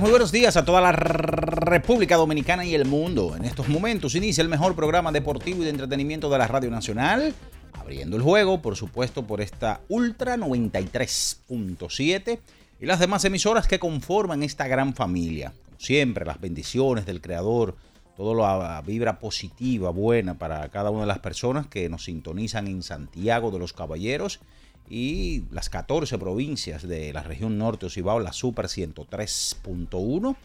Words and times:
Muy 0.00 0.10
buenos 0.10 0.32
días 0.32 0.56
a 0.56 0.64
toda 0.64 0.80
la 0.80 0.92
República 0.92 2.16
Dominicana 2.16 2.64
y 2.64 2.74
el 2.74 2.84
mundo. 2.84 3.34
En 3.36 3.44
estos 3.44 3.68
momentos 3.68 4.14
inicia 4.14 4.42
el 4.42 4.48
mejor 4.48 4.74
programa 4.74 5.10
deportivo 5.10 5.62
y 5.62 5.64
de 5.64 5.70
entretenimiento 5.70 6.28
de 6.28 6.38
la 6.38 6.46
Radio 6.46 6.70
Nacional. 6.70 7.34
Abriendo 7.72 8.16
el 8.16 8.22
juego, 8.22 8.60
por 8.60 8.76
supuesto, 8.76 9.26
por 9.26 9.40
esta 9.40 9.80
Ultra 9.88 10.36
93.7 10.36 12.38
y 12.80 12.86
las 12.86 13.00
demás 13.00 13.24
emisoras 13.24 13.66
que 13.66 13.78
conforman 13.78 14.42
esta 14.42 14.68
gran 14.68 14.94
familia. 14.94 15.54
Como 15.64 15.80
siempre, 15.80 16.26
las 16.26 16.40
bendiciones 16.40 17.06
del 17.06 17.22
Creador, 17.22 17.76
toda 18.16 18.34
la 18.34 18.82
vibra 18.82 19.18
positiva, 19.18 19.90
buena 19.90 20.34
para 20.34 20.68
cada 20.68 20.90
una 20.90 21.02
de 21.02 21.06
las 21.06 21.20
personas 21.20 21.68
que 21.68 21.88
nos 21.88 22.04
sintonizan 22.04 22.66
en 22.66 22.82
Santiago 22.82 23.50
de 23.50 23.58
los 23.58 23.72
Caballeros 23.72 24.40
y 24.88 25.44
las 25.50 25.68
14 25.68 26.18
provincias 26.18 26.86
de 26.86 27.12
la 27.12 27.22
región 27.22 27.58
norte 27.58 27.86
Ocibao, 27.86 28.20
la 28.20 28.32
Super 28.32 28.66
103.1, 28.66 30.36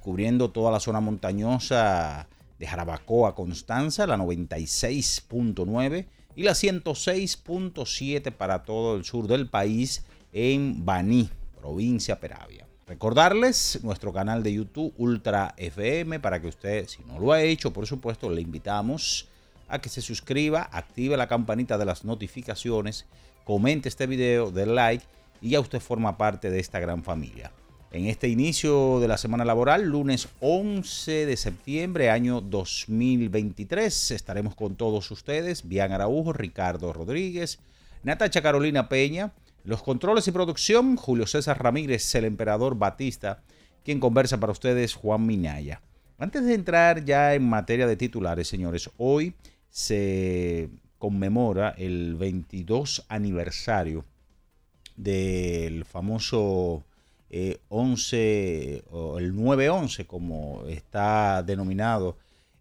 cubriendo 0.00 0.50
toda 0.50 0.72
la 0.72 0.80
zona 0.80 1.00
montañosa 1.00 2.26
de 2.58 2.66
Jarabacoa, 2.66 3.34
Constanza, 3.34 4.06
la 4.06 4.16
96.9 4.16 6.06
y 6.36 6.42
la 6.42 6.52
106.7 6.52 8.32
para 8.32 8.64
todo 8.64 8.96
el 8.96 9.04
sur 9.04 9.26
del 9.26 9.48
país 9.48 10.04
en 10.32 10.84
Baní, 10.84 11.30
provincia 11.60 12.18
Peravia. 12.18 12.66
Recordarles 12.86 13.80
nuestro 13.82 14.12
canal 14.12 14.42
de 14.42 14.52
YouTube 14.52 14.92
Ultra 14.98 15.54
FM 15.56 16.20
para 16.20 16.40
que 16.40 16.48
usted, 16.48 16.86
si 16.86 17.02
no 17.04 17.18
lo 17.18 17.32
ha 17.32 17.40
hecho, 17.40 17.72
por 17.72 17.86
supuesto, 17.86 18.28
le 18.28 18.42
invitamos 18.42 19.28
a 19.68 19.80
que 19.80 19.88
se 19.88 20.02
suscriba, 20.02 20.68
active 20.70 21.16
la 21.16 21.26
campanita 21.26 21.78
de 21.78 21.86
las 21.86 22.04
notificaciones, 22.04 23.06
comente 23.44 23.88
este 23.88 24.06
video, 24.06 24.50
dé 24.50 24.66
like 24.66 25.04
y 25.40 25.50
ya 25.50 25.60
usted 25.60 25.80
forma 25.80 26.16
parte 26.16 26.50
de 26.50 26.60
esta 26.60 26.80
gran 26.80 27.02
familia. 27.04 27.52
En 27.92 28.06
este 28.06 28.28
inicio 28.28 28.98
de 28.98 29.06
la 29.06 29.16
semana 29.16 29.44
laboral, 29.44 29.84
lunes 29.84 30.28
11 30.40 31.26
de 31.26 31.36
septiembre, 31.36 32.10
año 32.10 32.40
2023, 32.40 34.10
estaremos 34.10 34.56
con 34.56 34.74
todos 34.74 35.10
ustedes, 35.12 35.68
Bian 35.68 35.92
Araujo, 35.92 36.32
Ricardo 36.32 36.92
Rodríguez, 36.92 37.60
Natacha 38.02 38.42
Carolina 38.42 38.88
Peña, 38.88 39.32
los 39.62 39.82
controles 39.82 40.26
y 40.26 40.32
producción, 40.32 40.96
Julio 40.96 41.26
César 41.26 41.62
Ramírez, 41.62 42.12
el 42.16 42.24
emperador 42.24 42.76
Batista, 42.76 43.42
quien 43.84 44.00
conversa 44.00 44.40
para 44.40 44.52
ustedes, 44.52 44.94
Juan 44.94 45.24
Minaya. 45.24 45.80
Antes 46.18 46.44
de 46.44 46.54
entrar 46.54 47.04
ya 47.04 47.34
en 47.34 47.48
materia 47.48 47.86
de 47.86 47.96
titulares, 47.96 48.48
señores, 48.48 48.90
hoy 48.96 49.34
se 49.70 50.68
conmemora 50.98 51.70
el 51.76 52.14
22 52.16 53.04
aniversario 53.08 54.04
del 54.96 55.84
famoso 55.84 56.84
eh, 57.30 57.58
11 57.68 58.84
o 58.90 59.18
el 59.18 59.34
9-11, 59.34 60.06
como 60.06 60.64
está 60.68 61.42
denominado 61.42 62.16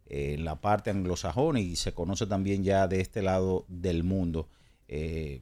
eh, 0.07 0.33
en 0.33 0.45
la 0.45 0.55
parte 0.61 0.89
anglosajona 0.89 1.59
y 1.59 1.75
se 1.75 1.93
conoce 1.93 2.25
también 2.25 2.63
ya 2.63 2.87
de 2.87 2.99
este 2.99 3.21
lado 3.21 3.65
del 3.67 4.03
mundo. 4.03 4.47
Eh, 4.87 5.41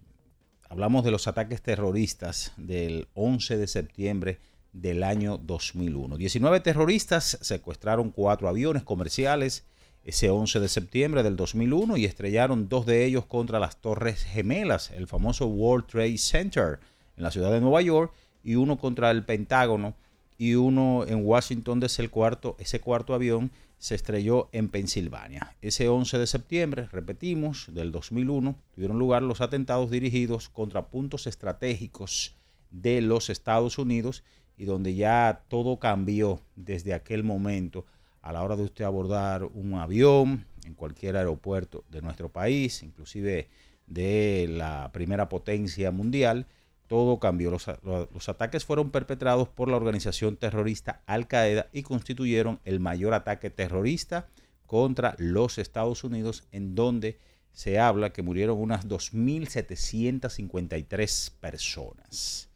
hablamos 0.69 1.03
de 1.03 1.12
los 1.12 1.28
ataques 1.28 1.62
terroristas 1.62 2.53
del 2.58 3.08
11 3.13 3.58
de 3.58 3.68
septiembre 3.68 4.40
del 4.73 5.03
año 5.03 5.38
2001. 5.38 6.18
19 6.18 6.59
terroristas 6.59 7.38
secuestraron 7.41 8.12
cuatro 8.12 8.47
aviones 8.47 8.84
comerciales 8.84 9.66
ese 10.04 10.30
11 10.30 10.60
de 10.60 10.68
septiembre 10.68 11.24
del 11.24 11.36
2001 11.36 11.98
y 11.98 12.06
estrellaron 12.06 12.68
dos 12.70 12.86
de 12.86 13.06
ellos 13.06 13.26
contra 13.26 13.60
las 13.60 13.78
Torres 13.78 14.24
Gemelas, 14.24 14.92
el 14.92 15.08
famoso 15.08 15.48
World 15.48 15.86
Trade 15.88 16.18
Center 16.18 16.80
en 17.18 17.24
la 17.24 17.32
ciudad 17.32 17.52
de 17.52 17.62
Nueva 17.62 17.82
York, 17.82 18.14
y 18.44 18.56
uno 18.56 18.78
contra 18.78 19.12
el 19.12 19.24
Pentágono 19.24 19.96
y 20.38 20.56
uno 20.56 21.06
en 21.08 21.24
Washington 21.24 21.80
desde 21.80 22.02
el 22.02 22.10
cuarto, 22.10 22.56
ese 22.60 22.80
cuarto 22.80 23.14
avión 23.14 23.52
se 23.78 23.96
estrelló 23.96 24.50
en 24.52 24.70
Pensilvania. 24.70 25.56
Ese 25.62 25.88
11 25.88 26.18
de 26.18 26.28
septiembre, 26.28 26.88
repetimos, 26.92 27.68
del 27.74 27.92
2001, 27.92 28.56
tuvieron 28.74 28.98
lugar 28.98 29.22
los 29.22 29.42
atentados 29.42 29.92
dirigidos 29.92 30.50
contra 30.50 30.88
puntos 30.88 31.28
estratégicos 31.28 32.36
de 32.72 33.02
los 33.02 33.30
Estados 33.30 33.78
Unidos 33.78 34.24
y 34.58 34.66
donde 34.66 34.96
ya 34.96 35.44
todo 35.48 35.78
cambió 35.78 36.42
desde 36.56 36.94
aquel 36.94 37.24
momento 37.24 37.86
a 38.22 38.34
la 38.34 38.44
hora 38.44 38.56
de 38.56 38.64
usted 38.64 38.86
abordar 38.86 39.44
un 39.44 39.74
avión 39.76 40.46
en 40.66 40.74
cualquier 40.76 41.18
aeropuerto 41.18 41.84
de 41.90 42.02
nuestro 42.02 42.30
país, 42.30 42.84
inclusive 42.84 43.50
de 43.88 44.48
la 44.50 44.92
primera 44.94 45.28
potencia 45.28 45.92
mundial, 45.92 46.46
todo 46.88 47.20
cambió. 47.20 47.52
Los, 47.52 47.68
los, 47.84 48.30
ataques 48.30 48.64
fueron 48.66 48.92
perpetrados 48.92 49.50
por 49.50 49.70
la 49.70 49.78
organización 49.78 50.38
terrorista 50.38 51.02
Al 51.06 51.28
Qaeda 51.28 51.68
y 51.74 51.84
constituyeron 51.84 52.59
el 52.64 52.80
mayor 52.80 53.14
ataque 53.14 53.50
terrorista 53.50 54.30
contra 54.68 55.16
los 55.18 55.58
Estados 55.58 56.03
Unidos, 56.03 56.48
en 56.52 56.76
donde 56.76 57.18
se 57.52 57.80
habla 57.80 58.14
que 58.14 58.22
murieron 58.22 58.58
unas 58.58 58.88
2.753 58.88 61.32
personas. 61.40 62.50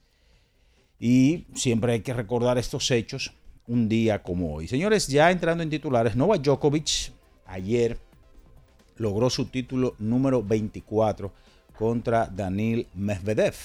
Y 1.00 1.48
siempre 1.56 1.94
hay 1.94 2.02
que 2.02 2.14
recordar 2.14 2.58
estos 2.58 2.92
hechos 2.92 3.34
un 3.68 3.90
día 3.90 4.22
como 4.22 4.54
hoy. 4.54 4.68
Señores, 4.68 5.08
ya 5.08 5.32
entrando 5.32 5.64
en 5.64 5.70
titulares, 5.70 6.16
Novak 6.16 6.42
Djokovic 6.42 7.12
ayer 7.46 7.98
logró 8.98 9.30
su 9.30 9.46
título 9.46 9.96
número 10.00 10.44
24 10.44 11.32
contra 11.78 12.28
Daniil 12.28 12.88
Medvedev 12.94 13.56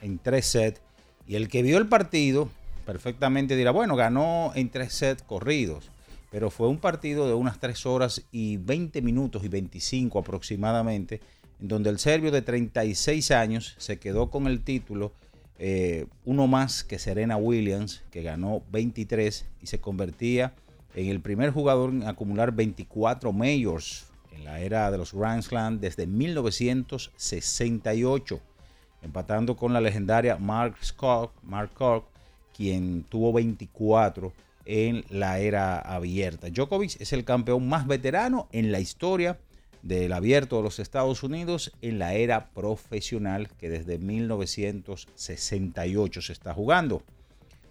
en 0.00 0.18
tres 0.18 0.46
sets. 0.46 0.80
Y 1.26 1.36
el 1.36 1.48
que 1.48 1.62
vio 1.62 1.78
el 1.78 1.86
partido 1.86 2.48
perfectamente 2.84 3.54
dirá, 3.54 3.70
bueno, 3.70 3.94
ganó 3.94 4.52
en 4.54 4.70
tres 4.70 4.94
sets 4.94 5.22
corridos. 5.22 5.90
Pero 6.30 6.50
fue 6.50 6.68
un 6.68 6.78
partido 6.78 7.26
de 7.26 7.34
unas 7.34 7.58
3 7.58 7.86
horas 7.86 8.22
y 8.30 8.56
20 8.56 9.02
minutos 9.02 9.42
y 9.42 9.48
25 9.48 10.16
aproximadamente, 10.20 11.20
en 11.60 11.66
donde 11.66 11.90
el 11.90 11.98
serbio 11.98 12.30
de 12.30 12.40
36 12.40 13.32
años 13.32 13.74
se 13.78 13.98
quedó 13.98 14.30
con 14.30 14.46
el 14.46 14.62
título 14.62 15.12
eh, 15.62 16.06
uno 16.24 16.46
más 16.46 16.84
que 16.84 16.98
Serena 16.98 17.36
Williams, 17.36 18.02
que 18.10 18.22
ganó 18.22 18.62
23 18.72 19.44
y 19.60 19.66
se 19.66 19.78
convertía 19.78 20.54
en 20.94 21.08
el 21.08 21.20
primer 21.20 21.50
jugador 21.50 21.90
en 21.90 22.08
acumular 22.08 22.50
24 22.50 23.30
majors 23.34 24.06
en 24.32 24.46
la 24.46 24.60
era 24.60 24.90
de 24.90 24.96
los 24.96 25.12
Grand 25.12 25.42
Slam 25.42 25.78
desde 25.78 26.06
1968. 26.06 28.40
empatando 29.02 29.54
con 29.54 29.74
la 29.74 29.82
legendaria 29.82 30.38
Mark 30.38 30.76
Scott, 30.82 31.34
Mark 31.42 31.72
quien 32.56 33.04
tuvo 33.04 33.34
24 33.34 34.32
en 34.64 35.04
la 35.10 35.40
era 35.40 35.78
abierta. 35.78 36.48
Djokovic 36.48 36.98
es 37.02 37.12
el 37.12 37.26
campeón 37.26 37.68
más 37.68 37.86
veterano 37.86 38.48
en 38.52 38.72
la 38.72 38.80
historia 38.80 39.38
del 39.82 40.12
abierto 40.12 40.56
de 40.56 40.62
los 40.62 40.78
Estados 40.78 41.22
Unidos 41.22 41.72
en 41.82 41.98
la 41.98 42.14
era 42.14 42.48
profesional 42.50 43.48
que 43.58 43.68
desde 43.70 43.98
1968 43.98 46.22
se 46.22 46.32
está 46.32 46.54
jugando. 46.54 47.02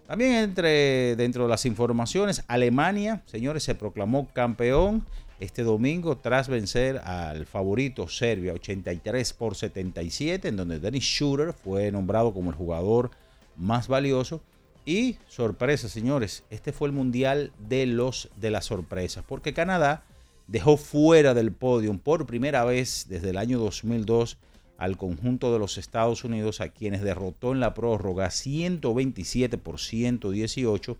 También 0.06 0.34
entre 0.34 1.14
dentro 1.14 1.44
de 1.44 1.50
las 1.50 1.66
informaciones, 1.66 2.42
Alemania, 2.48 3.22
señores, 3.26 3.62
se 3.62 3.76
proclamó 3.76 4.26
campeón 4.32 5.06
este 5.38 5.62
domingo 5.62 6.18
tras 6.18 6.48
vencer 6.48 6.98
al 6.98 7.46
favorito 7.46 8.08
Serbia 8.08 8.52
83 8.52 9.32
por 9.32 9.54
77, 9.54 10.48
en 10.48 10.56
donde 10.56 10.80
Dennis 10.80 11.04
Schroeder 11.04 11.52
fue 11.52 11.92
nombrado 11.92 12.34
como 12.34 12.50
el 12.50 12.56
jugador 12.56 13.12
más 13.56 13.88
valioso. 13.88 14.42
Y 14.84 15.16
sorpresa, 15.28 15.88
señores, 15.88 16.42
este 16.50 16.72
fue 16.72 16.88
el 16.88 16.92
mundial 16.92 17.52
de 17.58 17.86
los 17.86 18.30
de 18.36 18.50
las 18.50 18.64
sorpresas, 18.64 19.24
porque 19.26 19.54
Canadá 19.54 20.02
dejó 20.50 20.76
fuera 20.76 21.32
del 21.32 21.52
podio 21.52 21.96
por 21.96 22.26
primera 22.26 22.64
vez 22.64 23.06
desde 23.08 23.30
el 23.30 23.38
año 23.38 23.60
2002 23.60 24.36
al 24.78 24.96
conjunto 24.96 25.52
de 25.52 25.60
los 25.60 25.78
Estados 25.78 26.24
Unidos, 26.24 26.60
a 26.60 26.70
quienes 26.70 27.02
derrotó 27.02 27.52
en 27.52 27.60
la 27.60 27.72
prórroga 27.72 28.30
127 28.30 29.58
por 29.58 29.78
118, 29.78 30.96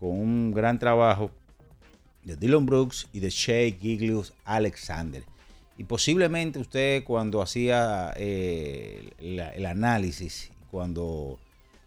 con 0.00 0.10
un 0.10 0.52
gran 0.52 0.78
trabajo 0.78 1.30
de 2.24 2.36
Dylan 2.36 2.66
Brooks 2.66 3.06
y 3.12 3.20
de 3.20 3.30
Shea 3.30 3.70
Giglius 3.78 4.32
Alexander. 4.44 5.22
Y 5.76 5.84
posiblemente 5.84 6.58
usted 6.58 7.04
cuando 7.04 7.40
hacía 7.40 8.12
eh, 8.16 9.10
el, 9.18 9.66
análisis, 9.66 10.50
cuando 10.72 11.38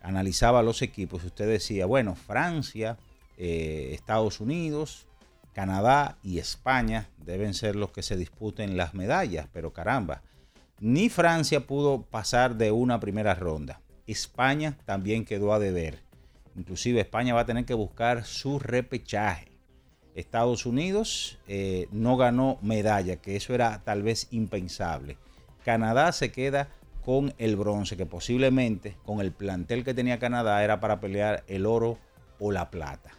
analizaba 0.02 0.64
los 0.64 0.82
equipos, 0.82 1.26
usted 1.26 1.48
decía, 1.50 1.88
bueno, 1.88 2.16
Francia, 2.16 2.98
eh, 3.38 3.90
Estados 3.94 4.40
Unidos, 4.40 5.08
Canadá 5.54 6.18
y 6.24 6.40
España 6.40 7.10
deben 7.18 7.54
ser 7.54 7.76
los 7.76 7.92
que 7.92 8.04
se 8.04 8.16
disputen 8.16 8.78
las 8.78 8.94
medallas, 8.94 9.48
pero 9.52 9.74
caramba, 9.74 10.22
ni 10.80 11.10
Francia 11.10 11.68
pudo 11.68 12.04
pasar 12.04 12.56
de 12.56 12.72
una 12.72 13.00
primera 13.00 13.36
ronda. 13.36 13.82
España 14.08 14.78
también 14.86 15.26
quedó 15.26 15.54
a 15.54 15.60
deber. 15.60 16.00
Inclusive 16.56 17.02
España 17.02 17.34
va 17.34 17.42
a 17.42 17.46
tener 17.46 17.66
que 17.66 17.74
buscar 17.74 18.26
su 18.26 18.60
repechaje. 18.60 19.52
Estados 20.16 20.66
Unidos 20.66 21.38
eh, 21.48 21.88
no 21.92 22.18
ganó 22.18 22.58
medalla, 22.62 23.18
que 23.18 23.36
eso 23.36 23.54
era 23.54 23.82
tal 23.84 24.04
vez 24.04 24.28
impensable. 24.32 25.18
Canadá 25.64 26.12
se 26.12 26.32
queda 26.32 26.70
con 27.06 27.34
el 27.38 27.56
bronce, 27.56 27.98
que 27.98 28.06
posiblemente 28.06 28.98
con 29.06 29.22
el 29.22 29.32
plantel 29.32 29.84
que 29.84 29.94
tenía 29.94 30.20
Canadá 30.20 30.64
era 30.64 30.80
para 30.80 31.00
pelear 31.00 31.44
el 31.48 31.66
oro 31.66 31.98
o 32.40 32.52
la 32.52 32.70
plata. 32.70 33.12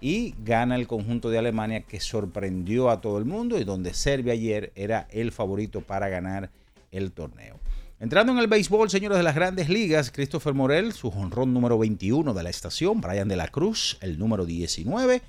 Y 0.00 0.34
gana 0.44 0.76
el 0.76 0.86
conjunto 0.86 1.30
de 1.30 1.38
Alemania 1.38 1.82
que 1.82 2.00
sorprendió 2.00 2.90
a 2.90 3.00
todo 3.00 3.18
el 3.18 3.24
mundo 3.24 3.58
y 3.58 3.64
donde 3.64 3.94
Serbia 3.94 4.34
ayer 4.34 4.72
era 4.74 5.08
el 5.10 5.32
favorito 5.32 5.80
para 5.80 6.08
ganar 6.08 6.50
el 6.92 7.12
torneo. 7.12 7.58
Entrando 8.00 8.32
en 8.32 8.38
el 8.38 8.46
béisbol, 8.46 8.90
señores 8.90 9.18
de 9.18 9.24
las 9.24 9.34
grandes 9.34 9.68
ligas, 9.68 10.12
Christopher 10.12 10.54
Morel, 10.54 10.92
su 10.92 11.10
jonrón 11.10 11.52
número 11.52 11.78
21 11.78 12.32
de 12.32 12.42
la 12.44 12.50
estación, 12.50 13.00
Brian 13.00 13.26
de 13.26 13.34
la 13.34 13.48
Cruz, 13.48 13.98
el 14.00 14.18
número 14.18 14.46
19 14.46 15.20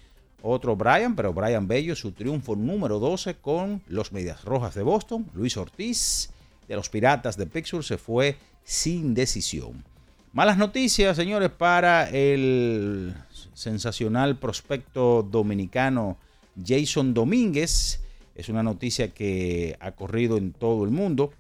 otro 0.42 0.76
Brian, 0.76 1.16
pero 1.16 1.34
Brian 1.34 1.68
Bello, 1.68 1.96
su 1.96 2.12
triunfo 2.12 2.56
número 2.56 3.00
12 3.00 3.36
con 3.36 3.82
los 3.88 4.12
Medias 4.12 4.44
Rojas 4.44 4.76
de 4.76 4.84
Boston. 4.84 5.30
Luis 5.34 5.58
Ortiz 5.58 6.30
de 6.68 6.76
los 6.76 6.90
Piratas 6.90 7.36
de 7.38 7.46
Pittsburgh 7.46 7.84
se 7.84 7.98
fue 7.98 8.38
sin 8.64 9.14
decisión. 9.14 9.84
Malas 10.32 10.58
noticias, 10.58 11.16
señores, 11.16 11.50
para 11.50 12.10
el 12.10 13.16
sensacional 13.54 14.38
prospecto 14.38 15.24
dominicano 15.24 16.18
Jason 16.66 17.14
Domínguez. 17.14 18.02
Es 18.36 18.50
una 18.50 18.64
noticia 18.64 19.14
que 19.14 19.78
ha 19.80 19.92
corrido 19.92 20.38
en 20.38 20.52
todo 20.52 20.84
el 20.84 20.92
mundo. 20.92 21.32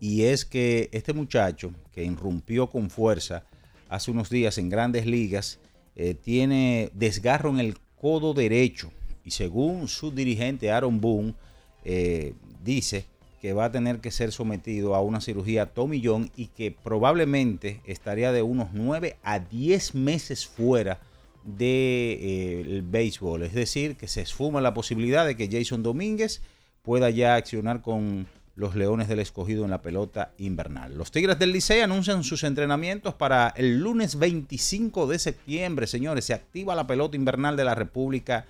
Y 0.00 0.22
es 0.24 0.44
que 0.44 0.88
este 0.92 1.12
muchacho, 1.12 1.72
que 1.92 2.04
irrumpió 2.04 2.68
con 2.68 2.90
fuerza 2.90 3.44
hace 3.88 4.10
unos 4.10 4.30
días 4.30 4.58
en 4.58 4.68
grandes 4.68 5.06
ligas, 5.06 5.60
eh, 5.94 6.14
tiene 6.14 6.90
desgarro 6.94 7.50
en 7.50 7.60
el 7.60 7.76
codo 8.00 8.34
derecho. 8.34 8.92
Y 9.24 9.30
según 9.30 9.88
su 9.88 10.10
dirigente 10.10 10.70
Aaron 10.70 11.00
Boone, 11.00 11.34
eh, 11.84 12.34
dice 12.64 13.06
que 13.42 13.52
va 13.52 13.64
a 13.64 13.72
tener 13.72 13.98
que 13.98 14.12
ser 14.12 14.30
sometido 14.30 14.94
a 14.94 15.02
una 15.02 15.20
cirugía 15.20 15.72
John 15.74 16.30
y 16.36 16.46
que 16.46 16.70
probablemente 16.70 17.80
estaría 17.84 18.30
de 18.30 18.42
unos 18.42 18.68
9 18.72 19.16
a 19.24 19.40
10 19.40 19.96
meses 19.96 20.46
fuera 20.46 21.00
del 21.42 21.58
de, 21.58 22.78
eh, 22.78 22.82
béisbol. 22.84 23.42
Es 23.42 23.52
decir, 23.52 23.96
que 23.96 24.06
se 24.06 24.20
esfuma 24.20 24.60
la 24.60 24.74
posibilidad 24.74 25.26
de 25.26 25.36
que 25.36 25.48
Jason 25.50 25.82
Domínguez 25.82 26.40
pueda 26.82 27.10
ya 27.10 27.34
accionar 27.34 27.82
con 27.82 28.28
los 28.54 28.76
Leones 28.76 29.08
del 29.08 29.18
Escogido 29.18 29.64
en 29.64 29.70
la 29.70 29.82
pelota 29.82 30.30
invernal. 30.38 30.96
Los 30.96 31.10
Tigres 31.10 31.40
del 31.40 31.50
Licey 31.50 31.80
anuncian 31.80 32.22
sus 32.22 32.44
entrenamientos 32.44 33.14
para 33.14 33.52
el 33.56 33.80
lunes 33.80 34.20
25 34.20 35.08
de 35.08 35.18
septiembre, 35.18 35.88
señores. 35.88 36.26
Se 36.26 36.34
activa 36.34 36.76
la 36.76 36.86
pelota 36.86 37.16
invernal 37.16 37.56
de 37.56 37.64
la 37.64 37.74
República 37.74 38.46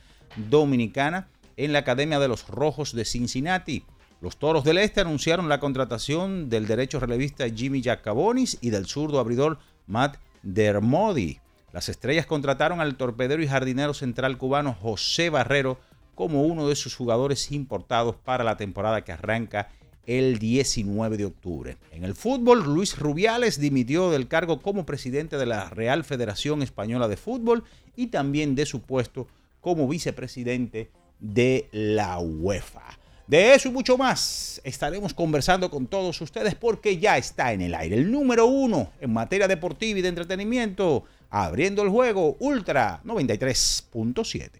Dominicana 0.50 1.28
en 1.56 1.72
la 1.72 1.78
Academia 1.78 2.18
de 2.18 2.28
los 2.28 2.46
Rojos 2.46 2.94
de 2.94 3.06
Cincinnati. 3.06 3.84
Los 4.22 4.36
Toros 4.36 4.62
del 4.62 4.78
Este 4.78 5.00
anunciaron 5.00 5.48
la 5.48 5.58
contratación 5.58 6.48
del 6.48 6.68
derecho 6.68 7.00
relevista 7.00 7.50
Jimmy 7.50 7.82
Jacabonis 7.82 8.56
y 8.60 8.70
del 8.70 8.86
zurdo 8.86 9.18
abridor 9.18 9.58
Matt 9.88 10.16
Dermody. 10.44 11.40
Las 11.72 11.88
estrellas 11.88 12.24
contrataron 12.24 12.80
al 12.80 12.94
torpedero 12.94 13.42
y 13.42 13.48
jardinero 13.48 13.94
central 13.94 14.38
cubano 14.38 14.76
José 14.80 15.28
Barrero 15.28 15.80
como 16.14 16.44
uno 16.44 16.68
de 16.68 16.76
sus 16.76 16.94
jugadores 16.94 17.50
importados 17.50 18.14
para 18.14 18.44
la 18.44 18.56
temporada 18.56 19.02
que 19.02 19.10
arranca 19.10 19.70
el 20.06 20.38
19 20.38 21.16
de 21.16 21.24
octubre. 21.24 21.76
En 21.90 22.04
el 22.04 22.14
fútbol, 22.14 22.62
Luis 22.62 22.96
Rubiales 22.96 23.58
dimitió 23.58 24.12
del 24.12 24.28
cargo 24.28 24.60
como 24.62 24.86
presidente 24.86 25.36
de 25.36 25.46
la 25.46 25.68
Real 25.68 26.04
Federación 26.04 26.62
Española 26.62 27.08
de 27.08 27.16
Fútbol 27.16 27.64
y 27.96 28.06
también 28.06 28.54
de 28.54 28.66
su 28.66 28.82
puesto 28.82 29.26
como 29.60 29.88
vicepresidente 29.88 30.92
de 31.18 31.68
la 31.72 32.20
UEFA. 32.20 33.01
De 33.32 33.54
eso 33.54 33.68
y 33.68 33.70
mucho 33.70 33.96
más 33.96 34.60
estaremos 34.62 35.14
conversando 35.14 35.70
con 35.70 35.86
todos 35.86 36.20
ustedes 36.20 36.54
porque 36.54 36.98
ya 36.98 37.16
está 37.16 37.54
en 37.54 37.62
el 37.62 37.74
aire 37.74 37.96
el 37.96 38.12
número 38.12 38.44
uno 38.44 38.90
en 39.00 39.10
materia 39.10 39.48
deportiva 39.48 39.98
y 39.98 40.02
de 40.02 40.08
entretenimiento, 40.08 41.04
abriendo 41.30 41.82
el 41.82 41.88
juego 41.88 42.36
Ultra 42.40 43.00
93.7. 43.06 44.50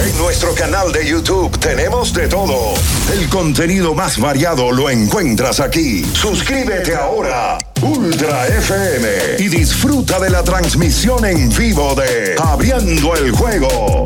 En 0.00 0.16
nuestro 0.16 0.54
canal 0.54 0.90
de 0.90 1.06
YouTube 1.06 1.60
tenemos 1.60 2.14
de 2.14 2.28
todo. 2.28 2.72
El 3.12 3.28
contenido 3.28 3.92
más 3.92 4.18
variado 4.18 4.72
lo 4.72 4.88
encuentras 4.88 5.60
aquí. 5.60 6.02
Suscríbete 6.14 6.94
ahora, 6.94 7.58
Ultra 7.82 8.46
FM, 8.46 9.08
y 9.38 9.48
disfruta 9.48 10.18
de 10.18 10.30
la 10.30 10.42
transmisión 10.42 11.26
en 11.26 11.50
vivo 11.50 11.94
de 11.94 12.36
Abriendo 12.42 13.14
el 13.16 13.32
Juego. 13.32 14.02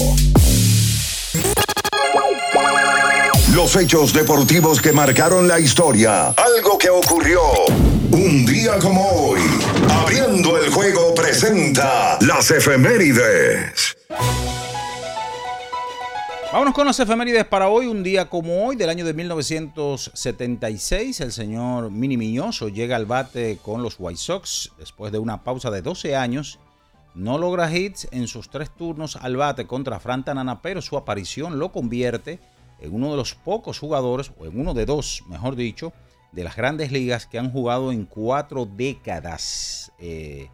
Los 3.57 3.75
hechos 3.75 4.13
deportivos 4.13 4.81
que 4.83 4.93
marcaron 4.93 5.49
la 5.49 5.59
historia. 5.59 6.35
Algo 6.37 6.77
que 6.77 6.91
ocurrió 6.91 7.41
un 8.13 8.45
día 8.45 8.79
como 8.79 9.09
hoy. 9.09 9.41
Abriendo 9.89 10.59
el 10.59 10.71
Juego 10.71 11.15
presenta 11.15 12.19
las 12.21 12.51
efemérides. 12.51 13.97
Vámonos 16.53 16.75
con 16.75 16.87
las 16.87 17.01
efemérides 17.01 17.47
para 17.47 17.71
hoy. 17.71 17.87
Un 17.87 18.03
día 18.03 18.29
como 18.29 18.67
hoy, 18.67 18.77
del 18.77 18.91
año 18.91 19.07
de 19.07 19.15
1976, 19.15 21.23
el 21.23 21.33
señor 21.33 21.91
Mini 21.91 22.19
Miñoso 22.19 22.69
llega 22.69 22.97
al 22.97 23.07
bate 23.07 23.59
con 23.63 23.83
los 23.83 23.97
White 23.99 24.21
Sox 24.21 24.73
después 24.79 25.13
de 25.13 25.19
una 25.19 25.45
pausa 25.45 25.71
de 25.71 25.81
12 25.81 26.15
años. 26.15 26.59
No 27.15 27.39
logra 27.39 27.75
hits 27.75 28.07
en 28.11 28.29
sus 28.29 28.51
tres 28.51 28.69
turnos 28.69 29.17
al 29.17 29.39
bate 29.39 29.67
contra 29.67 29.99
Fran 29.99 30.27
Tanana, 30.27 30.61
pero 30.61 30.83
su 30.83 30.99
aparición 30.99 31.59
lo 31.59 31.73
convierte 31.73 32.33
en 32.33 32.56
uno 32.91 33.11
de 33.11 33.17
los 33.17 33.35
pocos 33.35 33.79
jugadores, 33.79 34.33
o 34.39 34.47
en 34.47 34.59
uno 34.59 34.75
de 34.75 34.87
dos, 34.87 35.25
mejor 35.29 35.57
dicho, 35.57 35.93
de 36.33 36.45
las 36.45 36.57
grandes 36.57 36.93
ligas 36.93 37.27
que 37.27 37.39
han 37.39 37.51
jugado 37.51 37.93
en 37.93 38.05
cuatro 38.05 38.67
décadas. 38.67 39.93
Eh, 39.99 40.49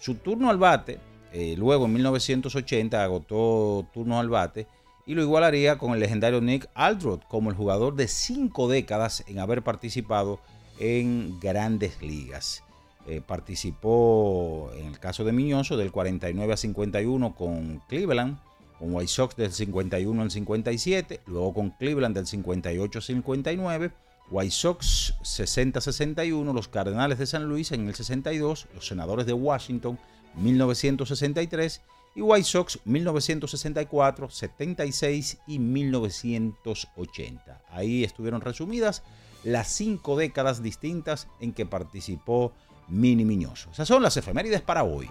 su 0.00 0.14
turno 0.14 0.48
al 0.50 0.58
bate, 0.58 0.98
eh, 1.32 1.54
luego 1.58 1.84
en 1.86 1.92
1980 1.92 3.02
agotó 3.02 3.86
turno 3.92 4.18
al 4.18 4.28
bate 4.28 4.66
y 5.04 5.14
lo 5.14 5.22
igualaría 5.22 5.78
con 5.78 5.92
el 5.92 6.00
legendario 6.00 6.40
Nick 6.40 6.68
Aldrott 6.74 7.26
como 7.28 7.50
el 7.50 7.56
jugador 7.56 7.94
de 7.94 8.08
cinco 8.08 8.68
décadas 8.68 9.24
en 9.28 9.38
haber 9.38 9.62
participado 9.62 10.40
en 10.78 11.38
grandes 11.38 12.00
ligas. 12.02 12.62
Eh, 13.06 13.20
participó 13.24 14.72
en 14.76 14.86
el 14.86 14.98
caso 14.98 15.24
de 15.24 15.32
Miñoso 15.32 15.76
del 15.76 15.92
49 15.92 16.52
a 16.52 16.56
51 16.56 17.34
con 17.36 17.80
Cleveland, 17.88 18.38
con 18.78 18.94
White 18.94 19.08
Sox 19.08 19.36
del 19.36 19.52
51 19.52 20.22
al 20.22 20.30
57, 20.30 21.20
luego 21.26 21.54
con 21.54 21.70
Cleveland 21.70 22.14
del 22.14 22.26
58 22.26 22.98
al 22.98 23.02
59, 23.02 23.90
White 24.30 24.50
Sox 24.50 25.14
60-61, 25.22 26.52
los 26.52 26.68
Cardenales 26.68 27.18
de 27.18 27.26
San 27.26 27.44
Luis 27.44 27.72
en 27.72 27.88
el 27.88 27.94
62, 27.94 28.66
los 28.74 28.86
Senadores 28.86 29.26
de 29.26 29.32
Washington 29.32 29.98
1963 30.36 31.80
y 32.14 32.22
White 32.22 32.44
Sox 32.44 32.78
1964, 32.84 34.30
76 34.30 35.38
y 35.46 35.58
1980. 35.58 37.62
Ahí 37.70 38.04
estuvieron 38.04 38.40
resumidas 38.40 39.02
las 39.44 39.68
cinco 39.68 40.16
décadas 40.16 40.62
distintas 40.62 41.28
en 41.40 41.52
que 41.52 41.66
participó 41.66 42.52
Mini 42.88 43.24
Miñoso. 43.24 43.70
Esas 43.70 43.88
son 43.88 44.02
las 44.02 44.16
efemérides 44.16 44.62
para 44.62 44.82
hoy. 44.82 45.08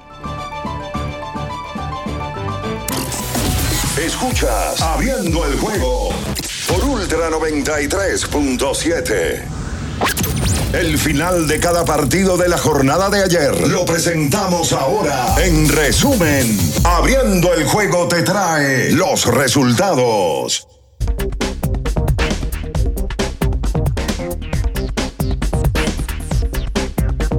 Escuchas 3.98 4.82
Abriendo 4.82 5.46
el 5.46 5.58
juego 5.58 6.10
por 6.68 6.84
Ultra 6.84 7.30
93.7. 7.30 9.42
El 10.74 10.98
final 10.98 11.48
de 11.48 11.62
cada 11.62 11.86
partido 11.86 12.36
de 12.36 12.50
la 12.50 12.58
jornada 12.58 13.10
de 13.10 13.24
ayer 13.24 13.70
lo 13.70 13.86
presentamos 13.86 14.74
ahora. 14.74 15.42
En 15.42 15.70
resumen, 15.70 16.60
Abriendo 16.84 17.54
el 17.54 17.64
juego 17.64 18.10
te 18.10 18.24
trae 18.24 18.92
los 18.92 19.28
resultados. 19.28 20.68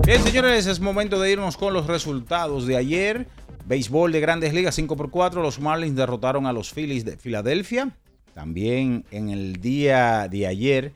Bien, 0.07 0.25
señores, 0.25 0.67
es 0.67 0.81
momento 0.81 1.21
de 1.21 1.33
irnos 1.33 1.59
con 1.59 1.75
los 1.75 1.87
resultados 1.87 2.67
de 2.67 2.79
ayer. 2.79 3.27
Béisbol 3.67 4.13
de 4.13 4.21
Grandes 4.21 4.55
Ligas 4.55 4.77
5 4.77 4.97
por 4.97 5.11
4, 5.11 5.43
los 5.43 5.59
Marlins 5.59 5.97
derrotaron 5.97 6.47
a 6.47 6.53
los 6.53 6.73
Phillies 6.73 7.05
de 7.05 7.17
Filadelfia. 7.17 7.91
También 8.33 9.05
en 9.11 9.29
el 9.29 9.61
día 9.61 10.29
de 10.29 10.47
ayer, 10.47 10.93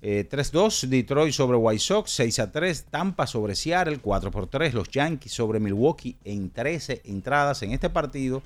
3-2 0.00 0.84
eh, 0.84 0.86
Detroit 0.86 1.34
sobre 1.34 1.58
White 1.58 1.80
Sox, 1.80 2.18
6-3 2.18 2.84
Tampa 2.90 3.26
sobre 3.26 3.54
Seattle, 3.54 4.00
4-3 4.00 4.72
los 4.72 4.88
Yankees 4.88 5.32
sobre 5.32 5.60
Milwaukee 5.60 6.16
en 6.24 6.48
13 6.48 7.02
entradas 7.04 7.62
en 7.62 7.72
este 7.72 7.90
partido. 7.90 8.42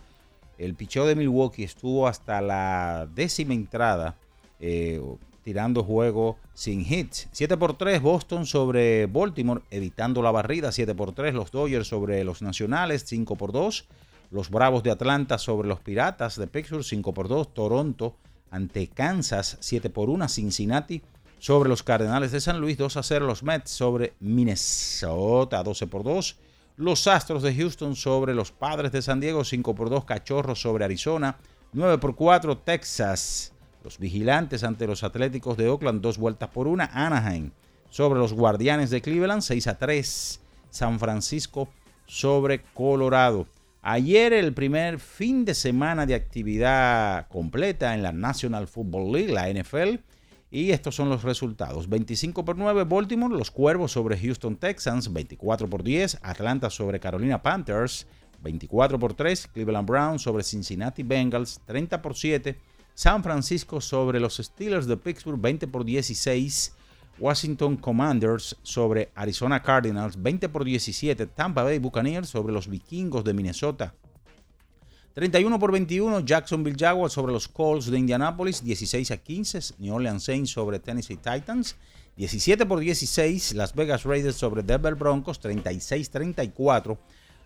El 0.57 0.75
picheo 0.75 1.07
de 1.07 1.15
Milwaukee 1.15 1.63
estuvo 1.63 2.09
hasta 2.09 2.41
la 2.41 3.09
décima 3.15 3.55
entrada 3.55 4.17
eh, 4.59 5.01
tirando 5.49 5.83
juego 5.83 6.37
sin 6.52 6.81
hits. 6.81 7.26
7 7.33 7.57
por 7.57 7.78
3 7.78 8.02
Boston 8.02 8.45
sobre 8.45 9.07
Baltimore, 9.07 9.62
evitando 9.71 10.21
la 10.21 10.31
barrida. 10.31 10.73
7 10.73 10.95
por 10.95 11.12
3 11.12 11.33
los 11.33 11.50
Dodgers 11.50 11.88
sobre 11.88 12.23
los 12.23 12.43
Nacionales. 12.43 13.05
5 13.07 13.35
por 13.37 13.52
2 13.52 13.87
los 14.31 14.50
Bravos 14.50 14.83
de 14.83 14.90
Atlanta 14.90 15.38
sobre 15.38 15.67
los 15.67 15.81
Piratas 15.81 16.37
de 16.37 16.49
Pittsburgh. 16.49 16.85
5 16.85 17.14
por 17.14 17.28
2 17.28 17.55
Toronto 17.55 18.14
ante 18.50 18.88
Kansas. 18.88 19.57
7 19.61 19.88
por 19.88 20.11
1 20.11 20.28
Cincinnati 20.28 21.00
sobre 21.38 21.71
los 21.71 21.83
Cardenales 21.83 22.31
de 22.31 22.43
San 22.43 22.61
Luis. 22.61 22.76
2 22.76 22.99
a 22.99 23.02
0 23.02 23.25
los 23.26 23.43
Mets 23.43 23.71
sobre 23.71 24.12
Minnesota. 24.21 25.62
12 25.62 25.87
por 25.87 26.02
2 26.02 26.37
los 26.76 27.07
Astros 27.07 27.43
de 27.43 27.55
Houston 27.55 27.97
sobre 27.97 28.35
los 28.35 28.52
Padres 28.52 28.93
de 28.93 29.00
San 29.00 29.19
Diego. 29.19 29.45
5 29.45 29.75
por 29.75 29.88
2 29.88 30.05
Cachorros 30.05 30.61
sobre 30.61 30.85
Arizona. 30.85 31.38
9 31.73 31.97
por 31.97 32.17
4 32.17 32.59
Texas 32.59 33.55
los 33.88 33.99
vigilantes 33.99 34.64
ante 34.64 34.87
los 34.87 35.02
Atléticos 35.02 35.57
de 35.57 35.71
Oakland, 35.71 36.02
dos 36.02 36.18
vueltas 36.18 36.50
por 36.50 36.68
una. 36.68 36.90
Anaheim 36.92 37.52
sobre 37.88 38.18
los 38.18 38.35
Guardianes 38.35 38.90
de 38.90 39.00
Cleveland, 39.00 39.40
6 39.40 39.66
a 39.66 39.78
3. 39.78 40.40
San 40.68 40.99
Francisco 40.99 41.71
sobre 42.04 42.61
Colorado. 42.75 43.47
Ayer 43.80 44.35
el 44.35 44.52
primer 44.52 44.99
fin 44.99 45.47
de 45.47 45.54
semana 45.54 46.04
de 46.04 46.14
actividad 46.14 47.28
completa 47.28 47.95
en 47.95 48.02
la 48.02 48.12
National 48.12 48.68
Football 48.68 49.11
League, 49.11 49.33
la 49.33 49.49
NFL. 49.49 50.00
Y 50.50 50.73
estos 50.73 50.95
son 50.95 51.09
los 51.09 51.23
resultados. 51.23 51.88
25 51.88 52.45
por 52.45 52.59
9 52.59 52.85
Baltimore, 52.85 53.35
los 53.35 53.50
Cuervos 53.50 53.92
sobre 53.92 54.18
Houston 54.18 54.57
Texans, 54.57 55.11
24 55.11 55.71
por 55.71 55.83
10 55.83 56.18
Atlanta 56.21 56.68
sobre 56.68 57.00
Carolina 57.00 57.40
Panthers, 57.40 58.07
24 58.42 58.99
por 58.99 59.14
3 59.14 59.47
Cleveland 59.47 59.88
Browns 59.88 60.21
sobre 60.21 60.45
Cincinnati 60.45 61.02
Bengals, 61.02 61.62
30 61.64 62.02
por 62.02 62.14
7 62.14 62.59
San 62.99 63.23
Francisco 63.23 63.81
sobre 63.81 64.19
los 64.19 64.38
Steelers 64.38 64.88
de 64.88 64.97
Pittsburgh 64.97 65.40
20 65.40 65.69
por 65.69 65.85
16. 65.85 66.75
Washington 67.21 67.76
Commanders 67.76 68.57
sobre 68.64 69.12
Arizona 69.14 69.62
Cardinals 69.62 70.21
20 70.21 70.49
por 70.49 70.64
17. 70.64 71.28
Tampa 71.28 71.62
Bay 71.62 71.78
Buccaneers 71.78 72.28
sobre 72.28 72.52
los 72.52 72.67
Vikingos 72.67 73.23
de 73.23 73.35
Minnesota 73.35 73.95
31 75.14 75.61
por 75.61 75.71
21. 75.71 76.25
Jacksonville 76.25 76.76
Jaguars 76.76 77.12
sobre 77.12 77.33
los 77.33 77.47
Colts 77.47 77.88
de 77.88 78.00
Indianapolis 78.00 78.64
16 78.64 79.12
a 79.12 79.17
15. 79.19 79.76
New 79.78 79.95
Orleans 79.95 80.25
Saints 80.25 80.50
sobre 80.50 80.81
Tennessee 80.81 81.19
Titans 81.19 81.76
17 82.17 82.67
por 82.67 82.81
16. 82.81 83.55
Las 83.55 83.76
Vegas 83.76 84.02
Raiders 84.02 84.35
sobre 84.35 84.64
Denver 84.64 84.97
Broncos 84.97 85.40
36-34. 85.40 86.99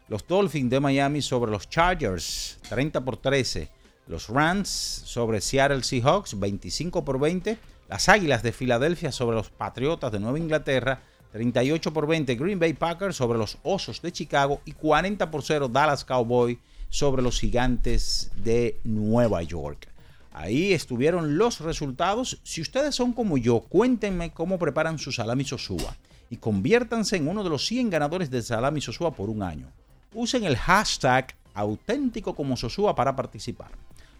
Los 0.08 0.26
Dolphins 0.26 0.70
de 0.70 0.80
Miami 0.80 1.20
sobre 1.20 1.50
los 1.50 1.68
Chargers 1.68 2.58
30 2.70 3.04
por 3.04 3.18
13. 3.18 3.81
Los 4.08 4.28
Rams 4.28 4.68
sobre 4.68 5.40
Seattle 5.40 5.82
Seahawks 5.82 6.38
25 6.38 7.04
por 7.04 7.20
20. 7.20 7.58
Las 7.88 8.08
Águilas 8.08 8.42
de 8.42 8.52
Filadelfia 8.52 9.12
sobre 9.12 9.36
los 9.36 9.50
Patriotas 9.50 10.10
de 10.10 10.18
Nueva 10.18 10.38
Inglaterra 10.38 11.00
38 11.32 11.92
por 11.92 12.06
20. 12.06 12.34
Green 12.34 12.58
Bay 12.58 12.72
Packers 12.74 13.16
sobre 13.16 13.38
los 13.38 13.58
Osos 13.62 14.02
de 14.02 14.12
Chicago 14.12 14.60
y 14.64 14.72
40 14.72 15.30
por 15.30 15.42
0 15.42 15.68
Dallas 15.68 16.04
Cowboy 16.04 16.58
sobre 16.88 17.22
los 17.22 17.40
Gigantes 17.40 18.32
de 18.36 18.80
Nueva 18.84 19.42
York. 19.42 19.88
Ahí 20.32 20.72
estuvieron 20.72 21.38
los 21.38 21.60
resultados. 21.60 22.40
Si 22.42 22.60
ustedes 22.60 22.94
son 22.94 23.12
como 23.12 23.38
yo, 23.38 23.60
cuéntenme 23.60 24.32
cómo 24.32 24.58
preparan 24.58 24.98
su 24.98 25.12
salami 25.12 25.44
sosúa 25.44 25.96
y 26.28 26.38
conviértanse 26.38 27.16
en 27.16 27.28
uno 27.28 27.44
de 27.44 27.50
los 27.50 27.66
100 27.66 27.90
ganadores 27.90 28.30
de 28.30 28.42
salami 28.42 28.80
sosúa 28.80 29.14
por 29.14 29.30
un 29.30 29.42
año. 29.42 29.70
Usen 30.14 30.44
el 30.44 30.56
hashtag 30.56 31.34
auténtico 31.54 32.34
como 32.34 32.56
sosúa 32.56 32.94
para 32.94 33.14
participar. 33.14 33.70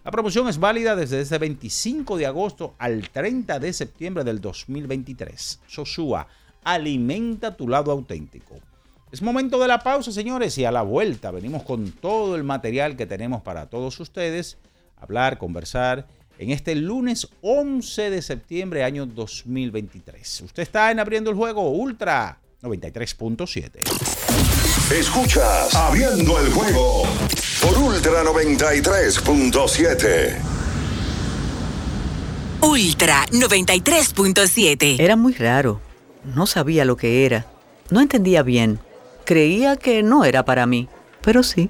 La 0.03 0.11
promoción 0.11 0.49
es 0.49 0.59
válida 0.59 0.97
desde 0.97 1.21
ese 1.21 1.37
25 1.37 2.17
de 2.17 2.25
agosto 2.25 2.75
al 2.77 3.09
30 3.09 3.57
de 3.59 3.71
septiembre 3.71 4.25
del 4.25 4.41
2023. 4.41 5.61
Sosúa, 5.65 6.27
alimenta 6.61 7.55
tu 7.55 7.69
lado 7.69 7.89
auténtico. 7.89 8.59
Es 9.13 9.21
momento 9.21 9.57
de 9.59 9.69
la 9.69 9.79
pausa, 9.79 10.11
señores, 10.11 10.57
y 10.57 10.65
a 10.65 10.71
la 10.73 10.81
vuelta 10.81 11.31
venimos 11.31 11.63
con 11.63 11.91
todo 11.91 12.35
el 12.35 12.43
material 12.43 12.97
que 12.97 13.05
tenemos 13.05 13.43
para 13.43 13.67
todos 13.67 13.97
ustedes, 14.01 14.57
hablar, 14.99 15.37
conversar 15.37 16.05
en 16.37 16.49
este 16.49 16.75
lunes 16.75 17.29
11 17.41 18.09
de 18.09 18.21
septiembre 18.21 18.83
año 18.83 19.05
2023. 19.05 20.41
Usted 20.41 20.63
está 20.63 20.91
en 20.91 20.99
Abriendo 20.99 21.29
el 21.29 21.37
Juego 21.37 21.69
Ultra 21.69 22.39
93.7. 22.61 23.79
Escuchas 24.91 25.73
Abriendo 25.75 26.37
el 26.41 26.51
Juego 26.51 27.03
por 27.63 27.77
Ultra 27.77 28.23
93.7. 28.25 30.37
Ultra 32.61 33.25
93.7. 33.31 34.99
Era 34.99 35.15
muy 35.15 35.33
raro. 35.33 35.79
No 36.25 36.45
sabía 36.45 36.83
lo 36.83 36.97
que 36.97 37.25
era. 37.25 37.45
No 37.89 38.01
entendía 38.01 38.43
bien. 38.43 38.81
Creía 39.23 39.77
que 39.77 40.03
no 40.03 40.25
era 40.25 40.43
para 40.43 40.65
mí, 40.65 40.89
pero 41.21 41.41
sí. 41.41 41.69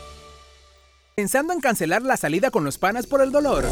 ¿Pensando 1.15 1.51
en 1.51 1.59
cancelar 1.59 2.03
la 2.03 2.15
salida 2.15 2.51
con 2.51 2.63
los 2.63 2.77
panas 2.77 3.05
por 3.05 3.21
el 3.21 3.31
dolor? 3.31 3.65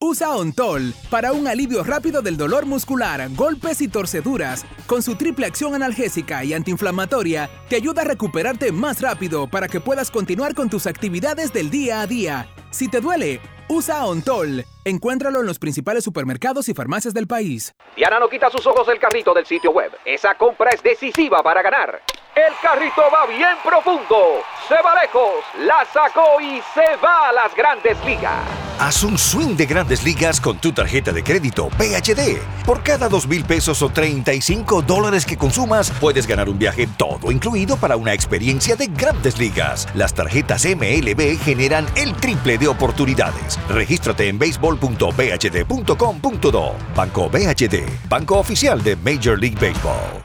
Usa 0.00 0.36
Ontol 0.36 0.94
para 1.10 1.32
un 1.32 1.48
alivio 1.48 1.82
rápido 1.82 2.22
del 2.22 2.36
dolor 2.36 2.66
muscular, 2.66 3.28
golpes 3.34 3.80
y 3.80 3.88
torceduras. 3.88 4.64
Con 4.86 5.02
su 5.02 5.16
triple 5.16 5.46
acción 5.46 5.74
analgésica 5.74 6.44
y 6.44 6.52
antiinflamatoria, 6.52 7.50
te 7.68 7.76
ayuda 7.76 8.02
a 8.02 8.04
recuperarte 8.04 8.70
más 8.70 9.00
rápido 9.00 9.48
para 9.48 9.66
que 9.66 9.80
puedas 9.80 10.12
continuar 10.12 10.54
con 10.54 10.70
tus 10.70 10.86
actividades 10.86 11.52
del 11.52 11.68
día 11.70 12.00
a 12.00 12.06
día. 12.06 12.48
Si 12.74 12.88
te 12.88 13.00
duele, 13.00 13.40
usa 13.68 14.04
Ontol. 14.04 14.64
Encuéntralo 14.84 15.38
en 15.38 15.46
los 15.46 15.60
principales 15.60 16.02
supermercados 16.02 16.68
y 16.68 16.74
farmacias 16.74 17.14
del 17.14 17.28
país. 17.28 17.72
Diana 17.94 18.18
no 18.18 18.28
quita 18.28 18.50
sus 18.50 18.66
ojos 18.66 18.88
del 18.88 18.98
carrito 18.98 19.32
del 19.32 19.46
sitio 19.46 19.70
web. 19.70 19.92
Esa 20.04 20.34
compra 20.34 20.70
es 20.70 20.82
decisiva 20.82 21.40
para 21.40 21.62
ganar. 21.62 22.02
El 22.34 22.52
carrito 22.60 23.02
va 23.14 23.26
bien 23.26 23.56
profundo, 23.62 24.42
se 24.66 24.74
va 24.74 25.00
lejos, 25.00 25.44
la 25.60 25.86
sacó 25.92 26.40
y 26.40 26.60
se 26.74 26.96
va 26.96 27.28
a 27.28 27.32
las 27.32 27.54
grandes 27.54 27.96
ligas. 28.04 28.42
Haz 28.80 29.04
un 29.04 29.16
swing 29.16 29.54
de 29.56 29.66
grandes 29.66 30.02
ligas 30.02 30.40
con 30.40 30.58
tu 30.58 30.72
tarjeta 30.72 31.12
de 31.12 31.22
crédito 31.22 31.68
PHD. 31.78 32.42
Por 32.66 32.82
cada 32.82 33.08
dos 33.08 33.28
mil 33.28 33.44
pesos 33.44 33.82
o 33.82 33.88
35 33.88 34.82
dólares 34.82 35.24
que 35.24 35.38
consumas, 35.38 35.92
puedes 36.00 36.26
ganar 36.26 36.48
un 36.48 36.58
viaje 36.58 36.88
todo 36.98 37.30
incluido 37.30 37.76
para 37.76 37.96
una 37.96 38.12
experiencia 38.12 38.74
de 38.74 38.88
grandes 38.88 39.38
ligas. 39.38 39.86
Las 39.94 40.12
tarjetas 40.12 40.64
MLB 40.64 41.38
generan 41.38 41.86
el 41.94 42.14
triple 42.14 42.58
de 42.58 42.63
oportunidades. 42.66 43.58
Regístrate 43.68 44.28
en 44.28 44.38
béisbol.bhd.com.do. 44.38 46.74
Banco 46.94 47.30
BHD, 47.30 48.08
banco 48.08 48.38
oficial 48.38 48.82
de 48.82 48.96
Major 48.96 49.40
League 49.40 49.56
Baseball. 49.56 50.22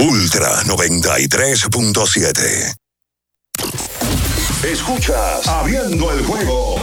Ultra 0.00 0.62
93.7. 0.62 2.74
Escuchas 4.64 5.46
Abriendo 5.46 6.10
el 6.12 6.24
juego 6.24 6.76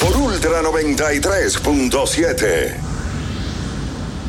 por 0.00 0.16
Ultra 0.16 0.62
93.7. 0.62 2.95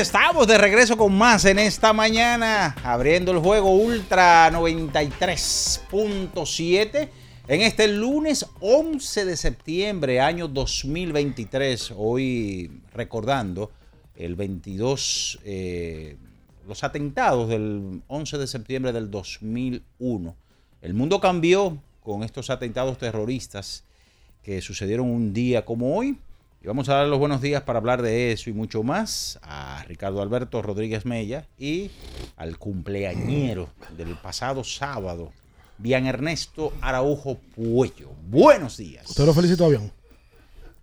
Estamos 0.00 0.46
de 0.46 0.58
regreso 0.58 0.96
con 0.98 1.16
más 1.16 1.46
en 1.46 1.58
esta 1.58 1.94
mañana, 1.94 2.76
abriendo 2.84 3.32
el 3.32 3.38
juego 3.38 3.70
Ultra 3.70 4.52
93.7 4.52 7.08
en 7.48 7.62
este 7.62 7.88
lunes 7.88 8.44
11 8.60 9.24
de 9.24 9.38
septiembre, 9.38 10.20
año 10.20 10.48
2023. 10.48 11.94
Hoy 11.96 12.82
recordando 12.92 13.70
el 14.16 14.34
22, 14.34 15.38
eh, 15.44 16.18
los 16.68 16.84
atentados 16.84 17.48
del 17.48 18.02
11 18.06 18.36
de 18.36 18.46
septiembre 18.46 18.92
del 18.92 19.10
2001. 19.10 20.36
El 20.82 20.92
mundo 20.92 21.20
cambió 21.20 21.82
con 22.02 22.22
estos 22.22 22.50
atentados 22.50 22.98
terroristas 22.98 23.84
que 24.42 24.60
sucedieron 24.60 25.08
un 25.08 25.32
día 25.32 25.64
como 25.64 25.96
hoy. 25.96 26.18
Y 26.66 26.68
vamos 26.68 26.88
a 26.88 26.94
dar 26.94 27.06
los 27.06 27.20
buenos 27.20 27.40
días 27.40 27.62
para 27.62 27.78
hablar 27.78 28.02
de 28.02 28.32
eso 28.32 28.50
y 28.50 28.52
mucho 28.52 28.82
más 28.82 29.38
a 29.44 29.84
Ricardo 29.86 30.20
Alberto 30.20 30.62
Rodríguez 30.62 31.06
Mella 31.06 31.46
y 31.56 31.92
al 32.36 32.58
cumpleañero 32.58 33.68
del 33.96 34.16
pasado 34.16 34.64
sábado, 34.64 35.30
Bian 35.78 36.06
Ernesto 36.06 36.72
Araujo 36.80 37.38
Puello. 37.54 38.10
Buenos 38.28 38.78
días. 38.78 39.08
¿Usted 39.08 39.24
lo 39.26 39.32
felicitó, 39.32 39.66
Avión? 39.66 39.92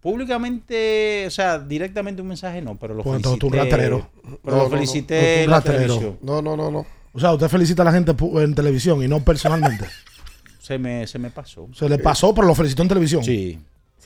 Públicamente, 0.01 1.25
o 1.27 1.31
sea, 1.31 1.59
directamente 1.59 2.21
un 2.21 2.29
mensaje 2.29 2.61
no, 2.61 2.77
pero 2.77 2.93
lo 2.93 3.03
Pues 3.03 3.21
felicité. 3.21 3.35
entonces 3.35 3.39
tú 3.41 3.47
un 3.47 3.53
raterero. 3.53 4.09
Pero 4.23 4.39
No, 4.41 4.51
lo 4.51 4.57
no, 4.57 4.63
no. 4.63 4.69
felicité 4.69 5.19
Tú 5.19 5.25
un 5.25 5.43
en 5.43 5.49
la. 5.49 6.15
No, 6.21 6.41
no, 6.41 6.55
no, 6.55 6.71
no. 6.71 6.85
O 7.11 7.19
sea, 7.19 7.33
usted 7.33 7.49
felicita 7.49 7.81
a 7.81 7.85
la 7.85 7.91
gente 7.91 8.15
en 8.41 8.55
televisión 8.55 9.03
y 9.03 9.09
no 9.09 9.21
personalmente. 9.21 9.83
Se 10.61 10.77
me, 10.77 11.05
se 11.07 11.19
me 11.19 11.29
pasó. 11.29 11.67
Se 11.73 11.89
le 11.89 11.97
pasó, 11.97 12.33
pero 12.33 12.47
lo 12.47 12.55
felicitó 12.55 12.83
en 12.83 12.87
televisión. 12.87 13.21
Sí, 13.21 13.59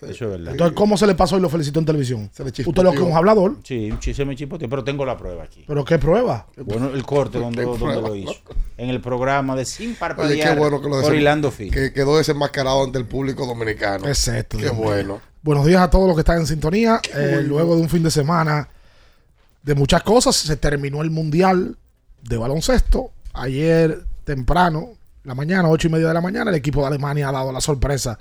eso 0.04 0.26
es 0.26 0.32
verdad. 0.32 0.52
Entonces, 0.52 0.76
¿cómo 0.76 0.98
se 0.98 1.08
le 1.08 1.16
pasó 1.16 1.38
y 1.38 1.42
lo 1.42 1.50
felicitó 1.50 1.80
en 1.80 1.86
televisión? 1.86 2.30
Se 2.34 2.44
le 2.44 2.50
Usted 2.50 2.84
lo 2.84 2.92
que 2.92 2.98
es 2.98 3.04
un 3.04 3.14
hablador. 3.14 3.58
Sí, 3.64 3.92
un 3.92 4.00
chiste 4.00 4.26
me 4.26 4.36
chipoteó, 4.36 4.70
pero 4.70 4.84
tengo 4.84 5.06
la 5.06 5.18
prueba 5.18 5.44
aquí. 5.44 5.64
¿Pero 5.68 5.86
qué 5.86 5.98
prueba? 5.98 6.48
Bueno, 6.58 6.90
el 6.94 7.04
corte 7.04 7.40
donde, 7.40 7.64
¿Qué 7.64 7.78
donde 7.78 8.02
lo 8.02 8.16
hizo. 8.16 8.36
En 8.78 8.90
el 8.90 9.02
programa 9.02 9.56
de 9.56 9.66
Sin 9.66 9.90
Oye, 9.90 9.98
Parpadear 10.00 10.54
qué 10.54 10.60
bueno 10.60 10.82
que 10.82 10.90
lo 10.90 11.02
por 11.02 11.16
Hilando 11.16 11.52
Fin. 11.52 11.72
que 11.72 11.94
quedó 11.94 12.18
desenmascarado 12.18 12.84
ante 12.84 12.98
el 12.98 13.06
público 13.06 13.46
dominicano. 13.46 14.08
Exacto. 14.08 14.58
Qué 14.58 14.66
mío. 14.66 14.76
bueno. 14.76 15.22
Buenos 15.42 15.66
días 15.66 15.82
a 15.82 15.90
todos 15.90 16.08
los 16.08 16.16
que 16.16 16.22
están 16.22 16.40
en 16.40 16.48
sintonía. 16.48 17.00
Eh, 17.16 17.42
luego 17.46 17.76
de 17.76 17.82
un 17.82 17.90
fin 17.90 18.04
de 18.04 18.12
semana 18.12 18.68
de 19.64 19.76
muchas 19.76 20.04
cosas, 20.04 20.36
se 20.36 20.56
terminó 20.58 21.02
el 21.02 21.12
Mundial 21.12 21.78
de 22.24 22.38
baloncesto. 22.38 23.12
Ayer 23.34 24.04
temprano, 24.24 24.94
la 25.24 25.36
mañana, 25.36 25.70
ocho 25.70 25.88
y 25.88 25.92
media 25.92 26.08
de 26.08 26.14
la 26.14 26.22
mañana, 26.22 26.52
el 26.52 26.56
equipo 26.56 26.82
de 26.82 26.88
Alemania 26.88 27.30
ha 27.30 27.32
dado 27.32 27.52
la 27.52 27.62
sorpresa 27.62 28.18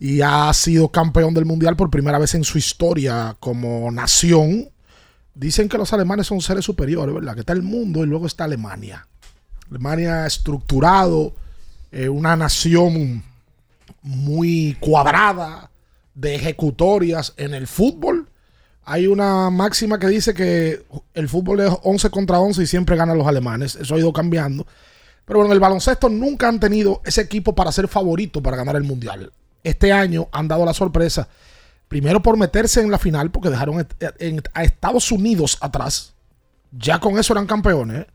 y 0.00 0.22
ha 0.22 0.50
sido 0.54 0.88
campeón 0.88 1.34
del 1.34 1.44
mundial 1.44 1.76
por 1.76 1.90
primera 1.90 2.18
vez 2.18 2.34
en 2.34 2.42
su 2.42 2.56
historia 2.56 3.36
como 3.38 3.90
nación. 3.90 4.70
Dicen 5.34 5.68
que 5.68 5.76
los 5.76 5.92
alemanes 5.92 6.26
son 6.26 6.40
seres 6.40 6.64
superiores, 6.64 7.14
¿verdad? 7.14 7.34
Que 7.34 7.40
está 7.40 7.52
el 7.52 7.62
mundo 7.62 8.02
y 8.02 8.06
luego 8.06 8.26
está 8.26 8.44
Alemania. 8.44 9.06
Alemania 9.70 10.26
estructurado, 10.26 11.34
eh, 11.92 12.08
una 12.08 12.34
nación 12.34 13.22
muy 14.02 14.76
cuadrada 14.80 15.70
de 16.14 16.34
ejecutorias 16.34 17.34
en 17.36 17.52
el 17.52 17.66
fútbol. 17.66 18.26
Hay 18.84 19.06
una 19.06 19.50
máxima 19.50 19.98
que 19.98 20.08
dice 20.08 20.32
que 20.32 20.82
el 21.12 21.28
fútbol 21.28 21.60
es 21.60 21.72
11 21.82 22.08
contra 22.08 22.40
11 22.40 22.62
y 22.62 22.66
siempre 22.66 22.96
ganan 22.96 23.18
los 23.18 23.26
alemanes. 23.26 23.76
Eso 23.76 23.94
ha 23.94 23.98
ido 23.98 24.14
cambiando. 24.14 24.66
Pero 25.26 25.40
bueno, 25.40 25.52
en 25.52 25.56
el 25.56 25.60
baloncesto 25.60 26.08
nunca 26.08 26.48
han 26.48 26.58
tenido 26.58 27.02
ese 27.04 27.20
equipo 27.20 27.54
para 27.54 27.70
ser 27.70 27.86
favorito 27.86 28.42
para 28.42 28.56
ganar 28.56 28.76
el 28.76 28.84
mundial. 28.84 29.30
Este 29.64 29.92
año 29.92 30.28
han 30.32 30.48
dado 30.48 30.64
la 30.64 30.74
sorpresa. 30.74 31.28
Primero 31.88 32.22
por 32.22 32.36
meterse 32.36 32.80
en 32.80 32.90
la 32.90 32.98
final, 32.98 33.30
porque 33.30 33.50
dejaron 33.50 33.86
a 34.54 34.62
Estados 34.62 35.10
Unidos 35.10 35.58
atrás. 35.60 36.14
Ya 36.70 37.00
con 37.00 37.18
eso 37.18 37.32
eran 37.32 37.46
campeones. 37.46 38.06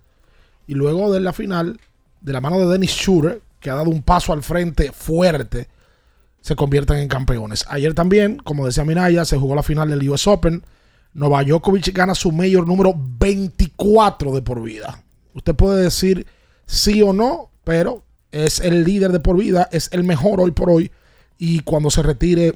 Y 0.67 0.73
luego 0.73 1.11
de 1.11 1.19
la 1.19 1.33
final, 1.33 1.79
de 2.21 2.33
la 2.33 2.41
mano 2.41 2.59
de 2.59 2.67
Dennis 2.67 2.91
Schurter, 2.91 3.41
que 3.59 3.69
ha 3.69 3.75
dado 3.75 3.89
un 3.89 4.01
paso 4.01 4.33
al 4.33 4.43
frente 4.43 4.91
fuerte, 4.91 5.67
se 6.41 6.55
convierten 6.55 6.97
en 6.97 7.07
campeones. 7.07 7.65
Ayer 7.67 7.93
también, 7.93 8.37
como 8.37 8.65
decía 8.65 8.85
Minaya, 8.85 9.25
se 9.25 9.37
jugó 9.37 9.55
la 9.55 9.63
final 9.63 9.89
del 9.89 10.07
US 10.09 10.27
Open. 10.27 10.63
Novak 11.13 11.47
Djokovic 11.47 11.91
gana 11.91 12.13
su 12.13 12.31
mayor 12.31 12.67
número 12.67 12.93
24 12.95 14.31
de 14.31 14.41
por 14.41 14.61
vida. 14.61 15.03
Usted 15.33 15.55
puede 15.55 15.81
decir 15.81 16.27
sí 16.65 17.01
o 17.01 17.13
no, 17.13 17.49
pero 17.63 18.03
es 18.31 18.59
el 18.59 18.83
líder 18.83 19.11
de 19.11 19.19
por 19.19 19.37
vida, 19.37 19.67
es 19.71 19.89
el 19.91 20.03
mejor 20.03 20.39
hoy 20.39 20.51
por 20.51 20.69
hoy. 20.69 20.91
Y 21.37 21.59
cuando 21.61 21.89
se 21.89 22.01
retire 22.01 22.55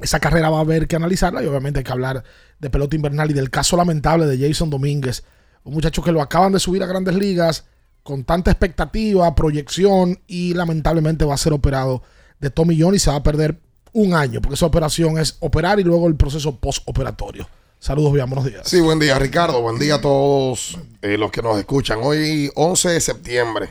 esa 0.00 0.20
carrera 0.20 0.50
va 0.50 0.58
a 0.58 0.62
haber 0.62 0.86
que 0.86 0.96
analizarla 0.96 1.42
y 1.42 1.46
obviamente 1.46 1.80
hay 1.80 1.84
que 1.84 1.92
hablar 1.92 2.22
de 2.58 2.70
pelota 2.70 2.96
invernal 2.96 3.30
y 3.30 3.34
del 3.34 3.50
caso 3.50 3.76
lamentable 3.76 4.26
de 4.26 4.38
Jason 4.38 4.70
Domínguez, 4.70 5.24
un 5.64 5.74
muchacho 5.74 6.02
que 6.02 6.12
lo 6.12 6.22
acaban 6.22 6.52
de 6.52 6.60
subir 6.60 6.82
a 6.82 6.86
grandes 6.86 7.14
ligas 7.14 7.64
con 8.02 8.24
tanta 8.24 8.50
expectativa, 8.50 9.34
proyección 9.34 10.20
y 10.26 10.54
lamentablemente 10.54 11.24
va 11.24 11.34
a 11.34 11.38
ser 11.38 11.52
operado 11.52 12.02
de 12.38 12.50
Tommy 12.50 12.80
John 12.80 12.94
y 12.94 12.98
se 12.98 13.10
va 13.10 13.16
a 13.16 13.22
perder 13.22 13.60
un 13.92 14.14
año 14.14 14.40
porque 14.40 14.54
esa 14.54 14.66
operación 14.66 15.18
es 15.18 15.36
operar 15.40 15.80
y 15.80 15.84
luego 15.84 16.06
el 16.06 16.14
proceso 16.14 16.56
postoperatorio. 16.56 17.48
Saludos, 17.80 18.12
bien, 18.12 18.28
buenos 18.28 18.44
días. 18.44 18.62
Sí, 18.68 18.80
buen 18.80 18.98
día 18.98 19.18
Ricardo, 19.18 19.60
buen 19.60 19.78
día 19.78 19.96
a 19.96 20.00
todos 20.00 20.78
eh, 21.02 21.18
los 21.18 21.30
que 21.30 21.42
nos 21.42 21.58
escuchan. 21.58 21.98
Hoy 22.02 22.50
11 22.54 22.88
de 22.90 23.00
septiembre, 23.00 23.68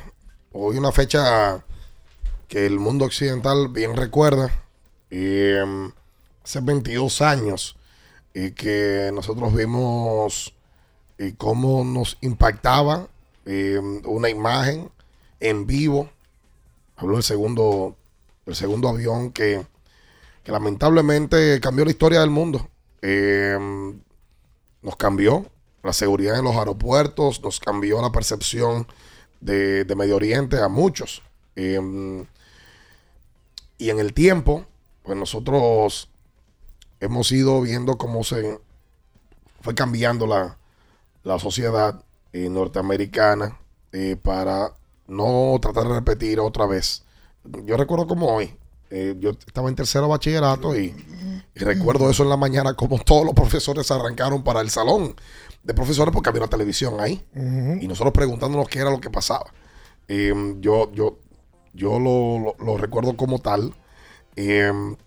hoy 0.51 0.77
una 0.77 0.91
fecha 0.91 1.63
que 2.47 2.65
el 2.65 2.79
mundo 2.79 3.05
occidental 3.05 3.67
bien 3.69 3.95
recuerda. 3.95 4.51
Eh, 5.09 5.63
hace 6.43 6.61
22 6.61 7.21
años 7.21 7.75
y 8.33 8.51
que 8.51 9.11
nosotros 9.13 9.53
vimos 9.53 10.53
y 11.17 11.33
cómo 11.33 11.83
nos 11.83 12.17
impactaba 12.21 13.07
eh, 13.45 13.79
una 14.05 14.29
imagen 14.29 14.89
en 15.39 15.65
vivo. 15.65 16.09
Habló 16.95 17.15
del 17.15 17.23
segundo, 17.23 17.95
el 18.45 18.55
segundo 18.55 18.89
avión 18.89 19.31
que, 19.31 19.65
lamentablemente 20.45 21.59
cambió 21.59 21.83
la 21.83 21.91
historia 21.91 22.21
del 22.21 22.29
mundo. 22.29 22.69
Eh, 23.01 23.57
nos 24.81 24.95
cambió 24.95 25.45
la 25.83 25.91
seguridad 25.91 26.39
en 26.39 26.45
los 26.45 26.55
aeropuertos, 26.55 27.41
nos 27.43 27.59
cambió 27.59 28.01
la 28.01 28.11
percepción 28.13 28.87
de, 29.41 29.83
de 29.83 29.95
Medio 29.95 30.15
Oriente 30.15 30.61
a 30.61 30.69
muchos. 30.69 31.21
Y 33.77 33.89
en 33.89 33.99
el 33.99 34.13
tiempo, 34.13 34.65
pues 35.03 35.17
nosotros 35.17 36.09
hemos 36.99 37.31
ido 37.31 37.61
viendo 37.61 37.97
cómo 37.97 38.23
se 38.23 38.59
fue 39.61 39.75
cambiando 39.75 40.27
la, 40.27 40.57
la 41.23 41.39
sociedad 41.39 42.01
eh, 42.33 42.49
norteamericana 42.49 43.57
eh, 43.91 44.15
para 44.21 44.73
no 45.07 45.57
tratar 45.61 45.87
de 45.87 45.95
repetir 45.95 46.39
otra 46.39 46.65
vez. 46.65 47.03
Yo 47.65 47.77
recuerdo 47.77 48.07
como 48.07 48.27
hoy, 48.27 48.53
eh, 48.89 49.15
yo 49.19 49.31
estaba 49.31 49.69
en 49.69 49.75
tercero 49.75 50.07
bachillerato 50.07 50.75
y, 50.75 50.93
recuerdo 51.55 52.09
eso 52.09 52.23
en 52.23 52.29
la 52.29 52.37
mañana, 52.37 52.75
como 52.75 52.99
todos 52.99 53.25
los 53.25 53.33
profesores 53.33 53.89
arrancaron 53.89 54.43
para 54.43 54.61
el 54.61 54.69
salón 54.69 55.15
de 55.63 55.73
profesores 55.73 56.13
porque 56.13 56.29
había 56.29 56.41
una 56.41 56.49
televisión 56.49 56.99
ahí 56.99 57.25
y 57.81 57.87
nosotros 57.87 58.13
preguntándonos 58.13 58.69
qué 58.69 58.79
era 58.79 58.91
lo 58.91 59.01
que 59.01 59.09
pasaba. 59.09 59.51
yo 60.07 60.91
yo, 60.93 61.17
yo 61.77 61.99
lo, 61.99 62.77
recuerdo 62.77 63.15
como 63.15 63.39
tal. 63.39 63.73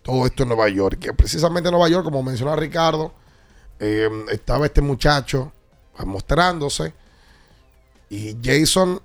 todo 0.01 0.25
esto 0.25 0.43
en 0.43 0.49
Nueva 0.49 0.69
York, 0.69 0.99
que 0.99 1.13
precisamente 1.13 1.67
en 1.67 1.73
Nueva 1.73 1.89
York, 1.89 2.05
como 2.05 2.23
mencionaba 2.23 2.57
Ricardo, 2.57 3.13
estaba 4.31 4.65
este 4.65 4.81
muchacho 4.81 5.51
mostrándose. 6.05 6.93
Y 8.09 8.37
Jason, 8.41 9.01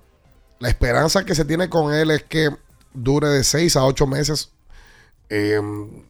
la 0.59 0.69
esperanza 0.69 1.25
que 1.25 1.35
se 1.35 1.45
tiene 1.45 1.69
con 1.69 1.93
él 1.93 2.11
es 2.11 2.23
que 2.23 2.49
dure 2.93 3.27
de 3.27 3.43
6 3.43 3.75
a 3.75 3.85
8 3.85 4.07
meses 4.07 4.51
em, 5.29 6.03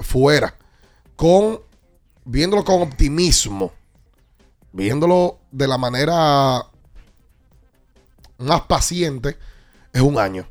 fuera. 0.00 0.56
Con, 1.16 1.60
viéndolo 2.24 2.64
con 2.64 2.82
optimismo. 2.82 3.72
Viéndolo 4.72 5.38
de 5.52 5.68
la 5.68 5.78
manera 5.78 6.66
más 8.38 8.60
paciente, 8.62 9.36
es 9.92 10.02
un 10.02 10.18
año. 10.18 10.48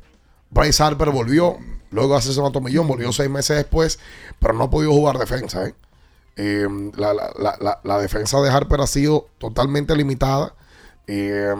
Bryce 0.54 0.82
Harper 0.82 1.10
volvió, 1.10 1.58
luego 1.90 2.14
hace 2.14 2.38
un 2.40 2.64
millón, 2.64 2.86
volvió 2.86 3.12
seis 3.12 3.28
meses 3.28 3.56
después, 3.56 3.98
pero 4.38 4.54
no 4.54 4.64
ha 4.64 4.70
podido 4.70 4.92
jugar 4.92 5.18
defensa. 5.18 5.66
¿eh? 5.66 5.74
Eh, 6.36 6.66
la, 6.96 7.98
defensa 7.98 8.40
de 8.40 8.50
Harper 8.50 8.80
ha 8.80 8.86
sido 8.86 9.28
totalmente 9.38 9.96
limitada. 9.96 10.54
Eh, 11.08 11.54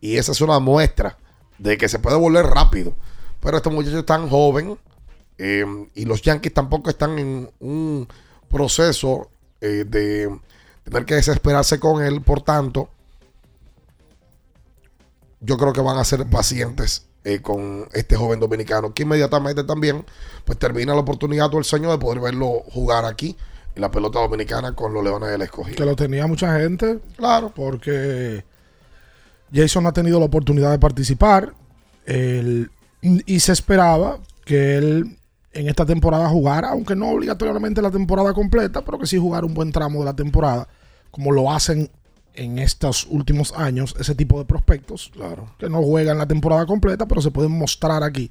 y 0.00 0.16
esa 0.16 0.32
es 0.32 0.40
una 0.40 0.58
muestra 0.58 1.16
de 1.58 1.78
que 1.78 1.88
se 1.88 2.00
puede 2.00 2.16
volver 2.16 2.46
rápido. 2.46 2.94
Pero 3.40 3.56
este 3.56 3.70
muchacho 3.70 4.00
es 4.00 4.06
tan 4.06 4.28
joven. 4.28 4.76
Eh, 5.38 5.64
y 5.94 6.04
los 6.04 6.20
Yankees 6.22 6.52
tampoco 6.52 6.90
están 6.90 7.16
en 7.18 7.50
un 7.60 8.08
proceso 8.50 9.30
de 9.60 10.40
tener 10.84 11.04
que 11.06 11.14
desesperarse 11.14 11.78
con 11.78 12.02
él. 12.02 12.22
Por 12.22 12.42
tanto, 12.42 12.88
yo 15.40 15.56
creo 15.56 15.72
que 15.72 15.80
van 15.80 15.98
a 15.98 16.04
ser 16.04 16.28
pacientes 16.28 17.07
con 17.42 17.86
este 17.92 18.16
joven 18.16 18.40
dominicano, 18.40 18.94
que 18.94 19.02
inmediatamente 19.02 19.64
también 19.64 20.04
pues 20.44 20.58
termina 20.58 20.94
la 20.94 21.00
oportunidad 21.00 21.52
o 21.54 21.58
el 21.58 21.64
sueño 21.64 21.90
de 21.90 21.98
poder 21.98 22.20
verlo 22.20 22.62
jugar 22.72 23.04
aquí 23.04 23.36
en 23.74 23.82
la 23.82 23.90
pelota 23.90 24.18
dominicana 24.20 24.74
con 24.74 24.94
los 24.94 25.04
Leones 25.04 25.30
del 25.30 25.42
Escogido. 25.42 25.76
Que 25.76 25.84
lo 25.84 25.94
tenía 25.94 26.26
mucha 26.26 26.58
gente, 26.58 26.98
claro, 27.16 27.52
porque 27.54 28.44
Jason 29.52 29.86
ha 29.86 29.92
tenido 29.92 30.18
la 30.18 30.26
oportunidad 30.26 30.70
de 30.70 30.78
participar. 30.78 31.52
Y 33.00 33.40
se 33.40 33.52
esperaba 33.52 34.18
que 34.46 34.78
él 34.78 35.18
en 35.52 35.68
esta 35.68 35.84
temporada 35.84 36.28
jugara, 36.28 36.70
aunque 36.70 36.96
no 36.96 37.10
obligatoriamente 37.10 37.82
la 37.82 37.90
temporada 37.90 38.32
completa, 38.32 38.82
pero 38.82 38.98
que 38.98 39.06
sí 39.06 39.18
jugara 39.18 39.44
un 39.44 39.54
buen 39.54 39.72
tramo 39.72 39.98
de 39.98 40.06
la 40.06 40.16
temporada, 40.16 40.66
como 41.10 41.32
lo 41.32 41.50
hacen 41.50 41.90
en 42.38 42.58
estos 42.58 43.06
últimos 43.10 43.52
años 43.52 43.94
ese 43.98 44.14
tipo 44.14 44.38
de 44.38 44.44
prospectos, 44.44 45.10
claro. 45.12 45.50
que 45.58 45.68
no 45.68 45.82
juegan 45.82 46.18
la 46.18 46.26
temporada 46.26 46.66
completa, 46.66 47.06
pero 47.06 47.20
se 47.20 47.30
pueden 47.30 47.52
mostrar 47.52 48.02
aquí. 48.02 48.30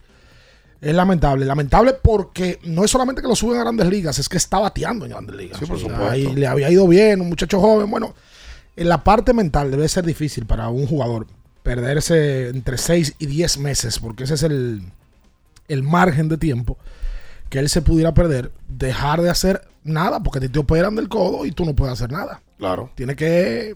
Es 0.79 0.95
lamentable, 0.95 1.45
lamentable 1.45 1.93
porque 1.93 2.59
no 2.63 2.85
es 2.85 2.91
solamente 2.91 3.21
que 3.21 3.27
lo 3.27 3.35
suben 3.35 3.59
a 3.59 3.63
grandes 3.63 3.87
ligas, 3.87 4.17
es 4.19 4.29
que 4.29 4.37
está 4.37 4.59
bateando 4.59 5.05
en 5.05 5.11
grandes 5.11 5.35
ligas. 5.35 5.59
Sí, 5.59 5.65
por 5.65 5.79
supuesto. 5.79 6.33
le 6.33 6.47
había 6.47 6.69
ido 6.71 6.87
bien, 6.87 7.19
un 7.19 7.29
muchacho 7.29 7.59
joven. 7.59 7.89
Bueno, 7.89 8.15
en 8.75 8.87
la 8.87 9.03
parte 9.03 9.33
mental 9.33 9.71
debe 9.71 9.87
ser 9.89 10.05
difícil 10.05 10.45
para 10.45 10.69
un 10.69 10.87
jugador 10.87 11.27
perderse 11.63 12.49
entre 12.49 12.77
6 12.77 13.15
y 13.19 13.25
10 13.25 13.57
meses, 13.57 13.99
porque 13.99 14.23
ese 14.23 14.35
es 14.35 14.43
el, 14.43 14.83
el 15.67 15.83
margen 15.83 16.29
de 16.29 16.37
tiempo 16.37 16.77
que 17.49 17.59
él 17.59 17.69
se 17.69 17.81
pudiera 17.81 18.13
perder, 18.13 18.51
dejar 18.67 19.21
de 19.21 19.29
hacer 19.29 19.67
nada, 19.83 20.21
porque 20.21 20.47
te 20.47 20.59
operan 20.59 20.95
del 20.95 21.09
codo 21.09 21.45
y 21.45 21.51
tú 21.51 21.65
no 21.65 21.75
puedes 21.75 21.93
hacer 21.93 22.11
nada. 22.11 22.41
Claro. 22.57 22.91
Tiene 22.95 23.15
que 23.15 23.75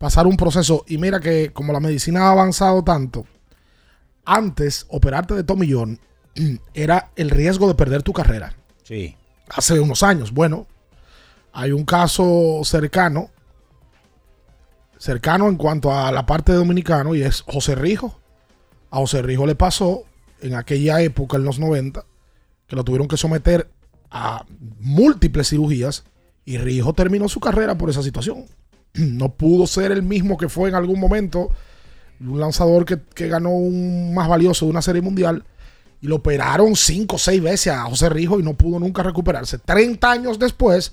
pasar 0.00 0.26
un 0.26 0.38
proceso. 0.38 0.82
Y 0.88 0.96
mira 0.96 1.20
que 1.20 1.52
como 1.52 1.74
la 1.74 1.78
medicina 1.78 2.22
ha 2.22 2.30
avanzado 2.30 2.82
tanto, 2.82 3.26
antes 4.24 4.86
operarte 4.88 5.34
de 5.34 5.44
tomillón 5.44 6.00
era 6.74 7.10
el 7.16 7.28
riesgo 7.28 7.68
de 7.68 7.74
perder 7.74 8.02
tu 8.02 8.14
carrera. 8.14 8.56
Sí. 8.82 9.14
Hace 9.50 9.78
unos 9.78 10.02
años. 10.02 10.32
Bueno, 10.32 10.66
hay 11.52 11.72
un 11.72 11.84
caso 11.84 12.62
cercano, 12.64 13.30
cercano 14.96 15.48
en 15.48 15.56
cuanto 15.56 15.92
a 15.92 16.10
la 16.10 16.24
parte 16.24 16.52
de 16.52 16.58
dominicano, 16.58 17.14
y 17.14 17.22
es 17.22 17.42
José 17.42 17.74
Rijo. 17.74 18.18
A 18.90 18.96
José 18.96 19.20
Rijo 19.20 19.46
le 19.46 19.54
pasó 19.54 20.04
en 20.40 20.54
aquella 20.54 21.02
época, 21.02 21.36
en 21.36 21.44
los 21.44 21.58
90, 21.58 22.06
que 22.66 22.76
lo 22.76 22.84
tuvieron 22.84 23.06
que 23.06 23.18
someter 23.18 23.70
a 24.10 24.46
múltiples 24.78 25.50
cirugías 25.50 26.04
y 26.46 26.56
Rijo 26.56 26.94
terminó 26.94 27.28
su 27.28 27.38
carrera 27.38 27.76
por 27.76 27.90
esa 27.90 28.02
situación. 28.02 28.46
no 28.94 29.30
pudo 29.34 29.66
ser 29.66 29.92
el 29.92 30.02
mismo 30.02 30.36
que 30.36 30.48
fue 30.48 30.68
en 30.68 30.74
algún 30.74 30.98
momento. 31.00 31.50
Un 32.20 32.38
lanzador 32.40 32.84
que, 32.84 32.98
que 33.14 33.28
ganó 33.28 33.50
un 33.50 34.12
más 34.14 34.28
valioso 34.28 34.66
de 34.66 34.70
una 34.72 34.82
serie 34.82 35.00
mundial. 35.02 35.44
Y 36.02 36.06
lo 36.06 36.16
operaron 36.16 36.76
cinco 36.76 37.16
o 37.16 37.18
seis 37.18 37.42
veces 37.42 37.72
a 37.72 37.82
José 37.84 38.08
Rijo 38.08 38.40
y 38.40 38.42
no 38.42 38.54
pudo 38.54 38.78
nunca 38.78 39.02
recuperarse. 39.02 39.58
30 39.58 40.10
años 40.10 40.38
después, 40.38 40.92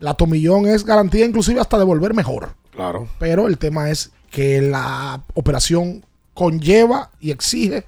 la 0.00 0.14
tomillón 0.14 0.66
es 0.66 0.84
garantía 0.84 1.24
inclusive 1.24 1.60
hasta 1.60 1.78
de 1.78 1.84
volver 1.84 2.12
mejor. 2.14 2.50
Claro. 2.72 3.08
Pero 3.18 3.46
el 3.48 3.58
tema 3.58 3.90
es 3.90 4.10
que 4.30 4.60
la 4.60 5.22
operación 5.34 6.04
conlleva 6.34 7.10
y 7.20 7.30
exige 7.30 7.84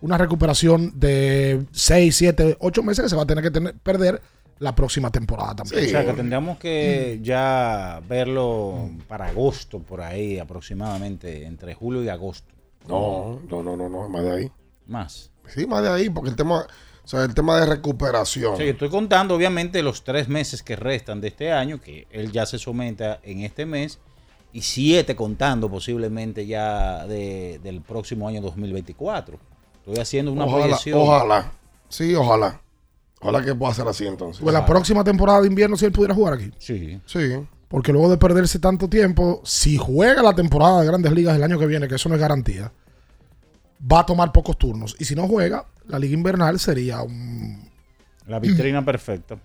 una 0.00 0.18
recuperación 0.18 0.92
de 0.98 1.64
6, 1.70 2.16
7, 2.16 2.56
8 2.60 2.82
meses 2.82 3.04
que 3.04 3.08
se 3.08 3.16
va 3.16 3.22
a 3.22 3.26
tener 3.26 3.44
que 3.44 3.50
tener- 3.52 3.74
perder 3.74 4.20
la 4.62 4.74
próxima 4.74 5.10
temporada 5.10 5.56
también. 5.56 5.84
O 5.86 5.88
sea, 5.88 6.06
que 6.06 6.12
tendríamos 6.12 6.58
que 6.58 7.18
ya 7.22 8.00
verlo 8.08 8.90
para 9.08 9.26
agosto, 9.26 9.80
por 9.80 10.00
ahí 10.00 10.38
aproximadamente, 10.38 11.44
entre 11.46 11.74
julio 11.74 12.02
y 12.02 12.08
agosto. 12.08 12.52
No, 12.88 13.40
no, 13.48 13.62
no, 13.62 13.76
no, 13.76 13.88
no, 13.88 14.08
más 14.08 14.22
de 14.22 14.32
ahí. 14.32 14.50
Más. 14.86 15.30
Sí, 15.48 15.66
más 15.66 15.82
de 15.82 15.88
ahí, 15.90 16.10
porque 16.10 16.30
el 16.30 16.36
tema, 16.36 16.66
o 17.04 17.08
sea, 17.08 17.24
el 17.24 17.34
tema 17.34 17.58
de 17.58 17.66
recuperación. 17.66 18.56
Sí, 18.56 18.64
estoy 18.64 18.88
contando 18.88 19.34
obviamente 19.34 19.82
los 19.82 20.04
tres 20.04 20.28
meses 20.28 20.62
que 20.62 20.76
restan 20.76 21.20
de 21.20 21.28
este 21.28 21.52
año, 21.52 21.80
que 21.80 22.06
él 22.10 22.30
ya 22.32 22.46
se 22.46 22.58
someta 22.58 23.18
en 23.22 23.40
este 23.40 23.66
mes, 23.66 23.98
y 24.52 24.62
siete 24.62 25.16
contando 25.16 25.68
posiblemente 25.70 26.46
ya 26.46 27.06
de- 27.06 27.58
del 27.62 27.80
próximo 27.80 28.28
año 28.28 28.40
2024. 28.40 29.38
Estoy 29.78 29.98
haciendo 29.98 30.30
una 30.32 30.44
ojalá, 30.44 30.62
proyección. 30.64 31.00
ojalá. 31.00 31.52
Sí, 31.88 32.14
ojalá. 32.14 32.60
Ojalá 33.22 33.44
que 33.44 33.54
pueda 33.54 33.72
ser 33.72 33.86
así 33.86 34.06
entonces. 34.06 34.42
Pues 34.42 34.52
la 34.52 34.66
próxima 34.66 35.04
temporada 35.04 35.40
de 35.40 35.46
invierno 35.46 35.76
si 35.76 35.84
él 35.84 35.92
pudiera 35.92 36.14
jugar 36.14 36.34
aquí. 36.34 36.50
Sí. 36.58 37.00
Sí. 37.06 37.38
Porque 37.68 37.92
luego 37.92 38.10
de 38.10 38.18
perderse 38.18 38.58
tanto 38.58 38.88
tiempo, 38.88 39.40
si 39.44 39.78
juega 39.78 40.22
la 40.22 40.34
temporada 40.34 40.80
de 40.80 40.86
grandes 40.88 41.12
ligas 41.12 41.36
el 41.36 41.42
año 41.42 41.58
que 41.58 41.66
viene, 41.66 41.88
que 41.88 41.94
eso 41.94 42.08
no 42.08 42.16
es 42.16 42.20
garantía, 42.20 42.72
va 43.90 44.00
a 44.00 44.06
tomar 44.06 44.32
pocos 44.32 44.58
turnos. 44.58 44.96
Y 44.98 45.04
si 45.04 45.14
no 45.14 45.26
juega, 45.28 45.66
la 45.86 45.98
liga 45.98 46.14
invernal 46.14 46.58
sería 46.58 47.00
un... 47.00 47.70
La 48.26 48.40
vitrina 48.40 48.84
perfecta. 48.84 49.38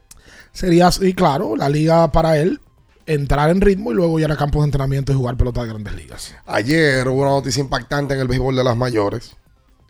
Sería, 0.52 0.90
y 1.02 1.14
claro, 1.14 1.56
la 1.56 1.70
liga 1.70 2.12
para 2.12 2.38
él 2.38 2.60
entrar 3.06 3.50
en 3.50 3.62
ritmo 3.62 3.92
y 3.92 3.96
luego 3.96 4.20
ir 4.20 4.30
a 4.30 4.36
campos 4.36 4.62
de 4.62 4.66
entrenamiento 4.66 5.12
y 5.12 5.16
jugar 5.16 5.38
pelota 5.38 5.62
de 5.62 5.70
grandes 5.70 5.96
ligas. 5.96 6.36
Ayer 6.48 7.08
hubo 7.08 7.22
una 7.22 7.30
noticia 7.30 7.62
impactante 7.62 8.16
en 8.16 8.20
el 8.20 8.28
béisbol 8.28 8.56
de 8.56 8.64
las 8.64 8.76
mayores. 8.76 9.38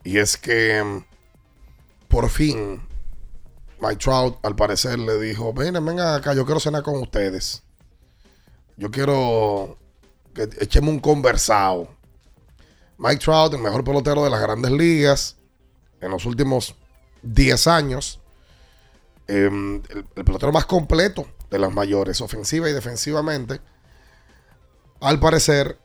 Y 0.04 0.17
es 0.17 0.38
que 0.38 0.84
mm, 0.84 2.08
por 2.08 2.30
fin 2.30 2.82
Mike 3.79 3.97
Trout 3.97 4.43
al 4.43 4.55
parecer 4.55 4.97
le 4.97 5.19
dijo, 5.19 5.53
ven, 5.53 5.73
vengan 5.73 6.15
acá, 6.15 6.33
yo 6.33 6.45
quiero 6.45 6.59
cenar 6.59 6.83
con 6.83 6.95
ustedes. 6.95 7.63
Yo 8.75 8.89
quiero 8.91 9.77
que 10.33 10.49
echemos 10.59 10.89
un 10.89 10.99
conversado. 10.99 11.87
Mike 12.97 13.17
Trout, 13.23 13.53
el 13.53 13.61
mejor 13.61 13.83
pelotero 13.83 14.23
de 14.23 14.29
las 14.29 14.41
grandes 14.41 14.71
ligas 14.71 15.37
en 16.01 16.11
los 16.11 16.25
últimos 16.25 16.75
10 17.21 17.67
años. 17.67 18.19
Em, 19.27 19.81
el, 19.89 20.05
el 20.15 20.25
pelotero 20.25 20.51
más 20.51 20.65
completo 20.65 21.27
de 21.49 21.59
las 21.59 21.73
mayores, 21.73 22.21
ofensiva 22.21 22.69
y 22.69 22.73
defensivamente. 22.73 23.59
Al 24.99 25.19
parecer, 25.19 25.77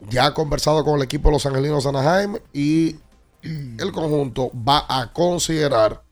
ya 0.00 0.26
ha 0.26 0.34
conversado 0.34 0.84
con 0.84 0.96
el 0.96 1.02
equipo 1.02 1.28
de 1.28 1.34
los 1.34 1.46
Angelinos 1.46 1.86
Anaheim 1.86 2.36
y 2.52 2.96
el 3.42 3.92
conjunto 3.92 4.50
va 4.54 4.84
a 4.88 5.12
considerar 5.12 6.05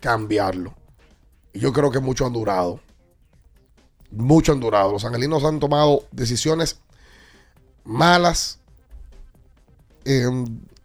cambiarlo. 0.00 0.74
Y 1.52 1.60
yo 1.60 1.72
creo 1.72 1.90
que 1.90 2.00
mucho 2.00 2.26
han 2.26 2.32
durado. 2.32 2.80
Mucho 4.10 4.52
han 4.52 4.60
durado. 4.60 4.92
Los 4.92 5.04
angelinos 5.04 5.44
han 5.44 5.58
tomado 5.58 6.04
decisiones 6.12 6.80
malas. 7.84 8.58
Eh, 10.04 10.28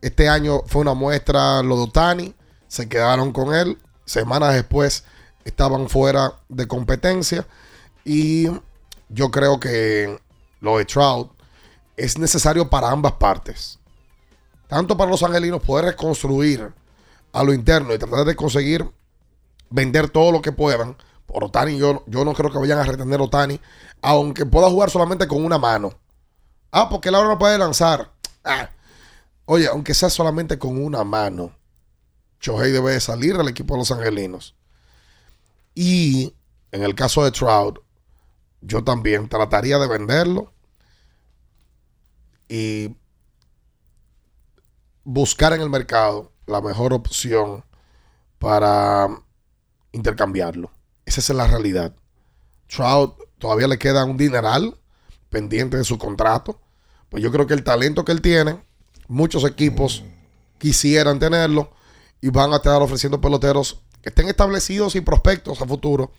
este 0.01 0.29
año 0.29 0.63
fue 0.65 0.81
una 0.81 0.93
muestra 0.93 1.61
lo 1.61 1.75
de 1.77 1.83
Otani. 1.83 2.35
Se 2.67 2.87
quedaron 2.87 3.31
con 3.31 3.53
él. 3.53 3.77
Semanas 4.05 4.53
después 4.53 5.03
estaban 5.45 5.89
fuera 5.89 6.33
de 6.49 6.67
competencia. 6.67 7.45
Y 8.03 8.47
yo 9.09 9.29
creo 9.29 9.59
que 9.59 10.19
lo 10.59 10.77
de 10.77 10.85
Trout 10.85 11.31
es 11.97 12.17
necesario 12.17 12.69
para 12.69 12.89
ambas 12.89 13.13
partes. 13.13 13.79
Tanto 14.67 14.95
para 14.95 15.11
los 15.11 15.21
angelinos 15.21 15.61
poder 15.61 15.85
reconstruir 15.85 16.73
a 17.33 17.43
lo 17.43 17.53
interno 17.53 17.93
y 17.93 17.99
tratar 17.99 18.25
de 18.25 18.35
conseguir 18.35 18.89
vender 19.71 20.09
todo 20.09 20.31
lo 20.31 20.41
que 20.41 20.51
puedan. 20.51 20.95
Por 21.25 21.43
Otani, 21.43 21.77
yo, 21.77 22.03
yo 22.05 22.23
no 22.23 22.33
creo 22.33 22.51
que 22.51 22.59
vayan 22.59 22.79
a 22.79 22.83
retener 22.83 23.19
a 23.19 23.23
Otani, 23.23 23.59
aunque 24.01 24.45
pueda 24.45 24.69
jugar 24.69 24.91
solamente 24.91 25.27
con 25.27 25.43
una 25.43 25.57
mano. 25.57 25.93
Ah, 26.71 26.89
porque 26.89 27.09
él 27.09 27.15
ahora 27.15 27.29
no 27.29 27.39
puede 27.39 27.57
lanzar. 27.57 28.11
Ah. 28.43 28.69
Oye, 29.45 29.67
aunque 29.67 29.93
sea 29.93 30.09
solamente 30.09 30.59
con 30.59 30.81
una 30.81 31.03
mano, 31.03 31.55
Shohei 32.39 32.71
debe 32.71 32.91
de 32.91 32.99
salir 32.99 33.37
del 33.37 33.47
equipo 33.47 33.73
de 33.73 33.79
los 33.79 33.91
angelinos. 33.91 34.55
Y 35.73 36.35
en 36.71 36.83
el 36.83 36.95
caso 36.95 37.23
de 37.23 37.31
Trout, 37.31 37.79
yo 38.61 38.83
también 38.83 39.27
trataría 39.27 39.79
de 39.79 39.87
venderlo 39.87 40.53
y 42.47 42.95
buscar 45.03 45.53
en 45.53 45.61
el 45.61 45.69
mercado 45.69 46.31
la 46.45 46.61
mejor 46.61 46.93
opción 46.93 47.63
para 48.39 49.07
intercambiarlo. 49.91 50.71
Esa 51.05 51.19
es 51.19 51.29
la 51.29 51.47
realidad. 51.47 51.93
Trout 52.67 53.15
todavía 53.37 53.67
le 53.67 53.77
queda 53.77 54.05
un 54.05 54.17
dineral 54.17 54.77
pendiente 55.29 55.77
de 55.77 55.83
su 55.83 55.97
contrato. 55.97 56.59
Pues 57.09 57.21
yo 57.23 57.31
creo 57.31 57.47
que 57.47 57.53
el 57.53 57.63
talento 57.63 58.05
que 58.05 58.11
él 58.11 58.21
tiene, 58.21 58.61
muchos 59.07 59.43
equipos 59.43 60.03
quisieran 60.57 61.19
tenerlo 61.19 61.71
y 62.21 62.29
van 62.29 62.53
a 62.53 62.57
estar 62.57 62.81
ofreciendo 62.81 63.19
peloteros 63.19 63.81
que 64.01 64.09
estén 64.09 64.27
establecidos 64.27 64.95
y 64.95 65.01
prospectos 65.01 65.61
a 65.61 65.65
futuro 65.65 66.11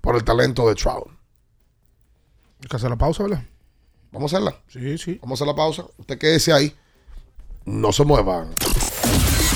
por 0.00 0.14
el 0.14 0.24
talento 0.24 0.68
de 0.68 0.74
Trout. 0.74 1.08
Hay 2.62 2.68
que 2.68 2.76
hacer 2.76 2.90
la 2.90 2.96
pausa, 2.96 3.22
¿verdad? 3.22 3.44
Vamos 4.12 4.32
a 4.32 4.36
hacerla. 4.36 4.60
Sí, 4.68 4.98
sí. 4.98 5.18
Vamos 5.20 5.40
a 5.40 5.44
hacer 5.44 5.46
la 5.48 5.56
pausa. 5.56 5.84
Usted 5.96 6.18
quédese 6.18 6.52
ahí. 6.52 6.74
No 7.64 7.92
se 7.92 8.04
muevan. 8.04 8.54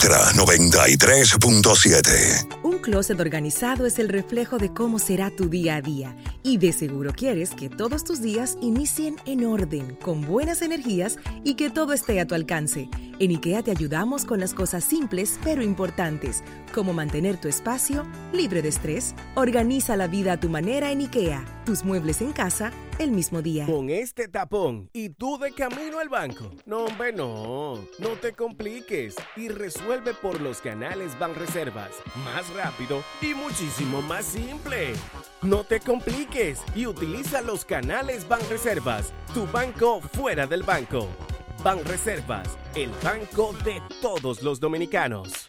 Ultra 0.00 0.30
93.7. 0.34 2.62
Un 2.62 2.78
closet 2.78 3.18
organizado 3.18 3.84
es 3.84 3.98
el 3.98 4.08
reflejo 4.08 4.56
de 4.56 4.72
cómo 4.72 5.00
será 5.00 5.34
tu 5.34 5.48
día 5.48 5.74
a 5.74 5.80
día. 5.80 6.16
Y 6.44 6.58
de 6.58 6.72
seguro 6.72 7.12
quieres 7.12 7.50
que 7.50 7.68
todos 7.68 8.04
tus 8.04 8.22
días 8.22 8.56
inicien 8.60 9.16
en 9.26 9.44
orden, 9.44 9.96
con 9.96 10.22
buenas 10.22 10.62
energías 10.62 11.16
y 11.42 11.54
que 11.54 11.68
todo 11.68 11.92
esté 11.92 12.20
a 12.20 12.28
tu 12.28 12.36
alcance. 12.36 12.88
En 13.18 13.32
IKEA 13.32 13.64
te 13.64 13.72
ayudamos 13.72 14.24
con 14.24 14.38
las 14.38 14.54
cosas 14.54 14.84
simples 14.84 15.40
pero 15.42 15.64
importantes, 15.64 16.44
como 16.72 16.92
mantener 16.92 17.40
tu 17.40 17.48
espacio 17.48 18.06
libre 18.32 18.62
de 18.62 18.68
estrés. 18.68 19.16
Organiza 19.34 19.96
la 19.96 20.06
vida 20.06 20.34
a 20.34 20.38
tu 20.38 20.48
manera 20.48 20.92
en 20.92 21.00
IKEA. 21.00 21.44
Tus 21.66 21.82
muebles 21.82 22.20
en 22.20 22.30
casa 22.30 22.70
el 23.00 23.10
mismo 23.10 23.42
día. 23.42 23.66
Con 23.66 23.90
este 23.90 24.28
tapón 24.28 24.88
y 24.92 25.08
tú 25.10 25.38
de 25.38 25.52
camino 25.52 25.98
al 25.98 26.08
banco. 26.08 26.52
No, 26.66 26.84
hombre, 26.84 27.12
no. 27.12 27.84
No 27.98 28.10
te 28.20 28.32
compliques 28.32 29.16
y 29.36 29.48
resuelve 29.48 29.87
por 30.20 30.40
los 30.42 30.60
canales 30.60 31.18
Banreservas. 31.18 31.90
Más 32.22 32.46
rápido 32.54 33.02
y 33.22 33.32
muchísimo 33.32 34.02
más 34.02 34.26
simple. 34.26 34.92
No 35.40 35.64
te 35.64 35.80
compliques 35.80 36.60
y 36.74 36.86
utiliza 36.86 37.40
los 37.40 37.64
canales 37.64 38.28
Banreservas. 38.28 39.14
Tu 39.32 39.46
banco 39.46 40.02
fuera 40.02 40.46
del 40.46 40.62
banco. 40.62 41.08
Banreservas, 41.64 42.58
el 42.74 42.90
banco 43.02 43.54
de 43.64 43.80
todos 44.02 44.42
los 44.42 44.60
dominicanos. 44.60 45.48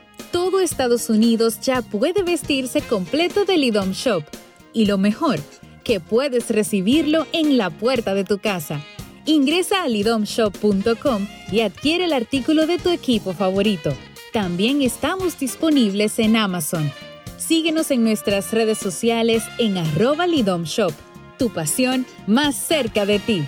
Todo 0.31 0.61
Estados 0.61 1.09
Unidos 1.09 1.59
ya 1.59 1.81
puede 1.81 2.23
vestirse 2.23 2.81
completo 2.81 3.43
del 3.43 3.65
IDOM 3.65 3.91
Shop. 3.91 4.23
Y 4.71 4.85
lo 4.85 4.97
mejor, 4.97 5.39
que 5.83 5.99
puedes 5.99 6.49
recibirlo 6.49 7.27
en 7.33 7.57
la 7.57 7.69
puerta 7.69 8.13
de 8.13 8.23
tu 8.23 8.39
casa. 8.39 8.79
Ingresa 9.25 9.83
a 9.83 9.87
lidomshop.com 9.89 11.27
y 11.51 11.61
adquiere 11.61 12.05
el 12.05 12.13
artículo 12.13 12.65
de 12.65 12.77
tu 12.77 12.89
equipo 12.89 13.33
favorito. 13.33 13.91
También 14.31 14.81
estamos 14.81 15.37
disponibles 15.37 16.17
en 16.17 16.37
Amazon. 16.37 16.91
Síguenos 17.37 17.91
en 17.91 18.03
nuestras 18.05 18.51
redes 18.51 18.77
sociales 18.77 19.43
en 19.57 19.77
arroba 19.77 20.27
lidomshop. 20.27 20.93
Tu 21.37 21.51
pasión 21.51 22.05
más 22.25 22.55
cerca 22.55 23.05
de 23.05 23.19
ti. 23.19 23.43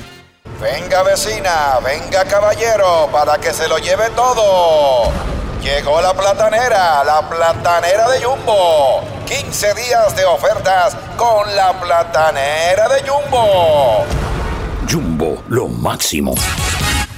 Venga 0.62 1.04
vecina, 1.04 1.80
venga 1.84 2.26
caballero, 2.26 3.08
para 3.12 3.38
que 3.38 3.54
se 3.54 3.68
lo 3.70 3.78
lleve 3.78 4.10
todo. 4.16 5.12
Llegó 5.64 6.02
la 6.02 6.14
platanera, 6.14 7.06
la 7.06 7.30
platanera 7.30 8.10
de 8.10 8.22
Jumbo. 8.22 9.02
15 9.26 9.74
días 9.76 10.14
de 10.14 10.26
ofertas 10.26 10.94
con 11.16 11.56
la 11.56 11.80
platanera 11.80 12.90
de 12.90 13.10
Jumbo. 13.10 14.04
Jumbo, 14.92 15.42
lo 15.48 15.70
máximo. 15.70 16.36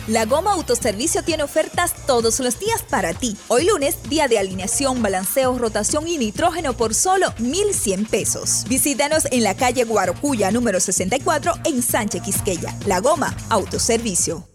La 0.05 0.25
Goma 0.25 0.53
Autoservicio 0.53 1.23
tiene 1.23 1.41
ofertas 1.41 1.95
todos 2.05 2.39
los 2.39 2.59
días 2.59 2.83
para 2.87 3.15
ti. 3.15 3.35
Hoy 3.47 3.65
lunes, 3.65 3.97
día 4.09 4.27
de 4.27 4.37
alineación, 4.37 5.01
balanceo, 5.01 5.57
rotación 5.57 6.07
y 6.07 6.19
nitrógeno 6.19 6.73
por 6.73 6.93
solo 6.93 7.33
1,100 7.39 8.05
pesos. 8.05 8.63
Visítanos 8.69 9.23
en 9.31 9.43
la 9.43 9.55
calle 9.55 9.85
Guarocuya 9.85 10.51
número 10.51 10.79
64 10.79 11.53
en 11.63 11.81
Sánchez 11.81 12.21
Quisqueya. 12.21 12.77
La 12.85 12.99
Goma 12.99 13.35
Autoservicio. 13.49 14.54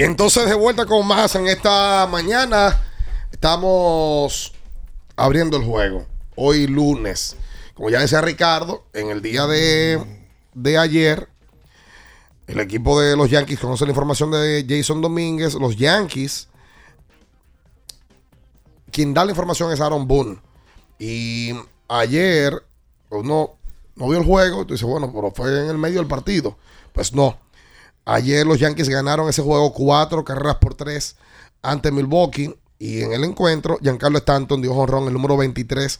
Y 0.00 0.02
entonces 0.02 0.46
de 0.46 0.54
vuelta 0.54 0.86
con 0.86 1.06
más 1.06 1.34
en 1.34 1.46
esta 1.46 2.08
mañana. 2.10 2.80
Estamos 3.30 4.50
abriendo 5.14 5.58
el 5.58 5.64
juego. 5.64 6.06
Hoy 6.36 6.66
lunes. 6.66 7.36
Como 7.74 7.90
ya 7.90 8.00
decía 8.00 8.22
Ricardo, 8.22 8.86
en 8.94 9.10
el 9.10 9.20
día 9.20 9.46
de, 9.46 10.02
de 10.54 10.78
ayer, 10.78 11.28
el 12.46 12.60
equipo 12.60 12.98
de 12.98 13.14
los 13.14 13.28
Yankees 13.28 13.60
conoce 13.60 13.84
la 13.84 13.90
información 13.90 14.30
de 14.30 14.64
Jason 14.66 15.02
Domínguez. 15.02 15.52
Los 15.52 15.76
Yankees, 15.76 16.48
quien 18.90 19.12
da 19.12 19.26
la 19.26 19.32
información 19.32 19.70
es 19.70 19.82
Aaron 19.82 20.08
Boone. 20.08 20.38
Y 20.98 21.52
ayer 21.88 22.54
uno 23.10 23.50
no 23.96 24.08
vio 24.08 24.18
el 24.18 24.24
juego. 24.24 24.64
Tú 24.64 24.72
dices, 24.72 24.88
bueno, 24.88 25.12
pero 25.12 25.30
fue 25.30 25.50
en 25.60 25.68
el 25.68 25.76
medio 25.76 25.98
del 25.98 26.08
partido. 26.08 26.56
Pues 26.94 27.12
no. 27.12 27.38
Ayer 28.04 28.46
los 28.46 28.58
Yankees 28.58 28.88
ganaron 28.88 29.28
ese 29.28 29.42
juego 29.42 29.72
cuatro 29.72 30.24
carreras 30.24 30.56
por 30.56 30.74
tres 30.74 31.16
ante 31.62 31.90
Milwaukee. 31.90 32.54
Y 32.78 33.02
en 33.02 33.12
el 33.12 33.24
encuentro, 33.24 33.78
Giancarlo 33.82 34.18
Stanton 34.18 34.62
dio 34.62 34.74
jonrón 34.74 35.06
el 35.06 35.12
número 35.12 35.36
23 35.36 35.98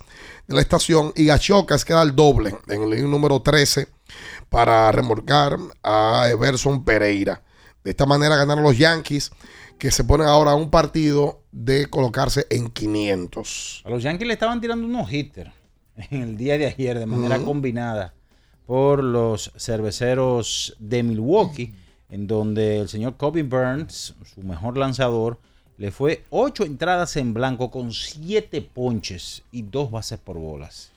de 0.49 0.55
la 0.55 0.63
estación. 0.63 1.13
Y 1.15 1.27
Gachocas 1.27 1.85
queda 1.85 2.03
el 2.03 2.17
doble 2.17 2.57
en 2.69 2.83
el 2.83 3.11
número 3.11 3.43
13 3.43 3.87
para 4.49 4.91
remolcar 4.91 5.59
a 5.83 6.29
Everson 6.31 6.85
Pereira. 6.85 7.43
De 7.85 7.91
esta 7.91 8.07
manera 8.07 8.37
ganaron 8.37 8.65
los 8.65 8.79
Yankees, 8.79 9.31
que 9.79 9.91
se 9.91 10.05
ponen 10.05 10.27
ahora 10.27 10.53
a 10.53 10.55
un 10.55 10.71
partido 10.71 11.43
de 11.53 11.87
colocarse 11.87 12.47
en 12.51 12.69
500. 12.69 13.83
A 13.85 13.91
los 13.91 14.03
Yankees 14.03 14.27
le 14.27 14.35
estaban 14.35 14.61
tirando 14.61 14.87
unos 14.87 15.11
hitters 15.13 15.53
en 16.11 16.23
el 16.23 16.37
día 16.37 16.59
de 16.59 16.67
ayer 16.67 16.99
de 16.99 17.07
manera 17.07 17.39
combinada 17.39 18.15
por 18.67 19.03
los 19.03 19.53
cerveceros 19.57 20.77
de 20.79 21.03
Milwaukee, 21.03 21.75
en 22.11 22.27
donde 22.27 22.79
el 22.79 22.89
señor 22.89 23.17
Kobe 23.17 23.43
Burns, 23.43 24.15
su 24.35 24.43
mejor 24.43 24.77
lanzador, 24.77 25.39
le 25.79 25.91
fue 25.91 26.25
ocho 26.31 26.65
entradas 26.65 27.17
en 27.17 27.33
blanco 27.33 27.71
con 27.71 27.93
siete 27.93 28.61
ponches 28.61 29.43
y 29.51 29.63
dos 29.63 29.91
bases 29.91 30.19
por 30.19 30.37
bolas. 30.37 30.91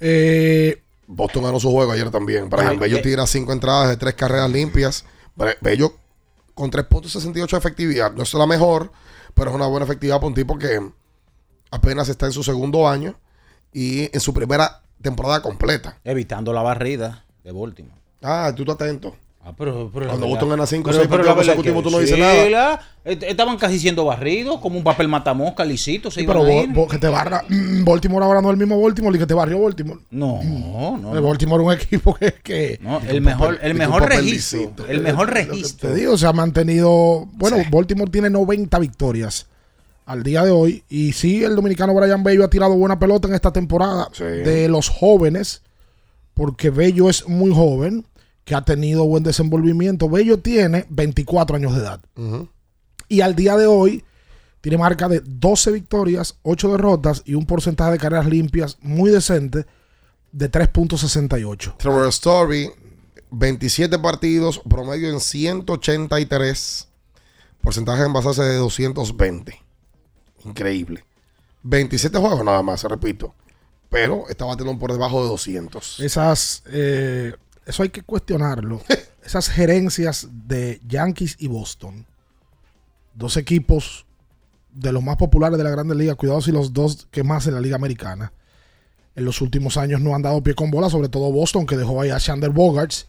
Eh, 0.00 0.82
Boston 1.06 1.44
ganó 1.44 1.60
su 1.60 1.70
juego 1.70 1.92
ayer 1.92 2.10
también. 2.10 2.50
Brian 2.50 2.68
Ay, 2.68 2.76
Bello 2.76 2.96
eh. 2.96 3.02
tira 3.02 3.26
cinco 3.26 3.52
entradas 3.52 3.88
de 3.88 3.96
tres 3.96 4.14
carreras 4.14 4.50
limpias. 4.50 5.04
Bello 5.60 5.94
con 6.54 6.70
3.68 6.70 7.50
de 7.50 7.56
efectividad. 7.58 8.12
No 8.14 8.22
es 8.22 8.32
la 8.34 8.46
mejor, 8.46 8.90
pero 9.34 9.50
es 9.50 9.56
una 9.56 9.66
buena 9.66 9.84
efectividad 9.84 10.16
para 10.16 10.28
un 10.28 10.34
tipo 10.34 10.58
que 10.58 10.80
apenas 11.70 12.08
está 12.08 12.26
en 12.26 12.32
su 12.32 12.42
segundo 12.42 12.88
año 12.88 13.14
y 13.72 14.10
en 14.12 14.20
su 14.20 14.32
primera 14.32 14.82
temporada 15.02 15.42
completa. 15.42 15.98
Evitando 16.02 16.52
la 16.54 16.62
barrida 16.62 17.24
de 17.44 17.52
Baltimore. 17.52 18.00
Ah, 18.22 18.52
tú 18.56 18.62
estás 18.62 18.76
atento. 18.76 19.14
Ah, 19.48 19.52
pero, 19.56 19.88
pero 19.94 20.06
la 20.06 20.10
Cuando 20.10 20.26
Boston 20.26 20.48
gana 20.48 20.66
cinco 20.66 20.90
o 20.90 20.92
pero- 20.92 20.96
seis 20.98 21.08
pero 21.08 21.22
partidos 21.22 21.26
la 21.26 21.34
verdad 21.40 21.54
consecutivos, 21.54 21.84
tú 21.84 21.90
no 21.90 21.98
dices 22.00 22.18
nada. 22.18 22.80
estaban 23.30 23.56
casi 23.58 23.78
siendo 23.78 24.04
barridos, 24.04 24.58
como 24.60 24.76
un 24.76 24.82
papel 24.82 25.06
matamosca, 25.06 25.64
lisito. 25.64 26.10
Se 26.10 26.22
Sí, 26.22 26.26
pero 26.26 26.40
a 26.40 26.42
Bo- 26.42 26.62
ir. 26.64 26.72
Bo- 26.72 26.88
que 26.88 26.98
te 26.98 27.06
barra. 27.08 27.44
mm, 27.48 27.84
Baltimore 27.84 28.24
ahora 28.24 28.40
no 28.42 28.48
es 28.48 28.54
el 28.54 28.58
mismo 28.58 28.80
Baltimore 28.82 29.14
y 29.16 29.20
que 29.20 29.26
te 29.26 29.34
barrió 29.34 29.60
Baltimore. 29.62 30.00
No, 30.10 30.40
no. 30.42 31.14
El 31.14 31.22
Baltimore 31.22 31.62
es 31.62 31.66
un 31.68 31.72
equipo 31.74 32.14
que. 32.14 32.34
que 32.42 32.78
No, 32.82 33.00
el 33.08 33.20
mejor, 33.20 33.60
el 33.62 33.74
mejor 33.74 34.08
registro. 34.08 34.72
El 34.88 35.00
mejor 35.02 35.28
Te 35.28 35.34
registro. 35.34 35.94
digo, 35.94 36.18
se 36.18 36.26
ha 36.26 36.32
mantenido. 36.32 37.28
Bueno, 37.34 37.58
Baltimore 37.70 38.10
tiene 38.10 38.28
90 38.30 38.80
victorias 38.80 39.46
al 40.06 40.24
día 40.24 40.42
de 40.44 40.50
hoy. 40.50 40.82
Y 40.88 41.12
sí, 41.12 41.44
el 41.44 41.54
dominicano 41.54 41.94
Brian 41.94 42.24
Bello 42.24 42.44
ha 42.44 42.50
tirado 42.50 42.74
buena 42.74 42.98
pelota 42.98 43.28
en 43.28 43.34
esta 43.34 43.52
temporada 43.52 44.08
de 44.18 44.68
los 44.68 44.88
jóvenes, 44.88 45.62
porque 46.34 46.70
Bello 46.70 47.08
es 47.08 47.28
muy 47.28 47.54
joven, 47.54 48.04
que 48.46 48.54
ha 48.54 48.64
tenido 48.64 49.04
buen 49.04 49.24
desenvolvimiento. 49.24 50.08
Bello 50.08 50.38
tiene 50.38 50.86
24 50.88 51.56
años 51.56 51.74
de 51.74 51.80
edad. 51.80 52.00
Y 53.08 53.20
al 53.20 53.34
día 53.34 53.56
de 53.56 53.66
hoy 53.66 54.04
tiene 54.60 54.78
marca 54.78 55.08
de 55.08 55.20
12 55.20 55.72
victorias, 55.72 56.38
8 56.42 56.70
derrotas 56.70 57.22
y 57.24 57.34
un 57.34 57.44
porcentaje 57.44 57.92
de 57.92 57.98
carreras 57.98 58.26
limpias 58.26 58.78
muy 58.80 59.10
decente 59.10 59.66
de 60.30 60.50
3.68. 60.50 61.76
Trevor 61.76 62.06
Story, 62.06 62.70
27 63.32 63.98
partidos, 63.98 64.60
promedio 64.60 65.10
en 65.10 65.18
183, 65.18 66.88
porcentaje 67.62 68.04
en 68.04 68.12
basarse 68.12 68.42
de 68.42 68.56
220. 68.58 69.60
Increíble. 70.44 71.04
27 71.64 72.16
juegos 72.16 72.44
nada 72.44 72.62
más, 72.62 72.84
repito. 72.84 73.34
Pero 73.90 74.28
está 74.28 74.44
batiendo 74.44 74.78
por 74.78 74.92
debajo 74.92 75.20
de 75.24 75.30
200. 75.30 75.98
Esas, 75.98 76.62
eh, 76.66 77.34
eso 77.66 77.82
hay 77.82 77.90
que 77.90 78.02
cuestionarlo. 78.02 78.80
Esas 79.24 79.48
gerencias 79.48 80.28
de 80.46 80.80
Yankees 80.86 81.36
y 81.38 81.48
Boston, 81.48 82.06
dos 83.14 83.36
equipos 83.36 84.06
de 84.72 84.92
los 84.92 85.02
más 85.02 85.16
populares 85.16 85.58
de 85.58 85.64
la 85.64 85.70
Grande 85.70 85.94
Liga, 85.94 86.14
cuidado 86.14 86.40
si 86.40 86.52
los 86.52 86.72
dos 86.72 87.08
que 87.10 87.24
más 87.24 87.46
en 87.46 87.54
la 87.54 87.60
Liga 87.60 87.76
Americana, 87.76 88.32
en 89.16 89.24
los 89.24 89.40
últimos 89.40 89.76
años 89.76 90.00
no 90.00 90.14
han 90.14 90.22
dado 90.22 90.42
pie 90.42 90.54
con 90.54 90.70
bola, 90.70 90.90
sobre 90.90 91.08
todo 91.08 91.32
Boston, 91.32 91.66
que 91.66 91.76
dejó 91.76 92.00
ahí 92.00 92.10
a 92.10 92.18
Shander 92.18 92.50
Bogarts 92.50 93.08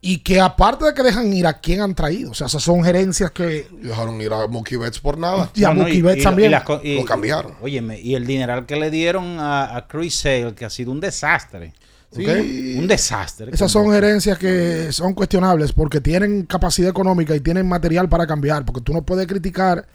y 0.00 0.18
que 0.18 0.40
aparte 0.40 0.84
de 0.84 0.94
que 0.94 1.02
dejan 1.02 1.32
ir 1.32 1.46
a 1.46 1.60
quién 1.60 1.80
han 1.80 1.94
traído. 1.94 2.30
O 2.30 2.34
sea, 2.34 2.46
esas 2.46 2.62
son 2.62 2.84
gerencias 2.84 3.32
que. 3.32 3.66
Dejaron 3.82 4.20
ir 4.20 4.32
a 4.32 4.46
Mookie 4.46 4.76
Betts 4.76 5.00
por 5.00 5.18
nada. 5.18 5.50
Y 5.54 5.64
a 5.64 5.72
Mookie 5.72 6.02
Betts 6.02 6.22
también. 6.22 6.52
lo 6.52 7.04
cambiaron. 7.04 7.54
Óyeme, 7.60 8.00
y 8.00 8.14
el 8.14 8.26
dineral 8.26 8.64
que 8.64 8.76
le 8.76 8.90
dieron 8.90 9.38
a, 9.40 9.86
Chris 9.88 10.14
Sale, 10.14 10.54
que 10.54 10.64
ha 10.64 10.70
sido 10.70 10.92
un 10.92 11.00
desastre. 11.00 11.74
Un 12.16 12.86
desastre. 12.88 13.52
Esas 13.52 13.70
son 13.70 13.90
gerencias 13.90 14.38
que 14.38 14.92
son 14.92 15.14
cuestionables 15.14 15.72
porque 15.72 16.00
tienen 16.00 16.46
capacidad 16.46 16.90
económica 16.90 17.36
y 17.36 17.40
tienen 17.40 17.68
material 17.68 18.08
para 18.08 18.26
cambiar. 18.26 18.64
Porque 18.64 18.80
tú 18.80 18.92
no 18.92 19.02
puedes 19.02 19.26
criticar 19.26 19.86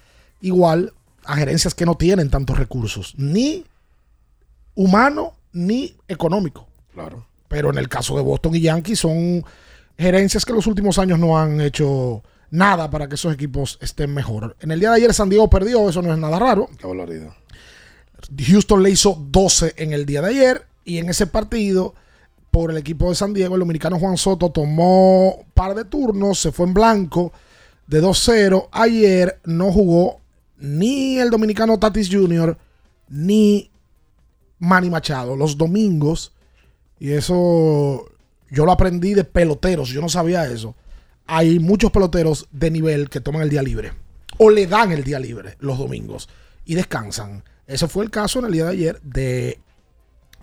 igual 0.42 0.94
a 1.26 1.36
gerencias 1.36 1.74
que 1.74 1.86
no 1.86 1.96
tienen 1.96 2.30
tantos 2.30 2.58
recursos, 2.58 3.14
ni 3.18 3.66
humano 4.76 5.34
ni 5.54 5.96
económico. 6.08 6.68
Claro. 6.94 7.26
Pero 7.48 7.70
en 7.72 7.78
el 7.78 7.90
caso 7.90 8.16
de 8.16 8.24
Boston 8.24 8.56
y 8.56 8.62
Yankees 8.62 9.00
son 9.00 9.44
gerencias 9.98 10.46
que 10.46 10.52
en 10.52 10.58
los 10.58 10.68
últimos 10.68 11.00
años 11.00 11.20
no 11.20 11.38
han 11.38 11.62
hecho 11.62 12.24
nada 12.50 12.90
para 12.90 13.08
que 13.08 13.16
esos 13.16 13.34
equipos 13.34 13.78
estén 13.82 14.14
mejor. 14.14 14.56
En 14.60 14.72
el 14.72 14.80
día 14.80 14.90
de 14.90 14.98
ayer 14.98 15.14
San 15.14 15.30
Diego 15.30 15.50
perdió, 15.50 15.90
eso 15.90 16.02
no 16.02 16.12
es 16.12 16.20
nada 16.20 16.40
raro. 16.40 16.70
Houston 18.38 18.84
le 18.84 18.90
hizo 18.90 19.18
12 19.30 19.74
en 19.78 19.94
el 19.94 20.06
día 20.06 20.22
de 20.22 20.30
ayer 20.30 20.68
y 20.84 20.98
en 20.98 21.10
ese 21.10 21.28
partido 21.28 21.96
por 22.54 22.70
el 22.70 22.78
equipo 22.78 23.10
de 23.10 23.16
San 23.16 23.34
Diego 23.34 23.56
el 23.56 23.62
dominicano 23.62 23.98
Juan 23.98 24.16
Soto 24.16 24.52
tomó 24.52 25.44
par 25.56 25.74
de 25.74 25.86
turnos, 25.86 26.40
se 26.40 26.52
fue 26.52 26.68
en 26.68 26.76
blanco 26.76 27.34
de 27.88 28.00
2-0. 28.00 28.70
Ayer 28.72 29.40
no 29.44 29.72
jugó 29.72 30.22
ni 30.60 31.18
el 31.18 31.32
dominicano 31.32 31.80
Tatis 31.80 32.10
Jr. 32.12 32.56
ni 33.10 33.72
Manny 34.60 34.92
Machado. 34.92 35.36
Los 35.36 35.58
domingos, 35.58 36.32
y 37.00 37.14
eso 37.14 38.06
yo 38.52 38.66
lo 38.66 38.72
aprendí 38.72 39.16
de 39.16 39.24
peloteros, 39.24 39.90
yo 39.90 40.00
no 40.00 40.08
sabía 40.08 40.46
eso. 40.46 40.76
Hay 41.26 41.58
muchos 41.58 41.90
peloteros 41.90 42.48
de 42.52 42.70
nivel 42.70 43.10
que 43.10 43.20
toman 43.20 43.42
el 43.42 43.50
día 43.50 43.64
libre 43.64 43.94
o 44.38 44.52
le 44.52 44.68
dan 44.68 44.92
el 44.92 45.04
día 45.04 45.18
libre 45.18 45.56
los 45.58 45.80
domingos 45.80 46.30
y 46.66 46.76
descansan. 46.76 47.44
Ese 47.66 47.88
fue 47.88 48.04
el 48.04 48.12
caso 48.12 48.38
en 48.38 48.46
el 48.46 48.52
día 48.52 48.66
de 48.66 48.72
ayer 48.72 49.02
de 49.02 49.60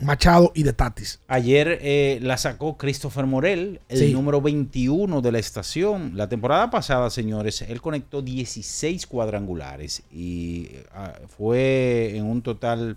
Machado 0.03 0.53
y 0.55 0.63
de 0.63 0.73
Tatis. 0.73 1.21
Ayer 1.29 1.79
eh, 1.83 2.19
la 2.23 2.37
sacó 2.37 2.77
Christopher 2.77 3.27
Morel, 3.27 3.81
el 3.89 4.13
número 4.13 4.41
21 4.41 5.21
de 5.21 5.33
la 5.33 5.39
estación. 5.39 6.13
La 6.17 6.29
temporada 6.29 6.71
pasada, 6.71 7.11
señores, 7.11 7.63
él 7.63 7.81
conectó 7.81 8.23
16 8.23 9.07
cuadrangulares 9.07 10.03
y 10.13 10.71
ah, 10.95 11.15
fue 11.29 12.17
en 12.17 12.25
un 12.25 12.43
total 12.43 12.97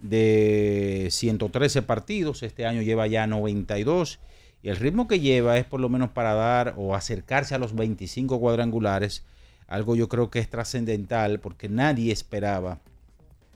de 0.00 1.08
113 1.10 1.82
partidos. 1.82 2.42
Este 2.42 2.66
año 2.66 2.82
lleva 2.82 3.06
ya 3.06 3.26
92 3.26 4.18
y 4.62 4.68
el 4.68 4.76
ritmo 4.76 5.08
que 5.08 5.20
lleva 5.20 5.58
es 5.58 5.64
por 5.64 5.80
lo 5.80 5.88
menos 5.88 6.10
para 6.10 6.34
dar 6.34 6.74
o 6.76 6.94
acercarse 6.94 7.54
a 7.54 7.58
los 7.58 7.74
25 7.74 8.38
cuadrangulares. 8.38 9.24
Algo 9.66 9.96
yo 9.96 10.08
creo 10.08 10.30
que 10.30 10.38
es 10.38 10.50
trascendental 10.50 11.40
porque 11.40 11.68
nadie 11.68 12.12
esperaba 12.12 12.80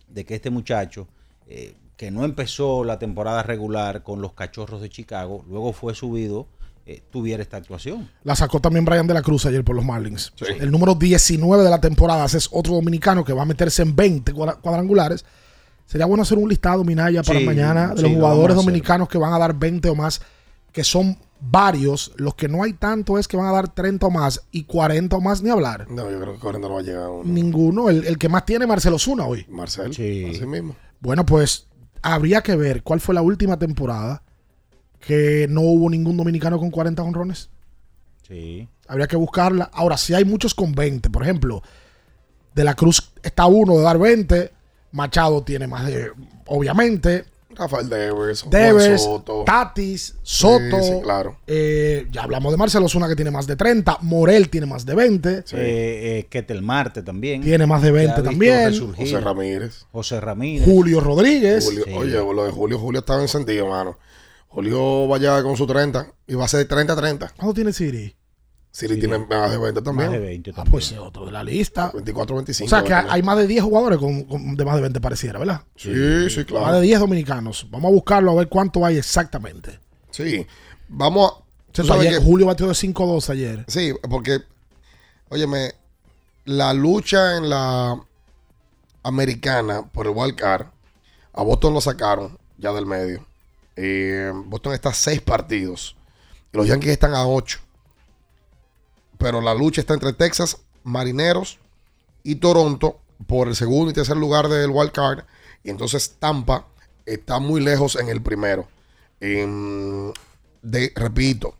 de 0.09 0.25
que 0.25 0.35
este 0.35 0.51
muchacho, 0.51 1.09
eh, 1.47 1.75
que 1.97 2.11
no 2.11 2.25
empezó 2.25 2.85
la 2.85 2.99
temporada 2.99 3.43
regular 3.43 4.03
con 4.03 4.21
los 4.21 4.35
Cachorros 4.35 4.81
de 4.81 4.91
Chicago, 4.91 5.45
luego 5.49 5.73
fue 5.73 5.95
subido, 5.95 6.47
eh, 6.85 7.03
tuviera 7.11 7.43
esta 7.43 7.57
actuación. 7.57 8.09
La 8.23 8.37
sacó 8.37 8.61
también 8.61 8.85
Brian 8.85 9.07
de 9.07 9.15
la 9.15 9.23
Cruz 9.23 9.47
ayer 9.47 9.65
por 9.65 9.75
los 9.75 9.85
Marlins. 9.85 10.33
El 10.61 10.71
número 10.71 10.95
19 10.95 11.65
de 11.65 11.71
la 11.71 11.81
temporada 11.81 12.27
es 12.27 12.49
otro 12.53 12.75
dominicano 12.75 13.25
que 13.25 13.33
va 13.33 13.43
a 13.43 13.47
meterse 13.47 13.83
en 13.83 13.97
20 13.97 14.33
cuadrangulares. 14.33 15.25
Sería 15.87 16.07
bueno 16.07 16.23
hacer 16.23 16.39
un 16.39 16.49
listado, 16.49 16.85
Minaya, 16.85 17.23
para 17.23 17.41
mañana 17.41 17.95
de 17.95 18.03
los 18.03 18.13
jugadores 18.13 18.57
dominicanos 18.57 19.09
que 19.09 19.19
van 19.19 19.33
a 19.33 19.39
dar 19.39 19.55
20 19.55 19.89
o 19.89 19.95
más 19.95 20.21
que 20.73 20.85
son 20.85 21.17
varios, 21.41 22.13
los 22.17 22.35
que 22.35 22.49
no 22.49 22.63
hay 22.63 22.75
tanto 22.75 23.19
es 23.19 23.29
que 23.29 23.37
van 23.37 23.47
a 23.47 23.53
dar 23.53 23.73
30 23.73 24.07
o 24.07 24.11
más 24.11 24.43
y 24.51 24.65
40 24.65 25.17
o 25.17 25.21
más 25.21 25.43
ni 25.43 25.51
hablar. 25.51 25.87
No, 25.91 26.11
yo 26.11 26.21
creo 26.21 26.35
que 26.35 26.41
40 26.41 26.69
no 26.69 26.75
va 26.75 26.81
a 26.81 26.83
llegar 26.83 27.09
uno. 27.09 27.25
Ninguno. 27.25 27.89
El, 27.89 28.19
que 28.19 28.29
más 28.29 28.45
tiene 28.45 28.67
Marcelo 28.67 28.99
Zuna 28.99 29.27
hoy. 29.27 29.47
Marcelo, 29.49 29.93
sí. 29.93 30.27
así 30.31 30.45
mismo. 30.45 30.77
Bueno, 31.01 31.25
pues 31.25 31.67
habría 32.03 32.43
que 32.43 32.57
ver 32.57 32.83
cuál 32.83 33.01
fue 33.01 33.15
la 33.15 33.23
última 33.23 33.59
temporada 33.59 34.23
que 35.01 35.47
no 35.49 35.61
hubo 35.63 35.89
ningún 35.91 36.17
dominicano 36.17 36.59
con 36.59 36.71
40 36.71 37.03
honrones. 37.03 37.51
Sí. 38.27 38.69
Habría 38.89 39.07
que 39.07 39.17
buscarla. 39.17 39.71
Ahora, 39.73 39.97
si 39.97 40.15
hay 40.15 40.25
muchos 40.25 40.55
con 40.55 40.73
20, 40.73 41.11
por 41.11 41.23
ejemplo, 41.23 41.63
De 42.55 42.65
la 42.65 42.75
Cruz 42.75 43.13
está 43.23 43.47
uno 43.47 43.77
de 43.77 43.83
dar 43.83 43.99
20, 43.99 44.53
Machado 44.93 45.43
tiene 45.43 45.67
más 45.67 45.87
de, 45.87 46.11
obviamente. 46.47 47.25
Rafael 47.57 47.89
Devers, 47.89 48.45
Devers 48.49 49.03
Soto. 49.03 49.45
Tatis, 49.45 50.15
Soto. 50.23 51.01
claro. 51.03 51.39
Eh, 51.47 52.07
ya 52.11 52.23
hablamos 52.23 52.53
de 52.53 52.59
Marcelo 52.59 52.89
Zuna 52.89 53.09
que 53.09 53.17
tiene 53.17 53.31
más 53.31 53.47
de 53.47 53.57
30. 53.57 53.99
Morel 54.03 54.49
tiene 54.51 54.67
más 54.67 54.85
de 54.85 54.95
20. 54.95 55.43
Sí. 55.47 55.57
Eh, 55.57 56.19
eh, 56.19 56.27
Ketel 56.29 56.63
Marte 56.63 57.03
también. 57.03 57.43
Tiene 57.43 57.67
más 57.67 57.83
de 57.83 57.91
20 57.93 58.23
también. 58.23 58.95
José 58.95 59.21
Ramírez. 59.21 59.87
José 59.91 60.21
Ramírez. 60.21 60.65
Julio 60.67 61.01
Rodríguez. 61.01 61.67
Oye, 61.97 62.17
lo 62.17 62.45
de 62.45 62.51
Julio, 62.51 62.79
Julio 62.79 63.01
estaba 63.01 63.23
encendido, 63.23 63.69
mano. 63.69 63.99
Julio 64.49 65.07
vaya 65.09 65.43
con 65.43 65.57
su 65.57 65.67
30 65.67 66.07
y 66.27 66.35
va 66.35 66.45
a 66.45 66.49
ser 66.49 66.67
30-30. 66.67 67.33
¿Cuánto 67.37 67.55
tiene 67.55 67.73
Siri? 67.73 68.17
Siri 68.77 68.99
tiene 68.99 69.17
más 69.17 69.51
de 69.51 69.57
20 69.57 69.81
también. 69.81 70.11
Más 70.11 70.21
de 70.21 70.27
20 70.27 70.53
también. 70.53 70.69
Ah, 70.69 70.71
pues 70.71 70.93
es 70.93 70.99
otro 70.99 71.25
de 71.25 71.33
la 71.33 71.43
lista. 71.43 71.91
24-25. 71.93 72.65
O 72.67 72.69
sea 72.69 72.85
que 72.85 72.93
hay 72.93 73.23
más 73.23 73.39
de 73.39 73.47
10 73.47 73.65
jugadores 73.65 73.99
con, 73.99 74.55
de 74.55 74.65
más 74.67 74.75
de 74.75 74.83
20 74.83 75.01
pareciera, 75.01 75.39
¿verdad? 75.39 75.63
Sí, 75.77 76.29
sí, 76.29 76.45
claro. 76.45 76.67
Más 76.67 76.75
de 76.75 76.83
10 76.83 77.01
dominicanos. 77.01 77.67
Vamos 77.71 77.89
a 77.89 77.95
buscarlo 77.95 78.33
a 78.33 78.35
ver 78.35 78.49
cuánto 78.49 78.85
hay 78.85 78.99
exactamente. 78.99 79.81
Sí. 80.11 80.47
Vamos 80.89 81.33
a... 81.79 81.95
Ayer, 81.95 82.19
que, 82.19 82.23
Julio 82.23 82.45
batió 82.45 82.67
de 82.67 82.75
5-2 82.75 83.31
ayer. 83.31 83.65
Sí, 83.67 83.95
porque, 84.11 84.41
óyeme, 85.31 85.73
la 86.45 86.75
lucha 86.75 87.39
en 87.39 87.49
la 87.49 87.99
americana 89.05 89.87
por 89.91 90.07
el 90.07 90.13
wild 90.15 90.37
card, 90.37 90.67
a 91.33 91.43
Boston 91.43 91.73
lo 91.73 91.81
sacaron 91.81 92.39
ya 92.59 92.75
del 92.75 92.85
medio. 92.85 93.27
Eh, 93.75 94.31
Boston 94.35 94.75
está 94.75 94.91
a 94.91 94.95
6 94.95 95.23
partidos. 95.23 95.97
Y 96.53 96.59
los 96.59 96.67
Yankees 96.67 96.93
están 96.93 97.15
a 97.15 97.27
8 97.27 97.61
pero 99.19 99.41
la 99.41 99.55
lucha 99.55 99.81
está 99.81 99.95
entre 99.95 100.13
Texas, 100.13 100.59
Marineros 100.85 101.59
y 102.23 102.37
Toronto 102.37 103.01
por 103.27 103.49
el 103.49 103.57
segundo 103.57 103.91
y 103.91 103.95
tercer 103.95 104.17
lugar 104.17 104.49
del 104.49 104.71
wild 104.71 104.93
card. 104.93 105.25
Y 105.63 105.71
entonces 105.71 106.17
Tampa 106.19 106.67
está 107.05 107.39
muy 107.39 107.61
lejos 107.61 107.97
en 107.97 108.09
el 108.09 108.23
primero. 108.23 108.69
de, 109.21 110.93
repito, 110.95 111.55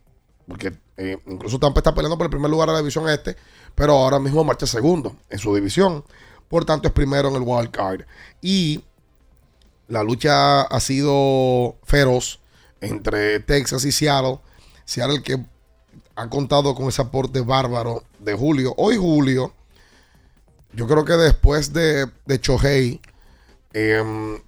porque 0.47 0.73
eh, 0.97 1.19
incluso 1.27 1.59
Tampa 1.59 1.81
está 1.81 1.95
peleando 1.95 2.17
por 2.17 2.27
el 2.27 2.31
primer 2.31 2.51
lugar 2.51 2.69
de 2.69 2.75
la 2.75 2.81
división 2.81 3.09
este, 3.09 3.37
pero 3.75 3.93
ahora 3.95 4.19
mismo 4.19 4.45
marcha 4.45 4.67
segundo 4.67 5.17
en 5.31 5.39
su 5.39 5.55
división. 5.55 6.05
Por 6.49 6.65
tanto, 6.65 6.89
es 6.89 6.95
primero 6.95 7.29
en 7.29 7.37
el 7.37 7.43
wild 7.43 7.71
card. 7.71 8.03
Y 8.41 8.85
la 9.89 10.03
lucha 10.03 10.63
ha 10.63 10.81
sido 10.81 11.77
feroz 11.85 12.41
entre 12.81 13.41
Texas 13.41 13.85
y 13.85 13.93
Seattle. 13.93 14.39
Seattle 14.85 15.23
que 15.23 15.45
ha 16.17 16.29
contado 16.29 16.75
con 16.75 16.89
ese 16.89 17.03
aporte 17.03 17.41
bárbaro 17.43 18.03
de 18.19 18.35
Julio. 18.35 18.75
Hoy 18.79 18.97
Julio, 18.97 19.53
yo 20.73 20.87
creo 20.87 21.05
que 21.05 21.13
después 21.13 21.73
de, 21.73 22.07
de 22.25 22.41
Chohei, 22.41 23.01
em, 23.73 24.39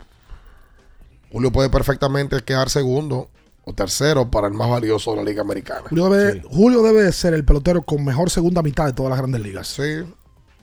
Julio 1.31 1.53
puede 1.53 1.69
perfectamente 1.69 2.41
quedar 2.41 2.71
segundo 2.71 3.29
o 3.65 3.75
tercero 3.75 4.31
para 4.31 4.49
el 4.49 4.55
más 4.55 4.71
valioso 4.71 5.11
de 5.11 5.19
la 5.19 5.25
Liga 5.25 5.43
Americana. 5.43 5.83
Julio 5.91 6.09
debe, 6.09 6.43
Julio 6.51 6.83
debe 6.83 7.13
ser 7.13 7.35
el 7.35 7.45
pelotero 7.45 7.83
con 7.83 8.03
mejor 8.03 8.31
segunda 8.31 8.63
mitad 8.63 8.87
de 8.87 8.95
todas 8.95 9.11
las 9.11 9.19
grandes 9.19 9.43
ligas. 9.43 9.69
Sí. 9.69 10.05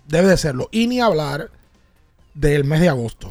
Debe 0.07 0.27
de 0.27 0.37
serlo. 0.37 0.69
Y 0.71 0.87
ni 0.87 0.99
hablar 0.99 1.51
del 2.33 2.63
mes 2.63 2.81
de 2.81 2.89
agosto. 2.89 3.29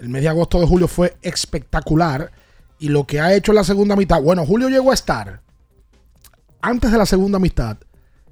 El 0.00 0.08
mes 0.08 0.22
de 0.22 0.28
agosto 0.28 0.58
de 0.58 0.66
Julio 0.66 0.88
fue 0.88 1.16
espectacular 1.22 2.32
y 2.80 2.88
lo 2.88 3.06
que 3.06 3.20
ha 3.20 3.32
hecho 3.32 3.52
en 3.52 3.56
la 3.56 3.64
segunda 3.64 3.94
mitad, 3.94 4.20
bueno, 4.20 4.44
Julio 4.44 4.68
llegó 4.68 4.90
a 4.90 4.94
estar, 4.94 5.40
antes 6.62 6.90
de 6.92 6.98
la 6.98 7.06
segunda 7.06 7.38
mitad, 7.38 7.76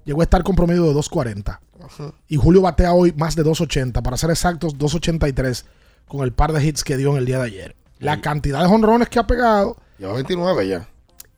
llegó 0.04 0.20
a 0.20 0.24
estar 0.24 0.42
con 0.42 0.56
promedio 0.56 0.84
de 0.84 0.94
2.40. 0.94 1.58
Y 2.28 2.36
Julio 2.36 2.62
batea 2.62 2.92
hoy 2.92 3.12
más 3.16 3.34
de 3.36 3.44
2.80, 3.44 4.02
para 4.02 4.16
ser 4.16 4.30
exactos, 4.30 4.76
2.83 4.76 5.64
con 6.06 6.22
el 6.24 6.32
par 6.32 6.52
de 6.52 6.64
hits 6.64 6.84
que 6.84 6.96
dio 6.96 7.10
en 7.12 7.16
el 7.18 7.26
día 7.26 7.38
de 7.38 7.44
ayer. 7.46 7.76
La 7.98 8.20
cantidad 8.20 8.60
de 8.62 8.68
jonrones 8.68 9.08
que 9.08 9.18
ha 9.18 9.26
pegado. 9.26 9.76
Lleva 9.98 10.14
29 10.14 10.68
ya. 10.68 10.88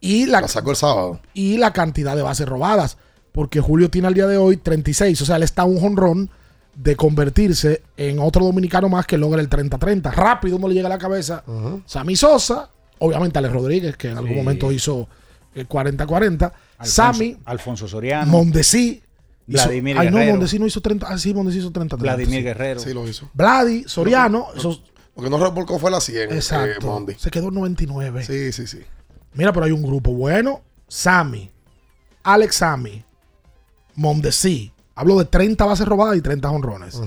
Y 0.01 0.27
la, 0.27 0.41
La 0.41 0.49
sacó 0.49 0.71
el 0.71 0.77
sábado. 0.77 1.21
y 1.35 1.59
la 1.59 1.73
cantidad 1.73 2.15
de 2.17 2.23
bases 2.23 2.49
robadas. 2.49 2.97
Porque 3.33 3.61
Julio 3.61 3.89
tiene 3.91 4.09
al 4.09 4.15
día 4.15 4.27
de 4.27 4.37
hoy 4.37 4.57
36. 4.59 5.21
O 5.23 5.25
sea, 5.25 5.37
él 5.37 5.43
está 5.43 5.65
un 5.65 5.81
jonrón 5.81 6.31
de 6.75 6.97
convertirse 6.97 7.83
en 7.97 8.19
otro 8.19 8.45
dominicano 8.45 8.89
más 8.89 9.07
que 9.07 9.17
logra 9.19 9.41
el 9.41 9.49
30-30. 9.49 10.13
Rápido 10.13 10.59
no 10.59 10.69
le 10.69 10.75
llega 10.75 10.87
a 10.87 10.91
la 10.91 10.99
cabeza. 10.99 11.43
Sammy 11.87 12.17
Sosa, 12.17 12.69
obviamente 12.99 13.39
Alex 13.39 13.55
Rodríguez, 13.55 13.97
que 13.97 14.11
en 14.11 14.19
algún 14.19 14.37
momento 14.37 14.71
hizo 14.73 15.09
el 15.55 15.69
40-40. 15.69 16.53
Sammy, 16.81 17.37
Alfonso 17.45 17.87
Soriano. 17.89 18.31
Mondesi. 18.31 19.03
hizo- 19.47 19.65
Vladimir 19.65 19.99
Ay, 19.99 20.07
no, 20.07 20.13
Guerrero. 20.17 20.33
Mondesi 20.35 20.59
no 20.59 20.67
hizo 20.67 20.81
30. 20.81 21.07
Ah, 21.09 21.19
sí, 21.19 21.35
Mondesi 21.35 21.59
hizo 21.59 21.71
30. 21.73 21.97
Vladimir 21.97 22.43
Guerrero. 22.43 22.81
Sí, 22.81 22.93
lo 22.95 23.07
hizo. 23.09 23.29
Vladi, 23.35 23.85
Soriano. 23.87 24.47
esos- 24.57 24.83
Porque 25.15 25.29
no 25.31 25.39
revolcó 25.39 25.79
fue 25.79 25.91
la 25.91 26.01
100. 26.01 26.33
exacto. 26.33 26.87
eh, 26.87 26.91
Mondi. 26.91 27.15
se 27.19 27.31
quedó 27.31 27.49
en 27.49 27.55
99. 27.55 28.25
Sí, 28.25 28.53
sí, 28.53 28.67
sí. 28.67 28.81
Mira, 29.35 29.53
pero 29.53 29.67
hay 29.67 29.73
un 29.73 29.83
grupo 29.83 30.13
bueno. 30.13 30.63
Sammy, 30.89 31.51
Alex 32.23 32.57
Sammy, 32.57 33.05
Mondesi. 33.95 34.73
Hablo 34.95 35.19
de 35.19 35.25
30 35.25 35.65
bases 35.65 35.87
robadas 35.87 36.17
y 36.17 36.21
30 36.23 36.51
honrones. 36.51 37.01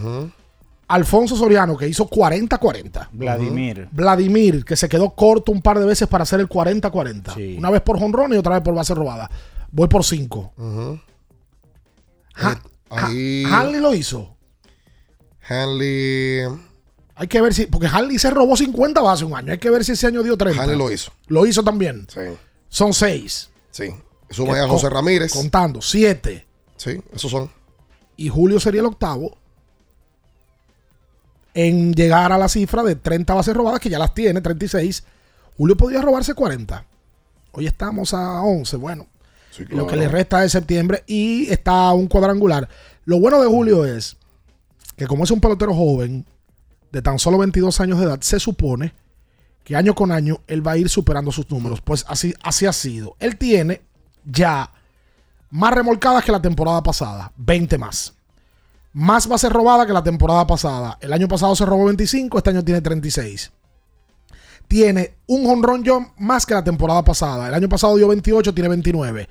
Alfonso 0.87 1.35
Soriano, 1.35 1.77
que 1.77 1.87
hizo 1.87 2.07
40-40. 2.07 3.09
Vladimir. 3.11 3.87
Vladimir, 3.91 4.63
que 4.65 4.75
se 4.75 4.87
quedó 4.89 5.11
corto 5.11 5.51
un 5.51 5.61
par 5.61 5.79
de 5.79 5.85
veces 5.85 6.07
para 6.07 6.23
hacer 6.23 6.39
el 6.39 6.47
40-40. 6.47 7.33
Sí. 7.33 7.55
Una 7.57 7.71
vez 7.71 7.81
por 7.81 7.97
jonrón 7.99 8.33
y 8.33 8.37
otra 8.37 8.55
vez 8.55 8.61
por 8.63 8.75
base 8.75 8.93
robada. 8.93 9.29
Voy 9.75 9.89
por 9.89 10.05
5. 10.05 10.53
Ahí. 12.89 13.43
Hanley 13.43 13.81
lo 13.81 13.93
hizo. 13.93 14.37
Hanley. 15.49 16.43
Hay 17.15 17.27
que 17.27 17.41
ver 17.41 17.53
si. 17.53 17.65
Porque 17.65 17.87
Hanley 17.87 18.17
se 18.17 18.29
robó 18.29 18.55
50 18.55 19.01
bases 19.01 19.27
un 19.27 19.35
año. 19.35 19.51
Hay 19.51 19.57
que 19.57 19.69
ver 19.69 19.83
si 19.83 19.91
ese 19.91 20.07
año 20.07 20.23
dio 20.23 20.37
30. 20.37 20.63
Hanley 20.63 20.77
lo 20.77 20.89
hizo. 20.89 21.11
Lo 21.27 21.45
hizo 21.45 21.61
también. 21.61 22.07
Sí. 22.09 22.21
Son 22.69 22.93
6. 22.93 23.49
Sí. 23.71 23.93
Suma 24.29 24.63
a 24.63 24.67
José 24.67 24.89
Ramírez. 24.89 25.33
Contando. 25.33 25.81
7. 25.81 26.45
Sí, 26.77 27.01
esos 27.13 27.29
son. 27.29 27.51
y 28.15 28.29
Julio 28.29 28.59
sería 28.61 28.79
el 28.79 28.87
octavo 28.87 29.37
en 31.53 31.93
llegar 31.93 32.31
a 32.31 32.37
la 32.37 32.47
cifra 32.47 32.83
de 32.83 32.95
30 32.95 33.33
bases 33.33 33.55
robadas, 33.55 33.79
que 33.79 33.89
ya 33.89 33.99
las 33.99 34.13
tiene, 34.13 34.39
36. 34.39 35.03
Julio 35.57 35.75
podría 35.75 36.01
robarse 36.01 36.33
40. 36.33 36.85
Hoy 37.51 37.67
estamos 37.67 38.13
a 38.13 38.41
11, 38.41 38.77
bueno. 38.77 39.07
Lo 39.59 39.67
claro. 39.67 39.87
que 39.87 39.95
le 39.95 40.07
resta 40.07 40.43
es 40.43 40.51
septiembre 40.51 41.03
y 41.07 41.47
está 41.49 41.87
a 41.87 41.93
un 41.93 42.07
cuadrangular. 42.07 42.67
Lo 43.05 43.19
bueno 43.19 43.41
de 43.41 43.47
Julio 43.47 43.85
es 43.85 44.17
que 44.95 45.07
como 45.07 45.23
es 45.23 45.31
un 45.31 45.39
pelotero 45.39 45.73
joven, 45.73 46.25
de 46.91 47.01
tan 47.01 47.19
solo 47.19 47.37
22 47.37 47.79
años 47.81 47.99
de 47.99 48.05
edad, 48.05 48.21
se 48.21 48.39
supone 48.39 48.93
que 49.63 49.75
año 49.75 49.95
con 49.95 50.11
año 50.11 50.39
él 50.47 50.65
va 50.65 50.73
a 50.73 50.77
ir 50.77 50.89
superando 50.89 51.31
sus 51.31 51.49
números. 51.49 51.81
Pues 51.81 52.05
así, 52.07 52.33
así 52.41 52.65
ha 52.65 52.73
sido. 52.73 53.15
Él 53.19 53.37
tiene 53.37 53.81
ya 54.23 54.71
más 55.49 55.73
remolcadas 55.73 56.23
que 56.23 56.31
la 56.31 56.41
temporada 56.41 56.81
pasada, 56.83 57.31
20 57.37 57.77
más. 57.77 58.13
Más 58.93 59.27
bases 59.27 59.51
robadas 59.51 59.87
que 59.87 59.93
la 59.93 60.03
temporada 60.03 60.47
pasada. 60.47 60.97
El 61.01 61.11
año 61.11 61.27
pasado 61.27 61.55
se 61.55 61.65
robó 61.65 61.85
25, 61.85 62.37
este 62.37 62.51
año 62.51 62.63
tiene 62.63 62.81
36. 62.81 63.51
Tiene 64.67 65.15
un 65.27 65.45
honrón 65.47 65.83
más 66.17 66.45
que 66.45 66.53
la 66.53 66.63
temporada 66.63 67.03
pasada. 67.03 67.47
El 67.47 67.53
año 67.53 67.69
pasado 67.69 67.95
dio 67.97 68.07
28, 68.07 68.53
tiene 68.53 68.69
29. 68.69 69.29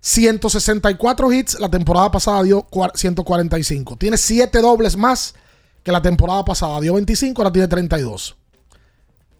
164 0.00 1.32
hits, 1.32 1.58
la 1.60 1.70
temporada 1.70 2.10
pasada 2.10 2.42
dio 2.42 2.66
cua- 2.68 2.92
145. 2.94 3.96
Tiene 3.96 4.16
7 4.18 4.60
dobles 4.60 4.96
más 4.96 5.34
que 5.82 5.90
la 5.92 6.02
temporada 6.02 6.44
pasada. 6.44 6.80
Dio 6.80 6.94
25, 6.94 7.40
ahora 7.40 7.52
tiene 7.52 7.68
32. 7.68 8.36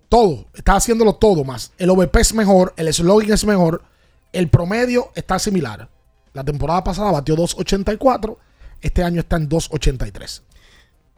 Todo, 0.09 0.47
está 0.55 0.77
haciéndolo 0.77 1.15
todo 1.17 1.45
más. 1.45 1.73
El 1.77 1.91
OVP 1.91 2.21
es 2.21 2.35
mejor, 2.35 2.73
el 2.77 2.93
slogan 2.93 3.33
es 3.33 3.45
mejor, 3.45 3.83
el 4.33 4.49
promedio 4.49 5.11
está 5.15 5.39
similar. 5.39 5.89
La 6.33 6.45
temporada 6.45 6.83
pasada 6.85 7.11
batió 7.13 7.37
2.84, 7.37 8.37
este 8.81 9.03
año 9.03 9.21
está 9.21 9.37
en 9.37 9.49
2.83. 9.49 10.43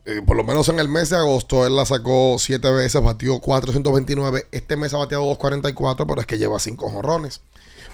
Eh, 0.07 0.23
por 0.25 0.37
lo 0.37 0.45
menos 0.45 0.69
en 0.69 0.79
el 0.79 0.89
mes 0.89 1.11
de 1.11 1.17
agosto 1.17 1.67
él 1.67 1.75
la 1.75 1.85
sacó 1.85 2.37
7 2.39 2.71
veces, 2.71 3.03
batió 3.03 3.41
429. 3.41 4.47
Este 4.53 4.77
mes 4.77 4.95
ha 4.95 4.99
bateado 4.99 5.25
244, 5.25 6.07
pero 6.07 6.21
es 6.21 6.27
que 6.27 6.39
lleva 6.39 6.59
5 6.61 6.89
jonrones. 6.91 7.41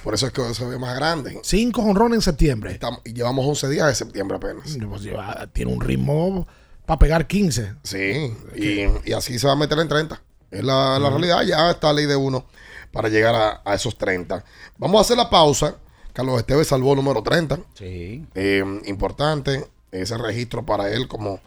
Por 0.04 0.14
eso 0.14 0.26
es 0.26 0.32
que 0.32 0.52
se 0.54 0.64
ve 0.66 0.78
más 0.78 0.94
grande. 0.96 1.38
5 1.42 1.80
honrones 1.82 2.16
en 2.16 2.22
septiembre. 2.22 2.72
Estamos- 2.72 3.00
y 3.04 3.12
llevamos 3.14 3.46
11 3.46 3.68
días 3.68 3.86
de 3.86 3.94
septiembre 3.94 4.36
apenas. 4.36 4.76
Pues 4.88 5.02
lleva- 5.02 5.48
tiene 5.52 5.72
un 5.72 5.80
ritmo 5.80 6.46
para 6.84 6.98
pegar 6.98 7.26
15. 7.26 7.74
Sí, 7.82 8.34
y, 8.56 8.80
y 9.08 9.12
así 9.14 9.38
se 9.38 9.46
va 9.46 9.52
a 9.54 9.56
meter 9.56 9.78
en 9.78 9.88
30. 9.88 10.20
Es 10.50 10.62
la, 10.64 10.98
la 10.98 11.08
realidad, 11.08 11.42
ya 11.44 11.70
está 11.70 11.92
ley 11.94 12.04
de 12.06 12.16
uno 12.16 12.44
para 12.92 13.08
llegar 13.08 13.34
a, 13.34 13.62
a 13.64 13.74
esos 13.74 13.96
30. 13.96 14.44
Vamos 14.76 14.98
a 14.98 15.00
hacer 15.02 15.16
la 15.16 15.30
pausa. 15.30 15.76
Carlos 16.12 16.38
Esteves 16.38 16.66
salvó 16.68 16.94
número 16.94 17.22
30. 17.22 17.58
Sí. 17.72 18.26
Eh, 18.34 18.62
importante 18.84 19.64
ese 19.92 20.18
registro 20.18 20.66
para 20.66 20.90
él 20.90 21.08
como, 21.08 21.40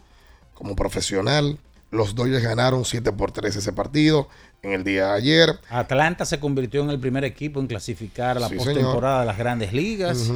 como 0.56 0.74
profesional. 0.74 1.58
Los 1.92 2.16
Dodgers 2.16 2.42
ganaron 2.42 2.84
7 2.84 3.12
por 3.12 3.30
3 3.30 3.54
ese 3.54 3.72
partido 3.72 4.28
en 4.62 4.72
el 4.72 4.82
día 4.82 5.06
de 5.06 5.12
ayer. 5.12 5.58
Atlanta 5.70 6.24
se 6.24 6.40
convirtió 6.40 6.82
en 6.82 6.90
el 6.90 6.98
primer 6.98 7.24
equipo 7.24 7.60
en 7.60 7.68
clasificar 7.68 8.36
a 8.36 8.40
la 8.40 8.48
Sí, 8.48 8.56
postemporada 8.56 9.20
de 9.20 9.26
las 9.26 9.38
grandes 9.38 9.72
ligas. 9.72 10.30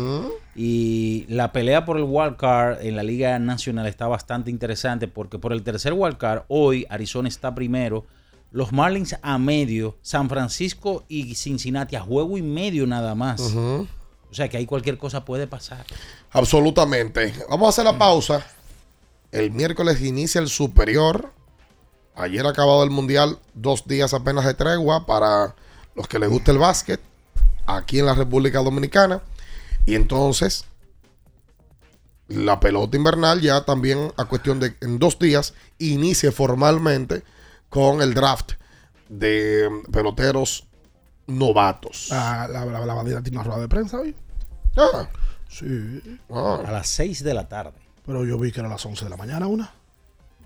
Y 0.55 1.25
la 1.29 1.51
pelea 1.51 1.85
por 1.85 1.97
el 1.97 2.05
wild 2.05 2.37
card 2.37 2.81
en 2.83 2.95
la 2.95 3.03
Liga 3.03 3.37
Nacional 3.41 3.87
está 3.87 4.07
bastante 4.07 4.51
interesante 4.51 5.09
porque 5.09 5.39
por 5.41 5.53
el 5.53 5.65
tercer 5.65 5.93
wild 5.93 6.19
card, 6.19 6.43
hoy 6.47 6.87
Arizona 6.89 7.29
está 7.29 7.53
primero. 7.55 8.07
Los 8.53 8.73
Marlins 8.73 9.17
a 9.23 9.39
medio, 9.39 9.97
San 10.03 10.29
Francisco 10.29 11.05
y 11.09 11.35
Cincinnati 11.35 11.97
a 11.97 12.01
juego 12.01 12.39
y 12.39 12.43
medio 12.43 12.87
nada 12.87 13.17
más. 13.17 13.41
O 13.41 13.87
sea 14.31 14.49
que 14.49 14.57
ahí 14.57 14.67
cualquier 14.67 14.99
cosa 14.99 15.25
puede 15.25 15.49
pasar. 15.49 15.85
Absolutamente. 16.31 17.35
Vamos 17.49 17.67
a 17.67 17.71
hacer 17.71 17.85
la 17.85 17.99
pausa. 17.99 18.47
El 19.33 19.51
miércoles 19.51 20.01
inicia 20.01 20.41
el 20.41 20.49
superior. 20.49 21.33
Ayer 22.15 22.45
ha 22.47 22.51
acabado 22.51 22.83
el 22.85 22.91
mundial, 22.91 23.39
dos 23.55 23.87
días 23.87 24.13
apenas 24.13 24.45
de 24.45 24.55
tregua 24.55 25.07
para 25.07 25.55
los 25.95 26.09
que 26.09 26.19
les 26.19 26.29
gusta 26.29 26.51
el 26.51 26.59
básquet 26.59 27.01
aquí 27.67 28.01
en 28.01 28.07
la 28.07 28.15
República 28.15 28.59
Dominicana. 28.61 29.23
Y 29.87 29.95
entonces 29.95 30.65
la 32.29 32.61
pelota 32.61 32.97
invernal 32.97 33.41
ya 33.41 33.65
también 33.65 34.13
a 34.17 34.25
cuestión 34.27 34.61
de 34.61 34.77
en 34.81 34.99
dos 34.99 35.19
días 35.19 35.55
inicia 35.79 36.31
formalmente 36.33 37.23
con 37.69 38.03
el 38.03 38.15
draft 38.15 38.53
de 39.09 39.69
peloteros 39.93 40.67
novatos. 41.27 42.09
La, 42.11 42.47
la, 42.49 42.65
la, 42.65 42.87
la 42.87 42.95
bandera 42.95 43.23
tiene 43.23 43.39
una 43.39 43.45
rueda 43.45 43.61
de 43.61 43.69
prensa 43.69 43.99
hoy. 43.99 44.15
Ah, 44.77 45.09
Sí. 45.49 46.21
A 46.31 46.71
las 46.71 46.89
6 46.89 47.25
de 47.25 47.35
la 47.35 47.49
tarde. 47.49 47.79
Pero 48.07 48.25
yo 48.25 48.39
vi 48.39 48.53
que 48.53 48.61
era 48.61 48.69
a 48.69 48.73
las 48.73 48.85
11 48.85 49.05
de 49.05 49.11
la 49.11 49.17
mañana 49.17 49.47
una. 49.47 49.73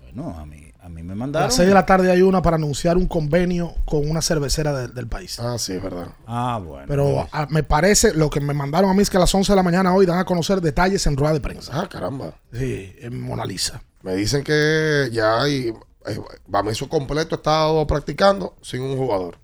Bueno, 0.01 0.37
a 0.37 0.45
mí, 0.45 0.71
a 0.81 0.87
mí 0.87 1.03
me 1.03 1.13
A 1.13 1.15
mandaron. 1.15 1.47
las 1.47 1.55
6 1.55 1.67
de 1.67 1.73
la 1.73 1.85
tarde 1.85 2.09
hay 2.11 2.21
una 2.21 2.41
para 2.41 2.55
anunciar 2.55 2.95
un 2.95 3.07
convenio 3.07 3.73
con 3.85 4.09
una 4.09 4.21
cervecera 4.21 4.71
de- 4.73 4.87
del 4.87 5.07
país. 5.07 5.39
Ah, 5.39 5.57
sí, 5.57 5.73
es 5.73 5.83
verdad. 5.83 6.07
Ah, 6.25 6.61
bueno. 6.63 6.85
Pero 6.87 7.27
a- 7.31 7.47
me 7.47 7.63
parece, 7.63 8.13
lo 8.13 8.29
que 8.29 8.39
me 8.39 8.53
mandaron 8.53 8.89
a 8.89 8.93
mí 8.93 9.01
es 9.01 9.09
que 9.09 9.17
a 9.17 9.19
las 9.19 9.33
11 9.35 9.51
de 9.51 9.55
la 9.57 9.63
mañana 9.63 9.93
hoy 9.93 10.05
dan 10.05 10.19
a 10.19 10.25
conocer 10.25 10.61
detalles 10.61 11.05
en 11.07 11.17
rueda 11.17 11.33
de 11.33 11.41
prensa. 11.41 11.71
Ah, 11.81 11.89
caramba. 11.89 12.33
Sí, 12.53 12.93
en 12.99 13.19
Mona 13.21 13.45
Lisa. 13.45 13.81
Me 14.03 14.15
dicen 14.15 14.43
que 14.43 15.09
ya 15.11 15.41
hay. 15.41 15.73
Eh, 16.07 16.19
Bameso 16.47 16.87
completo 16.87 17.33
ha 17.35 17.37
estado 17.37 17.87
practicando 17.87 18.55
sin 18.61 18.81
un 18.81 18.95
jugador. 18.95 19.37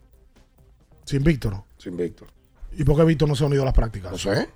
Sin 1.05 1.23
Víctor. 1.23 1.63
Sin 1.79 1.97
Víctor. 1.97 2.27
¿Y 2.77 2.83
por 2.83 2.95
qué 2.95 3.03
Víctor 3.03 3.27
no 3.27 3.35
se 3.35 3.43
ha 3.43 3.47
unido 3.47 3.63
a 3.63 3.65
las 3.65 3.73
prácticas? 3.73 4.11
No 4.11 4.17
sé. 4.19 4.47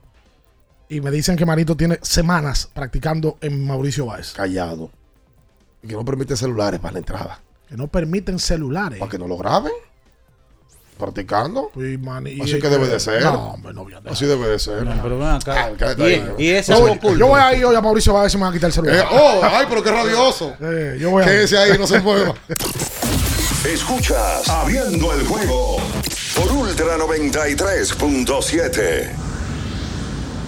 Y 0.89 1.01
me 1.01 1.11
dicen 1.11 1.35
que 1.35 1.45
Marito 1.45 1.75
tiene 1.75 1.99
semanas 2.01 2.69
practicando 2.73 3.37
en 3.41 3.65
Mauricio 3.65 4.05
Báez. 4.05 4.33
Callado. 4.33 4.91
Y 5.81 5.87
que 5.87 5.95
no 5.95 6.05
permite 6.05 6.37
celulares 6.37 6.79
para 6.79 6.93
la 6.93 6.99
entrada. 6.99 7.41
Que 7.67 7.75
no 7.75 7.87
permiten 7.87 8.37
celulares. 8.39 8.99
Para 8.99 9.09
que 9.09 9.17
no 9.17 9.27
lo 9.27 9.37
graben. 9.37 9.71
Practicando. 10.97 11.71
Pues, 11.73 11.99
man, 11.99 12.25
y 12.27 12.39
Así 12.39 12.53
es 12.53 12.61
que 12.61 12.69
debe 12.69 12.87
de 12.87 12.99
ser. 12.99 13.21
No, 13.23 13.53
hombre, 13.53 13.73
no 13.73 13.83
voy 13.83 13.93
a. 13.95 14.01
Así 14.09 14.25
debe 14.25 14.47
de 14.47 14.59
ser. 14.59 14.83
No, 14.85 15.01
pero 15.03 15.17
ven 15.19 15.27
acá. 15.27 15.71
Ah, 15.81 15.95
Y- 15.97 16.01
ahí. 16.03 16.25
y 16.37 16.47
ese 16.51 16.71
Yo 16.71 16.87
es 16.87 16.95
oculto. 16.97 17.17
yo 17.17 17.27
voy 17.27 17.41
a 17.41 17.53
ir 17.53 17.65
hoy 17.65 17.75
a 17.75 17.81
Mauricio 17.81 18.13
Báez 18.13 18.33
y 18.33 18.37
me 18.37 18.43
van 18.43 18.51
a 18.51 18.53
quitar 18.53 18.69
el 18.69 18.73
celular. 18.73 18.95
Eh, 18.95 19.03
oh, 19.11 19.41
ay, 19.43 19.65
pero 19.67 19.83
qué 19.83 19.91
radioso. 19.91 20.55
Eh, 20.61 20.97
yo 20.99 21.09
voy 21.09 21.23
a 21.23 21.25
Quédese 21.25 21.57
ahí, 21.57 21.77
no 21.77 21.85
se 21.87 21.99
mueva. 21.99 22.33
Escuchas 23.65 24.47
Abriendo 24.47 25.11
el 25.13 25.25
juego 25.27 25.77
por 26.35 26.51
Ultra 26.51 26.97
93.7. 26.97 29.09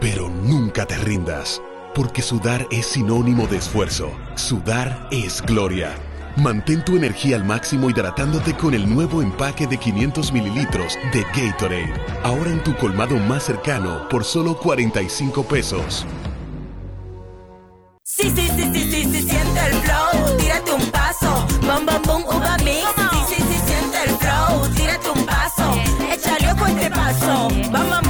pero 0.00 0.28
nunca 0.28 0.86
te 0.86 0.96
rindas, 0.96 1.60
porque 1.94 2.22
sudar 2.22 2.66
es 2.70 2.86
sinónimo 2.86 3.46
de 3.46 3.58
esfuerzo, 3.58 4.10
sudar 4.34 5.08
es 5.10 5.42
gloria. 5.42 5.94
Mantén 6.36 6.84
tu 6.84 6.96
energía 6.96 7.36
al 7.36 7.44
máximo 7.44 7.90
hidratándote 7.90 8.54
con 8.54 8.72
el 8.72 8.88
nuevo 8.88 9.20
empaque 9.20 9.66
de 9.66 9.76
500 9.76 10.32
mililitros 10.32 10.96
de 11.12 11.22
Gatorade, 11.34 11.92
ahora 12.22 12.50
en 12.50 12.62
tu 12.62 12.74
colmado 12.76 13.16
más 13.16 13.42
cercano 13.44 14.08
por 14.08 14.24
solo 14.24 14.56
45 14.56 15.44
pesos. 15.44 16.06
Sí, 18.02 18.30
sí, 18.30 18.48
sí, 18.56 18.70
sí, 18.72 18.90
sí, 18.90 19.04
sí, 19.04 19.22
siente 19.22 19.60
el 19.66 19.74
flow, 19.74 20.36
tírate 20.38 20.72
un 20.72 20.90
paso, 20.90 21.46
bom, 21.62 21.86
bom, 21.86 22.02
bom, 22.06 22.36
uva. 22.36 22.56
Sí, 22.58 22.80
sí, 23.28 23.42
sí, 23.42 23.60
siente 23.66 24.02
el 24.06 24.16
flow, 24.16 24.68
tírate 24.74 25.10
un 25.10 25.26
paso, 25.26 25.74
échale 26.12 26.52
ojo 26.52 26.66
este 26.66 26.90
paso, 26.90 27.48
bom, 27.70 28.09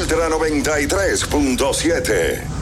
93.7. 0.11 2.60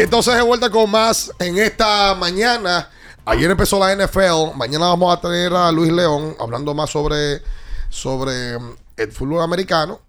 Y 0.00 0.04
entonces 0.04 0.34
de 0.34 0.40
vuelta 0.40 0.70
con 0.70 0.90
más 0.90 1.30
en 1.38 1.58
esta 1.58 2.14
mañana. 2.14 2.88
Ayer 3.26 3.50
empezó 3.50 3.78
la 3.78 3.94
NFL. 3.94 4.56
Mañana 4.56 4.86
vamos 4.86 5.14
a 5.14 5.20
tener 5.20 5.52
a 5.52 5.70
Luis 5.70 5.92
León 5.92 6.34
hablando 6.40 6.72
más 6.72 6.88
sobre, 6.88 7.42
sobre 7.90 8.58
mm, 8.58 8.76
el 8.96 9.12
fútbol 9.12 9.42
americano. 9.42 10.00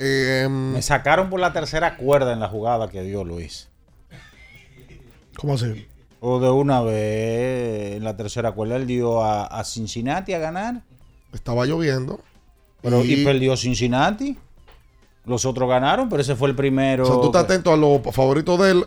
Eh, 0.00 0.48
Me 0.50 0.82
sacaron 0.82 1.30
por 1.30 1.38
la 1.38 1.52
tercera 1.52 1.96
cuerda 1.96 2.32
en 2.32 2.40
la 2.40 2.48
jugada 2.48 2.88
que 2.88 3.02
dio 3.02 3.22
Luis. 3.22 3.68
¿Cómo 5.36 5.54
así? 5.54 5.86
O 6.18 6.40
de 6.40 6.50
una 6.50 6.80
vez 6.80 7.98
en 7.98 8.02
la 8.02 8.16
tercera 8.16 8.50
cuerda 8.50 8.74
él 8.74 8.88
dio 8.88 9.22
a, 9.22 9.44
a 9.44 9.62
Cincinnati 9.62 10.34
a 10.34 10.40
ganar. 10.40 10.82
Estaba 11.32 11.66
lloviendo. 11.66 12.18
Pero, 12.82 13.04
y... 13.04 13.12
Y- 13.12 13.24
perdió 13.24 13.56
Cincinnati. 13.56 14.36
Los 15.24 15.44
otros 15.44 15.68
ganaron, 15.68 16.08
pero 16.08 16.20
ese 16.20 16.34
fue 16.34 16.48
el 16.48 16.56
primero. 16.56 17.04
o 17.04 17.06
sea, 17.06 17.14
tú 17.14 17.26
estás 17.26 17.44
atento 17.44 17.72
a 17.72 17.76
los 17.76 18.00
favoritos 18.12 18.58
de 18.58 18.70
él. 18.72 18.86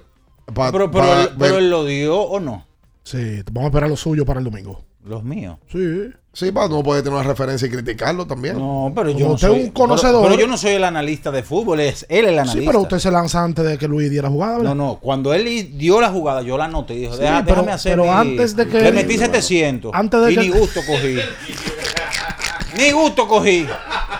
Pa- 0.53 0.71
pero, 0.71 0.89
pero, 0.91 1.21
él, 1.21 1.29
pero 1.37 1.57
él 1.57 1.69
lo 1.69 1.85
dio 1.85 2.19
o 2.21 2.39
no. 2.39 2.65
Sí, 3.03 3.41
vamos 3.51 3.65
a 3.65 3.67
esperar 3.67 3.89
lo 3.89 3.97
suyo 3.97 4.25
para 4.25 4.39
el 4.39 4.45
domingo. 4.45 4.83
Los 5.05 5.23
míos. 5.23 5.57
Sí. 5.71 6.09
Sí, 6.35 6.51
para 6.51 6.67
no 6.67 6.81
poder 6.81 7.03
tener 7.03 7.19
una 7.19 7.27
referencia 7.27 7.67
y 7.67 7.69
criticarlo 7.71 8.25
también. 8.25 8.57
No, 8.57 8.91
pero 8.95 9.09
yo 9.11 9.15
Como 9.17 9.27
no 9.27 9.33
usted 9.35 9.47
soy 9.49 9.59
un 9.65 9.69
conocedor. 9.69 10.21
Pero, 10.23 10.29
pero 10.31 10.41
yo 10.41 10.47
no 10.47 10.57
soy 10.57 10.71
el 10.71 10.83
analista 10.83 11.29
de 11.29 11.43
fútbol, 11.43 11.81
es 11.81 12.07
él 12.09 12.25
el 12.25 12.39
analista. 12.39 12.59
Sí, 12.61 12.65
pero 12.65 12.79
usted 12.81 12.97
se 12.97 13.11
lanza 13.11 13.43
antes 13.43 13.63
de 13.65 13.77
que 13.77 13.87
Luis 13.87 14.09
diera 14.09 14.29
jugada, 14.29 14.57
¿verdad? 14.57 14.73
No, 14.73 14.87
no, 14.93 14.99
cuando 14.99 15.31
él 15.35 15.77
dio 15.77 16.01
la 16.01 16.09
jugada, 16.09 16.41
yo 16.41 16.57
la 16.57 16.65
anoté 16.65 16.95
y 16.95 16.99
dijo, 17.01 17.13
Sí, 17.13 17.21
"Deja- 17.21 17.43
pero- 17.43 17.55
déjame 17.57 17.71
hacer 17.73 17.91
pero 17.91 18.03
mi-". 18.05 18.09
antes 18.09 18.55
de 18.55 18.67
que- 18.67 18.81
Le 18.81 18.91
metí 18.93 19.17
700 19.19 19.91
Antes 19.93 20.21
de 20.21 20.31
y 20.31 20.35
que- 20.35 20.41
ni 20.41 20.49
gusto 20.49 20.79
cogí. 20.87 21.17
ni 22.77 22.91
gusto 22.91 23.27
cogí. 23.27 23.67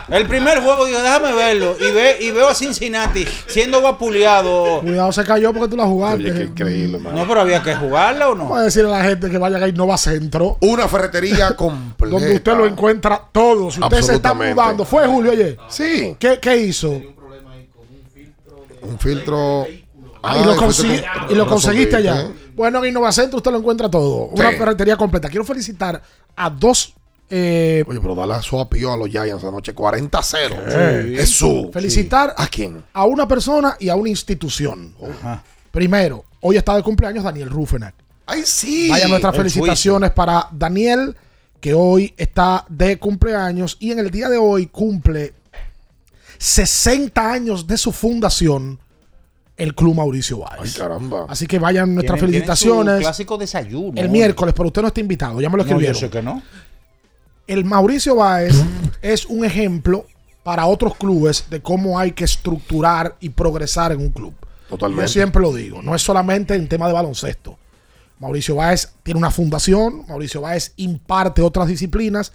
El 0.09 0.27
primer 0.27 0.61
juego 0.61 0.85
dijo, 0.85 1.01
déjame 1.01 1.33
verlo. 1.33 1.75
Y, 1.79 1.91
ve, 1.91 2.17
y 2.21 2.31
veo 2.31 2.49
a 2.49 2.55
Cincinnati 2.55 3.25
siendo 3.47 3.81
vapuleado. 3.81 4.81
Cuidado, 4.81 5.11
se 5.11 5.23
cayó 5.23 5.53
porque 5.53 5.69
tú 5.69 5.77
la 5.77 5.85
jugaste. 5.85 6.43
increíble, 6.43 6.99
No, 6.99 7.27
pero 7.27 7.41
había 7.41 7.61
que 7.63 7.75
jugarla 7.75 8.29
o 8.29 8.35
no. 8.35 8.43
Vamos 8.43 8.59
a 8.59 8.63
decirle 8.63 8.93
a 8.93 8.97
la 8.99 9.03
gente 9.05 9.29
que 9.29 9.37
vaya 9.37 9.57
a 9.57 9.67
Innova 9.67 9.97
Centro. 9.97 10.57
Una 10.61 10.87
ferretería 10.87 11.55
completa. 11.55 12.17
Donde 12.19 12.35
usted 12.35 12.57
lo 12.57 12.65
encuentra 12.65 13.21
todo. 13.31 13.71
Si 13.71 13.79
usted 13.81 14.01
se 14.01 14.15
está 14.15 14.33
mudando, 14.33 14.85
fue 14.85 15.07
Julio 15.07 15.31
ayer. 15.31 15.57
Sí. 15.69 16.15
¿Qué, 16.19 16.39
qué 16.41 16.57
hizo? 16.57 17.01
Un 18.81 18.99
filtro. 18.99 19.65
Ah, 20.25 20.37
y 20.37 20.43
lo, 20.45 20.53
y 21.31 21.35
lo 21.35 21.45
conseguiste 21.47 21.97
allá. 21.97 22.27
Bueno, 22.55 22.79
en 22.83 22.89
Innova 22.91 23.11
Centro 23.11 23.37
usted 23.37 23.51
lo 23.51 23.57
encuentra 23.57 23.89
todo. 23.89 24.25
Una 24.27 24.51
Sí. 24.51 24.57
ferretería 24.57 24.95
completa. 24.95 25.27
Quiero 25.29 25.43
felicitar 25.43 26.01
a 26.35 26.49
dos. 26.49 26.93
Eh, 27.35 27.83
Oye, 27.87 27.99
pero 27.99 28.13
dale 28.13 28.41
su 28.43 28.59
apio 28.59 28.93
a 28.93 28.97
los 28.97 29.09
Giants 29.09 29.43
anoche 29.43 29.73
40-0. 29.73 31.05
Sí. 31.07 31.15
Jesús. 31.15 31.67
felicitar 31.73 32.33
¿A 32.37 32.45
quién? 32.47 32.83
a 32.93 33.05
una 33.05 33.27
persona 33.27 33.75
y 33.79 33.89
a 33.89 33.95
una 33.95 34.09
institución. 34.09 34.93
Primero, 35.71 36.25
hoy 36.41 36.57
está 36.57 36.75
de 36.75 36.83
cumpleaños 36.83 37.23
Daniel 37.23 37.49
Rufenac. 37.49 37.95
¡Ay, 38.27 38.43
sí! 38.45 38.89
Vaya 38.89 39.07
nuestras 39.07 39.33
El 39.33 39.39
felicitaciones 39.41 40.11
para 40.11 40.47
Daniel, 40.51 41.15
que 41.59 41.73
hoy 41.73 42.13
está 42.17 42.65
de 42.69 42.97
cumpleaños 42.99 43.77
y 43.79 43.91
en 43.91 43.99
el 43.99 44.11
día 44.11 44.29
de 44.29 44.37
hoy 44.37 44.67
cumple 44.67 45.33
60 46.37 47.31
años 47.31 47.67
de 47.67 47.77
su 47.77 47.91
fundación, 47.91 48.79
el 49.57 49.73
Club 49.75 49.95
Mauricio 49.95 50.39
Báez. 50.39 50.59
Ay, 50.61 50.71
caramba. 50.77 51.25
Así 51.29 51.47
que 51.47 51.59
vayan 51.59 51.93
nuestras 51.95 52.19
Tienen- 52.19 52.31
tienen 52.31 52.47
felicitaciones. 52.47 52.95
su 52.95 53.01
clásico 53.01 53.37
desayuno. 53.37 53.99
El 54.01 54.09
miércoles, 54.09 54.53
pero 54.55 54.67
usted 54.67 54.81
no 54.81 54.87
está 54.89 54.99
invitado, 54.99 55.39
ya 55.41 55.49
me 55.49 55.57
lo 55.57 55.63
No, 55.63 55.69
yo 55.69 55.75
escribieron. 55.75 55.99
sé 55.99 56.09
que 56.09 56.21
no. 56.21 56.41
El 57.47 57.65
Mauricio 57.65 58.15
Báez 58.15 58.55
es 59.01 59.25
un 59.25 59.43
ejemplo 59.43 60.05
para 60.43 60.65
otros 60.65 60.95
clubes 60.95 61.45
de 61.49 61.61
cómo 61.61 61.99
hay 61.99 62.11
que 62.11 62.23
estructurar 62.23 63.15
y 63.19 63.29
progresar 63.29 63.91
en 63.91 63.99
un 63.99 64.09
club. 64.09 64.33
Totalmente. 64.69 65.03
Yo 65.05 65.07
siempre 65.09 65.41
lo 65.41 65.53
digo, 65.53 65.81
no 65.81 65.93
es 65.93 66.01
solamente 66.01 66.55
en 66.55 66.67
tema 66.67 66.87
de 66.87 66.93
baloncesto. 66.93 67.57
Mauricio 68.19 68.55
Báez 68.55 68.93
tiene 69.03 69.17
una 69.17 69.31
fundación, 69.31 70.05
Mauricio 70.07 70.41
Báez 70.41 70.73
imparte 70.77 71.41
otras 71.41 71.67
disciplinas 71.67 72.31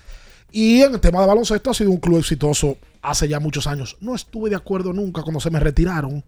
y 0.52 0.82
en 0.82 0.94
el 0.94 1.00
tema 1.00 1.20
de 1.20 1.26
baloncesto 1.26 1.70
ha 1.70 1.74
sido 1.74 1.90
un 1.90 1.98
club 1.98 2.18
exitoso 2.18 2.76
hace 3.00 3.28
ya 3.28 3.40
muchos 3.40 3.66
años. 3.66 3.96
No 4.00 4.14
estuve 4.14 4.50
de 4.50 4.56
acuerdo 4.56 4.92
nunca 4.92 5.22
cuando 5.22 5.40
se 5.40 5.50
me 5.50 5.58
retiraron, 5.60 6.22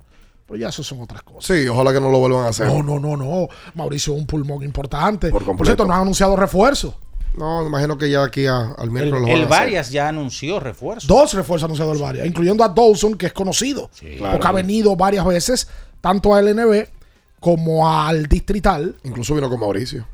pero 0.46 0.58
ya 0.58 0.68
eso 0.68 0.82
son 0.82 1.02
otras 1.02 1.22
cosas. 1.22 1.44
Sí, 1.56 1.68
ojalá 1.68 1.92
que 1.92 2.00
no 2.00 2.10
lo 2.10 2.18
vuelvan 2.18 2.46
a 2.46 2.48
hacer. 2.48 2.66
No, 2.66 2.82
no, 2.82 2.98
no, 2.98 3.16
no. 3.16 3.48
Mauricio 3.74 4.14
es 4.14 4.20
un 4.20 4.26
pulmón 4.26 4.62
importante. 4.62 5.28
Por 5.28 5.40
Por, 5.40 5.46
completo. 5.48 5.68
cierto, 5.68 5.86
no 5.86 5.92
han 5.94 6.02
anunciado 6.02 6.34
refuerzos. 6.36 6.94
No, 7.36 7.62
me 7.62 7.68
imagino 7.68 7.96
que 7.96 8.10
ya 8.10 8.24
aquí 8.24 8.46
a- 8.46 8.72
al 8.76 8.84
El, 8.86 8.90
miércoles 8.90 9.22
lo 9.22 9.28
el. 9.42 9.46
Varias 9.46 9.90
ya 9.90 10.08
anunció 10.08 10.58
refuerzo. 10.60 11.06
Dos 11.06 11.32
refuerzos 11.34 11.64
anunciados 11.64 11.94
del 11.94 12.02
Varia, 12.02 12.26
incluyendo 12.26 12.64
a 12.64 12.68
Dawson, 12.68 13.14
que 13.14 13.26
es 13.26 13.32
conocido. 13.32 13.90
claro. 14.18 14.32
Porque 14.32 14.46
ha 14.48 14.52
venido 14.52 14.96
varias 14.96 15.24
veces, 15.24 15.68
tanto 16.00 16.34
a 16.34 16.40
LNB 16.42 16.88
como 17.38 17.88
al 17.88 18.26
Distrital. 18.26 18.96
Incluso 19.04 19.34
vino 19.34 19.48
con 19.48 19.60
Mauricio. 19.60 20.06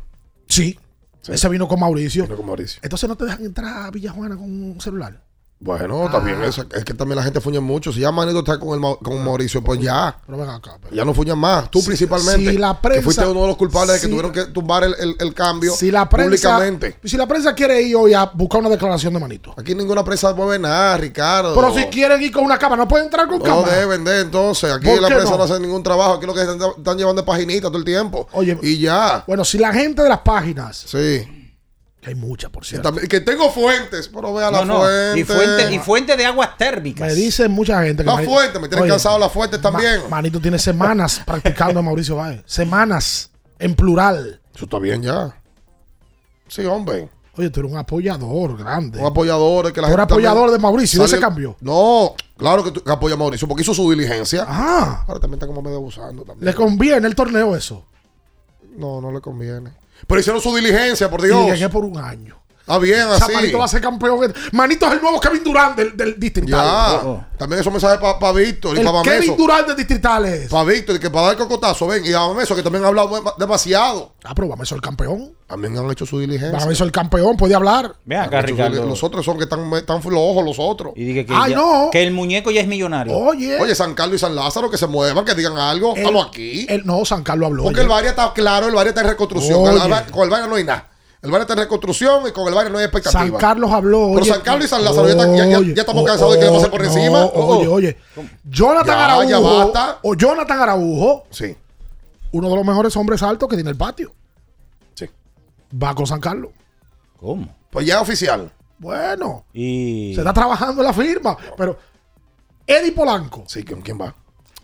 Sí. 0.49 0.79
Ese 1.27 1.49
vino 1.49 1.67
con 1.67 1.81
Mauricio. 1.81 2.23
Vino 2.25 2.37
con 2.37 2.47
Mauricio. 2.47 2.79
Entonces 2.83 3.09
no 3.09 3.17
te 3.17 3.25
dejan 3.25 3.45
entrar 3.45 3.87
a 3.87 3.91
Villajuana 3.91 4.37
con 4.37 4.45
un 4.45 4.81
celular. 4.81 5.21
Bueno, 5.59 6.09
también 6.13 6.37
Ah. 6.43 6.47
es, 6.49 6.59
es 6.59 6.85
que 6.85 6.93
también 6.93 7.17
la 7.17 7.23
gente 7.23 7.41
fuñe 7.41 7.61
mucho. 7.61 7.91
Si 7.91 8.01
ya 8.01 8.13
Manito 8.13 8.41
está 8.41 8.59
con, 8.61 8.75
el, 8.79 8.97
con 8.99 9.25
Mauricio, 9.25 9.65
pues 9.65 9.81
ya. 9.81 10.15
Pero 10.27 10.37
ven 10.37 10.51
acá. 10.51 10.77
Ya 10.93 11.03
no 11.03 11.15
fuñan 11.15 11.39
más. 11.39 11.71
Tú 11.71 11.81
Si- 11.81 11.87
principalmente. 11.87 12.51
si 12.53 12.59
la 12.59 12.75
que 12.75 12.89
prensa- 12.89 13.03
fuiste 13.03 13.27
uno 13.27 13.41
de 13.41 13.47
los 13.49 13.57
culpables 13.57 13.95
de 13.95 14.01
que 14.01 14.05
si- 14.07 14.11
tuvieron 14.11 14.33
que 14.33 14.45
tumbar 14.53 14.85
el, 14.85 14.95
el- 14.99 15.17
el 15.19 15.33
cambio 15.35 15.73
Si 15.75 15.91
la 15.91 16.07
prensa, 16.11 16.27
públicamente. 16.57 16.99
si 17.03 17.17
la 17.17 17.27
prensa 17.27 17.55
quiere 17.55 17.81
ir 17.81 17.97
hoy 17.97 18.13
a 18.13 18.27
buscar 18.27 18.61
una 18.61 18.69
declaración 18.69 19.15
de 19.15 19.19
manito. 19.21 19.55
Aquí 19.57 19.75
ninguna 19.75 20.05
prensa 20.05 20.35
mueve 20.35 20.59
nada, 20.59 20.99
Ricardo. 20.99 21.55
Pero 21.55 21.75
si 21.75 21.85
quieren 21.87 22.23
ir 22.23 22.31
con 22.33 22.45
una 22.45 22.59
cámara, 22.59 22.83
no 22.83 22.89
pueden 22.89 23.07
entrar 23.07 23.27
con 23.27 23.39
No 23.39 23.45
cámara. 23.45 23.77
deben 23.79 24.05
de 24.05 24.21
entonces. 24.21 24.71
Aquí 24.71 24.87
¿Por 24.87 25.01
la 25.01 25.09
prensa 25.09 25.31
no? 25.31 25.39
no? 25.39 25.45
hace 25.45 25.59
ningún 25.59 25.83
trabajo. 25.83 26.13
Aquí 26.15 26.27
lo 26.27 26.35
que 26.35 26.43
están, 26.43 26.59
están 26.77 26.99
llevando 26.99 27.23
es 27.23 27.27
paginita 27.27 27.69
todo 27.69 27.79
el 27.79 27.85
tiempo. 27.85 28.29
Oye, 28.33 28.59
y 28.63 28.79
ya. 28.79 29.25
Bueno, 29.27 29.43
si 29.43 29.57
la 29.57 29.73
gente 29.73 30.03
de 30.03 30.11
las 30.11 30.21
páginas. 30.21 30.85
Sí. 30.87 31.36
Que 32.07 32.11
hay 32.11 32.15
muchas, 32.15 32.53
por 32.53 32.65
cierto. 32.65 32.87
también- 32.89 33.09
que 33.09 33.21
tengo 33.21 33.51
fuentes, 33.51 34.09
pero 34.15 34.33
vea 34.33 34.49
la 34.49 34.61
No, 34.65 34.75
no. 34.75 34.79
fuente. 34.83 35.19
Y 35.19 35.25
fuente, 35.25 35.75
y 35.75 35.79
fuente 35.81 36.17
de 36.17 36.25
aguas 36.25 36.57
térmicas. 36.57 37.09
Me 37.09 37.15
dicen 37.15 37.51
mucha 37.51 37.83
gente 37.83 38.05
que. 38.05 38.09
La 38.09 38.19
fuente, 38.19 38.61
me 38.61 38.69
tienen 38.69 38.85
Oye, 38.85 38.91
cansado 38.93 39.19
las 39.19 39.33
fuentes 39.33 39.61
también. 39.61 40.03
Ma- 40.05 40.11
Manito 40.11 40.41
tiene 40.41 40.57
semanas 40.61 41.21
practicando 41.27 41.81
a 41.81 41.83
Mauricio 41.83 42.15
Báez. 42.15 42.43
Semanas, 42.47 43.33
en 43.59 43.75
plural. 43.75 44.41
Eso 44.55 44.67
está 44.67 44.79
bien 44.79 45.03
ya. 45.03 45.35
Sí, 46.47 46.65
hombre. 46.65 47.09
Oye, 47.39 47.51
tú 47.51 47.59
eres 47.59 47.73
un 47.73 47.79
apoyador 47.79 48.57
grande. 48.57 49.01
Un 49.01 49.07
apoyador. 49.07 49.73
Que 49.73 49.81
la 49.81 49.89
Tú 49.89 49.95
eres 49.95 50.05
apoyador 50.05 50.53
de 50.53 50.59
Mauricio, 50.61 51.01
de 51.01 51.07
ese 51.07 51.17
sale- 51.17 51.27
cambio. 51.27 51.57
No, 51.61 52.15
claro 52.37 52.63
que, 52.63 52.71
tú- 52.71 52.85
que 52.85 52.93
apoya 52.93 53.15
a 53.17 53.19
Mauricio, 53.19 53.49
porque 53.49 53.63
hizo 53.63 53.75
su 53.75 53.91
diligencia. 53.91 54.45
Ah. 54.47 55.05
Ahora 55.09 55.19
también 55.19 55.39
está 55.39 55.49
como 55.49 55.61
medio 55.61 55.79
abusando 55.79 56.23
también. 56.23 56.45
¿Le 56.47 56.55
conviene 56.55 57.05
el 57.09 57.17
torneo 57.17 57.57
eso? 57.57 57.85
No, 58.77 59.01
no 59.01 59.11
le 59.11 59.21
conviene. 59.21 59.73
Pero 60.07 60.21
hicieron 60.21 60.41
su 60.43 60.55
diligencia, 60.55 61.09
por 61.11 61.21
Y 61.21 61.27
Dios. 61.27 61.47
llegué 61.47 61.69
por 61.69 61.85
un 61.85 61.99
año. 61.99 62.43
Está 62.69 62.79
bien, 62.81 63.03
O 63.03 63.15
sea, 63.17 63.27
así. 63.27 63.33
Manito 63.35 63.59
va 63.59 63.65
a 63.65 63.69
ser 63.69 63.81
campeón. 63.81 64.35
Manito 64.51 64.87
es 64.87 64.93
el 64.95 65.01
nuevo 65.01 65.21
Kevin 65.21 65.45
Durant 65.45 65.77
del, 65.77 65.97
del 65.97 66.19
distrital. 66.19 67.01
Ya. 67.01 67.29
También 67.39 67.61
esos 67.61 67.73
mensajes 67.73 68.01
para 68.01 68.33
Víctor 68.33 68.77
y 68.77 68.81
El 68.81 68.87
para 68.87 69.03
Kevin 69.03 69.19
Bameso. 69.21 69.37
Durant 69.37 69.67
del 69.69 69.77
distrital 69.77 70.25
es. 70.25 70.49
Para 70.51 70.65
Víctor, 70.65 70.97
y 70.97 70.99
que 70.99 71.09
para 71.09 71.29
dar 71.29 71.37
cocotazo, 71.37 71.87
ven. 71.87 72.05
Y 72.05 72.13
a 72.13 72.19
Bameso, 72.21 72.57
que 72.57 72.65
también 72.65 72.85
ha 72.85 72.89
hablado 72.89 73.09
dem- 73.11 73.37
demasiado. 73.39 74.15
Ah, 74.25 74.33
pero 74.35 74.49
Bameso 74.49 74.75
es 74.75 74.79
el 74.79 74.83
campeón. 74.83 75.33
También 75.47 75.79
han 75.79 75.89
hecho 75.93 76.05
su 76.07 76.19
diligencia. 76.19 76.59
Bameso 76.59 76.73
es 76.73 76.81
el 76.81 76.91
campeón, 76.91 77.37
puede 77.37 77.55
hablar. 77.55 77.95
Ven 78.05 78.19
acá, 78.19 78.43
Ricardo. 78.43 78.85
Los 78.85 79.05
otros 79.05 79.25
son 79.25 79.37
que 79.39 79.45
están, 79.45 79.73
están 79.75 80.03
flojos, 80.03 80.45
los 80.45 80.57
otros. 80.59 80.93
Y 80.97 81.05
dije 81.05 81.25
que, 81.25 81.35
Ay, 81.37 81.53
ya- 81.53 81.57
no. 81.59 81.89
que 81.93 82.03
el 82.03 82.11
muñeco 82.13 82.51
ya 82.51 82.63
es 82.63 82.67
millonario. 82.67 83.17
Oye. 83.17 83.61
Oye, 83.61 83.77
San 83.77 83.95
Carlos 83.95 84.17
y 84.17 84.19
San 84.19 84.35
Lázaro, 84.35 84.69
que 84.69 84.77
se 84.77 84.89
muevan, 84.89 85.25
que 85.25 85.37
digan 85.37 85.57
algo. 85.57 85.93
El- 85.93 85.99
Estamos 85.99 86.27
aquí. 86.27 86.67
el- 86.69 86.85
no, 86.85 87.05
San 87.05 87.23
Carlos 87.23 87.47
habló. 87.47 87.63
Porque 87.63 87.79
oye. 87.79 87.85
el 87.85 87.89
Varia 87.91 88.11
está 88.11 88.33
claro, 88.33 88.67
el 88.67 88.75
Varia 88.75 88.89
está 88.89 89.03
en 89.03 89.07
reconstrucción. 89.07 89.61
Oye. 89.61 89.79
Con 90.11 90.25
el 90.25 90.31
Varia 90.31 90.49
no 90.49 90.57
hay 90.57 90.65
nada. 90.65 90.89
El 91.27 91.33
Varia 91.33 91.43
está 91.43 91.55
en 91.55 91.59
reconstrucción 91.61 92.29
y 92.29 92.31
con 92.33 92.47
el 92.49 92.55
Varia 92.55 92.71
no 92.71 92.79
hay 92.79 92.85
expectativa. 92.85 93.21
San 93.21 93.33
Carlos 93.37 93.71
habló. 93.73 94.11
Pero 94.15 94.23
oye. 94.23 94.31
San 94.33 94.41
Carlos 94.43 94.65
y 94.65 94.69
San 94.69 94.85
Lázaro 94.85 95.07
ya, 95.09 95.13
están- 95.13 95.37
ya- 95.37 95.47
ya- 95.47 95.59
Oye, 95.59 95.75
ya 95.75 95.81
estamos 95.83 96.03
oh, 96.03 96.07
cansados 96.07 96.33
de 96.35 96.39
que 96.39 96.45
le 96.47 96.53
pasen 96.53 96.71
por 96.71 96.81
no, 96.81 96.87
encima. 96.87 97.25
Oh, 97.25 97.57
Oye, 97.59 97.67
oye. 97.69 97.97
Jonathan 98.45 98.87
Ya, 98.87 99.05
Araujo. 99.05 99.29
ya 99.29 99.39
basta. 99.41 99.99
O 100.03 100.15
Jonathan 100.15 100.61
Araujo. 100.61 101.25
Sí. 101.31 101.57
Uno 102.33 102.49
de 102.49 102.57
los 102.57 102.65
mejores 102.65 102.97
hombres 102.97 103.23
altos 103.23 103.49
que 103.49 103.57
tiene 103.57 103.71
el 103.71 103.77
patio. 103.77 104.13
Sí. 104.95 105.07
Va 105.83 105.95
con 105.95 106.07
San 106.07 106.21
Carlos. 106.21 106.53
¿Cómo? 107.19 107.49
Pues 107.71 107.85
ya 107.87 107.97
es 107.97 108.01
oficial. 108.03 108.53
Bueno. 108.79 109.45
Y. 109.53 110.13
Se 110.15 110.21
está 110.21 110.33
trabajando 110.33 110.83
la 110.83 110.93
firma. 110.93 111.37
Pero 111.57 111.77
Eddie 112.67 112.93
Polanco. 112.93 113.45
Sí, 113.47 113.65
¿con 113.65 113.81
quién 113.83 114.01
va? 114.01 114.15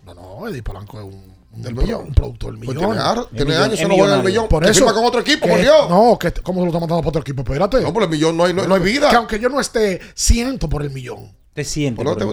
No, 0.07 0.15
no, 0.15 0.49
Eddie 0.49 0.63
Polanco 0.63 0.99
es 0.99 1.05
un, 1.05 1.32
Del 1.55 1.75
millón. 1.75 2.07
un 2.09 2.15
productor 2.15 2.53
del 2.57 2.65
Pues 2.65 2.77
millón. 2.77 2.93
tiene, 2.93 3.05
ar- 3.09 3.27
tiene 3.29 3.45
millón- 3.45 3.63
años 3.65 3.79
que 3.79 3.87
no 3.87 3.95
juega 3.95 4.13
en 4.15 4.19
el 4.21 4.27
millón. 4.27 4.49
Por 4.49 4.65
eso. 4.65 4.75
firma 4.75 4.95
con 4.95 5.05
otro 5.05 5.21
equipo, 5.21 5.45
que- 5.47 5.53
por 5.53 5.61
Dios. 5.61 5.89
No, 5.91 6.19
que 6.19 6.33
¿cómo 6.33 6.61
se 6.61 6.65
lo 6.65 6.69
está 6.71 6.81
mandando 6.81 7.03
para 7.03 7.09
otro 7.11 7.21
equipo? 7.21 7.43
Espérate. 7.43 7.81
No, 7.83 7.93
por 7.93 8.03
el 8.05 8.09
millón 8.09 8.37
no 8.37 8.45
hay, 8.45 8.55
no, 8.55 8.67
no 8.67 8.75
hay 8.75 8.81
vida. 8.83 9.11
Que 9.11 9.17
aunque 9.17 9.39
yo 9.39 9.49
no 9.51 9.61
esté, 9.61 10.01
siento 10.15 10.69
por 10.69 10.83
el 10.83 10.91
millón. 10.91 11.37
Te 11.55 11.65
sientes. 11.65 12.03
¿Por 12.03 12.17
te 12.17 12.25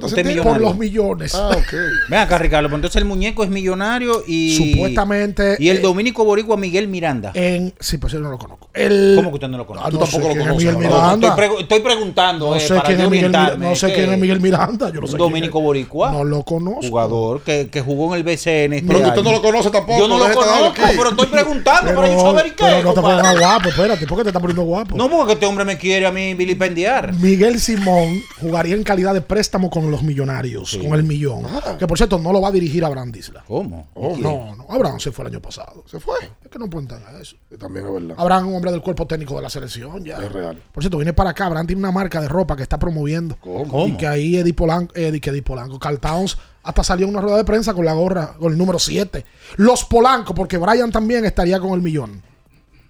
por- 0.41 0.61
los 0.61 0.77
millones. 0.77 1.35
Ah, 1.35 1.49
ok. 1.51 1.73
Ven 2.09 2.19
acá, 2.19 2.37
Ricardo. 2.37 2.73
entonces 2.73 2.95
el 2.95 3.03
muñeco 3.03 3.43
es 3.43 3.49
millonario 3.49 4.23
y. 4.25 4.55
Supuestamente. 4.55 5.57
Y 5.59 5.67
el 5.67 5.77
eh, 5.77 5.81
dominico 5.81 6.23
boricua 6.23 6.55
Miguel 6.55 6.87
Miranda. 6.87 7.31
En, 7.33 7.73
sí, 7.81 7.97
pues 7.97 8.13
yo 8.13 8.19
no 8.21 8.31
lo 8.31 8.37
conozco. 8.37 8.69
El, 8.73 9.15
¿Cómo 9.17 9.29
que 9.31 9.35
usted 9.35 9.49
no 9.49 9.57
lo 9.57 9.67
conoce? 9.67 9.85
Ah, 9.85 9.89
Tú 9.91 9.97
no 9.99 10.05
tampoco 10.05 10.31
sé 10.31 10.35
lo 10.39 10.45
conoces. 10.45 10.77
Miranda. 10.77 11.27
Estoy, 11.27 11.29
pregu- 11.45 11.59
estoy 11.61 11.79
preguntando. 11.81 12.49
No 12.51 12.55
eh, 12.55 12.59
sé 12.61 12.75
para 12.75 12.83
quién 12.87 13.01
es 13.01 13.09
Miguel 13.09 13.31
No 13.59 13.75
sé 13.75 13.93
quién 13.93 14.13
es 14.13 14.19
Miguel 14.19 14.39
Miranda. 14.39 14.89
Yo 14.89 15.01
no 15.01 15.07
sé 15.07 15.17
dominico 15.17 15.59
boricua. 15.59 16.11
No 16.13 16.23
lo 16.23 16.43
conozco. 16.43 16.87
Jugador 16.87 17.41
que, 17.41 17.67
que 17.69 17.81
jugó 17.81 18.15
en 18.15 18.19
el 18.19 18.23
BCN. 18.23 18.73
este 18.73 18.87
Pero 18.87 18.99
que 18.99 19.05
usted 19.05 19.19
año. 19.19 19.23
no 19.23 19.31
lo 19.33 19.41
conoce 19.41 19.69
tampoco. 19.69 19.99
Yo 19.99 20.07
no 20.07 20.17
lo 20.17 20.33
conozco, 20.33 20.73
pero 20.95 21.09
estoy 21.09 21.25
preguntando 21.27 21.93
para 21.93 22.07
yo 22.07 22.15
Pero, 22.15 22.21
saber 22.21 22.55
qué. 22.55 22.63
pero 22.63 22.83
no 22.83 22.93
te 22.93 23.01
pongas 23.01 23.37
guapo, 23.37 23.67
espérate. 23.69 24.07
¿Por 24.07 24.17
qué 24.19 24.23
te 24.23 24.29
estás 24.29 24.41
poniendo 24.41 24.63
guapo? 24.63 24.95
No, 24.95 25.09
porque 25.09 25.33
este 25.33 25.45
hombre 25.45 25.65
me 25.65 25.77
quiere 25.77 26.05
a 26.05 26.11
mí 26.13 26.33
vilipendiar. 26.35 27.13
Miguel 27.15 27.59
Simón 27.59 28.21
jugaría 28.39 28.75
en 28.75 28.83
calidad 28.83 29.08
de 29.13 29.21
préstamo 29.21 29.69
con 29.69 29.89
los 29.91 30.03
millonarios, 30.03 30.77
con 30.77 30.93
el 30.93 31.03
millón. 31.03 31.45
Ah. 31.47 31.75
Que 31.77 31.87
por 31.87 31.97
cierto, 31.97 32.19
no 32.19 32.31
lo 32.31 32.41
va 32.41 32.49
a 32.49 32.51
dirigir 32.51 32.83
Abraham 32.85 33.11
Disla. 33.11 33.43
¿Cómo? 33.47 33.89
Oh, 33.93 34.15
No, 34.17 34.55
no. 34.55 34.65
Abraham 34.69 34.99
se 34.99 35.11
fue 35.11 35.25
el 35.25 35.31
año 35.33 35.41
pasado. 35.41 35.83
Se 35.87 35.99
fue. 35.99 36.17
Es 36.43 36.49
que 36.49 36.59
no 36.59 36.69
pueden 36.69 36.87
tener 36.87 37.03
eso. 37.21 37.35
También 37.59 37.85
es 37.87 37.93
verdad. 37.93 38.15
Abraham 38.17 38.43
es 38.45 38.49
un 38.49 38.55
hombre 38.55 38.71
del 38.71 38.81
cuerpo 38.81 39.05
técnico 39.07 39.35
de 39.35 39.41
la 39.41 39.49
selección 39.49 40.03
ya. 40.03 40.17
Es 40.17 40.31
real. 40.31 40.61
Por 40.71 40.83
cierto, 40.83 40.97
viene 40.97 41.13
para 41.13 41.31
acá. 41.31 41.45
Abraham 41.45 41.67
tiene 41.67 41.79
una 41.81 41.91
marca 41.91 42.21
de 42.21 42.27
ropa 42.27 42.55
que 42.55 42.63
está 42.63 42.77
promoviendo. 42.79 43.37
¿Cómo? 43.39 43.87
Y 43.87 43.97
que 43.97 44.07
ahí 44.07 44.37
Eddie 44.37 44.53
Polanco, 44.53 44.93
Eddie, 44.95 45.19
que 45.21 45.29
Eddie 45.29 45.41
Polanco, 45.41 45.79
Carl 45.79 45.99
Towns, 45.99 46.37
hasta 46.63 46.83
salió 46.83 47.05
en 47.05 47.11
una 47.13 47.21
rueda 47.21 47.37
de 47.37 47.43
prensa 47.45 47.73
con 47.73 47.85
la 47.85 47.93
gorra, 47.93 48.35
con 48.39 48.51
el 48.51 48.57
número 48.57 48.79
7. 48.79 49.25
Los 49.57 49.85
Polanco, 49.85 50.33
porque 50.33 50.57
Brian 50.57 50.91
también 50.91 51.25
estaría 51.25 51.59
con 51.59 51.71
el 51.71 51.81
millón. 51.81 52.21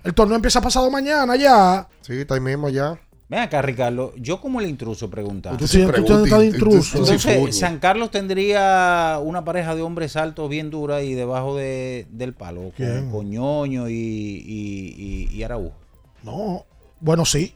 El 0.04 0.14
torneo 0.14 0.36
empieza 0.36 0.62
pasado 0.62 0.90
mañana 0.90 1.36
ya. 1.36 1.88
Sí, 2.02 2.14
está 2.14 2.36
ahí 2.36 2.40
mismo 2.40 2.70
ya. 2.70 3.00
Ven 3.30 3.40
acá, 3.42 3.62
Ricardo. 3.62 4.12
Yo 4.18 4.42
como 4.42 4.60
el 4.60 4.68
intruso 4.68 5.08
preguntando. 5.10 5.60
Tú 5.60 5.68
sí, 5.68 5.82
tú 5.84 5.88
pregunta 5.88 6.24
estás 6.24 6.40
de 6.40 6.46
intruso. 6.48 6.98
in- 6.98 7.04
Entonces. 7.14 7.60
San 7.60 7.78
Carlos 7.80 8.10
tendría 8.10 9.20
una 9.24 9.46
pareja 9.46 9.76
de 9.76 9.84
hombres 9.84 10.16
altos 10.16 10.50
bien 10.50 10.72
dura 10.72 11.04
y 11.04 11.14
debajo 11.14 11.56
de, 11.56 12.08
del 12.10 12.34
palo. 12.34 12.62
Con, 12.62 12.72
¿Quién? 12.72 13.12
con 13.12 13.30
Ñoño 13.30 13.88
y, 13.88 13.94
y, 13.94 15.28
y, 15.32 15.36
y 15.38 15.44
Araújo. 15.44 15.76
No. 16.24 16.66
Bueno, 17.00 17.24
sí. 17.24 17.54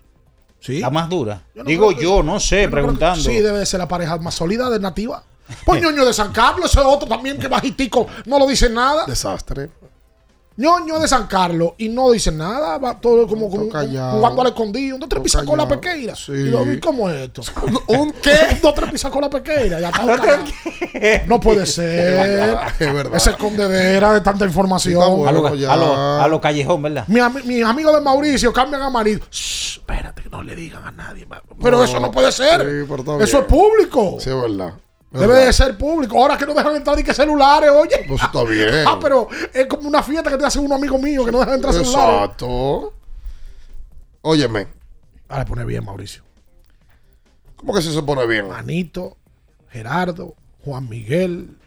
Sí. 0.59 0.80
La 0.80 0.91
más 0.91 1.09
dura. 1.09 1.43
Yo 1.55 1.63
no 1.63 1.69
Digo 1.69 1.89
que- 1.95 2.03
yo, 2.03 2.21
no 2.24 2.39
sé, 2.39 2.61
Yo 2.61 2.67
no 2.67 2.71
creo 2.71 2.84
que- 2.84 2.88
preguntando. 2.89 3.24
Sí, 3.24 3.34
debe 3.41 3.57
de 3.59 3.65
ser 3.65 3.80
la 3.80 3.88
pareja 3.88 4.17
más 4.19 4.36
sólida 4.36 4.69
de 4.69 4.80
Nativa. 4.80 5.24
Pues 5.65 5.82
ñoño 5.82 6.05
de 6.05 6.13
San 6.13 6.32
Carlos, 6.32 6.69
ese 6.71 6.82
otro 6.82 7.07
también 7.07 7.38
que 7.39 7.47
bajitico 7.47 8.05
no 8.28 8.38
lo 8.38 8.45
dice 8.47 8.69
nada. 8.69 9.05
Desastre. 9.07 9.71
Ñoño 10.57 10.99
de 10.99 11.07
San 11.07 11.27
Carlos 11.27 11.71
y 11.77 11.89
no 11.89 12.11
dice 12.11 12.31
nada. 12.31 12.77
Va 12.77 12.99
todo 12.99 13.27
como, 13.27 13.49
como 13.49 13.69
callado. 13.69 14.17
jugando 14.17 14.41
al 14.41 14.47
escondido. 14.49 14.95
Un 14.95 14.99
dos 14.99 15.09
tres 15.09 15.21
pisas 15.23 15.43
con 15.43 15.57
la 15.57 15.67
pequeira. 15.67 16.15
Sí. 16.15 16.31
Y 16.33 16.51
yo 16.51 16.63
vi 16.65 16.79
cómo 16.79 17.09
es 17.09 17.21
esto. 17.29 17.41
¿Un 17.87 18.11
qué? 18.21 18.35
Un 18.53 18.61
dos 18.61 18.73
tres 18.75 18.91
pisas 18.91 19.11
con 19.11 19.21
la 19.21 19.29
pequeira. 19.29 19.79
Ya 19.79 19.89
está. 19.89 21.25
No 21.27 21.39
puede 21.39 21.65
ser. 21.65 22.13
Es 22.79 22.93
verdad. 22.93 23.15
Esa 23.15 23.31
escondedera 23.31 24.13
de 24.13 24.21
tanta 24.21 24.45
información. 24.45 25.17
Bueno. 25.19 25.27
a, 25.27 25.31
lo, 25.31 25.55
ya. 25.55 25.73
a, 25.73 25.77
lo, 25.77 25.93
a 26.21 26.27
lo 26.27 26.41
callejón, 26.41 26.81
¿verdad? 26.81 27.05
Mi 27.07 27.19
ami- 27.19 27.43
Mis 27.43 27.63
amigos 27.63 27.93
de 27.93 28.01
Mauricio 28.01 28.51
cambian 28.53 28.81
a 28.81 28.89
marido. 28.89 29.21
Shh, 29.31 29.77
espérate, 29.79 30.23
que 30.23 30.29
no 30.29 30.43
le 30.43 30.55
digan 30.55 30.83
a 30.85 30.91
nadie. 30.91 31.27
Pero 31.61 31.77
No, 31.77 31.83
eso 31.83 31.99
no 31.99 32.11
puede 32.11 32.31
ser. 32.31 32.61
sí, 32.61 32.67
eso 32.85 33.15
bien. 33.17 33.21
es 33.21 33.45
público. 33.45 34.17
Sí, 34.19 34.29
es 34.29 34.35
verdad. 34.41 34.73
Debe 35.14 35.45
de 35.45 35.53
ser 35.53 35.78
público. 35.78 36.18
Ahora 36.18 36.38
que 36.38 36.45
no 36.45 36.53
dejan 36.53 36.76
entrar 36.76 36.97
ni 36.97 37.03
que 37.03 37.14
celulares, 37.14 37.70
oye. 37.70 38.05
Pues 38.07 38.22
está 38.22 38.43
bien. 38.49 38.86
Ah, 38.88 38.97
pero 38.99 39.28
es 39.53 39.68
como 39.68 39.88
una 39.88 40.01
fiesta 40.01 40.30
que 40.32 40.38
te 40.38 40.45
hace 40.45 40.59
un 40.59 40.74
amigo 40.74 40.97
mío 40.97 41.24
que 41.24 41.32
no 41.32 41.39
dejan 41.39 41.55
entrar 41.55 41.74
celulares. 41.74 42.16
Exacto. 42.16 42.93
Óyeme, 44.22 44.68
Ahora 45.28 45.45
pone 45.45 45.66
bien, 45.66 45.84
Mauricio. 45.84 46.22
¿Cómo 47.55 47.74
que 47.74 47.82
se 47.82 48.01
pone 48.03 48.26
bien? 48.28 48.47
Manito, 48.49 49.18
Gerardo, 49.70 50.36
Juan 50.64 50.88
Miguel. 50.88 51.57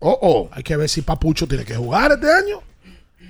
Oh, 0.00 0.18
oh. 0.20 0.48
Hay 0.52 0.62
que 0.62 0.76
ver 0.76 0.88
si 0.88 1.02
Papucho 1.02 1.46
tiene 1.46 1.64
que 1.64 1.76
jugar 1.76 2.12
este 2.12 2.30
año. 2.32 2.60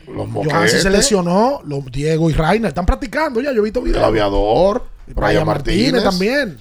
Los 0.07 0.29
moquetes. 0.29 0.83
se 0.83 0.91
lesionó. 0.91 1.61
Los 1.65 1.85
Diego 1.91 2.31
y 2.31 2.33
Rainer 2.33 2.69
están 2.69 2.87
practicando 2.87 3.41
ya. 3.41 3.53
Yo 3.53 3.61
he 3.61 3.65
visto 3.65 3.83
videos. 3.83 3.99
El 3.99 4.05
aviador. 4.05 4.85
Brian 5.07 5.27
Brian 5.27 5.47
Martínez, 5.47 5.93
Martínez. 5.93 6.05
también. 6.05 6.61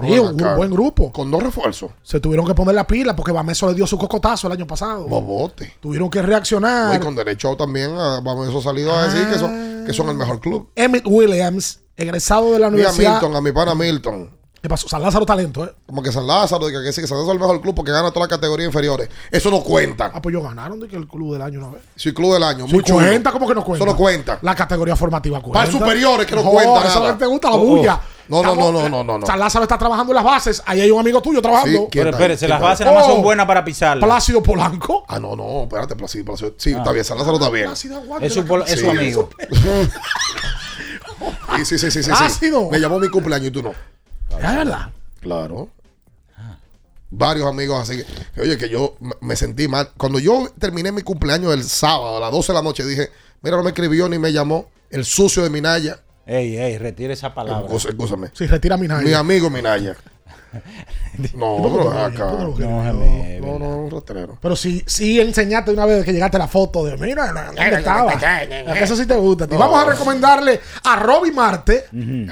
Sí, 0.00 0.18
un, 0.18 0.36
buen 0.36 0.70
grupo. 0.70 1.12
Con 1.12 1.30
dos 1.30 1.42
refuerzos. 1.42 1.90
Se 2.02 2.20
tuvieron 2.20 2.46
que 2.46 2.54
poner 2.54 2.74
la 2.74 2.86
pila 2.86 3.14
porque 3.14 3.32
Bameso 3.32 3.68
le 3.68 3.74
dio 3.74 3.86
su 3.86 3.98
cocotazo 3.98 4.46
el 4.46 4.54
año 4.54 4.66
pasado. 4.66 5.06
Bobote. 5.06 5.74
Tuvieron 5.80 6.10
que 6.10 6.22
reaccionar. 6.22 6.96
Y 6.96 7.00
con 7.00 7.14
derecho 7.14 7.56
también 7.56 7.90
a, 7.92 8.20
vamos, 8.20 8.48
eso 8.48 8.58
ha 8.58 8.62
salido 8.62 8.94
a 8.94 9.06
decir 9.06 9.28
que 9.28 9.38
son, 9.38 9.84
que 9.86 9.92
son 9.92 10.08
el 10.08 10.16
mejor 10.16 10.40
club. 10.40 10.68
Emmett 10.74 11.06
Williams, 11.06 11.80
egresado 11.96 12.52
de 12.52 12.58
la 12.58 12.68
universidad. 12.68 13.12
Milton, 13.12 13.36
a 13.36 13.40
mi 13.40 13.52
pana 13.52 13.74
Milton. 13.74 14.39
¿Qué 14.62 14.68
pasó? 14.68 14.88
San 14.88 15.00
Lázaro 15.00 15.24
Talento, 15.24 15.64
¿eh? 15.64 15.72
Como 15.86 16.02
que 16.02 16.12
San 16.12 16.26
Lázaro, 16.26 16.66
de 16.66 16.72
que, 16.72 16.92
sí, 16.92 17.00
que 17.00 17.06
San 17.06 17.16
Lázaro 17.16 17.32
es 17.32 17.34
el 17.36 17.40
mejor 17.40 17.60
club 17.62 17.74
porque 17.74 17.92
gana 17.92 18.10
todas 18.10 18.28
las 18.28 18.36
categorías 18.38 18.66
inferiores. 18.66 19.08
Eso 19.30 19.50
no 19.50 19.62
cuenta. 19.62 20.10
Ah, 20.12 20.20
pues 20.20 20.34
ellos 20.34 20.46
ganaron 20.46 20.78
de 20.80 20.86
que 20.86 20.96
el 20.96 21.08
club 21.08 21.32
del 21.32 21.40
año 21.40 21.60
una 21.60 21.70
vez. 21.70 21.82
Sí, 21.96 22.12
club 22.12 22.34
del 22.34 22.42
año. 22.42 22.66
Sí, 22.66 22.74
muy 22.74 22.82
cuenta, 22.82 23.32
¿cómo 23.32 23.48
que 23.48 23.54
no 23.54 23.64
cuenta? 23.64 23.84
Eso 23.84 23.90
no 23.92 23.96
cuenta. 23.96 24.38
La 24.42 24.54
categoría 24.54 24.94
formativa 24.96 25.40
cuenta. 25.40 25.60
Para 25.60 25.72
superiores 25.72 26.26
que 26.26 26.34
no 26.34 26.42
Oh, 26.42 26.50
cuenta 26.50 26.86
Eso 26.86 27.00
nada. 27.00 27.12
no 27.12 27.18
te 27.18 27.24
gusta 27.26 27.48
la 27.50 27.56
Oh, 27.56 27.60
oh. 27.60 27.64
bulla. 27.64 28.00
No, 28.28 28.42
no, 28.44 28.54
no, 28.54 28.70
no, 28.70 28.88
no, 28.88 29.02
no, 29.02 29.18
no. 29.18 29.26
San 29.26 29.38
Lázaro 29.40 29.62
está 29.64 29.76
trabajando 29.78 30.12
en 30.12 30.16
las 30.16 30.24
bases. 30.24 30.62
Ahí 30.66 30.80
hay 30.82 30.90
un 30.90 31.00
amigo 31.00 31.20
tuyo 31.22 31.40
trabajando. 31.42 31.78
Sí, 31.80 31.86
¿quién 31.90 32.04
Pero 32.04 32.10
está 32.10 32.22
espérese, 32.22 32.46
¿Quién 32.46 32.50
las 32.50 32.58
está 32.58 32.68
bases 32.68 32.86
nada 32.86 32.98
más 32.98 33.06
Oh. 33.08 33.12
son 33.14 33.22
buenas 33.22 33.46
para 33.46 33.64
pisarlas. 33.64 34.06
Plácido 34.06 34.42
Polanco. 34.42 35.04
Ah, 35.08 35.18
no, 35.18 35.34
no, 35.34 35.62
espérate, 35.62 35.96
Plácido, 35.96 36.26
Plácido. 36.26 36.54
Sí, 36.58 36.72
Ah. 36.74 36.78
está 36.78 36.92
bien, 36.92 37.04
San 37.04 37.16
Lázaro 37.18 37.36
está 37.38 37.48
bien. 37.48 37.64
Plácido 37.66 37.96
aguante 37.96 38.26
Es 38.26 38.34
su, 38.34 38.40
es 38.40 38.70
su 38.72 38.76
Sí. 38.78 38.86
amigo. 38.88 39.30
Sí, 41.56 41.64
sí, 41.64 41.78
sí, 41.78 41.90
sí, 41.90 41.90
sí, 41.90 42.02
sí. 42.04 42.10
Plácido. 42.10 42.70
Me 42.70 42.78
llamó 42.78 42.98
mi 42.98 43.08
cumpleaños 43.08 43.48
y 43.48 43.50
tú 43.50 43.62
no. 43.62 43.74
Es 44.38 44.56
verdad. 44.56 44.90
Claro. 45.20 45.68
Varios 47.12 47.46
amigos 47.48 47.80
así 47.82 48.04
que, 48.34 48.40
oye, 48.40 48.56
que 48.56 48.68
yo 48.68 48.96
me- 49.20 49.34
sentí 49.34 49.66
mal. 49.66 49.90
Cuando 49.96 50.20
yo 50.20 50.48
terminé 50.58 50.92
mi 50.92 51.02
cumpleaños 51.02 51.52
el 51.52 51.64
sábado 51.64 52.18
a 52.18 52.20
las 52.20 52.30
12 52.30 52.52
de 52.52 52.54
la 52.58 52.62
noche, 52.62 52.84
dije, 52.84 53.10
mira, 53.42 53.56
no 53.56 53.64
me 53.64 53.70
escribió 53.70 54.08
ni 54.08 54.18
me 54.18 54.32
llamó 54.32 54.70
el 54.90 55.04
sucio 55.04 55.42
de 55.42 55.50
Minaya. 55.50 55.98
Ey, 56.24 56.56
ey, 56.56 56.78
retire 56.78 57.14
esa 57.14 57.34
palabra. 57.34 57.68
Excúsame. 57.74 58.28
Sí, 58.32 58.46
retira 58.46 58.76
mi 58.76 58.86
Mi 58.86 59.12
amigo 59.12 59.50
Minaya. 59.50 59.96
No, 61.34 61.58
¿Y 61.58 61.62
por 61.62 61.72
qué 61.72 61.78
pero 61.78 61.84
no 61.84 61.92
lo 61.92 62.04
acá. 62.04 62.24
no? 62.24 62.54
No, 62.58 62.92
No, 63.40 63.58
no, 63.58 63.76
un 63.84 63.90
rastrero. 63.90 64.38
Pero 64.40 64.56
sí, 64.56 64.82
sí 64.86 65.20
enseñaste 65.20 65.70
una 65.72 65.84
vez 65.86 66.04
que 66.04 66.12
llegaste 66.12 66.38
la 66.38 66.48
foto 66.48 66.84
de 66.84 66.96
mira, 66.96 67.32
¿dónde 67.32 67.76
estaba? 67.76 68.12
Eso 68.76 68.96
sí 68.96 69.06
te 69.06 69.16
gusta. 69.16 69.46
Y 69.50 69.56
vamos 69.56 69.82
a 69.82 69.86
recomendarle 69.90 70.60
a 70.84 70.96
Roby 70.96 71.30
Marte, 71.32 71.84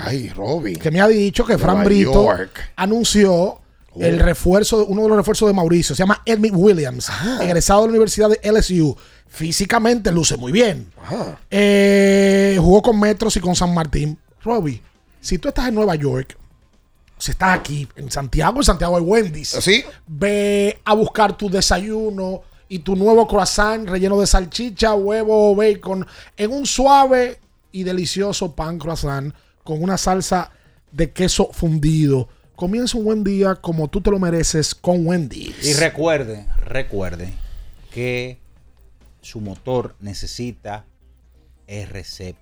Ay, 0.03 0.29
Robbie. 0.31 0.77
que 0.77 0.91
me 0.91 1.01
ha 1.01 1.09
dicho 1.09 1.45
que 1.45 1.59
Fran 1.59 1.85
Brito 1.85 2.12
York. 2.25 2.73
anunció 2.77 3.61
el 3.99 4.19
refuerzo, 4.21 4.87
uno 4.87 5.03
de 5.03 5.09
los 5.09 5.16
refuerzos 5.19 5.49
de 5.49 5.55
Mauricio, 5.55 5.95
se 5.97 6.01
llama 6.03 6.23
Edmund 6.25 6.55
Williams, 6.55 7.11
egresado 7.41 7.81
de 7.83 7.87
la 7.89 7.91
Universidad 7.91 8.31
de 8.31 8.41
LSU. 8.53 8.97
Físicamente 9.27 10.11
luce 10.12 10.37
muy 10.37 10.53
bien. 10.53 10.91
Ajá. 11.03 11.39
Eh, 11.51 12.57
jugó 12.61 12.81
con 12.81 12.99
Metros 12.99 13.37
y 13.37 13.41
con 13.41 13.55
San 13.55 13.75
Martín. 13.75 14.19
Robbie, 14.43 14.81
si 15.21 15.39
tú 15.39 15.49
estás 15.49 15.69
en 15.69 15.75
Nueva 15.75 15.95
York, 15.97 16.37
si 17.19 17.33
estás 17.33 17.59
aquí 17.59 17.89
en 17.97 18.11
Santiago, 18.11 18.59
en 18.59 18.64
Santiago 18.64 18.97
hay 18.97 19.03
Wendy's. 19.03 19.49
¿Sí? 19.61 19.85
Ve 20.07 20.79
a 20.85 20.95
buscar 20.95 21.37
tu 21.37 21.51
desayuno 21.51 22.43
y 22.69 22.81
tu 22.81 22.97
nuevo 22.97 23.27
croissant 23.27 23.89
relleno 23.89 24.21
de 24.21 24.27
salchicha, 24.27 24.95
huevo 24.95 25.51
o 25.51 25.55
bacon 25.55 26.07
en 26.37 26.53
un 26.53 26.66
suave 26.66 27.41
y 27.73 27.83
delicioso 27.83 28.55
pan 28.55 28.79
croissant 28.79 29.35
con 29.64 29.83
una 29.83 29.99
salsa 29.99 30.51
de 30.93 31.11
queso 31.12 31.51
fundido. 31.53 32.29
Comienza 32.57 32.99
un 32.99 33.05
buen 33.05 33.25
día 33.25 33.55
como 33.55 33.89
tú 33.89 34.01
te 34.01 34.11
lo 34.11 34.19
mereces 34.19 34.75
con 34.75 35.07
Wendy's. 35.07 35.64
Y 35.64 35.75
recuerde, 35.75 36.47
recuerde 36.64 37.33
que 37.91 38.39
su 39.21 39.41
motor 39.41 39.95
necesita 40.01 40.85
RCP. 41.66 42.37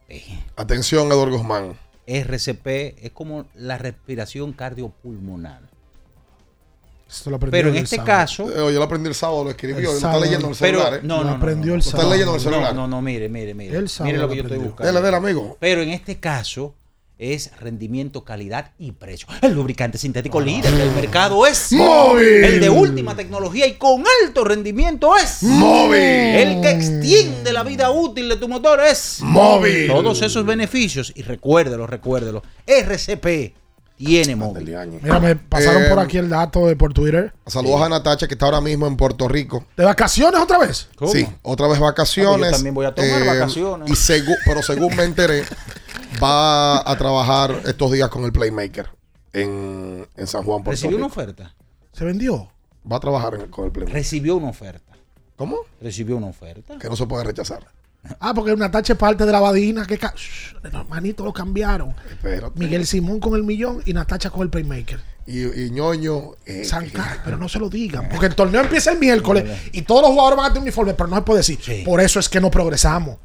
Atención, 0.57 1.09
Eduardo 1.09 1.37
Guzmán. 1.37 1.77
RCP 2.07 2.67
es 3.05 3.11
como 3.13 3.47
la 3.55 3.79
respiración 3.79 4.53
cardiopulmonar. 4.53 5.61
Esto 7.09 7.31
lo 7.31 7.39
Pero 7.39 7.69
en 7.69 7.77
este 7.77 7.97
sábado. 7.97 8.07
caso, 8.07 8.51
Eh, 8.51 8.73
yo 8.73 8.79
lo 8.79 8.83
aprendí 8.83 9.09
el 9.09 9.15
sábado, 9.15 9.45
lo 9.45 9.51
escribió. 9.51 9.79
El 9.79 9.85
no 9.85 9.93
está 9.93 10.19
leyendo 10.19 10.49
el 10.49 10.57
pero 10.59 10.79
celular, 10.81 10.95
¿eh? 10.95 11.01
no, 11.05 11.19
no, 11.19 11.25
no, 11.25 11.31
aprendió 11.37 11.67
no, 11.69 11.75
el 11.75 11.79
no. 11.79 11.79
Está 11.79 11.91
sábado. 11.93 12.11
leyendo 12.11 12.35
el 12.35 12.41
celular. 12.41 12.75
No, 12.75 12.81
no, 12.83 12.89
no, 12.97 13.03
mire, 13.03 13.29
mire, 13.29 13.55
mire. 13.55 13.77
El 13.77 13.89
sábado 13.89 14.07
Mire 14.07 14.19
lo 14.19 14.25
lo 14.25 14.29
que 14.31 14.37
yo 14.37 14.43
estoy 14.43 14.59
buscando. 14.59 14.93
Dele, 14.93 15.05
dele, 15.05 15.17
amigo. 15.17 15.57
Pero 15.61 15.83
en 15.83 15.91
este 15.91 16.19
caso 16.19 16.75
es 17.19 17.51
rendimiento, 17.59 18.25
calidad 18.25 18.73
y 18.79 18.93
precio. 18.93 19.29
El 19.43 19.55
lubricante 19.55 19.99
sintético 19.99 20.41
líder 20.41 20.73
del 20.73 20.91
mercado 20.93 21.47
es 21.47 21.73
Móvil. 21.73 22.45
El 22.45 22.61
de 22.61 22.71
última 22.71 23.17
tecnología 23.17 23.67
y 23.67 23.75
con 23.75 24.05
alto 24.23 24.45
rendimiento 24.45 25.17
es 25.17 25.43
Móvil. 25.43 26.01
El 26.01 26.61
que 26.61 26.71
extiende 26.71 27.53
la 27.53 27.63
vida 27.63 27.91
útil 27.91 28.29
de 28.29 28.37
tu 28.37 28.49
motor 28.49 28.81
es 28.81 29.21
Móvil. 29.23 29.87
Todos 29.87 30.23
esos 30.23 30.45
beneficios 30.45 31.13
y 31.15 31.23
recuérdelo, 31.23 31.87
recuérdelo. 31.87 32.43
RCP 32.67 33.66
tiene 33.97 34.37
móvil. 34.37 34.77
Mira, 35.03 35.21
me 35.21 35.37
pasaron 35.37 35.83
Eh, 35.85 35.89
por 35.89 35.99
aquí 35.99 36.19
el 36.19 36.29
dato 36.29 36.67
de 36.67 36.77
por 36.77 36.93
Twitter. 36.93 37.33
Saludos 37.47 37.81
a 37.83 37.89
Natacha, 37.89 38.27
que 38.29 38.35
está 38.35 38.47
ahora 38.47 38.61
mismo 38.61 38.87
en 38.87 38.97
Puerto 38.97 39.27
Rico. 39.29 39.65
¿De 39.77 39.85
vacaciones 39.85 40.41
otra 40.41 40.59
vez? 40.59 40.89
¿Cómo? 40.97 41.13
Sí, 41.13 41.27
otra 41.43 41.67
vez 41.69 41.79
vacaciones. 41.81 42.35
Ah, 42.35 42.39
pues 42.39 42.51
yo 42.51 42.57
también 42.57 42.75
voy 42.75 42.87
a 42.87 42.95
tomar 42.95 43.25
vacaciones. 43.27 43.91
Y 43.91 43.95
segu- 43.95 44.37
pero 44.45 44.63
según 44.63 44.95
me 44.97 45.05
enteré, 45.05 45.45
va 46.23 46.89
a 46.91 46.97
trabajar 46.99 47.61
estos 47.65 47.93
días 47.93 48.09
con 48.09 48.25
el 48.25 48.33
Playmaker 48.33 48.89
en, 49.33 50.07
en 50.17 50.27
San 50.27 50.43
Juan, 50.45 50.63
Puerto 50.63 50.71
Recibió 50.73 50.97
una 50.97 51.07
oferta. 51.07 51.55
¿Se 51.93 52.05
vendió? 52.05 52.49
Va 52.91 52.97
a 52.97 53.01
trabajar 53.01 53.35
en- 53.35 53.47
con 53.51 53.65
el 53.67 53.73
Playmaker. 53.73 53.95
Recibió 53.97 54.37
una 54.37 54.49
oferta. 54.49 54.93
¿Cómo? 55.37 55.59
Recibió 55.81 56.17
una 56.17 56.29
oferta. 56.29 56.79
Que 56.79 56.89
no 56.89 56.97
se 56.97 57.07
puede 57.07 57.25
rechazar. 57.25 57.67
Ah, 58.21 58.33
porque 58.35 58.55
Natacha 58.57 58.93
es 58.95 58.99
parte 58.99 59.25
de 59.27 59.33
la 59.33 59.41
Badina. 59.41 59.87
Que 59.87 59.99
ca- 59.99 60.15
Shh, 60.17 60.55
hermanito, 60.65 61.25
lo 61.25 61.33
cambiaron. 61.33 61.95
Espérate. 62.11 62.59
Miguel 62.59 62.87
Simón 62.87 63.21
con 63.21 63.35
el 63.35 63.43
millón 63.45 63.83
y 63.85 63.93
Natacha 63.93 64.31
con 64.31 64.43
el 64.43 64.51
Playmaker. 64.51 65.01
Y, 65.27 65.43
y 65.65 65.71
ñoño. 65.71 66.33
eh, 66.45 66.65
San 66.65 66.89
Carlos, 66.91 67.19
pero 67.25 67.37
no 67.37 67.49
se 67.49 67.59
lo 67.59 67.69
digan. 67.69 68.09
Porque 68.09 68.27
el 68.27 68.35
torneo 68.35 68.61
empieza 68.61 68.93
el 68.93 68.99
miércoles 68.99 69.45
y 69.73 69.83
todos 69.83 70.03
los 70.03 70.11
jugadores 70.13 70.37
van 70.37 70.47
a 70.47 70.49
tener 70.51 70.63
uniforme, 70.63 70.95
pero 70.95 71.09
no 71.09 71.17
se 71.17 71.23
puede 71.23 71.39
decir. 71.41 71.85
Por 71.85 72.01
eso 72.01 72.21
es 72.21 72.29
que 72.29 72.41
no 72.41 72.51
progresamos. 72.51 73.17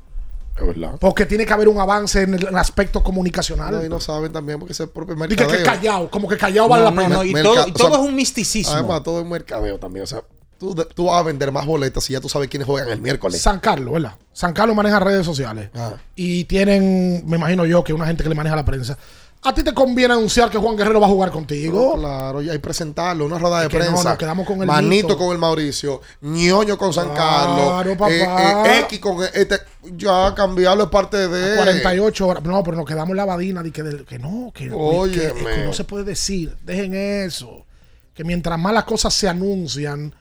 es 0.58 0.66
verdad. 0.68 0.96
Porque 1.00 1.26
tiene 1.28 1.46
que 1.46 1.54
haber 1.54 1.68
un 1.68 1.80
avance 1.80 2.24
en 2.24 2.34
el 2.34 2.56
aspecto 2.56 3.04
comunicacional. 3.04 3.72
No, 3.76 3.86
y 3.86 3.90
no 3.90 4.00
saben 4.00 4.32
también 4.32 4.58
porque 4.60 4.74
es 4.74 4.80
el 4.80 4.90
propio 4.90 5.16
Dice 5.16 5.28
que 5.36 5.44
mercadeo. 5.46 5.64
callado, 5.66 6.10
como 6.10 6.28
que 6.28 6.38
callado 6.38 6.68
vale 6.68 6.84
No, 6.86 6.90
la 6.90 6.96
no, 6.96 7.02
pena. 7.04 7.16
no, 7.18 7.24
y 7.24 7.34
Merca- 7.34 7.44
todo, 7.44 7.56
y 7.56 7.60
o 7.60 7.64
sea, 7.66 7.74
todo 7.74 8.04
es 8.04 8.10
un 8.10 8.16
misticismo. 8.16 8.74
Además, 8.74 9.04
todo 9.04 9.22
es 9.22 9.28
mercadeo 9.28 9.78
también. 9.78 10.04
O 10.04 10.08
sea, 10.08 10.24
tú, 10.62 10.76
de- 10.76 10.86
tú 10.86 11.05
vas 11.07 11.20
a 11.20 11.24
vender 11.24 11.51
más 11.51 11.66
boletas 11.66 12.03
si 12.03 12.14
ya 12.14 12.22
tú 12.22 12.30
sabes 12.30 12.47
quiénes 12.47 12.68
juegan 12.68 12.89
el 12.89 13.01
miércoles. 13.01 13.41
San 13.41 13.59
Carlos, 13.59 13.93
¿verdad? 13.95 14.14
San 14.32 14.53
Carlos 14.53 14.76
maneja 14.76 14.99
redes 14.99 15.26
sociales. 15.26 15.72
Ah. 15.76 15.93
Y 16.16 16.43
tienen, 16.45 17.24
me 17.28 17.38
imagino 17.38 17.66
yo, 17.66 17.84
que 17.84 17.91
una 17.93 18.05
gente 18.05 18.22
que 18.24 18.30
le 18.30 18.36
maneja 18.36 18.55
la 18.55 18.64
prensa. 18.64 18.95
¿A 19.43 19.55
ti 19.55 19.64
te 19.64 19.74
conviene 19.74 20.14
anunciar 20.14 20.51
que 20.51 20.59
Juan 20.59 20.78
Guerrero 20.78 20.99
va 20.99 21.07
a 21.07 21.09
jugar 21.09 21.32
contigo? 21.32 21.95
Claro, 21.97 22.43
y 22.43 22.49
hay 22.51 22.59
presentarlo, 22.59 23.26
una 23.26 23.39
rueda 23.39 23.62
de 23.62 23.66
Es 23.66 23.72
que 23.72 23.80
no, 23.80 23.86
prensa. 23.86 24.09
nos 24.09 24.18
quedamos 24.20 24.45
con 24.45 24.62
el 24.62 24.68
Manito 24.68 25.18
con 25.18 25.32
el 25.32 25.39
Mauricio, 25.39 25.99
ñoño 26.22 26.78
con 26.78 26.93
San 26.93 27.09
Claro, 27.09 27.55
Carlos, 27.72 27.97
papá. 27.97 28.12
eh, 28.12 28.64
eh, 28.68 28.80
X 28.82 28.99
con 28.99 29.18
este. 29.34 29.57
Ya 29.97 30.36
cambiarlo 30.36 30.84
es 30.84 30.89
parte 30.91 31.28
de. 31.28 31.55
48 31.55 32.28
horas. 32.28 32.43
No, 32.43 32.64
pero 32.64 32.78
nos 32.78 32.86
quedamos 32.86 33.09
en 33.09 33.18
la 33.18 33.26
badina. 33.26 33.64
de 33.64 33.72
que, 33.72 33.82
del- 33.82 34.05
que 34.05 34.20
no, 34.20 34.51
que, 34.53 34.66
que- 34.70 35.34
que 35.55 35.64
no 35.66 35.74
se 35.74 35.86
puede 35.86 36.03
decir. 36.03 36.55
Dejen 36.64 36.93
eso. 36.93 37.66
Que 38.14 38.24
mientras 38.24 38.59
más 38.59 38.74
las 38.76 38.84
cosas 38.84 39.12
se 39.12 39.28
anuncian, 39.28 40.14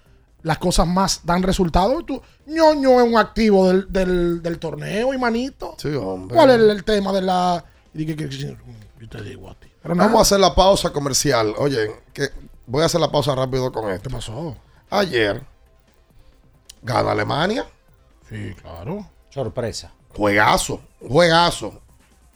las 0.42 0.58
cosas 0.58 0.86
más 0.86 1.20
dan 1.24 1.42
resultados. 1.42 2.04
Tú, 2.06 2.20
ñoño 2.46 3.00
es 3.00 3.06
un 3.08 3.16
activo 3.16 3.68
del, 3.68 3.92
del, 3.92 4.42
del 4.42 4.58
torneo, 4.58 5.12
y 5.14 5.18
manito. 5.18 5.74
Sí, 5.78 5.88
hombre. 5.94 6.36
¿Cuál 6.36 6.50
es 6.50 6.56
el, 6.56 6.70
el 6.70 6.84
tema 6.84 7.12
de 7.12 7.22
la.? 7.22 7.64
y 7.94 8.06
que- 8.06 8.16
que- 8.16 8.28
que- 8.28 8.56
yo 9.00 9.08
te 9.08 9.22
digo 9.22 9.50
a 9.50 9.54
ti. 9.54 9.68
Pero. 9.82 9.94
Vamos 9.96 10.18
a 10.18 10.22
hacer 10.22 10.40
la 10.40 10.54
pausa 10.54 10.90
comercial. 10.92 11.54
Oye, 11.58 11.90
que 12.12 12.28
voy 12.66 12.82
a 12.82 12.86
hacer 12.86 13.00
la 13.00 13.10
pausa 13.10 13.34
rápido 13.34 13.72
con 13.72 13.90
esto. 13.90 14.08
¿Qué 14.10 14.14
pasó? 14.14 14.56
Ayer 14.90 15.42
gana 16.82 17.12
Alemania. 17.12 17.66
Sí, 18.28 18.54
claro. 18.60 19.06
Sorpresa. 19.30 19.92
Juegazo, 20.14 20.80
juegazo. 21.06 21.80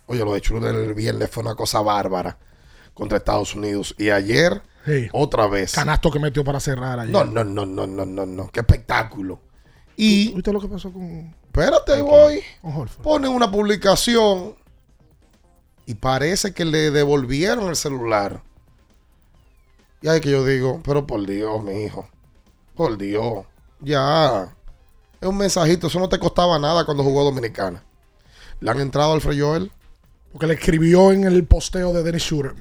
Oye, 0.07 0.25
lo 0.25 0.35
de 0.35 0.41
Schroeder 0.41 0.75
el 0.75 0.95
viernes 0.95 1.31
fue 1.31 1.43
una 1.43 1.55
cosa 1.55 1.81
bárbara 1.81 2.37
contra 2.93 3.19
Estados 3.19 3.55
Unidos. 3.55 3.95
Y 3.99 4.11
ayer, 4.11 4.63
Sí. 4.85 5.09
otra 5.13 5.47
vez. 5.47 5.73
Canasto 5.73 6.11
que 6.11 6.19
metió 6.19 6.45
para 6.45 6.61
cerrar 6.61 6.99
ayer. 6.99 7.13
No, 7.13 7.25
no, 7.25 7.45
no, 7.45 7.65
no, 7.65 7.87
no, 7.87 8.05
no, 8.05 8.27
no. 8.27 8.51
Qué 8.51 8.61
espectáculo. 8.61 9.41
Y, 9.97 10.35
¿Viste 10.35 10.53
lo 10.53 10.61
que 10.61 10.69
pasó 10.69 10.93
con, 10.93 11.35
espérate, 11.47 12.03
voy. 12.03 12.43
con? 12.61 12.89
Pone 13.03 13.29
una 13.29 13.51
publicación 13.51 14.57
y 15.87 15.95
parece 15.95 16.53
que 16.53 16.65
le 16.65 16.91
devolvieron 16.91 17.69
el 17.69 17.77
celular. 17.77 18.43
Y 20.03 20.09
ahí 20.09 20.21
que 20.21 20.31
yo 20.31 20.45
digo, 20.45 20.81
pero 20.85 21.07
por 21.07 21.27
Dios, 21.27 21.63
mi 21.63 21.85
hijo. 21.85 22.09
Por 22.75 22.99
Dios. 22.99 23.47
Ya. 23.81 24.55
Es 25.21 25.29
un 25.29 25.37
mensajito. 25.37 25.87
Eso 25.87 25.99
no 25.99 26.09
te 26.09 26.19
costaba 26.19 26.59
nada 26.59 26.85
cuando 26.85 27.03
jugó 27.03 27.25
Dominicana. 27.25 27.83
Le 28.61 28.71
han 28.71 28.81
entrado 28.81 29.13
al 29.13 29.23
Joel. 29.23 29.71
Porque 30.33 30.47
le 30.47 30.55
escribió 30.55 31.13
en 31.13 31.25
el 31.25 31.47
posteo 31.47 31.93
de 31.93 32.03
Dennis 32.03 32.25
Shooter. 32.25 32.55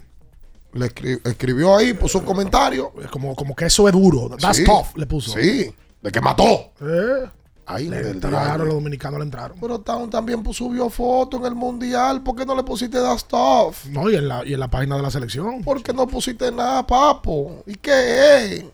Le 0.74 0.88
escri- 0.88 1.22
escribió 1.24 1.76
ahí, 1.78 1.94
puso 1.94 2.20
un 2.20 2.26
comentario. 2.26 2.92
Como, 3.12 3.36
como 3.36 3.56
que 3.56 3.66
eso 3.66 3.88
es 3.88 3.94
duro. 3.94 4.30
That's 4.40 4.58
Sí. 4.58 4.64
tough, 4.64 4.96
le 4.98 5.06
puso. 5.06 5.32
Sí, 5.32 5.74
de 6.02 6.12
que 6.12 6.20
mató. 6.22 6.72
Eh, 6.82 7.30
Ahí 7.66 7.88
le 7.88 8.10
entraron, 8.10 8.66
los 8.68 8.74
dominicanos 8.76 9.20
le 9.20 9.24
entraron. 9.24 9.58
Pero 9.62 9.80
Town 9.80 10.10
también 10.10 10.44
subió 10.54 10.90
foto 10.90 11.38
en 11.38 11.46
el 11.46 11.56
mundial. 11.56 12.22
¿Por 12.22 12.36
qué 12.36 12.46
no 12.46 12.56
le 12.56 12.64
pusiste 12.64 12.98
that 13.00 13.18
stuff? 13.20 13.86
No, 13.86 14.10
y 14.10 14.16
en 14.16 14.28
la, 14.28 14.46
y 14.46 14.54
en 14.54 14.60
la 14.60 14.68
página 14.70 14.98
de 14.98 15.02
la 15.02 15.10
selección. 15.10 15.64
¿Por 15.64 15.82
qué 15.82 15.94
no 15.94 16.06
pusiste 16.06 16.52
nada, 16.52 16.86
papo? 16.86 17.64
¿Y 17.66 17.76
qué 17.76 18.36
es? 18.58 18.66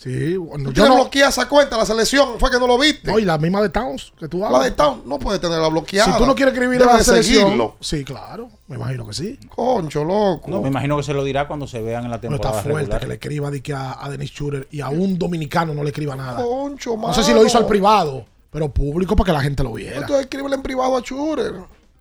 Sí, 0.00 0.36
bueno, 0.36 0.70
Tú 0.70 0.74
yo 0.76 0.86
no. 0.88 0.94
bloqueas 0.94 1.30
esa 1.36 1.48
cuenta 1.48 1.76
la 1.76 1.84
selección. 1.84 2.38
Fue 2.38 2.52
que 2.52 2.58
no 2.60 2.68
lo 2.68 2.78
viste. 2.78 3.10
No, 3.10 3.18
y 3.18 3.24
la 3.24 3.36
misma 3.36 3.60
de 3.60 3.68
Towns 3.68 4.12
que 4.16 4.28
tú 4.28 4.38
la 4.38 4.46
hablas. 4.46 4.62
de 4.62 4.70
Town 4.70 5.02
no 5.06 5.18
puede 5.18 5.40
tenerla 5.40 5.66
bloqueada. 5.66 6.12
Si 6.12 6.18
tú 6.18 6.24
no 6.24 6.36
quieres 6.36 6.54
escribir 6.54 6.78
Debe 6.78 6.90
a 6.90 6.92
la 6.94 6.98
de 7.00 7.04
selección. 7.04 7.42
seguirlo. 7.46 7.76
Sí, 7.80 8.04
claro. 8.04 8.48
Me 8.68 8.76
imagino 8.76 9.04
que 9.08 9.12
sí. 9.12 9.36
Concho, 9.48 10.04
loco. 10.04 10.48
No, 10.48 10.62
me 10.62 10.68
imagino 10.68 10.96
que 10.96 11.02
se 11.02 11.12
lo 11.12 11.24
dirá 11.24 11.48
cuando 11.48 11.66
se 11.66 11.82
vean 11.82 12.04
en 12.04 12.12
la 12.12 12.20
temporada 12.20 12.50
está 12.58 12.62
fuerte 12.62 12.78
regular. 12.82 13.00
que 13.00 13.06
le 13.08 13.14
escriba 13.14 13.50
di 13.50 13.60
que 13.60 13.72
a, 13.74 14.04
a 14.04 14.08
Dennis 14.08 14.30
Shooter 14.30 14.68
y 14.70 14.80
a 14.82 14.88
un 14.88 15.18
dominicano 15.18 15.74
no 15.74 15.82
le 15.82 15.88
escriba 15.88 16.14
nada. 16.14 16.44
Concho, 16.44 16.96
No 16.96 17.12
sé 17.12 17.24
si 17.24 17.34
lo 17.34 17.44
hizo 17.44 17.58
al 17.58 17.66
privado, 17.66 18.24
pero 18.52 18.68
público 18.68 19.16
para 19.16 19.26
que 19.26 19.32
la 19.32 19.40
gente 19.40 19.64
lo 19.64 19.72
viera. 19.72 19.96
Entonces 19.96 20.20
escríbele 20.26 20.54
en 20.54 20.62
privado 20.62 20.96
a 20.96 21.02
Churer. 21.02 21.54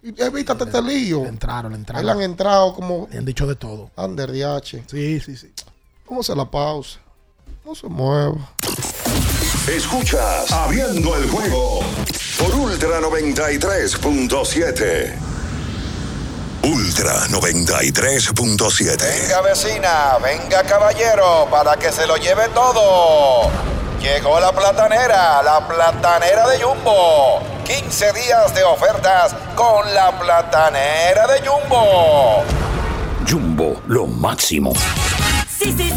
Y 0.04 0.10
evítate 0.22 0.66
este 0.66 0.84
lío. 0.84 1.24
Le 1.24 1.30
entraron, 1.30 1.72
le 1.72 1.78
Ahí 1.78 1.80
entraron. 1.82 2.06
le 2.06 2.12
han 2.12 2.22
entrado 2.22 2.76
como 2.76 3.08
Le 3.12 3.18
han 3.18 3.26
dicho 3.26 3.48
de 3.48 3.56
todo. 3.56 3.90
under 3.98 4.32
DH. 4.32 4.84
Sí, 4.86 5.20
sí, 5.20 5.36
sí. 5.36 5.52
Vamos 6.08 6.30
a 6.30 6.36
la 6.36 6.46
pausa. 6.50 7.00
No 7.68 7.76
se 7.76 7.88
mueva. 7.88 8.34
Escuchas 9.68 10.52
Abriendo 10.54 11.18
el 11.18 11.30
juego 11.30 11.82
por 12.40 12.56
Ultra 12.56 13.02
93.7. 13.02 15.14
Ultra 16.64 17.28
93.7. 17.28 19.22
Venga 19.22 19.42
vecina, 19.42 20.18
venga 20.24 20.64
caballero, 20.64 21.50
para 21.52 21.76
que 21.76 21.92
se 21.92 22.08
lo 22.08 22.16
lleve 22.16 22.48
todo. 22.54 23.52
Llegó 24.00 24.40
la 24.40 24.54
platanera, 24.54 25.44
la 25.44 25.68
platanera 25.68 26.48
de 26.48 26.62
Jumbo. 26.62 27.42
15 27.66 28.14
días 28.14 28.56
de 28.56 28.64
ofertas 28.64 29.36
con 29.56 29.94
la 29.94 30.18
platanera 30.18 31.28
de 31.28 31.46
Jumbo. 31.46 32.46
Jumbo, 33.30 33.82
lo 33.88 34.08
máximo. 34.08 34.72
Sí, 35.58 35.74
sí, 35.76 35.76
sí, 35.76 35.90
sí, 35.90 35.97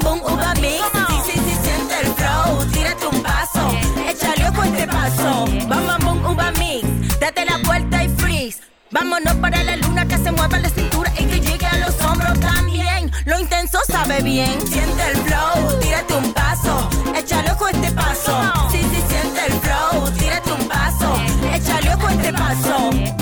bom, 0.00 0.20
uva 0.20 0.54
mix. 0.60 0.82
Sí, 1.08 1.32
sí, 1.32 1.40
sí, 1.44 1.56
siente 1.62 2.00
el 2.00 2.08
flow, 2.14 2.64
tírate 2.72 3.06
un 3.06 3.22
paso, 3.22 3.70
échale 4.08 4.48
ojo 4.48 4.62
este 4.62 4.86
paso, 4.86 5.44
bom, 5.68 6.04
bom, 6.04 6.32
uva 6.32 6.50
mix. 6.52 7.18
Date 7.20 7.44
la 7.44 7.58
vuelta 7.64 8.04
y 8.04 8.08
freeze. 8.08 8.60
Vámonos 8.90 9.34
para 9.36 9.62
la 9.62 9.76
luna 9.76 10.06
que 10.06 10.18
se 10.18 10.30
mueva 10.32 10.58
la 10.58 10.68
cintura 10.68 11.12
y 11.18 11.24
que 11.24 11.40
llegue 11.40 11.66
a 11.66 11.78
los 11.78 12.00
hombros 12.02 12.38
también. 12.40 13.10
Lo 13.24 13.38
intenso 13.38 13.78
sabe 13.86 14.20
bien. 14.22 14.60
Siente 14.66 15.02
el 15.10 15.16
flow, 15.18 15.80
tírate 15.80 16.14
un 16.14 16.32
paso, 16.32 16.88
échale 17.14 17.50
ojo 17.52 17.68
este 17.68 17.90
paso. 17.92 18.52
Sí, 18.70 18.80
sí, 18.82 19.02
siente 19.08 19.46
el 19.46 19.52
flow, 19.60 20.10
tírate 20.18 20.52
un 20.52 20.68
paso, 20.68 21.14
échale 21.54 21.94
ojo 21.94 22.08
este 22.08 22.32
paso. 22.32 23.21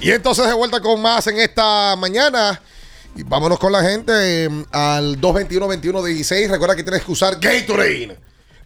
Y 0.00 0.10
entonces 0.10 0.46
de 0.46 0.54
vuelta 0.54 0.80
con 0.80 1.00
más 1.00 1.26
en 1.26 1.38
esta 1.38 1.94
mañana. 1.96 2.60
Y 3.14 3.22
vámonos 3.22 3.58
con 3.58 3.72
la 3.72 3.82
gente 3.82 4.44
eh, 4.44 4.64
al 4.72 5.20
221-2116. 5.20 6.48
Recuerda 6.48 6.74
que 6.74 6.82
tienes 6.82 7.04
que 7.04 7.12
usar 7.12 7.38
Gatorade. 7.38 8.16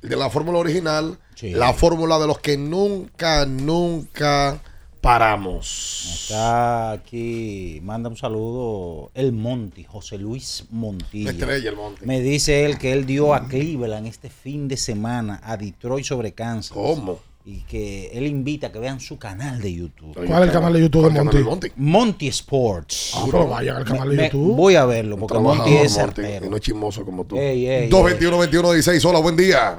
El 0.03 0.09
de 0.09 0.17
la 0.17 0.31
fórmula 0.31 0.59
original. 0.59 1.19
La 1.43 1.73
fórmula 1.73 2.19
de 2.19 2.27
los 2.29 2.39
que 2.39 2.57
nunca, 2.57 3.47
nunca 3.47 4.61
paramos. 5.01 6.21
Está 6.23 6.93
aquí, 6.93 7.81
manda 7.83 8.09
un 8.09 8.17
saludo 8.17 9.11
el 9.15 9.33
Monti, 9.33 9.85
José 9.85 10.17
Luis 10.17 10.65
Montilla. 10.71 11.33
La 11.33 11.39
estrella, 11.39 11.71
el 11.71 11.77
Monti. 11.77 12.07
Me 12.07 12.21
dice 12.21 12.65
él 12.65 12.79
que 12.79 12.93
él 12.93 13.05
dio 13.07 13.35
a 13.35 13.49
Cleveland 13.49 14.07
este 14.07 14.31
fin 14.31 14.69
de 14.69 14.77
semana, 14.77 15.41
a 15.43 15.57
Detroit 15.57 16.07
sobre 16.07 16.33
Kansas. 16.33 16.73
¿Cómo? 16.73 17.19
Y 17.47 17.63
que 17.65 18.07
él 18.15 18.27
invita 18.27 18.69
a 18.69 18.73
que 18.73 18.79
vean 18.79 19.01
su 19.01 19.19
canal 19.19 19.61
de 19.61 19.75
YouTube. 19.75 20.15
¿Cuál 20.15 20.43
es 20.45 20.49
el 20.49 20.53
canal 20.53 20.73
de 20.73 20.81
YouTube 20.81 21.13
de 21.13 21.43
Monty? 21.43 21.73
Monty 21.77 22.29
Sports. 22.29 23.13
Ah, 23.17 23.25
pero 23.31 23.47
vayan 23.49 23.77
al 23.77 23.85
canal 23.85 24.09
de 24.11 24.17
Me- 24.17 24.25
YouTube. 24.25 24.57
Voy 24.57 24.77
a 24.77 24.87
verlo 24.87 25.19
porque 25.19 25.39
Monty 25.39 25.75
es 25.77 25.95
certero. 25.95 26.49
no 26.49 26.57
es 26.57 26.63
chismoso 26.63 27.05
como 27.05 27.25
tú. 27.25 27.37
Ey, 27.37 27.67
ey, 27.69 27.89
221 27.89 28.39
21 28.39 28.73
16 28.73 29.05
Hola, 29.05 29.19
buen 29.21 29.37
día. 29.37 29.79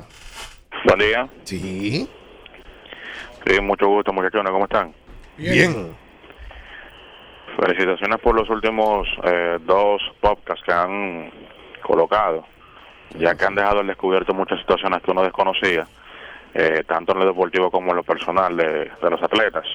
Buen 0.86 1.00
día. 1.00 1.28
Sí. 1.44 2.08
Sí, 3.48 3.62
mucho 3.62 3.88
gusto, 3.88 4.14
muchachones. 4.14 4.52
¿Cómo 4.52 4.66
están? 4.66 4.94
Bien. 5.38 5.96
Felicitaciones 7.60 8.20
por 8.20 8.36
los 8.36 8.50
últimos 8.50 9.08
eh, 9.24 9.58
dos 9.66 10.02
podcasts 10.20 10.64
que 10.66 10.74
han 10.74 11.32
colocado, 11.82 12.44
ya 13.18 13.36
que 13.36 13.46
han 13.46 13.56
dejado 13.56 13.80
al 13.80 13.88
descubierto 13.88 14.34
muchas 14.34 14.60
situaciones 14.60 15.02
que 15.02 15.12
uno 15.12 15.24
desconocía, 15.24 15.88
eh, 16.56 16.84
tanto 16.88 17.12
en 17.14 17.20
lo 17.20 17.26
deportivo 17.28 17.70
como 17.70 17.92
en 17.92 17.98
lo 17.98 18.04
personal 18.04 18.56
de, 18.58 18.90
de 19.02 19.10
los 19.10 19.22
atletas. 19.22 19.66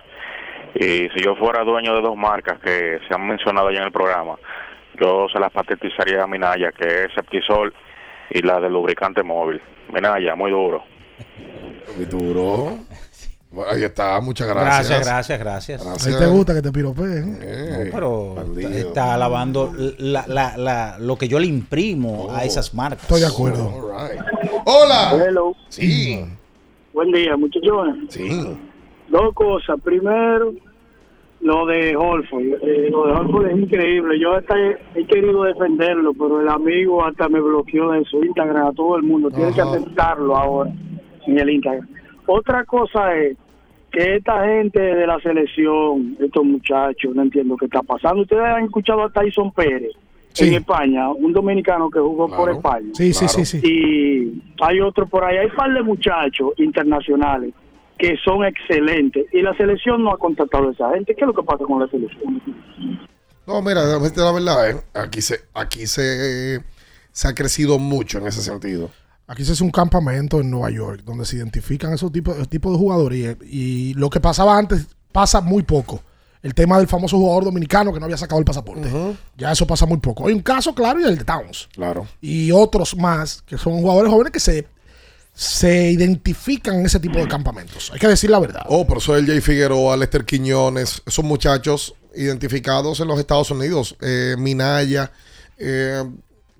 Y 0.74 1.08
si 1.14 1.22
yo 1.24 1.36
fuera 1.36 1.62
dueño 1.62 1.94
de 1.94 2.00
dos 2.02 2.16
marcas 2.16 2.58
que 2.60 2.98
se 3.06 3.14
han 3.14 3.26
mencionado 3.26 3.70
ya 3.70 3.78
en 3.80 3.84
el 3.86 3.92
programa, 3.92 4.36
yo 5.00 5.26
se 5.32 5.38
las 5.38 5.52
patentizaría 5.52 6.22
a 6.22 6.26
Minaya, 6.26 6.72
que 6.72 7.04
es 7.04 7.12
Septisol 7.14 7.72
y 8.30 8.42
la 8.42 8.60
del 8.60 8.72
lubricante 8.72 9.22
móvil. 9.22 9.60
Minaya, 9.92 10.34
muy 10.36 10.50
duro. 10.50 10.82
Muy 11.96 12.04
duro. 12.06 12.78
Bueno, 13.50 13.72
Ahí 13.72 13.82
está, 13.82 14.20
muchas 14.20 14.46
gracias. 14.46 14.88
Gracias, 14.88 15.40
gracias, 15.40 15.84
gracias. 15.84 16.06
Ahí 16.06 16.14
te 16.16 16.26
gusta 16.26 16.54
que 16.54 16.62
te 16.62 16.70
piropeen. 16.70 17.40
Eh, 17.42 17.90
Pero 17.92 18.34
bandido. 18.36 18.68
está, 18.70 18.78
está 18.88 19.14
alabando 19.14 19.72
la- 19.98 20.24
la- 20.28 20.56
la- 20.56 20.98
lo 21.00 21.16
que 21.16 21.26
yo 21.26 21.40
le 21.40 21.46
imprimo 21.48 22.28
a 22.32 22.44
esas 22.44 22.72
marcas. 22.74 23.02
Estoy 23.02 23.20
de 23.22 23.26
acuerdo. 23.26 23.66
All 23.66 24.08
right. 24.10 24.20
Hola. 24.66 25.24
Hello. 25.26 25.52
Sí. 25.68 26.24
Buen 26.92 27.12
día, 27.12 27.36
muchachones. 27.36 28.12
Sí. 28.12 28.28
Dos 29.08 29.32
cosas. 29.34 29.80
Primero, 29.82 30.52
lo 31.40 31.66
de 31.66 31.96
Holford. 31.96 32.42
Eh, 32.62 32.88
lo 32.90 33.06
de 33.06 33.12
Holford 33.12 33.46
es 33.46 33.58
increíble. 33.58 34.18
Yo 34.18 34.34
hasta 34.34 34.58
he, 34.58 34.78
he 34.94 35.04
querido 35.06 35.44
defenderlo, 35.44 36.12
pero 36.14 36.40
el 36.40 36.48
amigo 36.48 37.04
hasta 37.04 37.28
me 37.28 37.40
bloqueó 37.40 37.92
de 37.92 38.04
su 38.04 38.24
Instagram 38.24 38.66
a 38.66 38.72
todo 38.72 38.96
el 38.96 39.04
mundo. 39.04 39.30
Tiene 39.30 39.52
que 39.52 39.60
aceptarlo 39.60 40.36
ahora 40.36 40.72
en 41.26 41.38
el 41.38 41.50
Instagram. 41.50 41.88
Otra 42.26 42.64
cosa 42.64 43.16
es 43.16 43.36
que 43.92 44.16
esta 44.16 44.44
gente 44.46 44.80
de 44.80 45.06
la 45.06 45.18
selección, 45.20 46.16
estos 46.20 46.44
muchachos, 46.44 47.14
no 47.14 47.22
entiendo 47.22 47.56
qué 47.56 47.66
está 47.66 47.82
pasando. 47.82 48.22
Ustedes 48.22 48.44
han 48.44 48.64
escuchado 48.64 49.04
a 49.04 49.10
Tyson 49.10 49.52
Pérez 49.52 49.92
en 50.38 50.54
España, 50.54 51.10
un 51.10 51.32
dominicano 51.32 51.90
que 51.90 51.98
jugó 51.98 52.28
por. 52.28 52.50
España. 52.50 52.90
Sí, 52.94 53.12
sí, 53.12 53.28
sí, 53.28 53.44
sí. 53.44 53.60
Y 53.62 54.42
hay 54.62 54.80
otro 54.80 55.06
por 55.06 55.24
ahí. 55.24 55.38
Hay 55.38 55.46
un 55.46 55.56
par 55.56 55.72
de 55.72 55.82
muchachos 55.82 56.52
internacionales 56.58 57.52
que 57.98 58.16
son 58.24 58.44
excelentes. 58.44 59.26
Y 59.32 59.42
la 59.42 59.54
selección 59.56 60.02
no 60.02 60.12
ha 60.12 60.18
contactado 60.18 60.68
a 60.68 60.72
esa 60.72 60.90
gente. 60.90 61.14
¿Qué 61.14 61.20
es 61.20 61.26
lo 61.26 61.34
que 61.34 61.42
pasa 61.42 61.64
con 61.64 61.80
la 61.80 61.88
selección? 61.88 62.40
No, 63.46 63.60
mira, 63.62 63.82
la 63.84 64.32
verdad, 64.32 64.70
¿eh? 64.70 64.76
Aquí 64.94 65.20
se, 65.20 65.40
aquí 65.54 65.86
se, 65.86 66.60
se 67.12 67.28
ha 67.28 67.34
crecido 67.34 67.78
mucho 67.78 68.18
en 68.18 68.26
ese 68.26 68.42
sentido. 68.42 68.90
Aquí 69.26 69.44
se 69.44 69.52
hace 69.52 69.62
un 69.62 69.70
campamento 69.70 70.40
en 70.40 70.50
Nueva 70.50 70.70
York 70.70 71.02
donde 71.04 71.24
se 71.24 71.36
identifican 71.36 71.92
esos 71.92 72.10
tipos, 72.10 72.34
esos 72.34 72.48
tipos 72.48 72.72
de 72.72 72.78
jugadores 72.78 73.36
y, 73.44 73.90
y 73.90 73.94
lo 73.94 74.10
que 74.10 74.18
pasaba 74.18 74.58
antes 74.58 74.88
pasa 75.12 75.40
muy 75.40 75.62
poco. 75.62 76.00
El 76.42 76.54
tema 76.54 76.78
del 76.78 76.86
famoso 76.88 77.18
jugador 77.18 77.44
dominicano 77.44 77.92
que 77.92 77.98
no 78.00 78.06
había 78.06 78.16
sacado 78.16 78.38
el 78.38 78.44
pasaporte. 78.46 78.88
Ya 79.36 79.52
eso 79.52 79.66
pasa 79.66 79.84
muy 79.86 79.98
poco. 79.98 80.26
Hay 80.26 80.32
un 80.32 80.40
caso 80.40 80.74
claro 80.74 80.98
y 81.00 81.04
el 81.04 81.18
de 81.18 81.24
Towns. 81.24 81.68
Claro. 81.74 82.06
Y 82.20 82.50
otros 82.50 82.96
más 82.96 83.42
que 83.42 83.58
son 83.58 83.74
jugadores 83.80 84.10
jóvenes 84.10 84.32
que 84.32 84.40
se, 84.40 84.66
se 85.34 85.90
identifican 85.90 86.76
en 86.80 86.86
ese 86.86 86.98
tipo 86.98 87.18
de 87.18 87.28
campamentos. 87.28 87.90
Hay 87.92 87.98
que 87.98 88.08
decir 88.08 88.30
la 88.30 88.38
verdad. 88.38 88.62
Oh, 88.68 88.86
por 88.86 88.98
eso 88.98 89.14
el 89.16 89.26
Jay 89.26 89.40
Figueroa, 89.42 89.96
Lester 89.98 90.24
Quiñones, 90.24 91.02
esos 91.06 91.24
muchachos 91.24 91.94
identificados 92.14 93.00
en 93.00 93.08
los 93.08 93.18
Estados 93.18 93.50
Unidos, 93.50 93.96
eh, 94.00 94.34
Minaya, 94.38 95.12
eh, 95.58 96.02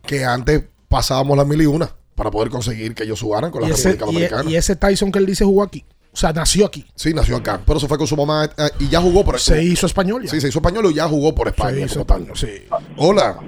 que 0.07 0.25
antes 0.25 0.63
pasábamos 0.89 1.37
las 1.39 1.47
mil 1.47 1.61
y 1.63 1.67
una 1.67 1.91
para 2.15 2.31
poder 2.31 2.51
conseguir 2.51 2.95
que 2.95 3.05
ellos 3.05 3.21
jugaran 3.21 3.51
con 3.51 3.63
la 3.63 3.69
Y 3.69 3.73
ese, 3.73 3.93
República 3.93 4.05
y- 4.05 4.13
Dominicana. 4.29 4.51
y 4.51 4.57
ese 4.57 4.77
Tyson 4.77 5.11
que 5.11 5.19
él 5.19 5.27
dice 5.27 5.45
jugó 5.45 5.63
aquí. 5.63 5.85
O 6.13 6.17
sea, 6.17 6.33
nació 6.33 6.67
aquí. 6.67 6.85
Sí, 6.95 7.15
nació 7.15 7.37
acá, 7.37 7.61
pero 7.65 7.79
se 7.79 7.87
fue 7.87 7.97
con 7.97 8.07
su 8.07 8.17
mamá 8.17 8.45
eh, 8.45 8.71
y 8.81 8.89
ya 8.89 9.01
jugó 9.01 9.25
por 9.25 9.39
Se 9.39 9.63
hizo 9.63 9.87
español 9.87 10.23
ya. 10.23 10.31
Sí, 10.31 10.41
se 10.41 10.49
hizo 10.49 10.59
español 10.59 10.87
y 10.91 10.95
ya 10.95 11.07
jugó 11.07 11.35
por 11.35 11.49
España. 11.49 11.85
hizo 11.85 12.05
como 12.05 12.25
tal. 12.27 12.37
sí. 12.37 12.67
Hola. 12.97 13.39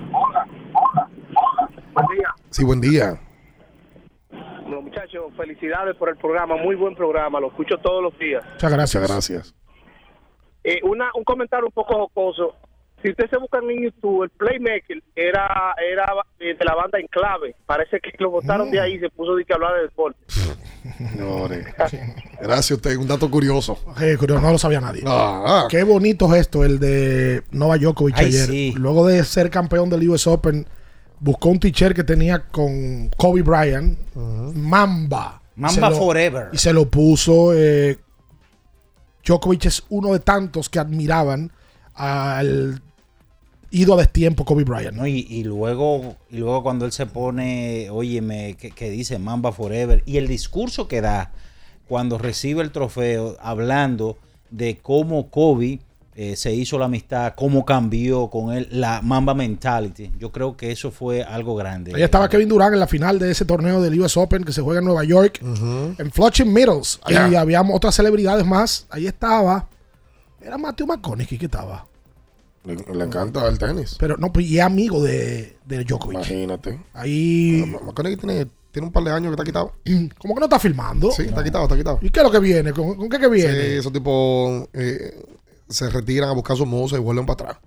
Buen 1.92 2.06
día. 2.16 2.34
Sí, 2.50 2.64
buen 2.64 2.80
día. 2.80 3.20
Bueno, 4.62 4.82
muchachos, 4.82 5.24
felicidades 5.36 5.96
por 5.96 6.08
el 6.08 6.16
programa, 6.16 6.56
muy 6.56 6.76
buen 6.76 6.94
programa, 6.94 7.40
lo 7.40 7.48
escucho 7.48 7.76
todos 7.78 8.02
los 8.02 8.18
días. 8.18 8.42
Muchas 8.52 8.72
gracias. 8.72 9.02
Muchas 9.02 9.16
gracias. 9.16 9.54
Eh, 10.64 10.80
una, 10.84 11.10
un 11.14 11.24
comentario 11.24 11.66
un 11.66 11.72
poco 11.72 11.94
jocoso. 11.94 12.54
Si 13.02 13.10
ustedes 13.10 13.30
se 13.30 13.38
buscan 13.38 13.68
en 13.68 13.82
YouTube, 13.82 14.22
el 14.22 14.30
Playmaker 14.30 15.02
era 15.16 15.74
era 15.90 16.06
de 16.38 16.56
la 16.64 16.74
banda 16.76 17.00
Enclave. 17.00 17.56
Parece 17.66 17.98
que 17.98 18.12
lo 18.18 18.30
botaron 18.30 18.70
de 18.70 18.78
ahí 18.78 18.94
y 18.94 19.00
se 19.00 19.10
puso 19.10 19.34
de 19.34 19.44
que 19.44 19.52
hablar 19.52 19.74
de 19.74 19.82
deporte. 19.82 20.20
Gracias 22.40 22.70
a 22.70 22.74
usted. 22.74 22.96
Un 22.96 23.06
dato 23.06 23.30
curioso. 23.30 23.78
Eh, 24.00 24.16
curioso, 24.18 24.40
no 24.42 24.50
lo 24.52 24.58
sabía 24.58 24.80
nadie. 24.80 25.02
Ah. 25.06 25.66
Qué 25.68 25.82
bonito 25.84 26.28
gesto 26.28 26.64
el 26.64 26.78
de 26.78 27.42
Nova 27.50 27.76
Djokovic 27.78 28.16
Ay, 28.18 28.26
ayer. 28.26 28.46
sí. 28.48 28.74
Luego 28.76 29.06
de 29.06 29.24
ser 29.24 29.50
campeón 29.50 29.90
del 29.90 30.08
US 30.08 30.26
Open, 30.26 30.66
buscó 31.20 31.50
un 31.50 31.60
t-shirt 31.60 31.94
que 31.94 32.04
tenía 32.04 32.40
con 32.48 33.08
Kobe 33.16 33.42
Bryant, 33.42 33.98
Mamba. 34.54 35.40
Mamba 35.54 35.90
lo- 35.90 35.96
Forever. 35.96 36.48
Y 36.52 36.58
se 36.58 36.72
lo 36.72 36.88
puso. 36.88 37.52
eh, 37.54 37.98
Djokovic 39.24 39.66
es 39.66 39.84
uno 39.88 40.12
de 40.12 40.18
tantos 40.20 40.68
que 40.68 40.78
admiraban 40.80 41.52
al 41.94 42.82
ido 43.72 43.94
a 43.94 43.96
destiempo 43.96 44.44
Kobe 44.44 44.64
Bryant. 44.64 44.96
¿no? 44.96 45.06
Y, 45.06 45.26
y 45.28 45.42
luego 45.44 46.16
y 46.30 46.36
luego 46.36 46.62
cuando 46.62 46.84
él 46.86 46.92
se 46.92 47.06
pone, 47.06 47.88
óyeme, 47.90 48.54
que, 48.54 48.70
que 48.70 48.90
dice 48.90 49.18
Mamba 49.18 49.50
Forever, 49.52 50.02
y 50.06 50.18
el 50.18 50.28
discurso 50.28 50.86
que 50.88 51.00
da 51.00 51.32
cuando 51.88 52.18
recibe 52.18 52.62
el 52.62 52.70
trofeo, 52.70 53.36
hablando 53.40 54.16
de 54.50 54.78
cómo 54.78 55.28
Kobe 55.30 55.80
eh, 56.14 56.36
se 56.36 56.52
hizo 56.54 56.78
la 56.78 56.84
amistad, 56.84 57.32
cómo 57.34 57.64
cambió 57.64 58.28
con 58.28 58.52
él 58.52 58.68
la 58.70 59.00
Mamba 59.02 59.32
Mentality. 59.34 60.10
Yo 60.18 60.30
creo 60.30 60.56
que 60.58 60.70
eso 60.70 60.90
fue 60.90 61.22
algo 61.22 61.54
grande. 61.54 61.92
Ahí 61.94 62.02
estaba 62.02 62.28
Kevin 62.28 62.48
Durant 62.50 62.74
en 62.74 62.80
la 62.80 62.86
final 62.86 63.18
de 63.18 63.30
ese 63.30 63.46
torneo 63.46 63.80
del 63.80 63.98
US 63.98 64.16
Open 64.18 64.44
que 64.44 64.52
se 64.52 64.60
juega 64.60 64.80
en 64.80 64.84
Nueva 64.84 65.04
York, 65.04 65.40
en 65.42 66.10
Flushing 66.12 66.52
Meadows. 66.52 67.00
Ahí 67.04 67.14
Yeah. 67.30 67.40
había 67.40 67.62
otras 67.62 67.94
celebridades 67.94 68.44
más. 68.46 68.86
Ahí 68.90 69.06
estaba. 69.06 69.68
Era 70.40 70.58
Matthew 70.58 70.86
McConaughey 70.86 71.38
que 71.38 71.46
estaba. 71.46 71.86
Le, 72.64 72.76
le 72.76 73.04
encanta 73.04 73.46
el 73.48 73.58
tenis. 73.58 73.96
Pero 73.98 74.16
no, 74.16 74.32
pues, 74.32 74.46
y 74.46 74.58
es 74.58 74.64
amigo 74.64 75.02
de, 75.02 75.56
de 75.66 75.84
Djokovic. 75.84 76.18
Imagínate. 76.18 76.80
Ahí. 76.94 77.64
McConaughey 77.84 78.16
tiene, 78.16 78.46
tiene 78.70 78.86
un 78.86 78.92
par 78.92 79.02
de 79.02 79.10
años 79.10 79.28
que 79.34 79.42
está 79.42 79.44
quitado. 79.44 79.72
¿Cómo 80.18 80.34
que 80.34 80.40
no 80.40 80.46
está 80.46 80.58
filmando? 80.60 81.10
Sí, 81.10 81.22
está 81.22 81.42
quitado, 81.42 81.64
está 81.64 81.76
quitado. 81.76 81.98
¿Y 82.00 82.10
qué 82.10 82.20
es 82.20 82.24
lo 82.24 82.30
que 82.30 82.38
viene? 82.38 82.72
¿Con, 82.72 82.94
con 82.96 83.08
qué 83.08 83.18
que 83.18 83.28
viene? 83.28 83.52
Sí, 83.52 83.66
esos 83.78 83.92
tipos 83.92 84.68
eh, 84.72 85.20
se 85.68 85.90
retiran 85.90 86.28
a 86.28 86.32
buscar 86.32 86.56
su 86.56 86.64
musa 86.66 86.96
y 86.96 87.00
vuelven 87.00 87.26
para 87.26 87.50
atrás. 87.50 87.62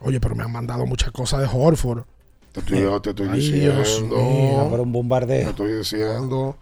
Oye, 0.00 0.18
pero 0.18 0.34
me 0.34 0.42
han 0.44 0.52
mandado 0.52 0.86
muchas 0.86 1.10
cosas 1.12 1.40
de 1.40 1.48
Horford. 1.52 2.04
Te 2.52 2.60
estoy, 2.60 2.78
te 3.02 3.10
estoy 3.10 3.28
Ay, 3.30 3.40
diciendo. 3.40 3.74
Dios 3.74 4.02
mío. 4.02 4.68
Pero 4.70 4.82
un 4.82 4.88
Te 4.92 4.98
bombardeo. 4.98 5.50
estoy 5.50 5.72
diciendo. 5.74 6.56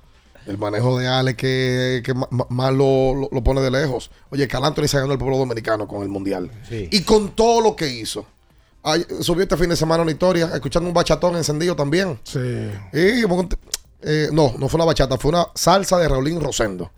El 0.49 0.59
manejo 0.59 0.99
de 0.99 1.07
Ale 1.07 1.36
que, 1.36 2.03
que 2.05 2.14
más 2.14 2.72
lo, 2.72 3.14
lo- 3.14 3.28
lo 3.30 3.44
pone 3.44 3.60
de 3.60 3.70
lejos. 3.70 4.10
Oye, 4.31 4.48
Cal 4.48 4.64
Anthony 4.64 4.89
se 4.89 4.98
ganó 4.98 5.12
el 5.12 5.18
pueblo 5.18 5.36
dominicano 5.39 5.86
con 5.86 6.02
el 6.02 6.09
Mundial. 6.09 6.51
Sí. 6.68 6.89
Y 6.90 7.02
con 7.02 7.31
todo 7.36 7.60
lo 7.60 7.77
que 7.77 7.89
hizo. 7.89 8.24
Ay, 8.82 9.05
subió 9.20 9.43
este 9.43 9.56
fin 9.56 9.68
de 9.68 9.77
semana 9.77 10.02
una 10.02 10.12
historia, 10.12 10.51
escuchando 10.55 10.89
un 10.89 10.94
bachatón 10.94 11.36
encendido 11.36 11.77
también. 11.77 12.18
Sí. 12.24 12.39
Y, 12.93 13.24
eh, 14.02 14.28
no, 14.32 14.54
no 14.58 14.68
fue 14.68 14.78
una 14.78 14.84
bachata, 14.86 15.18
fue 15.18 15.30
una 15.30 15.46
salsa 15.54 15.98
de 15.98 16.08
Raulín 16.08 16.40
Rosendo. 16.40 16.90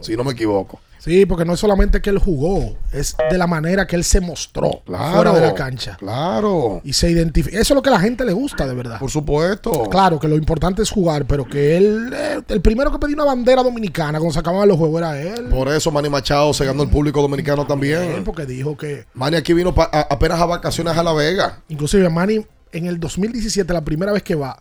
Si 0.00 0.16
no 0.16 0.24
me 0.24 0.32
equivoco. 0.32 0.80
Sí, 0.98 1.24
porque 1.24 1.44
no 1.44 1.54
es 1.54 1.60
solamente 1.60 2.00
que 2.00 2.10
él 2.10 2.18
jugó, 2.18 2.76
es 2.92 3.14
de 3.30 3.38
la 3.38 3.46
manera 3.46 3.86
que 3.86 3.94
él 3.94 4.02
se 4.02 4.20
mostró 4.20 4.82
Claro. 4.84 5.14
fuera 5.14 5.32
de 5.34 5.40
la 5.40 5.54
cancha. 5.54 5.96
Claro. 5.98 6.80
Y 6.82 6.94
se 6.94 7.08
identifica. 7.08 7.56
Eso 7.60 7.74
es 7.74 7.76
lo 7.76 7.82
que 7.82 7.90
a 7.90 7.92
la 7.92 8.00
gente 8.00 8.24
le 8.24 8.32
gusta, 8.32 8.66
de 8.66 8.74
verdad. 8.74 8.98
Por 8.98 9.10
supuesto. 9.10 9.84
Claro 9.88 10.18
que 10.18 10.26
lo 10.26 10.34
importante 10.34 10.82
es 10.82 10.90
jugar, 10.90 11.24
pero 11.26 11.44
que 11.44 11.76
él, 11.76 12.12
eh, 12.12 12.40
el 12.48 12.60
primero 12.60 12.90
que 12.90 12.98
pedía 12.98 13.14
una 13.14 13.24
bandera 13.24 13.62
dominicana 13.62 14.18
cuando 14.18 14.32
se 14.32 14.40
acababan 14.40 14.66
los 14.68 14.78
juegos 14.78 14.98
era 14.98 15.20
él. 15.20 15.44
Por 15.46 15.68
eso 15.68 15.92
Manny 15.92 16.08
Machado 16.08 16.52
se 16.52 16.64
ganó 16.64 16.82
el 16.82 16.88
público 16.90 17.22
dominicano 17.22 17.66
también. 17.66 18.24
porque 18.24 18.44
dijo 18.44 18.76
que, 18.76 19.04
Manny 19.14 19.36
aquí 19.36 19.52
vino 19.52 19.72
a- 19.76 20.06
apenas 20.10 20.40
a 20.40 20.46
vacaciones 20.46 20.96
a 20.96 21.02
La 21.04 21.12
Vega. 21.12 21.60
inclusive 21.68 22.08
Manny, 22.08 22.44
en 22.72 22.86
el 22.86 22.98
2017, 22.98 23.72
la 23.72 23.84
primera 23.84 24.10
vez 24.12 24.24
que 24.24 24.34
va, 24.34 24.60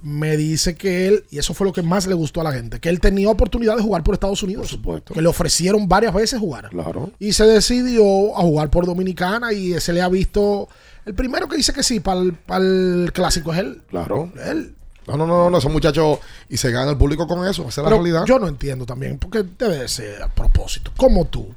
me 0.00 0.36
dice 0.36 0.76
que 0.76 1.08
él, 1.08 1.24
y 1.30 1.38
eso 1.38 1.54
fue 1.54 1.66
lo 1.66 1.72
que 1.72 1.82
más 1.82 2.06
le 2.06 2.14
gustó 2.14 2.40
a 2.40 2.44
la 2.44 2.52
gente, 2.52 2.78
que 2.80 2.88
él 2.88 3.00
tenía 3.00 3.28
oportunidad 3.28 3.76
de 3.76 3.82
jugar 3.82 4.04
por 4.04 4.14
Estados 4.14 4.42
Unidos. 4.42 4.62
Por 4.62 4.70
supuesto. 4.70 5.14
Que 5.14 5.22
le 5.22 5.28
ofrecieron 5.28 5.88
varias 5.88 6.14
veces 6.14 6.38
jugar. 6.38 6.68
Claro. 6.70 7.10
Y 7.18 7.32
se 7.32 7.44
decidió 7.44 8.36
a 8.36 8.42
jugar 8.42 8.70
por 8.70 8.86
Dominicana 8.86 9.52
y 9.52 9.78
se 9.80 9.92
le 9.92 10.00
ha 10.02 10.08
visto. 10.08 10.68
El 11.04 11.14
primero 11.14 11.48
que 11.48 11.56
dice 11.56 11.72
que 11.72 11.82
sí 11.82 12.00
para 12.00 12.20
el, 12.20 13.10
clásico 13.12 13.52
es 13.52 13.58
él. 13.58 13.82
Claro. 13.88 14.30
Él. 14.44 14.74
No, 15.06 15.16
no, 15.16 15.26
no, 15.26 15.48
no, 15.48 15.58
esos 15.58 15.72
muchachos 15.72 16.18
y 16.50 16.58
se 16.58 16.70
gana 16.70 16.90
el 16.90 16.98
público 16.98 17.26
con 17.26 17.46
eso, 17.48 17.66
esa 17.66 17.80
es 17.80 17.84
la 17.84 17.90
realidad. 17.96 18.26
yo 18.26 18.38
no 18.38 18.46
entiendo 18.46 18.84
también, 18.84 19.16
porque 19.16 19.42
debe 19.58 19.78
de 19.78 19.88
ser 19.88 20.22
a 20.22 20.28
propósito. 20.28 20.92
Como 20.98 21.24
tú, 21.24 21.48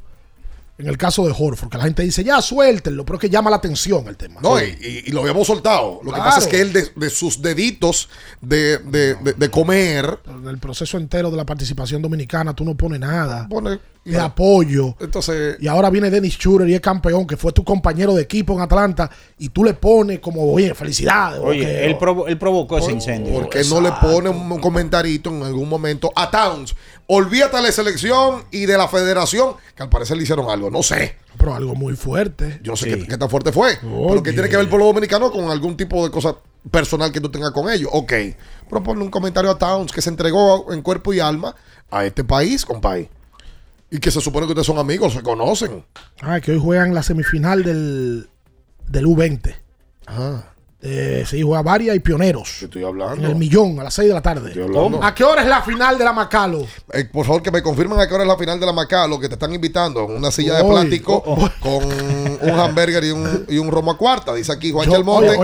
en 0.81 0.87
el 0.87 0.97
caso 0.97 1.25
de 1.25 1.33
Horford, 1.37 1.69
que 1.69 1.77
la 1.77 1.83
gente 1.85 2.03
dice, 2.03 2.23
ya 2.23 2.41
suéltenlo, 2.41 3.05
pero 3.05 3.15
es 3.17 3.21
que 3.21 3.29
llama 3.29 3.49
la 3.49 3.57
atención 3.57 4.07
el 4.07 4.17
tema. 4.17 4.41
No, 4.41 4.57
Sí. 4.57 4.65
y, 4.81 4.85
y- 4.87 5.03
y 5.07 5.11
lo 5.11 5.21
habíamos 5.21 5.47
soltado. 5.47 5.99
Lo 6.03 6.11
que 6.11 6.19
pasa 6.19 6.39
es 6.39 6.47
que 6.47 6.61
él 6.61 6.73
de, 6.73 6.91
de 6.95 7.09
sus 7.09 7.41
deditos 7.41 8.09
de, 8.41 8.77
de- 8.79 9.15
de- 9.15 9.33
de 9.33 9.49
comer. 9.49 10.19
En 10.27 10.47
el 10.47 10.57
proceso 10.57 10.97
entero 10.97 11.31
de 11.31 11.37
la 11.37 11.45
participación 11.45 12.01
dominicana, 12.01 12.53
tú 12.55 12.63
no 12.65 12.75
pones 12.75 12.99
nada 12.99 13.47
Pone, 13.49 13.79
de 14.03 14.17
apoyo. 14.19 14.95
Entonces, 14.99 15.57
Y 15.59 15.67
ahora 15.67 15.89
viene 15.91 16.09
Dennis 16.09 16.33
Schurer 16.33 16.67
y 16.67 16.73
es 16.73 16.81
campeón, 16.81 17.27
que 17.27 17.37
fue 17.37 17.51
tu 17.51 17.63
compañero 17.63 18.15
de 18.15 18.23
equipo 18.23 18.53
en 18.53 18.61
Atlanta, 18.61 19.09
y 19.37 19.49
tú 19.49 19.63
le 19.63 19.73
pones 19.75 20.19
como, 20.19 20.51
oye, 20.51 20.73
felicidades. 20.73 21.39
Oye, 21.43 21.85
él, 21.85 21.97
provo- 21.99 22.27
él 22.27 22.37
provocó 22.37 22.77
ese 22.79 22.91
incendio. 22.91 23.33
¿por 23.33 23.49
qué 23.49 23.63
no 23.65 23.79
le 23.79 23.91
pone 24.01 24.29
un, 24.29 24.59
comentarito 24.59 25.29
en 25.29 25.43
algún 25.43 25.69
momento 25.69 26.11
a 26.15 26.31
Towns? 26.31 26.75
Olvídate 27.05 27.57
de 27.57 27.63
la 27.63 27.71
selección 27.71 28.43
y 28.51 28.65
de 28.65 28.77
la 28.77 28.87
federación, 28.87 29.55
que 29.75 29.83
al 29.83 29.89
parecer 29.89 30.17
le 30.17 30.23
hicieron 30.23 30.49
algo. 30.49 30.71
No 30.71 30.81
sé. 30.81 31.15
Pero 31.37 31.53
algo 31.53 31.75
muy 31.75 31.95
fuerte. 31.95 32.59
Yo 32.63 32.71
no 32.71 32.77
sé 32.77 32.87
qué, 32.89 33.07
qué 33.07 33.17
tan 33.17 33.29
fuerte 33.29 33.51
fue. 33.51 33.77
Pero 33.81 34.23
que 34.23 34.31
tiene 34.33 34.49
que 34.49 34.55
ver 34.55 34.63
el 34.65 34.69
pueblo 34.69 34.85
dominicano 34.87 35.31
con 35.31 35.49
algún 35.49 35.77
tipo 35.77 36.03
de 36.05 36.11
cosa 36.11 36.35
personal 36.69 37.11
que 37.11 37.19
tú 37.21 37.29
tengas 37.29 37.51
con 37.51 37.69
ellos. 37.71 37.89
Ok. 37.93 38.13
Pero 38.69 38.83
ponle 38.83 39.03
un 39.03 39.11
comentario 39.11 39.51
a 39.51 39.57
Towns 39.57 39.91
que 39.91 40.01
se 40.01 40.09
entregó 40.09 40.71
en 40.73 40.81
cuerpo 40.81 41.13
y 41.13 41.19
alma 41.19 41.55
a 41.89 42.05
este 42.05 42.23
país, 42.23 42.65
compadre. 42.65 43.09
Y 43.91 43.99
que 43.99 44.09
se 44.09 44.21
supone 44.21 44.45
que 44.47 44.53
ustedes 44.53 44.65
son 44.67 44.77
amigos, 44.77 45.13
se 45.13 45.21
conocen. 45.21 45.83
Ah, 46.21 46.39
que 46.39 46.53
hoy 46.53 46.59
juegan 46.59 46.93
la 46.95 47.03
semifinal 47.03 47.61
del, 47.63 48.29
del 48.87 49.05
U20. 49.05 49.53
Ah. 50.07 50.45
Eh, 50.83 51.25
sí, 51.27 51.43
juega 51.43 51.61
Varia 51.61 51.93
y 51.93 51.99
Pioneros. 51.99 52.63
Estoy 52.63 52.83
hablando. 52.83 53.23
En 53.23 53.29
el 53.31 53.35
millón, 53.35 53.79
a 53.79 53.83
las 53.83 53.93
6 53.93 54.07
de 54.07 54.13
la 54.15 54.21
tarde. 54.21 54.51
hablando. 54.63 55.03
¿A 55.03 55.13
qué 55.13 55.23
hora 55.23 55.43
es 55.43 55.47
la 55.47 55.61
final 55.61 55.95
de 55.97 56.03
la 56.05 56.11
Macalo? 56.13 56.65
Eh, 56.93 57.05
por 57.05 57.23
favor, 57.25 57.43
que 57.43 57.51
me 57.51 57.61
confirmen 57.61 57.99
a 57.99 58.07
qué 58.07 58.15
hora 58.15 58.23
es 58.23 58.27
la 58.29 58.37
final 58.37 58.59
de 58.59 58.65
la 58.65 58.73
Macalo, 58.73 59.19
que 59.19 59.27
te 59.27 59.35
están 59.35 59.53
invitando 59.53 60.05
en 60.05 60.15
una 60.15 60.31
silla 60.31 60.55
de 60.55 60.63
plástico 60.63 61.21
con 61.59 61.83
un 61.85 62.59
hamburger 62.59 63.03
y 63.03 63.11
un, 63.11 63.45
y 63.47 63.57
un 63.59 63.69
romo 63.69 63.91
a 63.91 63.97
cuarta. 63.97 64.33
Dice 64.33 64.51
aquí 64.53 64.71
Juan 64.71 64.89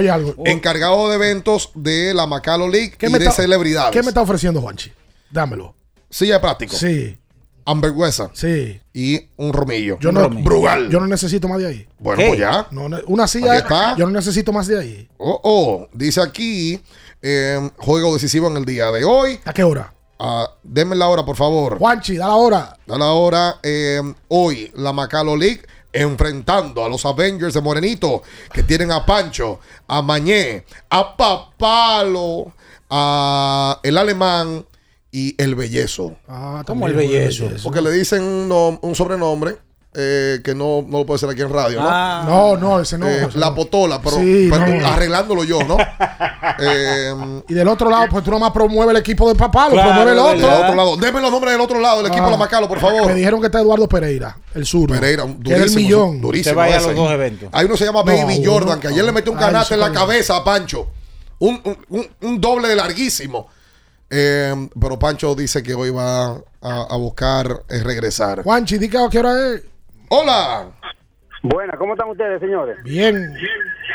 algo. 0.10 0.34
encargado 0.46 1.10
de 1.10 1.16
eventos 1.16 1.70
de 1.76 2.14
la 2.16 2.26
Macalo 2.26 2.68
League 2.68 2.94
y 3.00 3.06
me 3.08 3.20
de 3.20 3.26
está- 3.26 3.42
celebridades. 3.44 3.92
¿Qué 3.92 4.02
me 4.02 4.08
está 4.08 4.22
ofreciendo 4.22 4.60
Juanchi? 4.62 4.92
Dámelo. 5.30 5.76
Silla 6.10 6.36
de 6.36 6.40
plástico. 6.40 6.76
Sí. 6.76 7.16
Hamburguesa. 7.68 8.32
Sí. 8.34 8.80
Y 8.94 9.28
un 9.36 9.52
romillo. 9.52 10.00
Yo 10.00 10.12
no, 10.14 10.30
Brugal. 10.30 10.90
yo 10.90 11.02
no 11.02 11.08
necesito 11.08 11.48
más 11.50 11.60
de 11.60 11.68
ahí. 11.68 11.88
Bueno, 12.00 12.24
pues 12.30 12.40
ya. 12.40 12.66
No, 12.72 12.88
una 13.08 13.28
silla. 13.28 13.52
Aquí 13.52 13.62
está. 13.64 13.96
Yo 13.98 14.06
no 14.06 14.12
necesito 14.14 14.54
más 14.54 14.68
de 14.68 14.80
ahí. 14.80 15.10
Oh, 15.18 15.40
oh. 15.44 15.88
Dice 15.92 16.22
aquí, 16.22 16.82
eh, 17.22 17.70
juego 17.78 18.14
decisivo 18.14 18.48
en 18.48 18.58
el 18.58 18.66
día 18.66 18.90
de 18.92 19.04
hoy. 19.04 19.40
¿A 19.44 19.52
qué 19.52 19.64
hora? 19.64 19.94
Ah, 20.18 20.50
denme 20.64 20.96
la 20.96 21.10
hora, 21.10 21.26
por 21.26 21.36
favor. 21.36 21.78
Juanchi, 21.78 22.16
da 22.16 22.28
la 22.28 22.36
hora. 22.36 22.78
Da 22.88 22.98
la 22.98 23.12
hora. 23.12 23.60
eh, 23.62 24.02
hoy, 24.30 24.72
la 24.76 24.94
Macalo 24.94 25.36
League 25.36 25.62
enfrentando 25.92 26.86
a 26.86 26.90
los 26.90 27.06
Avengers 27.06 27.54
de 27.54 27.62
Morenito, 27.62 28.22
que 28.54 28.64
tienen 28.64 28.92
a 28.92 29.06
Pancho, 29.06 29.60
a 29.88 30.02
Mañé, 30.02 30.64
a 30.90 31.18
Papalo, 31.18 32.54
a 32.90 33.80
el 33.84 33.98
Alemán 33.98 34.66
y 35.12 35.42
el 35.42 35.56
Bellezo. 35.56 36.16
Ah, 36.28 36.64
¿Cómo 36.68 36.88
el 36.88 36.94
bellezo? 36.94 37.46
Porque 37.64 37.82
le 37.82 37.92
dicen 37.92 38.22
un, 38.24 38.50
nom- 38.50 38.80
un 38.82 38.94
sobrenombre 38.96 39.56
eh, 40.00 40.42
que 40.44 40.54
no, 40.54 40.86
no 40.88 41.00
lo 41.00 41.06
puede 41.06 41.18
ser 41.20 41.30
aquí 41.30 41.42
en 41.42 41.50
radio, 41.52 41.82
¿no? 41.82 41.88
Ah. 41.90 42.24
No, 42.28 42.56
no, 42.58 42.80
ese 42.82 42.98
no. 43.00 43.08
Eh, 43.08 43.26
ese 43.30 43.40
la 43.40 43.48
no. 43.50 43.56
potola, 43.56 44.00
pero, 44.02 44.18
Sí, 44.18 44.48
pero 44.52 44.68
no. 44.68 44.86
arreglándolo 44.88 45.44
yo, 45.44 45.64
¿no? 45.64 45.78
Eh, 46.60 47.14
Y 47.50 47.54
del 47.54 47.68
otro 47.68 47.90
lado, 47.90 48.08
pues 48.10 48.24
tú 48.24 48.32
nomás 48.32 48.52
promueve 48.52 48.92
el 48.92 48.98
equipo 48.98 49.28
de 49.30 49.36
papá, 49.36 49.66
lo 49.68 49.74
Claro, 49.74 49.90
promueve 49.90 50.12
el 50.12 50.18
del 50.18 50.46
otro. 50.46 50.64
otro 50.64 50.76
lado. 50.76 50.98
Deme 50.98 51.22
los 51.22 51.32
nombres 51.32 51.54
del 51.54 51.62
otro 51.62 51.80
lado, 51.80 51.98
del 51.98 52.08
equipo 52.08 52.24
Ah. 52.24 52.28
de 52.28 52.32
la 52.32 52.38
Macalo, 52.38 52.68
por 52.68 52.80
favor. 52.80 53.06
Me 53.08 53.14
dijeron 53.16 53.40
que 53.40 53.48
está 53.48 53.60
Eduardo 53.60 53.88
Pereira, 53.88 54.38
el 54.56 54.66
sur. 54.66 54.90
Pereira, 54.90 55.24
que 55.26 55.30
es 55.30 55.36
el 55.36 55.44
durísimo, 55.60 55.76
millón. 55.82 56.22
durísimo. 56.22 56.52
Se 56.52 56.56
vaya 56.56 56.78
a 56.78 56.82
los 56.82 56.96
dos 56.96 57.12
eventos. 57.12 57.50
Hay 57.52 57.66
uno 57.66 57.74
que 57.74 57.78
se 57.80 57.86
llama 57.86 58.00
No, 58.00 58.06
Baby 58.06 58.38
uno- 58.40 58.52
Jordan, 58.52 58.80
que 58.80 58.88
ayer 58.88 59.04
le 59.04 59.12
metió 59.12 59.32
un 59.32 59.38
Ay, 59.38 59.46
canate 59.46 59.74
en 59.76 59.80
la 59.80 59.92
cabeza 59.92 60.38
a 60.38 60.44
Pancho. 60.44 60.88
Un, 61.40 61.62
un- 61.64 61.78
un- 61.90 62.10
un 62.22 62.42
doble 62.42 62.68
de 62.68 62.76
larguísimo. 62.76 63.48
Eh, 64.10 64.54
pero 64.80 64.98
Pancho 64.98 65.36
dice 65.36 65.62
que 65.62 65.74
hoy 65.74 65.90
va 65.90 66.32
a, 66.62 66.88
a 66.90 66.98
buscar 66.98 67.46
eh, 67.70 67.84
regresar. 67.84 68.44
Juanchi, 68.44 68.78
di 68.78 68.90
qué 68.90 68.98
hora 68.98 69.54
es. 69.54 69.66
Hola. 70.10 70.70
Buenas, 71.44 71.78
¿cómo 71.78 71.94
están 71.94 72.10
ustedes, 72.10 72.40
señores? 72.40 72.78
Bien. 72.84 73.34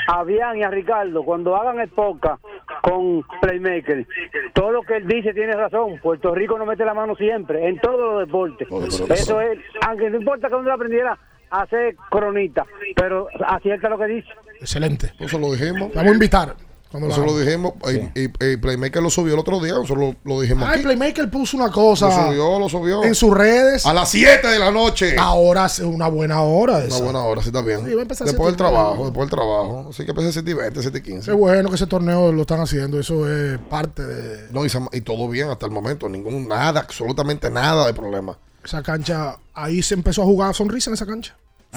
A 0.09 0.23
Bian 0.25 0.57
y 0.57 0.63
a 0.63 0.71
Ricardo, 0.71 1.25
cuando 1.25 1.57
hagan 1.57 1.81
el 1.81 1.89
podcast 1.89 2.43
con 2.83 3.23
Playmaker, 3.41 4.07
todo 4.53 4.73
lo 4.73 4.83
que 4.83 4.97
él 4.97 5.07
dice 5.07 5.33
tiene 5.33 5.55
razón. 5.55 5.99
Puerto 6.03 6.35
Rico 6.35 6.59
no 6.59 6.67
mete 6.67 6.85
la 6.85 6.95
mano 6.95 7.15
siempre, 7.17 7.69
en 7.69 7.79
todos 7.81 7.99
los 7.99 8.27
deportes. 8.27 8.69
Eso 9.11 9.41
es, 9.41 9.59
aunque 9.87 10.11
no 10.11 10.19
importa 10.19 10.49
que 10.49 10.55
uno 10.55 10.73
aprendiera 10.73 11.19
a 11.51 11.63
hacer 11.63 11.97
cronita, 12.11 12.65
pero 12.97 13.29
acierta 13.47 13.89
lo 13.89 13.99
que 13.99 14.07
dice. 14.07 14.29
Excelente. 14.61 15.13
Eso 15.19 15.39
lo 15.39 15.53
dijimos. 15.53 15.93
Vamos 15.95 16.11
a 16.11 16.15
invitar. 16.15 16.55
Cuando 16.93 17.09
lo 17.09 17.15
Eso 17.15 17.25
lo 17.25 17.39
dijimos. 17.39 17.73
Y, 18.15 18.21
y- 18.21 18.53
y 18.53 18.57
Playmaker 18.59 19.03
lo 19.03 19.11
subió 19.11 19.35
el 19.35 19.41
otro 19.41 19.59
día. 19.61 19.73
Nosotros 19.73 19.99
lo, 19.99 20.17
lo 20.35 20.41
dijimos 20.41 20.69
Ay, 20.69 20.75
aquí. 20.75 20.83
Playmaker 20.85 21.31
puso 21.31 21.57
una 21.57 21.71
cosa 21.73 22.07
Lo 22.07 22.27
subió, 22.29 22.59
lo 22.61 22.69
subió. 22.69 23.03
en 23.03 23.15
sus 23.15 23.33
redes. 23.37 23.85
A 23.87 23.93
las 23.95 24.11
7 24.11 24.47
de 24.47 24.59
la 24.59 24.71
noche. 24.71 25.17
Ahora 25.19 25.67
es 25.67 25.79
una 25.81 26.07
buena 26.09 26.43
hora. 26.43 26.79
Una 26.87 26.99
buena 26.99 27.25
hora, 27.25 27.41
sí 27.43 27.49
está 27.49 27.63
bien. 27.63 27.85
Sí, 27.85 27.95
va 27.95 28.01
a 28.01 28.03
empezar 28.03 28.27
después 28.27 28.47
del 28.49 28.57
7 28.57 28.63
y 28.63 28.67
media. 28.73 28.83
trabajo, 28.85 29.05
después 29.07 29.29
del 29.29 29.31
trabajo. 29.39 29.87
Así 29.91 30.05
que 30.05 30.11
empecé 30.11 30.33
7 30.33 30.51
y 30.51 30.55
20, 30.55 30.83
7 30.83 30.99
y 30.99 31.01
15. 31.03 31.31
Qué 31.31 31.37
bueno 31.37 31.69
que 31.71 31.75
ese 31.77 31.87
torneo 31.87 32.31
lo 32.31 32.43
están 32.43 32.61
haciendo. 32.61 33.01
Eso 33.01 33.27
es 33.33 33.59
parte 33.71 34.05
de 34.07 34.49
No, 34.53 34.65
y, 34.67 34.71
y 34.93 35.01
todo 35.01 35.29
bien 35.29 35.49
hasta 35.49 35.67
el 35.67 35.73
momento. 35.73 36.09
Ningún, 36.09 36.47
nada, 36.47 36.81
absolutamente 36.81 37.51
nada 37.51 37.87
de 37.87 37.95
problema. 37.95 38.37
esa 38.63 38.83
cancha. 38.83 39.39
Ahí 39.55 39.83
se 39.83 39.95
empezó 39.95 40.23
a 40.23 40.27
jugar 40.27 40.55
sonrisa 40.55 40.91
en 40.91 40.95
esa 40.95 41.07
cancha. 41.07 41.37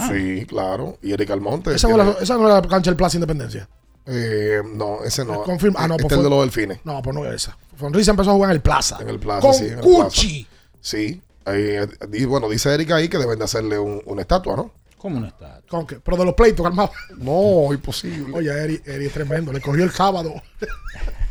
Sí, 0.10 0.46
claro. 0.46 0.98
Y 1.02 1.14
Eric 1.14 1.30
Almonte. 1.32 1.74
Esa 1.74 1.88
no, 1.88 1.96
la, 1.96 2.16
esa 2.20 2.36
no 2.38 2.50
es 2.50 2.54
la 2.54 2.62
cancha 2.70 2.90
del 2.92 2.98
Plaza 2.98 3.16
Independencia. 3.16 3.70
Eh, 4.06 4.62
no, 4.74 5.04
ese 5.04 5.24
no. 5.26 5.44
Confirma. 5.44 5.80
Ah, 5.82 5.88
no, 5.88 5.96
este 5.96 6.04
pues 6.04 6.12
es 6.14 6.18
el 6.18 6.24
fue- 6.24 6.24
de 6.24 6.30
los 6.30 6.42
delfines. 6.46 6.80
No, 6.84 7.02
pues 7.02 7.16
no 7.16 7.26
es 7.26 7.34
esa. 7.36 7.58
Sonrisa 7.80 8.12
empezó 8.12 8.32
a 8.32 8.34
jugar 8.34 8.50
en 8.52 8.56
el 8.56 8.62
Plaza. 8.62 8.98
En 9.02 9.10
el 9.10 9.20
Plaza, 9.20 9.42
Con 9.42 9.54
sí. 9.54 9.66
en 9.66 9.74
el 9.74 9.80
Cuchi. 9.82 10.44
Plaza. 10.46 10.78
Sí. 10.82 11.22
Ahí, 11.46 11.78
y 12.14 12.26
bueno, 12.26 12.50
dice 12.50 12.74
Erika 12.74 12.96
ahí 12.96 13.08
que 13.10 13.18
deben 13.18 13.38
de 13.38 13.46
hacerle 13.46 13.78
un- 13.78 14.02
una 14.06 14.22
estatua, 14.22 14.56
¿no? 14.56 14.72
¿Cómo 14.98 15.20
no 15.20 15.28
está? 15.28 15.62
¿Con 15.70 15.86
qué? 15.86 16.00
Pero 16.00 16.18
de 16.18 16.26
los 16.26 16.34
pleitos, 16.34 16.64
calmado. 16.64 16.90
No, 17.18 17.72
imposible. 17.72 18.36
Oye, 18.36 18.50
Eri, 18.52 18.82
Eri 18.86 19.06
es 19.06 19.14
tremendo. 19.14 19.54
Le 19.54 19.62
cogió 19.62 19.84
el 19.84 19.92
sábado. 19.92 20.34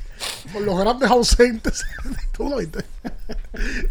Por 0.55 0.63
los 0.63 0.79
grandes 0.81 1.11
ausentes. 1.11 1.85
¿Tú 2.37 2.49
lo 2.49 2.57
viste? 2.57 2.79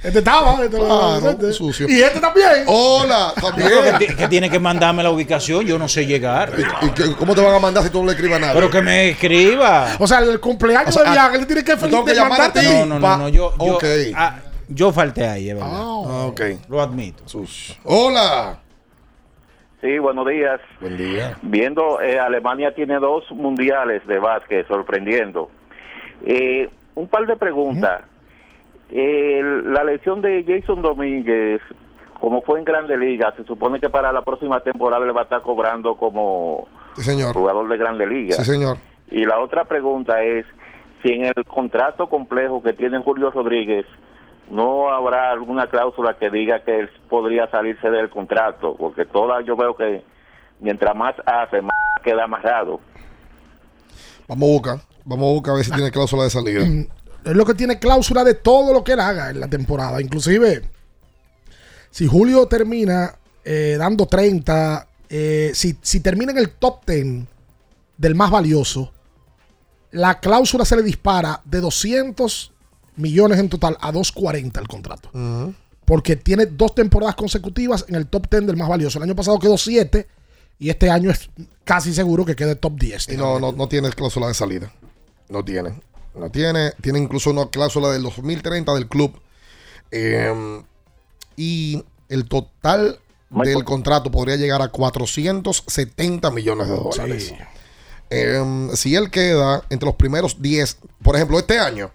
Este 0.02 0.20
estaba. 0.20 0.64
Este, 0.64 0.78
Claro, 0.78 1.30
este. 1.30 1.54
sucio. 1.54 1.88
Y 1.88 2.02
este 2.02 2.20
también. 2.20 2.64
Hola, 2.68 3.34
también. 3.40 3.70
que, 4.00 4.06
ti- 4.08 4.16
que 4.16 4.28
tiene 4.28 4.50
que 4.50 4.60
mandarme 4.60 5.04
la 5.04 5.12
ubicación, 5.12 5.66
yo 5.66 5.78
no 5.78 5.88
sé 5.88 6.06
llegar. 6.06 6.52
¿Y 6.82 7.14
¿Cómo 7.16 7.36
te 7.36 7.42
van 7.42 7.54
a 7.56 7.60
mandar 7.60 7.84
si 7.84 7.90
tú 7.90 8.00
no 8.00 8.08
le 8.08 8.14
escribas 8.14 8.40
nada? 8.42 8.54
Pero 8.54 8.70
que 8.72 8.82
me 8.82 9.10
escriba. 9.10 9.90
O 10.00 10.08
sea, 10.08 10.20
el 10.20 10.40
cumpleaños 10.40 10.90
O 10.90 11.00
sea, 11.00 11.04
de 11.04 11.12
Bian, 11.12 11.36
él 11.36 11.46
tiene 11.48 11.64
que 11.64 11.76
tengo 11.76 12.04
que 12.04 12.16
llamar 12.16 12.42
a 12.42 12.54
ti. 12.54 12.62
No, 12.66 12.86
no, 12.86 13.00
no, 13.00 13.18
no, 13.18 13.30
yo, 13.30 13.54
yo, 13.58 13.76
Ok. 13.76 13.84
ah, 14.16 14.40
yo 14.70 14.92
falté 14.92 15.28
ahí, 15.28 15.50
es 15.50 15.56
verdad. 15.56 15.72
Ah, 15.74 16.26
ok. 16.28 16.42
Lo 16.70 16.82
admito. 16.82 17.24
Hola. 17.84 18.60
Sí, 19.82 20.00
buenos 20.00 20.26
días. 20.28 20.62
Buen 20.80 20.98
día. 20.98 21.38
Viendo, 21.42 22.02
eh, 22.02 22.18
Alemania 22.18 22.74
tiene 22.74 23.00
dos 23.00 23.24
mundiales 23.32 24.06
de 24.08 24.18
básquet, 24.18 24.66
sorprendiendo. 24.68 25.50
Eh, 26.24 26.70
un 26.96 27.08
par 27.08 27.26
de 27.26 27.36
preguntas. 27.36 28.02
Eh, 28.90 29.42
la 29.66 29.84
lesión 29.84 30.22
de 30.22 30.44
Jason 30.48 30.82
Domínguez, 30.82 31.62
como 32.20 32.42
fue 32.44 32.60
en 32.60 32.66
Grande 32.66 32.98
Liga, 32.98 33.34
se 33.36 33.44
supone 33.44 33.80
que 33.80 33.90
para 33.90 34.12
la 34.12 34.22
próxima 34.22 34.60
temporada 34.60 35.06
le 35.06 35.12
va 35.12 35.22
a 35.22 35.24
estar 35.24 35.42
cobrando 35.42 35.96
como 35.96 36.68
Sí, 36.96 37.02
señor. 37.04 37.34
jugador 37.34 37.68
de 37.70 37.78
Grande 37.78 38.06
Liga. 38.06 38.36
Sí, 38.36 38.44
señor. 38.46 38.78
Y 39.10 39.26
la 39.26 39.40
otra 39.40 39.66
pregunta 39.66 40.22
es 40.24 40.46
si 41.02 41.12
en 41.12 41.26
el 41.26 41.46
contrato 41.46 42.08
complejo 42.08 42.62
que 42.62 42.74
tiene 42.74 43.00
Julio 43.00 43.32
Rodríguez 43.32 43.86
no 44.50 44.90
habrá 44.90 45.32
alguna 45.32 45.68
cláusula 45.68 46.16
que 46.18 46.30
diga 46.30 46.64
que 46.64 46.80
él 46.82 46.90
podría 47.10 47.50
salirse 47.50 47.90
del 47.90 48.10
contrato, 48.10 48.76
porque 48.78 49.06
toda 49.06 49.42
yo 49.42 49.56
veo 49.56 49.76
que 49.76 50.04
mientras 50.60 50.96
más 50.96 51.16
hace, 51.26 51.62
más 51.62 51.72
queda 52.04 52.26
amarrado. 52.26 52.80
Vamos 54.28 54.50
a 54.50 54.52
buscar. 54.52 54.78
Vamos 55.06 55.30
a 55.30 55.34
buscar 55.34 55.54
a 55.54 55.58
ver 55.58 55.66
si 55.66 55.72
tiene 55.72 55.92
cláusula 55.92 56.24
de 56.24 56.30
salida. 56.30 56.62
Es 56.64 57.36
lo 57.36 57.46
que 57.46 57.54
tiene 57.54 57.80
cláusula 57.80 58.24
de 58.24 58.34
todo 58.34 58.74
lo 58.74 58.84
que 58.84 58.94
él 58.94 59.00
haga 59.00 59.30
en 59.30 59.40
la 59.40 59.48
temporada. 59.48 60.02
Inclusive, 60.02 60.62
si 61.90 62.08
Julio 62.08 62.48
termina 62.48 63.16
eh, 63.46 63.76
dando 63.78 64.06
30, 64.06 64.88
eh, 65.10 65.52
si, 65.54 65.78
si 65.82 66.00
termina 66.00 66.32
en 66.32 66.38
el 66.38 66.50
top 66.52 66.86
10 66.86 67.26
del 67.98 68.16
más 68.16 68.32
valioso, 68.32 68.92
la 69.92 70.20
cláusula 70.20 70.66
se 70.66 70.76
le 70.76 70.84
dispara 70.84 71.42
de 71.46 71.62
200 71.62 72.52
millones 72.96 73.40
en 73.40 73.50
total 73.50 73.78
a 73.80 73.92
240 73.92 74.60
el 74.60 74.68
contrato. 74.68 75.10
Porque 75.86 76.16
tiene 76.16 76.46
dos 76.46 76.74
temporadas 76.76 77.16
consecutivas 77.16 77.86
en 77.88 77.96
el 77.96 78.08
top 78.08 78.30
10 78.30 78.48
del 78.48 78.58
más 78.58 78.70
valioso. 78.70 79.00
El 79.00 79.04
año 79.04 79.16
pasado 79.16 79.38
quedó 79.40 79.58
7 79.58 80.08
y 80.60 80.70
este 80.70 80.90
año 80.90 81.12
es 81.12 81.30
casi 81.64 81.94
seguro 81.94 82.26
que 82.26 82.36
quede 82.36 82.56
top 82.56 82.80
10. 82.80 83.10
Y 83.10 83.18
no, 83.18 83.40
no, 83.40 83.52
no 83.52 83.68
tiene 83.68 83.90
cláusula 83.90 84.28
de 84.28 84.34
salida. 84.34 84.72
No 85.34 85.44
tiene. 85.44 85.74
No 86.14 86.30
tiene. 86.30 86.74
Tiene 86.80 87.00
incluso 87.00 87.32
una 87.32 87.50
cláusula 87.50 87.90
del 87.90 88.04
2030 88.04 88.72
del 88.76 88.88
club. 88.88 89.20
Eh, 89.90 90.62
y 91.36 91.84
el 92.08 92.28
total 92.28 93.00
del 93.32 93.64
contrato 93.64 94.12
podría 94.12 94.36
llegar 94.36 94.62
a 94.62 94.68
470 94.68 96.30
millones 96.30 96.68
de 96.68 96.76
dólares. 96.76 97.34
Eh, 98.12 98.70
si 98.76 98.96
él 98.96 99.10
queda 99.10 99.64
entre 99.72 99.88
los 99.88 99.96
primeros 99.96 100.40
10, 100.40 100.78
por 101.02 101.16
ejemplo, 101.16 101.40
este 101.40 101.58
año, 101.58 101.90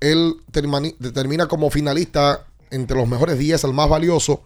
él 0.00 0.36
termina 0.52 1.46
como 1.46 1.70
finalista 1.70 2.44
entre 2.70 2.98
los 2.98 3.08
mejores 3.08 3.38
10 3.38 3.64
al 3.64 3.72
más 3.72 3.88
valioso, 3.88 4.42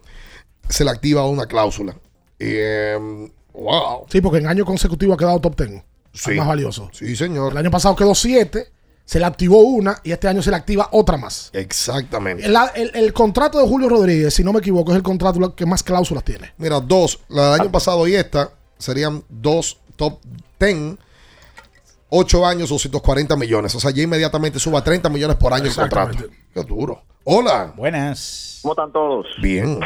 se 0.69 0.85
le 0.85 0.91
activa 0.91 1.27
una 1.27 1.47
cláusula. 1.47 1.97
Eh, 2.39 3.29
wow. 3.51 4.05
Sí, 4.09 4.21
porque 4.21 4.37
en 4.37 4.47
año 4.47 4.63
consecutivo 4.63 5.13
ha 5.13 5.17
quedado 5.17 5.41
top 5.41 5.59
10. 5.59 5.83
Sí. 6.15 6.31
Más 6.31 6.47
valioso. 6.47 6.89
Sí, 6.93 7.15
señor. 7.15 7.51
El 7.51 7.57
año 7.59 7.69
pasado 7.71 7.95
quedó 7.95 8.15
7, 8.15 8.71
se 9.05 9.19
le 9.19 9.25
activó 9.25 9.59
una 9.59 9.99
y 10.03 10.11
este 10.11 10.27
año 10.27 10.41
se 10.41 10.49
le 10.49 10.55
activa 10.55 10.89
otra 10.91 11.17
más. 11.17 11.49
Exactamente. 11.53 12.45
El, 12.45 12.55
el- 12.75 12.91
el 12.95 13.13
contrato 13.13 13.59
de 13.59 13.67
Julio 13.67 13.89
Rodríguez, 13.89 14.33
si 14.33 14.43
no 14.43 14.51
me 14.53 14.59
equivoco, 14.59 14.91
es 14.91 14.97
el 14.97 15.03
contrato 15.03 15.55
que 15.55 15.65
más 15.65 15.83
cláusulas 15.83 16.23
tiene. 16.23 16.53
Mira, 16.57 16.79
dos. 16.79 17.19
La 17.29 17.51
del 17.51 17.61
año 17.61 17.71
pasado 17.71 18.07
y 18.07 18.15
esta 18.15 18.49
serían 18.77 19.23
dos 19.29 19.77
top 19.95 20.19
10. 20.59 20.97
8 22.09 22.45
años, 22.45 22.69
240 22.69 23.35
millones. 23.35 23.75
O 23.75 23.79
sea, 23.79 23.91
ya 23.91 24.03
inmediatamente 24.03 24.59
suba 24.59 24.79
a 24.79 24.83
30 24.83 25.09
millones 25.09 25.35
por 25.37 25.53
año 25.53 25.65
el 25.65 25.75
contrato. 25.75 26.17
Qué 26.53 26.63
duro. 26.63 27.03
Hola. 27.25 27.73
Buenas. 27.75 28.59
¿Cómo 28.61 28.73
están 28.73 28.91
todos? 28.91 29.25
Bien. 29.41 29.79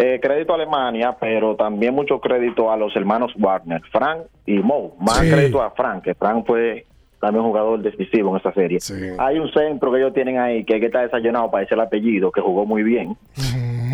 Eh, 0.00 0.20
crédito 0.22 0.52
a 0.52 0.54
Alemania, 0.56 1.16
pero 1.20 1.56
también 1.56 1.92
mucho 1.92 2.20
crédito 2.20 2.70
a 2.70 2.76
los 2.76 2.94
hermanos 2.94 3.32
Warner, 3.36 3.82
Frank 3.90 4.20
y 4.46 4.58
Mo. 4.60 4.94
Más 5.00 5.18
Sí. 5.18 5.30
crédito 5.30 5.60
a 5.60 5.70
Frank, 5.72 6.04
que 6.04 6.14
Frank 6.14 6.46
fue 6.46 6.86
también 7.20 7.44
un 7.44 7.50
jugador 7.50 7.80
decisivo 7.82 8.30
en 8.30 8.36
esta 8.36 8.52
serie. 8.52 8.78
Hay 9.18 9.40
un 9.40 9.50
centro 9.50 9.90
que 9.90 9.98
ellos 9.98 10.14
tienen 10.14 10.38
ahí 10.38 10.64
que 10.64 10.74
hay 10.74 10.80
que 10.80 10.86
estar 10.86 11.02
desayunado 11.02 11.50
para 11.50 11.64
ese 11.64 11.74
el 11.74 11.80
apellido, 11.80 12.30
que 12.30 12.40
jugó 12.40 12.64
muy 12.64 12.84
bien. 12.84 13.16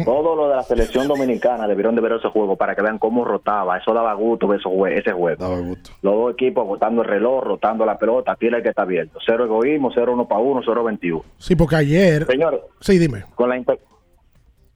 Todo 0.05 0.37
lo 0.37 0.49
de 0.49 0.57
la 0.57 0.63
selección 0.63 1.09
dominicana 1.09 1.67
debieron 1.67 1.95
de 1.95 2.03
ver 2.03 2.13
ese 2.13 2.29
juego 2.29 2.57
para 2.57 2.75
que 2.75 2.83
vean 2.83 2.99
cómo 2.99 3.25
rotaba. 3.25 3.79
Eso 3.79 3.95
daba 3.95 4.13
gusto 4.13 4.47
ver 4.47 4.61
ese 4.93 5.13
juego. 5.13 5.47
Los 6.03 6.15
dos 6.15 6.33
equipos 6.35 6.67
botando 6.67 7.01
el 7.01 7.09
reloj, 7.09 7.45
rotando 7.45 7.87
la 7.87 7.97
pelota, 7.97 8.37
tira 8.37 8.59
el 8.59 8.63
que 8.63 8.69
está 8.71 8.83
abierto. 8.83 9.19
Cero 9.25 9.45
egoísmo, 9.45 9.91
cero 9.95 10.13
uno 10.13 10.29
para 10.29 10.43
uno, 10.43 10.61
cero 10.63 10.85
veintiuno. 10.85 11.25
Sí, 11.39 11.57
porque 11.57 11.77
ayer. 11.77 12.27
Señor. 12.27 12.69
Sí, 12.81 12.99
dime. 12.99 13.25
Con 13.37 13.49
la, 13.49 13.57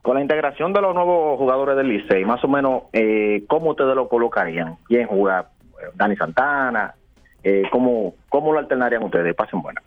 con 0.09 0.17
la 0.17 0.23
integración 0.23 0.73
de 0.73 0.81
los 0.81 0.95
nuevos 0.95 1.37
jugadores 1.37 1.77
del 1.77 1.87
Licey, 1.87 2.25
más 2.25 2.43
o 2.43 2.49
menos, 2.49 2.85
eh, 2.95 3.45
¿cómo 3.47 3.73
ustedes 3.73 3.95
lo 3.95 4.09
colocarían? 4.09 4.79
¿Quién 4.87 5.07
juega? 5.07 5.51
Eh, 5.83 5.91
Dani 5.97 6.17
Santana. 6.17 6.95
Eh, 7.45 7.65
¿cómo, 7.71 8.15
¿Cómo 8.31 8.55
lo 8.55 8.59
alternarían 8.59 9.03
ustedes? 9.03 9.35
Pasen 9.35 9.61
buena. 9.61 9.83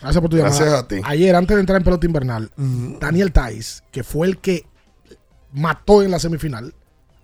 Gracias 0.00 0.18
por 0.22 0.30
tu 0.30 0.38
llamada. 0.38 0.56
Gracias 0.56 0.82
a 0.82 0.88
ti. 0.88 1.00
Ayer, 1.04 1.36
antes 1.36 1.54
de 1.54 1.60
entrar 1.60 1.76
en 1.76 1.84
pelota 1.84 2.06
invernal, 2.06 2.50
Daniel 2.56 3.32
Tais, 3.32 3.84
que 3.92 4.02
fue 4.02 4.26
el 4.28 4.38
que 4.38 4.64
mató 5.52 6.02
en 6.02 6.10
la 6.10 6.20
semifinal, 6.20 6.72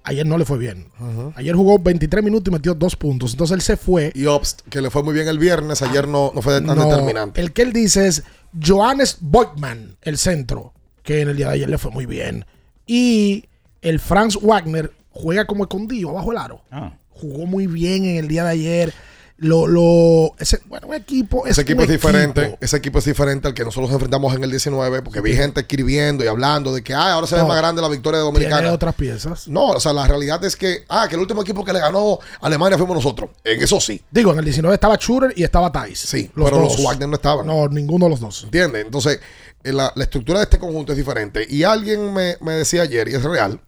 ayer 0.04 0.26
no 0.26 0.36
le 0.36 0.44
fue 0.44 0.58
bien. 0.58 0.88
Ayer 1.36 1.56
jugó 1.56 1.78
23 1.78 2.22
minutos 2.22 2.50
y 2.50 2.52
metió 2.52 2.74
dos 2.74 2.96
puntos. 2.96 3.32
Entonces 3.32 3.54
él 3.54 3.62
se 3.62 3.78
fue. 3.78 4.12
Y 4.14 4.26
Obst, 4.26 4.60
que 4.68 4.82
le 4.82 4.90
fue 4.90 5.02
muy 5.02 5.14
bien 5.14 5.26
el 5.26 5.38
viernes, 5.38 5.80
ayer 5.80 6.06
no, 6.06 6.32
no 6.34 6.42
fue 6.42 6.60
tan 6.60 6.76
No, 6.76 6.84
determinante. 6.84 7.40
El 7.40 7.54
que 7.54 7.62
él 7.62 7.72
dice 7.72 8.08
es 8.08 8.24
Johannes 8.62 9.16
Boykman, 9.22 9.96
el 10.02 10.18
centro, 10.18 10.74
que 11.02 11.20
en 11.20 11.28
el 11.28 11.36
día 11.36 11.48
de 11.48 11.54
ayer 11.54 11.70
le 11.70 11.78
fue 11.78 11.90
muy 11.90 12.06
bien. 12.06 12.44
Y 12.86 13.46
el 13.80 13.98
Franz 14.00 14.38
Wagner 14.40 14.92
juega 15.10 15.46
como 15.46 15.64
escondido 15.64 16.10
abajo 16.10 16.32
el 16.32 16.38
aro. 16.38 16.62
Ah. 16.70 16.94
Jugó 17.10 17.46
muy 17.46 17.66
bien 17.66 18.04
en 18.04 18.16
el 18.16 18.28
día 18.28 18.44
de 18.44 18.50
ayer. 18.50 18.94
Lo, 19.38 19.66
lo, 19.66 20.36
ese, 20.38 20.60
bueno, 20.66 20.86
un 20.86 20.94
equipo. 20.94 21.46
Ese 21.48 21.62
equipo 21.62 21.78
un 21.78 21.84
es 21.86 21.90
diferente. 21.90 22.42
equipo. 22.42 22.58
Ese 22.60 22.76
equipo 22.76 23.00
es 23.00 23.04
diferente 23.06 23.48
al 23.48 23.54
que 23.54 23.64
nosotros 23.64 23.88
nos 23.88 23.94
enfrentamos 23.94 24.32
en 24.36 24.44
el 24.44 24.50
19, 24.50 25.02
porque 25.02 25.20
vi 25.20 25.34
gente 25.34 25.62
escribiendo 25.62 26.22
y 26.22 26.28
hablando 26.28 26.72
de 26.72 26.82
que 26.84 26.94
ah, 26.94 27.14
ahora 27.14 27.26
se 27.26 27.34
ve 27.34 27.42
más 27.42 27.56
grande 27.56 27.82
la 27.82 27.88
victoria 27.88 28.20
dominicana. 28.20 28.58
Tiene 28.58 28.72
otras 28.72 28.94
piezas. 28.94 29.48
No, 29.48 29.70
o 29.70 29.80
sea, 29.80 29.92
la 29.92 30.06
realidad 30.06 30.44
es 30.44 30.54
que, 30.54 30.84
ah, 30.88 31.06
que 31.08 31.16
el 31.16 31.20
último 31.20 31.42
equipo 31.42 31.64
que 31.64 31.72
le 31.72 31.80
ganó 31.80 32.20
a 32.40 32.46
Alemania 32.46 32.78
fuimos 32.78 32.94
nosotros. 32.94 33.30
En 33.42 33.60
eso 33.60 33.80
sí. 33.80 34.00
Digo, 34.12 34.32
en 34.32 34.38
el 34.38 34.44
19 34.44 34.74
estaba 34.74 34.94
Shooter 34.94 35.32
y 35.34 35.42
estaba 35.42 35.72
Tais. 35.72 35.98
Sí, 35.98 36.30
pero 36.32 36.60
los 36.60 36.80
Wagner 36.80 37.08
no 37.08 37.16
estaban. 37.16 37.44
No, 37.44 37.66
ninguno 37.66 38.04
de 38.04 38.10
los 38.10 38.20
dos. 38.20 38.44
¿Entiendes? 38.44 38.84
Entonces, 38.84 39.18
la, 39.64 39.92
la 39.94 40.04
estructura 40.04 40.40
de 40.40 40.44
este 40.44 40.58
conjunto 40.58 40.92
es 40.92 40.98
diferente. 40.98 41.46
Y 41.48 41.62
alguien 41.62 42.12
me, 42.12 42.36
me 42.40 42.52
decía 42.52 42.82
ayer, 42.82 43.08
y 43.08 43.14
es 43.14 43.22
real, 43.22 43.60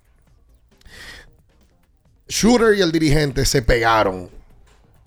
Shooter 2.28 2.76
y 2.76 2.80
el 2.80 2.90
dirigente 2.90 3.44
se 3.44 3.62
pegaron 3.62 4.30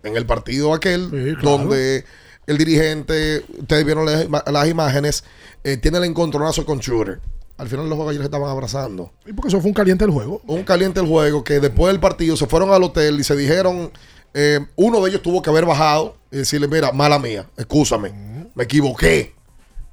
en 0.03 0.15
el 0.15 0.25
partido 0.25 0.73
aquel, 0.73 1.09
claro. 1.09 1.57
donde 1.57 2.05
el 2.45 2.57
dirigente, 2.57 3.43
ustedes 3.59 3.83
vieron 3.83 4.05
las, 4.05 4.67
imágenes, 4.69 5.23
eh, 5.63 5.77
tiene 5.77 5.97
el 5.97 6.05
encontronazo 6.05 6.65
con 6.65 6.79
Shooter. 6.79 7.19
Al 7.57 7.67
final 7.67 7.89
los 7.89 7.95
jugadores 7.95 8.19
se 8.19 8.25
estaban 8.25 8.49
abrazando. 8.49 9.11
Y 9.25 9.33
porque 9.33 9.49
eso 9.49 9.59
fue 9.59 9.69
un 9.69 9.73
caliente 9.73 10.05
del 10.05 10.13
juego. 10.13 10.41
Un 10.45 10.63
caliente 10.63 10.99
el 10.99 11.07
juego 11.07 11.43
que 11.43 11.59
después 11.59 11.91
del 11.91 11.99
partido 11.99 12.37
se 12.37 12.45
fueron 12.45 12.69
al 12.71 12.83
hotel 12.83 13.19
y 13.19 13.23
se 13.23 13.35
dijeron, 13.35 13.91
eh, 14.33 14.59
uno 14.75 15.01
de 15.01 15.09
ellos 15.09 15.23
tuvo 15.23 15.41
que 15.41 15.49
haber 15.49 15.65
bajado 15.65 16.15
y 16.31 16.37
decirle, 16.37 16.67
mira, 16.67 16.91
mala 16.91 17.17
mía, 17.17 17.49
escúchame, 17.57 18.13
me 18.53 18.63
equivoqué. 18.63 19.33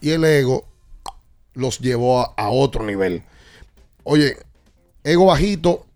Y 0.01 0.11
el 0.11 0.25
ego 0.25 0.67
los 1.55 1.79
llevó 1.81 2.21
a, 2.21 2.35
a 2.37 2.51
otro 2.51 2.85
nivel. 2.85 3.23
Oye, 4.03 4.37
ego 5.03 5.27
bajito, 5.27 5.87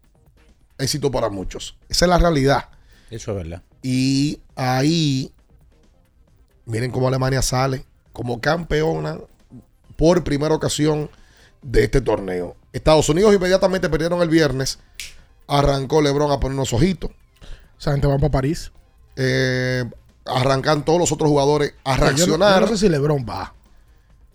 éxito 0.78 1.10
para 1.10 1.28
muchos. 1.28 1.76
Esa 1.88 2.04
es 2.06 2.08
la 2.08 2.18
realidad. 2.18 2.68
Eso 3.10 3.32
es 3.32 3.36
verdad. 3.36 3.62
Y 3.82 4.40
ahí, 4.56 5.32
miren 6.66 6.90
cómo 6.90 7.08
Alemania 7.08 7.42
sale 7.42 7.84
como 8.12 8.40
campeona 8.40 9.18
por 9.96 10.24
primera 10.24 10.54
ocasión 10.54 11.10
de 11.62 11.84
este 11.84 12.00
torneo. 12.00 12.56
Estados 12.72 13.08
Unidos 13.08 13.34
inmediatamente 13.34 13.88
perdieron 13.88 14.20
el 14.22 14.28
viernes. 14.28 14.78
Arrancó 15.46 16.02
LeBron 16.02 16.30
a 16.30 16.38
poner 16.40 16.54
unos 16.56 16.72
ojitos. 16.72 17.10
Esa 17.78 17.92
gente 17.92 18.06
va 18.06 18.16
para 18.18 18.30
París. 18.30 18.70
Eh, 19.16 19.84
arrancan 20.26 20.84
todos 20.84 20.98
los 21.00 21.10
otros 21.10 21.28
jugadores 21.30 21.74
a 21.84 21.94
Yo 21.94 21.98
no- 22.00 22.04
reaccionar. 22.06 22.54
Yo 22.60 22.66
no, 22.66 22.66
sé 22.68 22.78
si 22.78 22.88
LeBron 22.88 23.24
va. 23.28 23.54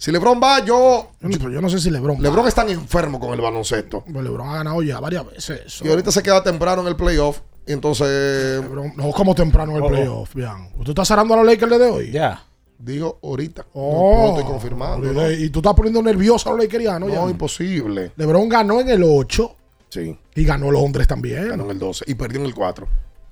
Si 0.04 0.12
LeBron 0.12 0.38
va, 0.44 0.60
yo. 0.66 1.12
Yo 1.22 1.30
no, 1.30 1.38
pero 1.38 1.50
yo 1.50 1.62
no 1.62 1.70
sé 1.70 1.80
si 1.80 1.90
LeBron. 1.90 2.22
LeBron 2.22 2.46
es 2.46 2.54
tan 2.54 2.68
enfermo 2.70 3.22
con 3.22 3.34
el 3.34 3.40
baloncesto. 3.40 4.04
Pues 4.04 4.22
LeBron 4.22 4.50
ha 4.50 4.56
ganado 4.58 4.84
ya 4.84 5.00
varias 5.00 5.26
veces. 5.26 5.62
eso. 5.66 5.86
Y 5.86 5.90
ahorita 5.90 6.12
se 6.12 6.22
queda 6.22 6.44
temprano 6.44 6.82
en 6.82 6.90
el 6.90 6.98
playoff. 6.98 7.40
Y 7.66 7.72
entonces. 7.72 8.62
No, 8.98 9.12
como 9.12 9.34
temprano 9.34 9.72
en 9.72 9.78
el 9.78 9.84
Oh. 9.84 9.88
playoff. 9.88 10.36
Bien. 10.36 10.50
¿Tú 10.84 10.92
estás 10.92 11.08
cerrando 11.08 11.36
a 11.36 11.38
los 11.38 11.46
Lakers 11.46 11.80
de 11.80 11.86
hoy? 11.90 12.12
Ya. 12.12 12.44
Digo 12.78 13.18
ahorita. 13.24 13.66
Oh. 13.72 14.14
no, 14.18 14.24
lo 14.24 14.30
estoy 14.40 14.44
confirmando. 14.52 15.14
¿no? 15.14 15.32
Y 15.32 15.50
tú 15.50 15.60
estás 15.60 15.74
poniendo 15.74 16.04
nervioso 16.04 16.50
a 16.50 16.52
los 16.52 16.62
Lakerianos. 16.66 17.08
No, 17.08 17.26
ya. 17.26 17.32
imposible. 17.32 18.12
LeBron 18.18 18.50
ganó 18.50 18.82
en 18.82 18.90
el 18.90 19.04
8 19.06 19.56
Sí. 19.88 20.18
y 20.36 20.44
ganó 20.44 20.70
Londres 20.70 21.08
también. 21.08 21.48
Ganó 21.48 21.64
en 21.64 21.70
el 21.72 21.80
12 21.80 22.04
y 22.08 22.16
perdió 22.16 22.42
en 22.42 22.48
el 22.48 22.54
4. 22.54 22.90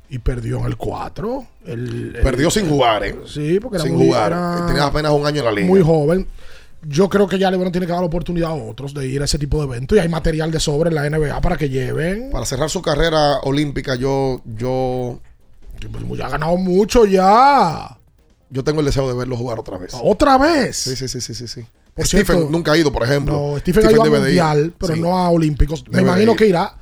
Y 0.07 0.19
perdió 0.19 0.60
en 0.60 0.65
el 0.68 0.77
4. 0.77 1.45
El- 1.65 2.15
el- 2.15 2.22
Perdió 2.23 2.49
sin 2.49 2.69
jugar, 2.69 3.03
¿eh? 3.03 3.15
Sí, 3.27 3.60
porque 3.60 3.76
era 3.76 3.84
sin 3.85 3.95
muy, 3.98 4.06
jugar. 4.07 4.31
era 4.31 4.65
Tenía 4.68 4.85
apenas 4.85 5.11
un 5.11 5.26
año 5.26 5.39
en 5.39 5.45
la 5.45 5.52
liga. 5.52 5.68
muy 5.68 5.81
joven. 5.81 6.27
Yo 6.83 7.09
creo 7.09 7.27
que 7.27 7.37
ya 7.37 7.51
LeBron 7.51 7.71
tiene 7.71 7.85
que 7.85 7.91
dar 7.93 8.01
la 8.01 8.07
oportunidad 8.07 8.49
a 8.51 8.53
otros 8.55 8.93
de 8.93 9.07
ir 9.07 9.21
a 9.21 9.25
ese 9.25 9.37
tipo 9.37 9.57
de 9.59 9.65
eventos. 9.65 9.95
Y 9.97 10.01
hay 10.01 10.09
material 10.09 10.51
de 10.51 10.59
sobre 10.59 10.89
en 10.89 10.95
la 10.95 11.07
NBA 11.09 11.39
para 11.41 11.57
que 11.57 11.69
lleven. 11.69 12.31
Para 12.31 12.45
cerrar 12.45 12.69
su 12.69 12.81
carrera 12.81 13.39
olímpica, 13.43 13.95
yo, 13.95 14.41
yo, 14.45 15.19
Pues 16.07 16.19
ya 16.19 16.25
ha 16.25 16.29
ganado 16.29 16.57
mucho 16.57 17.05
ya. 17.05 17.97
yo 18.49 18.63
tengo 18.63 18.79
el 18.79 18.85
deseo 18.87 19.07
de 19.07 19.13
verlo 19.13 19.37
jugar 19.37 19.59
otra 19.59 19.77
vez. 19.77 19.93
¿Otra 20.01 20.37
vez? 20.37 20.75
Sí, 20.77 20.95
sí, 20.95 21.07
sí, 21.07 21.21
sí, 21.21 21.35
sí. 21.35 21.47
sí. 21.47 21.61
Por 21.93 22.07
Stephen 22.07 22.25
cierto, 22.37 22.49
nunca 22.51 22.71
ha 22.71 22.77
ido, 22.77 22.91
por 22.91 23.03
ejemplo. 23.03 23.33
No, 23.53 23.59
Stephen, 23.59 23.85
ha 23.85 23.91
ido 23.91 24.01
a 24.03 24.07
ir. 24.07 24.11
mundial, 24.13 24.73
pero 24.79 24.93
Sí. 24.95 24.99
no 25.01 25.17
a 25.17 25.29
olímpicos. 25.29 25.83
Me 25.87 25.97
Debe 25.97 26.03
imagino 26.09 26.35
que 26.35 26.47
irá. 26.47 26.73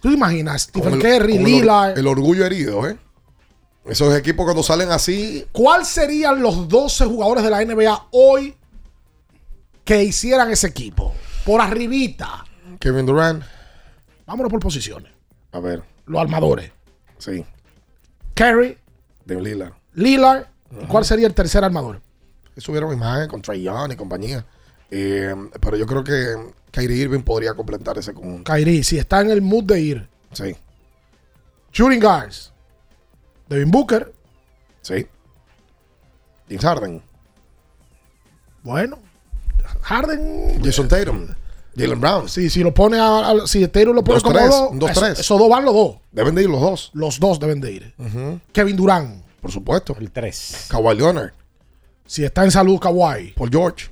¿Tú 0.00 0.08
te 0.08 0.14
imaginas? 0.14 0.62
Stephen 0.62 0.94
el- 0.94 1.00
Curry, 1.00 1.38
Lillard. 1.38 1.98
El, 1.98 2.06
orgullo 2.06 2.44
herido, 2.46 2.86
¿eh? 2.88 2.96
Esos 3.86 4.16
equipos 4.16 4.44
cuando 4.44 4.62
salen 4.62 4.90
así, 4.90 5.44
¿Cuál 5.52 5.84
serían 5.84 6.42
los 6.42 6.66
12 6.68 7.04
jugadores 7.04 7.44
de 7.44 7.50
la 7.50 7.60
NBA 7.62 8.06
hoy 8.12 8.54
que 9.84 10.02
hicieran 10.02 10.50
ese 10.50 10.66
equipo? 10.68 11.14
Por 11.44 11.60
arribita. 11.60 12.44
Kevin 12.80 13.06
Durant, 13.06 13.42
Vámonos 14.26 14.50
por 14.50 14.60
posiciones. 14.60 15.12
a 15.52 15.60
ver, 15.60 15.82
Los 16.06 16.20
armadores. 16.20 16.72
sí, 17.18 17.44
Curry, 18.34 18.78
de 19.24 19.40
Lillard. 19.40 19.72
Lillard. 19.94 20.46
¿Y 20.82 20.86
¿Cuál 20.86 21.04
sería 21.04 21.26
el 21.26 21.34
tercer 21.34 21.62
armador? 21.62 22.00
Subieron 22.56 22.92
imagen 22.92 23.28
con 23.28 23.42
Trey 23.42 23.62
Young 23.62 23.92
y 23.92 23.96
compañía. 23.96 24.44
Eh, 24.90 25.34
pero 25.60 25.76
yo 25.76 25.86
creo 25.86 26.02
que 26.02 26.52
Kyrie 26.70 26.96
Irving 27.02 27.22
podría 27.22 27.54
completar 27.54 27.96
ese 27.98 28.12
conjunto. 28.14 28.50
Kyrie, 28.52 28.82
si 28.82 28.98
está 28.98 29.20
en 29.20 29.30
el 29.30 29.40
mood 29.42 29.64
de 29.64 29.80
ir. 29.80 30.08
Sí, 30.32 30.56
Shooting 31.72 32.00
guards. 32.00 32.52
Devin 33.48 33.70
Booker. 33.70 34.12
sí. 34.82 35.06
James 36.48 36.62
Harden, 36.64 37.02
Bueno. 38.62 38.98
Harden. 39.84 40.60
Jason 40.64 40.88
Tatum, 40.88 41.28
Jalen 41.76 42.00
Brown. 42.00 42.28
Sí, 42.28 42.48
si 42.50 42.60
lo 42.62 42.72
pone 42.74 42.98
a, 42.98 43.30
a- 43.30 43.46
si 43.46 43.66
Taylor 43.68 43.94
lo 43.94 44.02
pone 44.02 44.14
Dos, 44.16 44.22
como 44.22 44.34
tres, 44.36 44.50
dos, 44.80 44.92
tres. 44.92 45.18
esos 45.20 45.38
dos 45.38 45.48
van 45.48 45.64
los 45.64 45.74
dos. 45.74 45.96
Deben 46.12 46.34
de 46.34 46.42
ir 46.42 46.50
los 46.50 46.60
dos. 46.60 46.90
Los 46.94 47.20
dos 47.20 47.38
deben 47.38 47.60
de 47.60 47.72
ir. 47.72 47.94
Kevin 48.52 48.76
Durant. 48.76 49.24
Por 49.40 49.50
supuesto. 49.52 49.94
El 50.00 50.10
3. 50.10 50.66
Kawhi 50.70 50.96
Leonard. 50.96 51.32
Si 52.06 52.24
está 52.24 52.44
en 52.44 52.50
salud, 52.50 52.78
Kawhi. 52.78 53.32
Paul 53.36 53.50
George. 53.50 53.88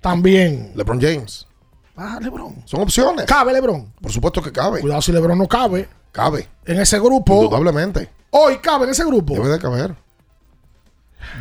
También. 0.00 0.72
LeBron 0.74 0.98
James. 1.00 1.46
Ah, 1.94 2.18
LeBron. 2.22 2.62
Son 2.64 2.80
opciones. 2.80 3.26
¿Cabe 3.26 3.52
LeBron? 3.52 3.92
Por 4.00 4.10
supuesto 4.12 4.40
que 4.40 4.50
cabe. 4.52 4.80
Cuidado 4.80 5.02
si 5.02 5.12
LeBron 5.12 5.36
no 5.36 5.46
cabe. 5.46 5.88
Cabe. 6.12 6.48
En 6.64 6.80
ese 6.80 6.98
grupo. 7.00 7.42
Indudablemente. 7.42 8.08
Hoy 8.30 8.58
cabe 8.58 8.84
en 8.84 8.92
ese 8.92 9.04
grupo. 9.04 9.34
Debe 9.34 9.48
de 9.48 9.58
caber. 9.58 9.94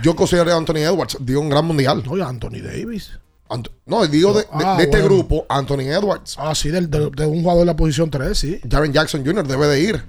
Yo 0.04 0.16
consideré 0.16 0.52
a 0.52 0.56
Anthony 0.58 0.78
Edwards. 0.80 1.18
Dio 1.22 1.40
un 1.40 1.50
gran 1.50 1.66
mundial. 1.66 2.04
Oye, 2.10 2.24
Anthony 2.24 2.60
Davis. 2.62 3.12
Ant- 3.50 3.72
no, 3.86 4.06
digo 4.08 4.34
de, 4.34 4.42
de- 4.42 4.48
Ah, 4.52 4.76
de 4.78 4.84
este 4.84 5.00
bueno. 5.02 5.16
grupo, 5.16 5.46
Anthony 5.50 5.82
Edwards. 5.90 6.36
Ah, 6.38 6.54
sí, 6.54 6.70
del- 6.70 6.90
de, 6.90 7.10
de 7.10 7.26
un 7.26 7.42
jugador 7.42 7.62
de 7.62 7.66
la 7.68 7.76
posición 7.76 8.10
3, 8.10 8.38
sí. 8.38 8.60
Jaren 8.70 8.92
Jackson 8.94 9.26
Jr. 9.26 9.48
debe 9.48 9.68
de 9.68 9.80
ir. 9.82 10.04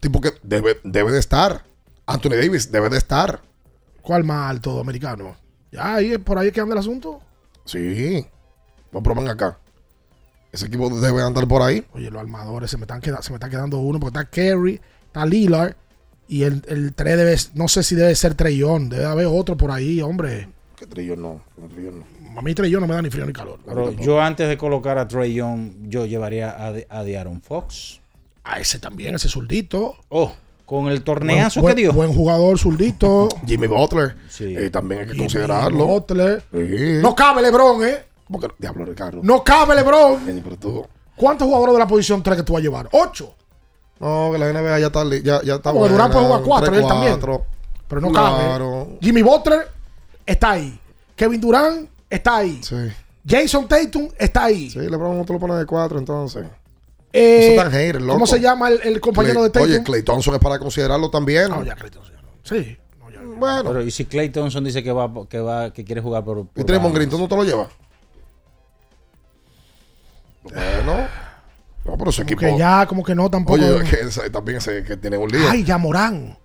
Tipo 0.00 0.20
que 0.20 0.32
debe, 0.42 0.80
debe 0.84 1.12
de 1.12 1.18
estar. 1.18 1.64
Anthony 2.06 2.30
Davis 2.40 2.70
debe 2.72 2.88
de 2.88 2.98
estar. 2.98 3.40
¿Cuál 4.02 4.24
más 4.24 4.50
alto 4.50 4.80
americano? 4.80 5.36
Ya, 5.72 5.96
ahí, 5.96 6.18
por 6.18 6.38
ahí 6.38 6.48
es 6.48 6.52
que 6.54 6.60
anda 6.60 6.74
el 6.74 6.78
asunto. 6.80 7.20
Sí. 7.64 8.24
No, 8.92 9.02
pero 9.02 9.20
acá. 9.30 9.58
Ese 10.52 10.66
equipo 10.66 10.88
debe 10.90 11.22
andar 11.22 11.46
por 11.46 11.62
ahí. 11.62 11.84
Oye, 11.92 12.10
los 12.10 12.20
armadores 12.20 12.70
se 12.70 12.76
me 12.76 12.82
están, 12.84 13.00
queda- 13.00 13.22
se 13.22 13.30
me 13.30 13.36
está 13.36 13.48
quedando 13.48 13.78
uno 13.78 14.00
porque 14.00 14.18
está 14.18 14.30
Kerry, 14.30 14.80
está 15.06 15.24
Lillard 15.26 15.76
y 16.26 16.42
el, 16.42 16.62
el 16.66 16.92
3 16.94 17.16
debe, 17.16 17.36
no 17.54 17.68
sé 17.68 17.82
si 17.84 17.94
debe 17.94 18.14
ser 18.16 18.34
Trellón, 18.34 18.88
debe 18.88 19.04
haber 19.04 19.26
otro 19.26 19.56
por 19.56 19.70
ahí, 19.70 20.00
hombre. 20.00 20.48
Que 20.76 20.86
Trillón 20.86 21.22
no. 21.22 21.40
que 21.56 21.74
Trillón 21.74 21.98
no. 22.00 22.04
A 22.36 22.42
mí 22.42 22.54
Trellón 22.54 22.80
no 22.82 22.86
me 22.86 22.94
da 22.94 23.02
ni 23.02 23.10
frío 23.10 23.26
ni 23.26 23.32
calor. 23.32 23.58
Pero 23.66 23.90
yo 23.92 24.20
antes 24.20 24.48
de 24.48 24.56
colocar 24.56 24.98
a 24.98 25.06
Trey 25.08 25.34
Young, 25.34 25.88
yo 25.88 26.06
llevaría 26.06 26.64
a, 26.64 26.72
de, 26.72 26.86
a 26.88 27.02
De'Aaron 27.02 27.40
Fox. 27.42 28.00
A 28.44 28.58
ese 28.60 28.78
también, 28.78 29.14
ese 29.14 29.28
zurdito. 29.28 29.96
Oh, 30.08 30.32
con 30.64 30.88
el 30.88 31.02
torneazo 31.02 31.60
buen, 31.60 31.74
que 31.74 31.82
dio. 31.82 31.92
Buen 31.92 32.12
jugador, 32.14 32.58
zurdito. 32.58 33.28
Jimmy 33.46 33.66
Butler. 33.66 34.14
Sí. 34.28 34.56
eh, 34.56 34.70
también 34.70 35.00
hay 35.02 35.06
que 35.08 35.12
Jimmy 35.12 35.24
considerarlo. 35.24 35.86
Butler. 35.86 36.42
Sí. 36.52 36.98
No 37.02 37.14
cabe 37.14 37.42
LeBron, 37.42 37.84
¿eh? 37.86 38.04
¿Cómo 38.26 38.38
que 38.40 38.48
diablo, 38.58 38.84
Ricardo? 38.84 39.20
No 39.22 39.42
cabe 39.42 39.74
LeBron. 39.74 40.20
Pero 40.44 40.56
tú- 40.56 40.86
¿Cuántos 41.16 41.46
jugadores 41.46 41.74
de 41.74 41.78
la 41.80 41.86
posición 41.86 42.22
3 42.22 42.36
que 42.38 42.42
tú 42.44 42.52
vas 42.54 42.60
a 42.60 42.62
llevar? 42.62 42.88
¿Ocho? 42.92 43.34
No, 43.98 44.30
que 44.32 44.38
la 44.38 44.50
NBA 44.52 44.78
ya 44.78 44.86
está, 44.86 45.04
ya, 45.22 45.42
ya 45.42 45.54
está 45.56 45.72
Porque 45.72 45.90
Durán 45.92 46.10
puede 46.10 46.24
jugar 46.24 46.40
buena, 46.40 46.46
cuatro, 46.46 46.70
tres, 46.70 46.82
él 46.82 46.88
también. 46.88 47.20
Pero 47.88 48.00
no 48.00 48.08
Claro. 48.10 48.86
cabe. 48.86 48.98
Jimmy 49.02 49.20
Butler 49.22 49.68
está 50.24 50.52
ahí. 50.52 50.78
Kevin 51.16 51.40
Durant 51.40 51.90
está 52.10 52.36
ahí. 52.38 52.60
Sí. 52.62 52.76
Jason 53.26 53.66
Tatum 53.68 54.08
está 54.18 54.44
ahí. 54.44 54.70
Sí, 54.70 54.78
LeBron 54.80 55.16
no 55.16 55.24
te 55.24 55.32
lo 55.32 55.38
pone 55.38 55.54
de 55.54 55.64
cuatro, 55.66 55.98
entonces. 55.98 56.44
Eh, 57.12 57.54
Eso 57.54 57.62
tan 57.62 57.72
hater, 57.72 58.00
loco. 58.02 58.14
¿Cómo 58.14 58.26
se 58.26 58.40
llama 58.40 58.68
el, 58.68 58.80
el 58.82 59.00
compañero 59.00 59.40
Clay- 59.40 59.44
de 59.44 59.50
Tatum? 59.50 59.68
Oye, 59.70 59.82
Clay 59.82 60.02
Thompson 60.02 60.34
es 60.34 60.40
para 60.40 60.58
considerarlo 60.58 61.10
también. 61.10 61.50
Ah, 61.52 61.62
ya, 61.64 61.74
Clay 61.74 61.90
Thompson, 61.90 62.14
no. 62.16 62.28
Sí. 62.42 62.76
Bueno. 63.36 63.64
Pero, 63.70 63.82
y 63.82 63.90
si 63.90 64.04
Clay 64.04 64.28
Thompson 64.30 64.62
dice 64.64 64.82
que 64.82 64.92
va, 64.92 65.10
que 65.28 65.38
va, 65.40 65.72
que 65.72 65.84
quiere 65.84 66.00
jugar 66.00 66.24
por. 66.24 66.38
¿Y 66.40 66.44
por 66.44 66.66
Draymond 66.66 66.94
Green, 66.94 67.08
Dallas? 67.08 67.18
tú 67.18 67.22
no 67.22 67.28
te 67.28 67.36
lo 67.36 67.44
llevas? 67.44 67.68
Bueno. 70.42 71.06
No, 71.84 71.96
pero 71.96 72.10
ese 72.10 72.22
Como 72.22 72.32
equipo. 72.34 72.40
que 72.40 72.58
ya, 72.58 72.86
como 72.86 73.02
que 73.02 73.14
no 73.14 73.30
tampoco. 73.30 73.54
Oye, 73.60 73.82
que 73.84 74.30
también 74.30 74.58
ese 74.58 74.82
que 74.84 74.96
tiene 74.96 75.16
un 75.16 75.28
lío. 75.30 75.48
Ay, 75.50 75.64
ya 75.64 75.78
Morán. 75.78 76.36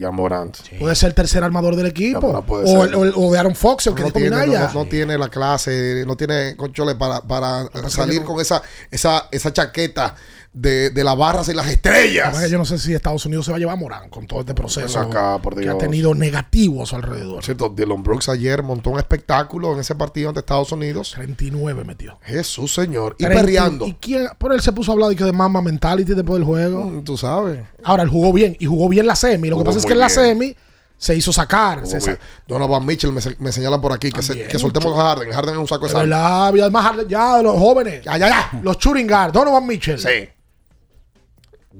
Ya 0.00 0.10
Morant. 0.10 0.56
Puede 0.78 0.94
ser 0.94 1.10
el 1.10 1.14
tercer 1.14 1.44
armador 1.44 1.76
del 1.76 1.84
equipo. 1.86 2.20
O, 2.64 2.66
ser. 2.80 2.88
el- 2.88 2.94
o 2.94 3.04
el- 3.04 3.12
o 3.14 3.30
de 3.32 3.38
Aaron 3.38 3.54
Fox, 3.54 3.86
el 3.86 3.94
que 3.94 4.02
no, 4.02 4.10
tiene, 4.12 4.30
no, 4.72 4.72
no 4.72 4.86
tiene 4.86 5.18
la 5.18 5.28
clase, 5.28 6.04
no 6.06 6.16
tiene 6.16 6.56
conchole 6.56 6.94
para, 6.94 7.20
para 7.20 7.68
salir 7.90 8.22
con 8.24 8.40
esa, 8.40 8.62
esa, 8.90 9.28
esa 9.30 9.52
chaqueta 9.52 10.14
de, 10.52 10.90
de 10.90 11.04
las 11.04 11.16
barras 11.16 11.48
y 11.48 11.54
las 11.54 11.66
La 11.66 11.72
estrellas. 11.72 12.36
que 12.38 12.50
Yo 12.50 12.58
no 12.58 12.64
sé 12.64 12.76
si 12.78 12.92
Estados 12.92 13.24
Unidos 13.24 13.44
se 13.44 13.52
va 13.52 13.56
a 13.56 13.60
llevar 13.60 13.74
a 13.74 13.80
Morán 13.80 14.10
con 14.10 14.26
todo 14.26 14.40
este 14.40 14.52
proceso 14.52 14.98
Ven 15.00 15.08
acá, 15.08 15.38
por 15.40 15.54
que 15.58 15.68
ha 15.68 15.78
tenido 15.78 16.14
negativo 16.14 16.82
a 16.82 16.86
su 16.86 16.96
alrededor. 16.96 17.44
Cierto, 17.44 17.68
Dylan 17.68 18.02
Brooks 18.02 18.28
ayer 18.28 18.62
montó 18.62 18.90
un 18.90 18.98
espectáculo 18.98 19.72
en 19.72 19.80
ese 19.80 19.94
partido 19.94 20.28
ante 20.28 20.40
Estados 20.40 20.72
Unidos. 20.72 21.12
39 21.14 21.84
metió. 21.84 22.18
Jesús, 22.22 22.74
señor. 22.74 23.14
Y 23.18 23.24
30 23.24 23.40
perreando. 23.40 23.86
¿Y 23.86 23.94
quién? 23.94 24.28
Por 24.38 24.52
él 24.52 24.60
se 24.60 24.72
puso 24.72 24.90
a 24.90 24.94
hablar 24.94 25.10
de 25.10 25.16
que 25.16 25.24
de 25.24 25.32
mama 25.32 25.62
mentality 25.62 26.14
después 26.14 26.38
del 26.38 26.44
juego. 26.46 26.84
Mm, 26.84 27.04
Tú 27.04 27.16
sabes. 27.16 27.60
Ahora, 27.84 28.02
él 28.02 28.08
jugó 28.08 28.32
bien 28.32 28.56
y 28.58 28.66
jugó 28.66 28.88
bien 28.88 29.06
la 29.06 29.14
semi. 29.14 29.48
Lo 29.50 29.58
que 29.58 29.64
pasa 29.64 29.78
es 29.78 29.86
que 29.86 29.92
en 29.92 29.98
la 30.00 30.08
semi 30.08 30.56
se 30.98 31.14
hizo 31.14 31.32
sacar. 31.32 31.86
Se 31.86 32.00
sa- 32.00 32.18
Donovan 32.48 32.84
Mitchell 32.84 33.12
me, 33.12 33.20
me 33.38 33.52
señalan 33.52 33.80
por 33.80 33.92
aquí 33.92 34.10
que, 34.10 34.20
se- 34.20 34.28
También. 34.32 34.48
que 34.48 34.58
soltemos 34.58 34.98
a 34.98 35.02
Harden. 35.02 35.30
Harden 35.32 35.54
es 35.54 35.60
un 35.60 35.68
saco 35.68 35.86
de 35.86 35.92
sal. 35.92 36.12
además, 36.12 36.96
ya 37.08 37.36
de 37.36 37.42
los 37.44 37.56
jóvenes, 37.56 38.04
ya, 38.04 38.18
ya, 38.18 38.28
ya, 38.28 38.60
los 38.62 38.76
guard, 39.08 39.32
Donovan 39.32 39.66
Mitchell, 39.66 39.98
Sí. 39.98 40.28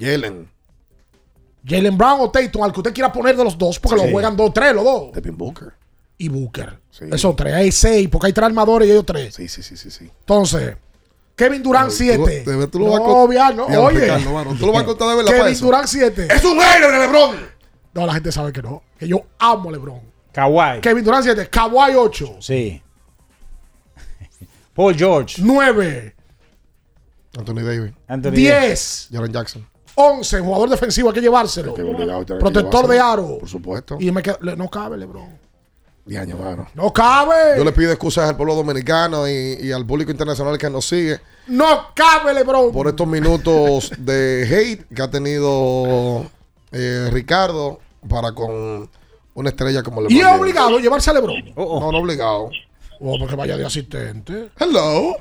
Jalen. 0.00 0.50
Jalen 1.66 1.98
Brown 1.98 2.20
o 2.20 2.30
Tatum, 2.30 2.62
al 2.62 2.72
que 2.72 2.80
usted 2.80 2.94
quiera 2.94 3.12
poner 3.12 3.36
de 3.36 3.44
los 3.44 3.56
dos, 3.58 3.78
porque 3.78 3.98
Sí. 3.98 4.04
los 4.04 4.12
juegan 4.12 4.36
dos, 4.36 4.52
tres, 4.54 4.74
los 4.74 4.82
dos. 4.84 5.12
Devin 5.12 5.36
Booker. 5.36 5.72
Y 6.16 6.28
Booker. 6.28 6.78
Sí. 6.90 7.04
Esos 7.12 7.36
tres, 7.36 7.54
hay 7.54 7.70
seis, 7.72 8.08
porque 8.10 8.28
hay 8.28 8.32
tres 8.32 8.46
armadores 8.46 8.88
y 8.88 8.92
ellos 8.92 9.04
tres. 9.06 9.34
Sí, 9.34 9.46
sí, 9.48 9.62
sí, 9.62 9.76
sí. 9.76 9.90
sí. 9.90 10.10
Entonces, 10.20 10.76
Kevin 11.36 11.62
Durant, 11.62 11.88
Tú- 11.90 11.94
siete. 11.96 12.42
tú- 12.44 12.68
tú 12.68 12.78
lo 12.80 12.86
no, 12.86 13.04
obvia, 13.04 13.50
no, 13.50 13.66
Diablo, 13.66 13.84
oye. 13.86 14.00
Ricardo, 14.00 14.32
mano, 14.32 14.54
tú 14.58 14.66
lo 14.66 14.72
vas 14.72 14.82
a 14.82 14.86
contar 14.86 15.08
de 15.08 15.14
verdad 15.16 15.30
para 15.30 15.38
Kevin 15.44 15.52
eso. 15.54 15.64
Durant, 15.66 15.86
siete. 15.86 16.28
¡Es 16.34 16.44
un 16.44 16.58
de 16.58 16.98
LeBron! 16.98 17.36
No, 17.94 18.06
la 18.06 18.12
gente 18.14 18.30
sabe 18.32 18.52
que 18.52 18.62
no. 18.62 18.82
Que 18.98 19.08
yo 19.08 19.22
amo 19.38 19.68
a 19.68 19.72
LeBron. 19.72 20.00
Kawhi. 20.32 20.80
Kevin 20.80 21.04
Durant, 21.04 21.24
siete. 21.24 21.48
Kawhi, 21.48 21.94
ocho. 21.96 22.36
Sí. 22.40 22.82
Paul 24.74 24.94
George. 24.96 25.42
Nueve. 25.42 26.14
Anthony 27.36 27.62
Davis. 27.62 27.92
Anthony 28.08 28.30
Diez. 28.32 29.08
Jaren 29.12 29.32
Jackson. 29.32 29.66
11, 29.94 30.40
jugador 30.40 30.68
defensivo, 30.70 31.08
hay 31.08 31.14
que 31.14 31.20
llevárselo. 31.20 31.74
Que 31.74 31.82
obligado 31.82 32.24
tiene 32.24 32.38
que 32.38 32.44
Protector 32.44 32.86
de 32.86 32.98
aro. 33.00 33.38
Por 33.38 33.48
supuesto. 33.48 33.96
Y 34.00 34.10
me 34.10 34.22
le- 34.40 34.56
no 34.56 34.68
cabe, 34.68 34.96
LeBron. 34.96 35.38
Diaño, 36.04 36.36
mano. 36.38 36.66
No 36.74 36.92
cabe. 36.92 37.56
Yo 37.58 37.64
le 37.64 37.72
pido 37.72 37.90
excusas 37.92 38.28
al 38.28 38.36
pueblo 38.36 38.54
dominicano 38.54 39.28
y, 39.28 39.58
y 39.60 39.70
al 39.72 39.86
público 39.86 40.10
internacional 40.10 40.56
que 40.58 40.68
nos 40.70 40.86
sigue 40.86 41.20
No 41.46 41.88
cabe, 41.94 42.32
LeBron. 42.34 42.72
por 42.72 42.88
estos 42.88 43.06
minutos 43.06 43.92
de 43.98 44.46
hate 44.50 44.86
que 44.94 45.02
ha 45.02 45.10
tenido 45.10 46.24
eh, 46.72 47.08
Ricardo 47.12 47.78
para 48.08 48.32
con 48.32 48.88
una 49.34 49.48
estrella 49.50 49.82
como 49.82 50.00
LeBron. 50.00 50.16
Y 50.16 50.20
es 50.20 50.26
obligado 50.26 50.78
a 50.78 50.80
llevarse 50.80 51.10
a 51.10 51.12
LeBron. 51.14 51.52
No, 51.56 51.92
no 51.92 51.98
obligado. 51.98 52.50
O 52.98 53.18
porque 53.18 53.36
vaya 53.36 53.56
de 53.56 53.66
asistente. 53.66 54.50
Hello. 54.58 55.16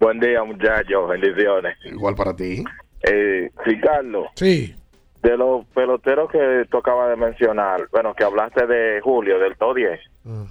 Buen 0.00 0.20
día, 0.20 0.42
muchachos. 0.44 1.08
Bendiciones. 1.08 1.76
Igual 1.84 2.14
para 2.14 2.34
ti. 2.34 2.62
Eh, 3.06 3.50
Ricardo, 3.64 4.26
Sí. 4.34 4.74
de 5.22 5.36
los 5.36 5.64
peloteros 5.66 6.30
que 6.30 6.66
tú 6.70 6.78
acabas 6.78 7.08
de 7.10 7.16
mencionar, 7.16 7.88
bueno, 7.92 8.14
que 8.14 8.24
hablaste 8.24 8.66
de 8.66 9.00
Julio, 9.00 9.38
del 9.38 9.56
top 9.56 9.76
10, 9.76 10.00
Mm. 10.24 10.44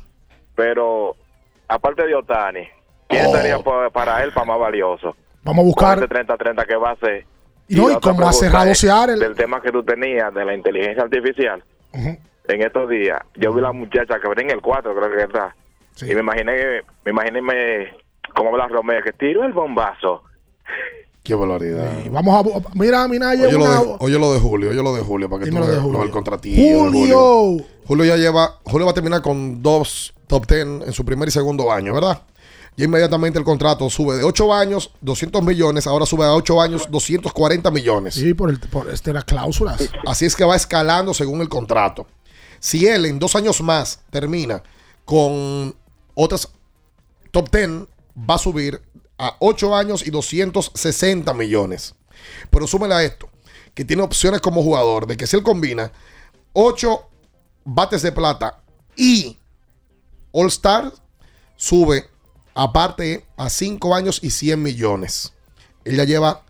pero 0.55 1.15
aparte 1.67 2.05
de 2.07 2.15
Otani, 2.15 2.67
¿quién 3.07 3.25
estaría 3.25 3.59
pa- 3.59 3.89
para 3.89 4.23
él 4.23 4.31
para 4.33 4.45
más 4.45 4.59
valioso? 4.59 5.15
Vamos 5.43 5.63
a 5.63 5.65
buscar. 5.65 5.97
ese 5.97 6.07
30-30 6.07 6.65
que 6.65 6.75
va 6.75 6.89
a 6.89 6.93
hacer. 6.93 7.25
Y 7.67 7.75
no, 7.75 7.91
y 7.91 7.99
como 7.99 8.27
ha 8.27 8.31
cerrado 8.33 8.73
Seattle. 8.73 9.17
Del 9.17 9.35
tema 9.35 9.61
que 9.61 9.71
tú 9.71 9.83
tenías 9.83 10.33
de 10.33 10.45
la 10.45 10.53
inteligencia 10.53 11.03
artificial, 11.03 11.63
en 11.93 12.61
estos 12.61 12.89
días, 12.89 13.19
yo 13.35 13.53
vi 13.53 13.61
la 13.61 13.71
muchacha 13.71 14.19
que 14.19 14.27
venía 14.29 14.45
en 14.45 14.57
el 14.57 14.61
4, 14.61 14.95
creo 14.95 15.15
que 15.15 15.23
está, 15.23 15.55
y 16.01 16.13
me 16.13 16.21
imaginé, 16.21 16.81
me 17.03 17.11
imaginé 17.11 17.41
me, 17.41 17.93
como 18.35 18.49
habla 18.51 18.67
Romeo, 18.67 19.01
que 19.03 19.13
tiró 19.13 19.43
el 19.43 19.53
bombazo. 19.53 20.23
Qué 21.25 21.33
valoridad. 21.35 21.91
Y 22.05 22.09
vamos 22.09 22.45
a. 22.55 22.61
Mira, 22.75 23.07
Minaya. 23.07 23.47
Oye 23.47 23.51
lo, 23.57 23.65
una- 23.65 23.81
de, 23.81 23.95
oye 23.99 24.19
lo 24.19 24.31
de 24.33 24.39
Julio, 24.39 24.69
oye 24.69 24.81
lo 24.83 24.95
de 24.95 25.01
Julio, 25.01 25.27
para 25.29 25.43
que 25.43 25.49
tú 25.49 25.55
de 25.55 25.59
lo 25.61 25.65
del 25.67 25.75
de 25.75 25.81
Julio. 25.81 26.11
Julio. 26.79 27.65
Julio 27.85 28.05
ya 28.05 28.15
lleva, 28.15 28.59
Julio 28.63 28.85
va 28.85 28.91
a 28.91 28.93
terminar 28.93 29.21
con 29.23 29.61
dos 29.63 30.13
top 30.27 30.45
10 30.47 30.61
en 30.87 30.93
su 30.93 31.03
primer 31.03 31.27
y 31.27 31.31
segundo 31.31 31.71
año, 31.71 31.93
¿verdad? 31.95 32.21
Y 32.77 32.83
inmediatamente 32.83 33.39
el 33.39 33.45
contrato 33.45 33.89
sube 33.89 34.17
de 34.17 34.23
8 34.23 34.53
años, 34.53 34.91
200 35.01 35.41
millones, 35.43 35.87
ahora 35.87 36.05
sube 36.05 36.25
a 36.25 36.33
8 36.33 36.61
años, 36.61 36.87
240 36.91 37.71
millones. 37.71 38.13
Sí, 38.15 38.33
por, 38.33 38.49
el, 38.51 38.59
por 38.59 38.89
este, 38.91 39.11
las 39.13 39.23
cláusulas. 39.23 39.81
Así 40.05 40.25
es 40.25 40.35
que 40.35 40.43
va 40.43 40.55
escalando 40.55 41.13
según 41.13 41.41
el 41.41 41.49
contrato. 41.49 42.05
Si 42.59 42.85
él 42.85 43.05
en 43.05 43.17
dos 43.17 43.35
años 43.35 43.61
más 43.61 44.01
termina 44.11 44.61
con 45.05 45.73
otras 46.13 46.49
top 47.31 47.49
10, 47.49 47.69
va 48.29 48.35
a 48.35 48.39
subir 48.39 48.81
a 49.17 49.35
8 49.39 49.75
años 49.75 50.05
y 50.05 50.11
260 50.11 51.33
millones. 51.33 51.95
Pero 52.49 52.67
súmele 52.67 52.95
a 52.95 53.03
esto, 53.03 53.29
que 53.73 53.85
tiene 53.85 54.03
opciones 54.03 54.41
como 54.41 54.63
jugador, 54.63 55.07
de 55.07 55.17
que 55.17 55.27
si 55.27 55.35
él 55.35 55.43
combina 55.43 55.91
8 56.53 57.09
bates 57.65 58.01
de 58.01 58.11
plata 58.11 58.61
y 58.95 59.37
All 60.31 60.47
Star, 60.47 60.91
sube 61.55 62.09
aparte 62.53 63.25
a 63.37 63.49
5 63.49 63.95
años 63.95 64.19
y 64.21 64.29
100 64.29 64.61
millones. 64.61 65.33
Él 65.83 65.97
ya 65.97 66.03
lleva 66.03 66.43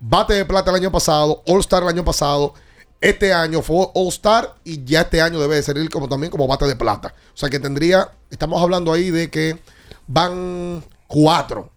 bate 0.00 0.34
de 0.34 0.44
plata 0.44 0.70
el 0.70 0.76
año 0.76 0.92
pasado, 0.92 1.42
All 1.46 1.60
Star 1.60 1.82
el 1.82 1.88
año 1.88 2.04
pasado. 2.04 2.54
Este 3.00 3.32
año 3.32 3.62
fue 3.62 3.88
All 3.94 4.08
Star 4.08 4.56
y 4.64 4.84
ya 4.84 5.02
este 5.02 5.20
año 5.20 5.40
debe 5.40 5.56
de 5.56 5.62
salir 5.62 5.88
como 5.90 6.08
también 6.08 6.30
como 6.30 6.46
bate 6.46 6.66
de 6.66 6.76
plata. 6.76 7.14
O 7.34 7.36
sea 7.36 7.48
que 7.50 7.58
tendría, 7.58 8.12
estamos 8.30 8.60
hablando 8.62 8.92
ahí 8.92 9.10
de 9.10 9.30
que 9.30 9.58
van 10.06 10.84
cuatro. 11.06 11.70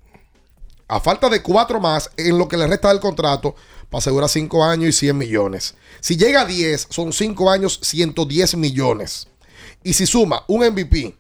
A 0.88 1.00
falta 1.00 1.30
de 1.30 1.42
cuatro 1.42 1.80
más 1.80 2.12
en 2.16 2.38
lo 2.38 2.48
que 2.48 2.58
le 2.58 2.68
resta 2.68 2.90
del 2.90 3.00
contrato 3.00 3.56
para 3.90 4.00
asegurar 4.00 4.30
cinco 4.30 4.64
años 4.64 4.90
y 4.90 4.94
100 4.94 5.18
millones. 5.18 5.76
Si 6.00 6.16
llega 6.16 6.42
a 6.42 6.46
10, 6.46 6.88
son 6.90 7.12
cinco 7.12 7.50
años, 7.50 7.80
110 7.82 8.56
millones. 8.58 9.28
Y 9.84 9.94
si 9.94 10.06
suma 10.06 10.44
un 10.48 10.66
MVP 10.66 11.16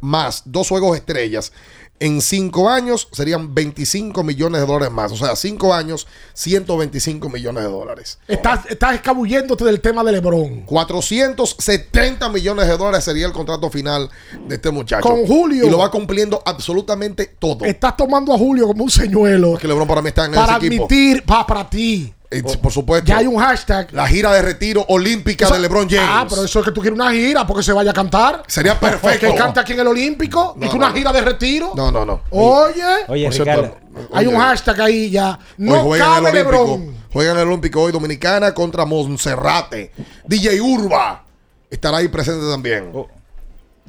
más 0.00 0.42
dos 0.46 0.68
juegos 0.68 0.96
estrellas, 0.96 1.52
en 2.00 2.20
cinco 2.22 2.68
años 2.68 3.08
serían 3.12 3.54
25 3.54 4.24
millones 4.24 4.60
de 4.62 4.66
dólares 4.66 4.92
más. 4.92 5.12
O 5.12 5.16
sea, 5.16 5.36
cinco 5.36 5.72
años, 5.74 6.06
125 6.34 7.28
millones 7.28 7.62
de 7.62 7.70
dólares. 7.70 8.18
Estás, 8.26 8.66
estás 8.70 8.94
escabulléndote 8.94 9.64
del 9.64 9.80
tema 9.80 10.02
de 10.02 10.12
LeBron. 10.12 10.62
470 10.62 12.28
millones 12.30 12.66
de 12.68 12.76
dólares 12.76 13.04
sería 13.04 13.26
el 13.26 13.32
contrato 13.32 13.70
final 13.70 14.08
de 14.48 14.54
este 14.54 14.70
muchacho. 14.70 15.02
Con 15.08 15.26
Julio. 15.26 15.66
Y 15.66 15.70
lo 15.70 15.78
va 15.78 15.90
cumpliendo 15.90 16.42
absolutamente 16.44 17.34
todo. 17.38 17.64
Estás 17.64 17.96
tomando 17.96 18.32
a 18.34 18.38
Julio 18.38 18.66
como 18.66 18.84
un 18.84 18.90
señuelo. 18.90 19.56
Que 19.58 19.68
LeBron 19.68 19.86
para 19.86 20.02
mí 20.02 20.08
está 20.08 20.24
en 20.26 20.32
para 20.32 20.56
ese 20.56 20.66
equipo. 20.66 20.84
admitir, 20.86 21.22
pa- 21.24 21.46
para 21.46 21.68
ti. 21.68 22.12
Eh, 22.32 22.44
por 22.62 22.70
supuesto. 22.72 23.06
Ya 23.08 23.18
hay 23.18 23.26
un 23.26 23.38
hashtag. 23.38 23.88
La 23.92 24.06
gira 24.06 24.32
de 24.32 24.40
retiro 24.42 24.84
olímpica 24.88 25.46
Eso- 25.46 25.54
de 25.54 25.60
LeBron 25.60 25.88
James. 25.90 26.06
Ah, 26.08 26.26
pero 26.28 26.44
eso 26.44 26.60
es 26.60 26.64
que 26.64 26.70
tú 26.70 26.80
quieres 26.80 26.96
una 26.96 27.10
gira 27.10 27.44
porque 27.44 27.64
se 27.64 27.72
vaya 27.72 27.90
a 27.90 27.94
cantar. 27.94 28.44
Sería 28.46 28.78
perfecto. 28.80 29.26
Que 29.26 29.34
cante 29.34 29.58
aquí 29.58 29.72
en 29.72 29.80
el 29.80 29.88
Olímpico 29.88 30.54
y 30.56 30.64
No, 30.64 30.70
que 30.70 30.76
una 30.76 30.90
no. 30.90 30.94
gira 30.94 31.12
de 31.12 31.20
retiro. 31.22 31.72
No, 31.74 31.90
no, 31.90 32.04
no. 32.06 32.20
Oye, 32.30 32.84
Oye, 33.08 33.28
Ricardo. 33.30 33.76
hay 34.12 34.26
un 34.28 34.36
hashtag 34.38 34.80
ahí 34.80 35.10
ya. 35.10 35.36
No 35.56 35.90
cabe. 35.90 36.32
LeBron. 36.32 36.94
Juegan 37.12 37.36
el 37.38 37.48
Olímpico 37.48 37.82
hoy 37.82 37.90
Dominicana 37.90 38.54
contra 38.54 38.84
Monserrate. 38.84 39.90
DJ 40.24 40.60
Urba 40.60 41.24
estará 41.68 41.96
ahí 41.96 42.06
presente 42.06 42.48
también. 42.48 42.92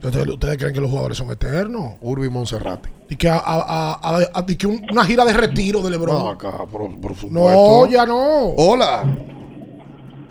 ¿Ustedes, 0.04 0.28
ustedes 0.28 0.58
creen 0.58 0.74
que 0.74 0.82
los 0.82 0.90
jugadores 0.90 1.18
son 1.18 1.30
eternos? 1.32 1.94
Urba 2.02 2.26
y 2.26 2.30
Monserrate. 2.30 2.90
Y 3.10 3.16
que, 3.16 3.30
a, 3.30 3.38
a- 3.38 3.62
a- 3.62 3.94
a- 4.02 4.18
a- 4.40 4.46
y 4.48 4.56
que 4.58 4.68
un- 4.68 4.86
una 4.92 5.04
gira 5.04 5.24
de 5.26 5.34
retiro 5.34 5.80
de 5.82 5.92
LeBron. 5.92 6.18
No, 6.18 6.30
acá, 6.30 6.52
por, 6.72 6.90
por 7.00 7.14
supuesto. 7.16 7.30
No, 7.30 7.86
ya 7.88 8.06
no. 8.06 8.48
Hola. 8.58 9.04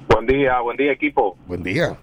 Buen 0.09 0.27
día, 0.27 0.61
buen 0.61 0.77
día 0.77 0.93
equipo. 0.93 1.37
Buen 1.47 1.63
día. 1.63 1.97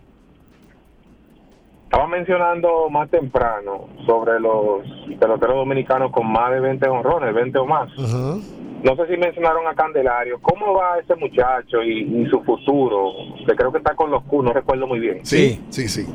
Estaba 1.83 2.07
mencionando 2.07 2.89
más 2.89 3.09
temprano 3.09 3.87
sobre 4.05 4.39
los 4.39 4.81
peloteros 5.19 5.55
dominicanos 5.55 6.11
con 6.11 6.29
más 6.31 6.51
de 6.51 6.59
20 6.59 6.87
honrones, 6.89 7.33
20 7.33 7.57
o 7.59 7.65
más. 7.65 7.89
No 7.97 8.95
sé 8.95 9.07
si 9.09 9.17
mencionaron 9.17 9.65
a 9.67 9.73
Candelario. 9.73 10.37
¿Cómo 10.41 10.73
va 10.73 10.99
ese 10.99 11.15
muchacho 11.15 11.81
y, 11.83 12.23
y 12.23 12.29
su 12.29 12.41
futuro? 12.43 13.11
Que 13.47 13.55
creo 13.55 13.71
que 13.71 13.77
está 13.79 13.95
con 13.95 14.11
los 14.11 14.23
Q, 14.23 14.43
no 14.43 14.51
recuerdo 14.53 14.85
muy 14.85 14.99
bien. 14.99 15.25
Sí, 15.25 15.61
sí, 15.69 15.87
sí. 15.87 16.05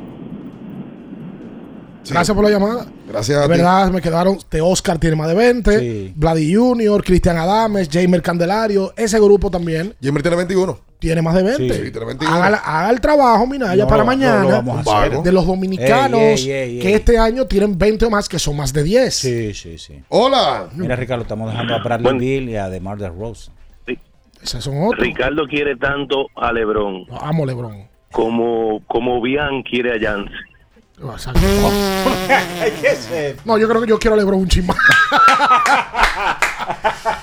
Gracias 2.09 2.35
por 2.35 2.43
la 2.43 2.49
llamada. 2.51 2.85
Gracias 3.07 3.37
a 3.37 3.41
De 3.41 3.47
ti. 3.47 3.51
verdad, 3.61 3.91
me 3.91 4.01
quedaron. 4.01 4.37
De 4.51 4.61
Oscar 4.61 4.97
tiene 4.99 5.15
más 5.15 5.27
de 5.27 5.33
20. 5.35 6.13
Vladi 6.15 6.53
Junior, 6.53 7.03
Cristian 7.03 7.37
Adames, 7.37 7.89
Jamer 7.91 8.21
Candelario. 8.21 8.93
Ese 8.97 9.19
grupo 9.19 9.49
también 9.49 9.93
Jamer 10.01 10.21
tiene 10.21 10.37
21. 10.37 10.79
tiene 10.99 11.21
más 11.21 11.35
de 11.35 11.43
20. 11.43 11.73
Sí, 11.73 11.91
tiene 11.91 12.05
21. 12.05 12.33
Haga, 12.33 12.57
haga 12.57 12.89
el 12.89 12.99
trabajo, 13.01 13.47
Minaya, 13.47 13.83
No, 13.83 13.89
para 13.89 14.03
mañana. 14.03 14.41
lo 14.41 14.49
vamos 14.49 14.87
a 14.87 15.03
hacer. 15.03 15.19
De 15.23 15.31
los 15.31 15.45
dominicanos 15.47 16.19
Ey, 16.19 16.51
ey, 16.51 16.75
ey, 16.75 16.79
que 16.79 16.87
ey. 16.89 16.93
este 16.95 17.17
año 17.17 17.45
tienen 17.45 17.77
20 17.77 18.05
o 18.05 18.09
más, 18.09 18.27
que 18.27 18.37
son 18.39 18.57
más 18.57 18.73
de 18.73 18.83
10. 18.83 19.13
Sí, 19.15 19.53
sí, 19.53 19.77
sí. 19.77 20.01
Hola. 20.09 20.67
Mira, 20.75 20.95
Ricardo, 20.95 21.23
estamos 21.23 21.49
dejando 21.51 21.75
a 21.75 21.83
Bradley 21.83 22.17
Bill 22.19 22.49
y 22.49 22.55
a 22.57 22.69
DeMar 22.69 22.97
Rose. 23.17 23.51
Esos 24.41 24.61
son 24.61 24.75
otros. 24.85 24.99
Ricardo 25.05 25.45
quiere 25.47 25.77
tanto 25.77 26.27
a 26.35 26.51
Lebron 26.51 27.05
Amo 27.21 27.45
LeBron. 27.45 27.87
como, 28.11 28.81
como 28.87 29.21
Bian 29.21 29.63
quiere 29.63 29.93
a 29.93 29.97
No, 33.45 33.57
yo 33.57 33.67
creo 33.67 33.81
que 33.81 33.87
yo 33.87 33.99
quiero 33.99 34.15
a 34.15 34.17
LeBron 34.17 34.39
un 34.39 34.47
chimba. 34.47 34.75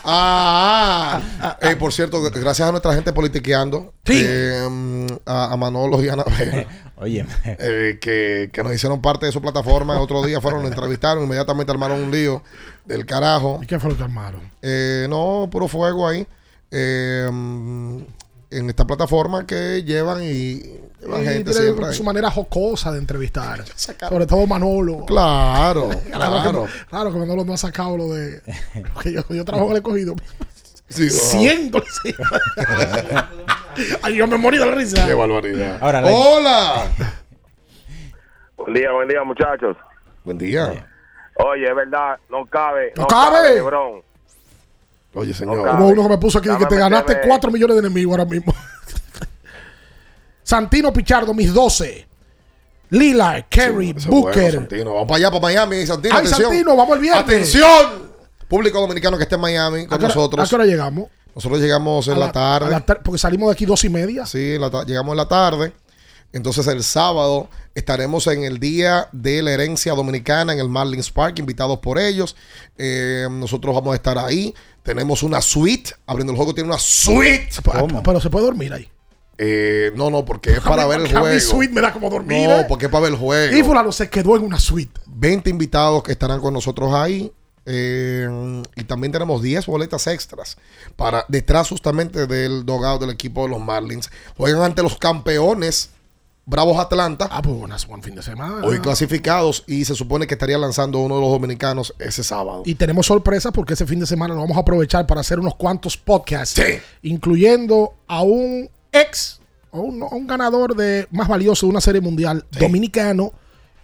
Ah, 0.05 1.21
ah. 1.41 1.59
Eh, 1.63 1.77
por 1.77 1.93
cierto, 1.93 2.21
gracias 2.21 2.69
a 2.69 2.71
nuestra 2.71 2.95
gente 2.95 3.13
politiqueando, 3.13 3.95
eh, 4.07 5.07
a, 5.25 5.53
a 5.53 5.57
Manolo 5.57 6.03
y 6.03 6.09
a 6.09 6.15
Anabel, 6.15 6.67
Oye, 6.97 7.25
eh, 7.45 7.99
que, 8.01 8.51
que 8.53 8.63
nos 8.63 8.75
hicieron 8.75 9.01
parte 9.01 9.27
de 9.27 9.33
su 9.33 9.41
plataforma. 9.41 9.99
Otro 10.01 10.23
día 10.23 10.41
fueron, 10.41 10.63
lo 10.63 10.69
entrevistaron, 10.69 11.25
inmediatamente 11.25 11.73
armaron 11.73 12.03
un 12.03 12.11
lío 12.11 12.43
del 12.85 13.07
carajo. 13.07 13.61
¿Y 13.63 13.67
qué 13.67 13.79
fue 13.79 13.91
lo 13.91 13.97
que 13.97 14.03
armaron? 14.03 14.41
Eh, 14.61 15.07
no, 15.09 15.49
puro 15.51 15.69
fuego 15.69 16.09
ahí. 16.09 16.27
Eh, 16.71 17.29
en 18.51 18.69
esta 18.69 18.85
plataforma 18.87 19.47
que 19.47 19.83
llevan 19.85 20.23
y 20.23 20.55
llevan 21.01 21.23
Y 21.23 21.25
gente 21.27 21.51
tiene 21.53 21.67
siempre 21.67 21.87
ahí. 21.87 21.95
su 21.95 22.03
manera 22.05 22.31
jocosa 22.31 22.91
de 22.93 22.99
entrevistar. 22.99 23.65
Sobre 23.77 24.27
todo 24.27 24.47
Manolo. 24.47 25.05
Claro, 25.07 25.89
Claro 26.11 26.43
claro. 26.43 26.65
que, 26.67 26.87
claro 26.89 27.13
que 27.13 27.19
Manolo 27.19 27.45
no 27.45 27.55
ha 27.55 27.57
sacado 27.57 27.97
lo 27.97 28.09
de. 28.15 28.43
que 29.03 29.13
yo, 29.13 29.23
yo 29.31 29.45
trabajo 29.45 29.67
en 29.69 29.73
el 29.73 29.77
escogido. 29.79 30.15
Sí, 30.89 31.05
no. 31.05 31.11
Siento. 31.11 31.83
sí. 32.03 32.13
Ay, 34.03 34.17
yo 34.17 34.27
me 34.27 34.37
morí 34.37 34.59
de 34.59 34.67
la 34.67 34.73
risa. 34.75 35.07
Qué 35.07 35.15
barbaridad. 35.15 35.79
Ahora, 35.81 36.01
la- 36.01 36.11
Hola. 36.11 36.87
Buen 38.57 38.75
día, 38.75 38.91
buen 38.93 39.09
día, 39.09 39.23
muchachos. 39.25 39.77
Buen 40.25 40.37
día. 40.39 40.87
Oye, 41.37 41.65
es 41.69 41.75
verdad, 41.75 42.17
no 42.29 42.45
cabe. 42.47 42.93
No 42.97 43.07
cabe. 43.07 43.55
LeBron. 43.55 44.03
Oye, 45.15 45.35
señor. 45.35 45.66
Como 45.69 45.89
uno 45.89 46.03
que 46.05 46.09
me 46.09 46.19
puso 46.19 46.39
aquí 46.39 46.47
que 46.49 46.53
Dame 46.55 46.66
te 46.66 46.77
ganaste 46.77 47.12
meterme- 47.15 47.28
4 47.28 47.51
millones 47.51 47.77
de 47.77 47.81
enemigos 47.81 48.12
ahora 48.19 48.24
mismo. 48.31 48.55
Santino 50.43 50.93
Pichardo, 50.93 51.35
mis 51.35 51.53
12. 51.53 52.07
Lila, 52.91 53.47
Kerry, 53.49 53.93
Booker. 53.93 54.35
bueno, 54.43 54.53
Santino. 54.53 54.95
Vamos 54.95 55.07
para 55.09 55.16
allá, 55.19 55.31
para 55.31 55.41
Miami, 55.43 55.87
Santino. 55.87 56.15
Ay, 56.15 56.20
atención. 56.27 56.51
Santino, 56.51 56.77
vamos 56.77 56.97
el 56.97 57.03
viernes. 57.03 57.23
Atención. 57.24 58.11
Público 58.49 58.81
dominicano 58.81 59.16
que 59.16 59.23
esté 59.24 59.37
en 59.37 59.41
Miami 59.43 59.82
¿A 59.85 59.87
con 59.89 60.03
nosotros. 60.03 60.45
¿A 60.45 60.49
qué 60.49 60.55
hora 60.57 60.65
llegamos? 60.66 61.09
Nosotros 61.35 61.61
llegamos 61.61 62.09
en 62.09 62.19
la, 62.19 62.32
tarde. 62.32 62.66
a 62.66 62.70
la 62.70 62.85
tar- 62.85 63.01
porque 63.05 63.19
salimos 63.19 63.49
de 63.49 63.53
aquí 63.53 63.65
dos 63.65 63.85
y 63.85 63.89
media. 63.89 64.27
Sí, 64.27 64.59
la 64.59 64.69
llegamos 64.85 65.12
en 65.12 65.16
la 65.19 65.28
tarde. 65.28 65.73
Entonces 66.32 66.66
el 66.69 66.82
sábado 66.85 67.48
estaremos 67.74 68.27
en 68.28 68.44
el 68.44 68.61
Día 68.61 69.09
de 69.12 69.43
la 69.43 69.52
Herencia 69.52 69.94
Dominicana 69.94 70.52
en 70.52 70.61
el 70.61 70.69
Marlins 70.69 71.11
Park, 71.11 71.39
invitados 71.39 71.78
por 71.81 71.98
ellos. 71.98 72.36
Eh, 72.78 73.27
nosotros 73.31 73.74
vamos 73.74 73.93
a 73.93 73.97
estar 73.97 74.16
ahí. 74.19 74.55
Tenemos 74.82 75.23
una 75.23 75.40
suite. 75.40 75.93
Abriendo 76.07 76.32
el 76.32 76.36
juego 76.36 76.55
tiene 76.55 76.69
una 76.69 76.78
suite. 76.78 77.48
Pero, 77.65 78.02
pero 78.02 78.20
se 78.20 78.31
puede 78.31 78.47
dormir 78.47 78.73
ahí. 78.73 78.89
Eh, 79.43 79.90
no, 79.97 80.11
no, 80.11 80.24
porque 80.24 80.52
es 80.52 80.61
para 80.61 80.86
ver 80.86 81.01
el 81.01 81.09
juego. 81.09 81.40
suite 81.40 81.73
me 81.73 81.81
da 81.81 81.93
como 81.93 82.11
dormir. 82.11 82.47
No, 82.47 82.61
¿eh? 82.61 82.66
porque 82.69 82.86
es 82.86 82.93
para 82.93 83.05
ver 83.05 83.12
el 83.12 83.19
juego. 83.19 83.57
Y 83.57 83.62
fulano 83.62 83.90
se 83.90 84.11
quedó 84.11 84.36
en 84.36 84.43
una 84.44 84.61
suite. 84.61 85.01
20 85.07 85.48
invitados 85.48 86.02
que 86.02 86.12
estarán 86.12 86.40
con 86.40 86.52
nosotros 86.52 86.93
ahí. 86.93 87.32
eh, 87.65 88.62
y 88.77 88.85
también 88.85 89.12
tenemos 89.12 89.43
10 89.43 89.66
boletas 89.66 90.07
extras 90.07 90.57
para 90.97 91.24
detrás 91.28 91.69
justamente 91.69 92.27
del 92.27 92.65
dogado 92.65 92.98
del 92.98 93.11
equipo 93.11 93.44
de 93.44 93.48
los 93.48 93.61
Marlins. 93.61 94.11
Juegan 94.36 94.62
ante 94.62 94.82
los 94.82 94.98
campeones 94.98 95.90
Bravos 96.51 96.79
Atlanta. 96.79 97.29
Ah, 97.31 97.41
pues 97.41 97.57
buenas, 97.57 97.87
buen 97.87 98.03
fin 98.03 98.17
de 98.17 98.23
semana. 98.25 98.65
Hoy 98.65 98.81
clasificados 98.81 99.63
y 99.69 99.85
se 99.85 99.95
supone 99.95 100.27
que 100.27 100.35
estaría 100.35 100.59
lanzando 100.59 100.99
uno 100.99 101.15
de 101.15 101.21
los 101.21 101.31
dominicanos 101.31 101.95
ese 102.01 102.25
sábado. 102.25 102.65
Y 102.67 102.75
tenemos 102.75 103.07
sorpresas 103.07 103.53
porque 103.53 103.75
ese 103.75 103.87
fin 103.87 104.01
de 104.01 104.07
semana 104.07 104.35
lo 104.35 104.41
vamos 104.41 104.57
a 104.57 104.61
aprovechar 104.61 105.07
para 105.07 105.21
hacer 105.21 105.39
unos 105.39 105.55
cuantos 105.55 105.97
podcasts. 105.97 106.61
Incluyendo 107.03 107.95
a 108.09 108.23
un 108.23 108.69
ex, 108.91 109.41
o 109.71 109.81
un, 109.83 110.03
a 110.03 110.07
un 110.07 110.27
ganador 110.27 110.75
de 110.75 111.07
más 111.13 111.29
valioso 111.29 111.67
de 111.67 111.71
una 111.71 111.81
serie 111.81 112.01
mundial 112.01 112.45
dominicano 112.59 113.33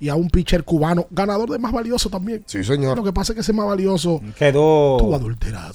y 0.00 0.08
a 0.08 0.16
un 0.16 0.28
pitcher 0.28 0.64
cubano, 0.64 1.06
ganador 1.10 1.48
de 1.50 1.60
más 1.60 1.70
valioso 1.70 2.10
también. 2.10 2.42
Sí, 2.46 2.64
señor. 2.64 2.96
Lo 2.96 3.04
que 3.04 3.12
pasa 3.12 3.30
es 3.32 3.34
que 3.36 3.40
ese 3.42 3.52
más 3.52 3.66
valioso 3.66 4.20
Quedó. 4.36 4.96
tuvo 4.98 5.14
adulterado. 5.14 5.72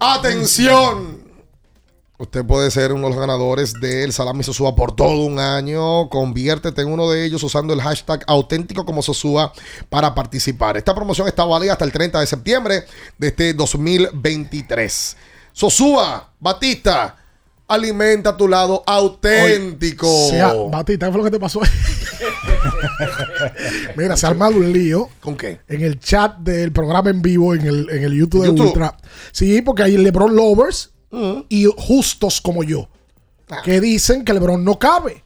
¡Atención! 0.00 1.33
Usted 2.16 2.44
puede 2.44 2.70
ser 2.70 2.92
uno 2.92 3.08
de 3.08 3.10
los 3.10 3.18
ganadores 3.18 3.72
del 3.80 4.12
Salami 4.12 4.44
Sosúa 4.44 4.76
por 4.76 4.94
todo 4.94 5.26
un 5.26 5.40
año. 5.40 6.08
Conviértete 6.08 6.82
en 6.82 6.88
uno 6.88 7.10
de 7.10 7.24
ellos 7.24 7.42
usando 7.42 7.74
el 7.74 7.80
hashtag 7.80 8.22
auténtico 8.28 8.84
como 8.84 9.02
Sosúa 9.02 9.52
para 9.88 10.14
participar. 10.14 10.76
Esta 10.76 10.94
promoción 10.94 11.26
está 11.26 11.44
válida 11.44 11.72
hasta 11.72 11.84
el 11.84 11.90
30 11.90 12.20
de 12.20 12.26
septiembre 12.26 12.84
de 13.18 13.26
este 13.26 13.52
2023. 13.52 15.16
Sosúa, 15.52 16.30
Batista, 16.38 17.16
alimenta 17.66 18.36
tu 18.36 18.46
lado 18.46 18.84
auténtico. 18.86 20.06
Sea, 20.30 20.54
Batista, 20.70 21.06
¿qué 21.06 21.12
fue 21.12 21.18
lo 21.18 21.24
que 21.24 21.32
te 21.32 21.40
pasó? 21.40 21.62
Mira, 23.96 24.16
se 24.16 24.26
ha 24.26 24.28
armado 24.28 24.56
un 24.56 24.72
lío. 24.72 25.08
¿Con 25.20 25.36
qué? 25.36 25.62
En 25.66 25.82
el 25.82 25.98
chat 25.98 26.38
del 26.38 26.70
programa 26.70 27.10
en 27.10 27.22
vivo, 27.22 27.56
en 27.56 27.66
el, 27.66 27.90
en 27.90 28.04
el 28.04 28.16
YouTube 28.16 28.42
de 28.42 28.48
YouTube. 28.50 28.68
Ultra. 28.68 28.96
Sí, 29.32 29.62
porque 29.62 29.82
hay 29.82 29.96
LeBron 29.96 30.36
Lovers 30.36 30.93
y 31.48 31.66
justos 31.76 32.40
como 32.40 32.62
yo. 32.62 32.88
Que 33.64 33.80
dicen 33.80 34.24
que 34.24 34.32
LeBron 34.32 34.64
no 34.64 34.78
cabe. 34.78 35.22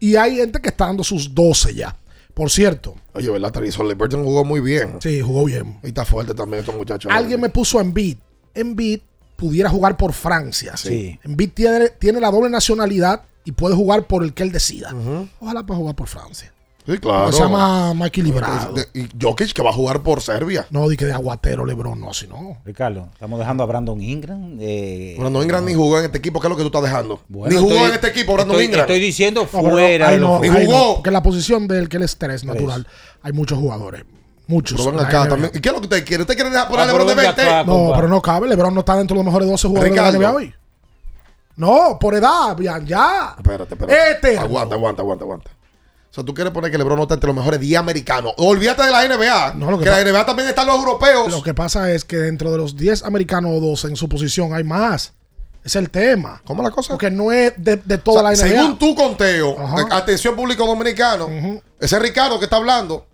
Y 0.00 0.16
hay 0.16 0.36
gente 0.36 0.60
que 0.60 0.68
está 0.68 0.86
dando 0.86 1.02
sus 1.04 1.34
12 1.34 1.74
ya. 1.74 1.96
Por 2.34 2.50
cierto, 2.50 2.94
Oye, 3.14 3.28
¿verdad? 3.30 3.50
Tarizo 3.50 3.82
Liberton 3.82 4.22
jugó 4.22 4.44
muy 4.44 4.60
bien. 4.60 4.98
sí, 5.00 5.20
jugó 5.20 5.44
bien. 5.44 5.80
Y 5.82 5.88
está 5.88 6.04
fuerte 6.04 6.34
también 6.34 6.60
estos 6.60 6.76
muchachos. 6.76 7.10
Alguien 7.12 7.40
me 7.40 7.48
puso 7.48 7.80
en 7.80 7.92
beat. 7.92 8.18
En 8.54 8.76
beat 8.76 9.00
pudiera 9.34 9.68
jugar 9.68 9.96
por 9.96 10.12
Francia. 10.12 10.76
Sí. 10.76 11.18
En 11.24 11.36
beat 11.36 11.52
tiene, 11.54 11.88
tiene 11.90 12.20
la 12.20 12.30
doble 12.30 12.48
nacionalidad 12.48 13.22
y 13.44 13.50
puede 13.52 13.74
jugar 13.74 14.06
por 14.06 14.22
el 14.22 14.34
que 14.34 14.44
él 14.44 14.52
decida. 14.52 14.94
Ojalá 15.40 15.66
pueda 15.66 15.78
jugar 15.78 15.96
por 15.96 16.06
Francia. 16.06 16.52
Sí, 16.88 16.96
claro. 16.98 17.26
Que 17.26 17.32
sea 17.34 17.48
más, 17.48 17.94
más 17.94 18.08
equilibrado. 18.08 18.72
De- 18.72 18.88
Y 18.94 19.08
Jokic 19.20 19.52
que 19.52 19.60
va 19.62 19.68
a 19.70 19.72
jugar 19.74 20.02
por 20.02 20.22
Serbia. 20.22 20.66
No, 20.70 20.88
di 20.88 20.96
que 20.96 21.04
de 21.04 21.12
aguatero, 21.12 21.66
Lebron, 21.66 22.00
no, 22.00 22.14
si 22.14 22.26
no. 22.26 22.56
Ricardo, 22.64 23.08
estamos 23.12 23.38
dejando 23.38 23.62
a 23.62 23.66
Brandon 23.66 24.00
Ingram. 24.00 24.56
eh, 24.58 25.14
Brandon 25.18 25.42
Ingram 25.42 25.64
ni 25.66 25.74
jugó 25.74 25.98
en 25.98 26.06
este 26.06 26.16
equipo. 26.18 26.40
¿Qué 26.40 26.46
es 26.46 26.50
lo 26.50 26.56
que 26.56 26.62
tú 26.62 26.68
estás 26.68 26.82
dejando? 26.82 27.20
Bueno, 27.28 27.54
ni 27.54 27.60
jugó 27.60 27.72
estoy- 27.74 27.88
en 27.88 27.94
este 27.94 28.08
equipo, 28.08 28.32
Brandon 28.32 28.54
estoy- 28.56 28.64
Ingram. 28.64 28.80
estoy 28.82 29.00
diciendo 29.00 29.42
No, 29.42 29.60
pero 29.60 29.70
fuera. 29.70 30.10
no, 30.12 30.16
los- 30.16 30.40
Ni 30.40 30.48
no, 30.48 30.54
jugó. 30.64 30.94
porque 30.94 31.10
en 31.10 31.12
la 31.14 31.22
posición 31.22 31.68
del 31.68 31.88
que 31.90 31.98
él 31.98 32.04
es 32.04 32.16
tres 32.16 32.44
natural, 32.44 32.86
hay 33.22 33.32
muchos 33.32 33.58
jugadores. 33.58 34.04
Muchos. 34.46 34.78
Pero 34.80 34.92
ven 34.92 34.94
en 34.94 35.02
la 35.02 35.08
acá 35.08 35.18
NBA. 35.24 35.28
también. 35.28 35.50
¿Y 35.54 35.60
qué 35.60 35.68
es 35.68 35.74
lo 35.74 35.80
que 35.82 35.86
usted 35.88 36.04
quiere? 36.06 36.22
¿Usted 36.22 36.34
quiere 36.36 36.48
dejar 36.48 36.68
poner 36.68 36.80
Ah, 36.80 36.84
a 36.84 36.86
LeBron 36.86 37.06
de 37.06 37.12
pero 37.14 37.20
venga 37.26 37.36
20? 37.36 37.52
acá. 37.54 37.64
No, 37.66 37.72
compa. 37.74 37.96
pero 37.96 38.08
no 38.08 38.22
cabe. 38.22 38.48
LeBron 38.48 38.72
no 38.72 38.80
está 38.80 38.96
dentro 38.96 39.14
de 39.14 39.18
los 39.18 39.26
mejores 39.26 39.46
12 39.46 39.68
jugadores 39.68 39.92
Ricardo. 39.92 40.12
de 40.12 40.18
la 40.20 40.28
NBA 40.30 40.34
hoy. 40.36 40.54
No, 41.56 41.98
por 42.00 42.14
edad, 42.14 42.56
bien, 42.56 42.86
ya. 42.86 43.34
Espérate, 43.36 43.74
espérate. 43.74 44.10
Este. 44.12 44.38
Aguanta, 44.38 44.74
aguanta, 44.76 45.02
aguanta, 45.02 45.24
aguanta. 45.24 45.50
O 46.10 46.14
sea, 46.14 46.24
tú 46.24 46.32
quieres 46.34 46.52
poner 46.52 46.70
que 46.70 46.78
LeBron 46.78 46.96
no 46.96 47.02
está 47.02 47.14
entre 47.14 47.28
los 47.28 47.36
mejores 47.36 47.60
10 47.60 47.78
americanos. 47.78 48.32
Olvídate 48.38 48.82
de 48.82 48.90
la 48.90 49.06
NBA. 49.06 49.54
No, 49.54 49.70
lo 49.70 49.78
que 49.78 49.84
que 49.84 49.90
la 49.90 50.02
NBA 50.02 50.24
también 50.26 50.48
están 50.48 50.66
los 50.66 50.76
europeos. 50.76 51.30
Lo 51.30 51.42
que 51.42 51.52
pasa 51.54 51.92
es 51.92 52.04
que 52.04 52.16
dentro 52.16 52.50
de 52.50 52.56
los 52.58 52.76
10 52.76 53.04
americanos 53.04 53.52
o 53.54 53.60
12 53.60 53.88
en 53.88 53.96
su 53.96 54.08
posición 54.08 54.54
hay 54.54 54.64
más. 54.64 55.12
Es 55.64 55.76
el 55.76 55.90
tema. 55.90 56.40
¿Cómo 56.46 56.62
la 56.62 56.70
cosa? 56.70 56.90
Porque 56.94 57.10
no 57.10 57.30
es 57.30 57.52
de, 57.58 57.76
de 57.76 57.96
O 57.96 57.98
toda 57.98 58.34
sea, 58.34 58.46
la 58.46 58.52
NBA. 58.54 58.60
según 58.62 58.78
tu 58.78 58.94
conteo, 58.94 59.56
Ajá. 59.60 59.86
atención 59.96 60.34
público 60.34 60.64
dominicano, 60.66 61.28
ese 61.78 61.98
Ricardo 61.98 62.38
que 62.38 62.46
está 62.46 62.56
hablando, 62.56 63.04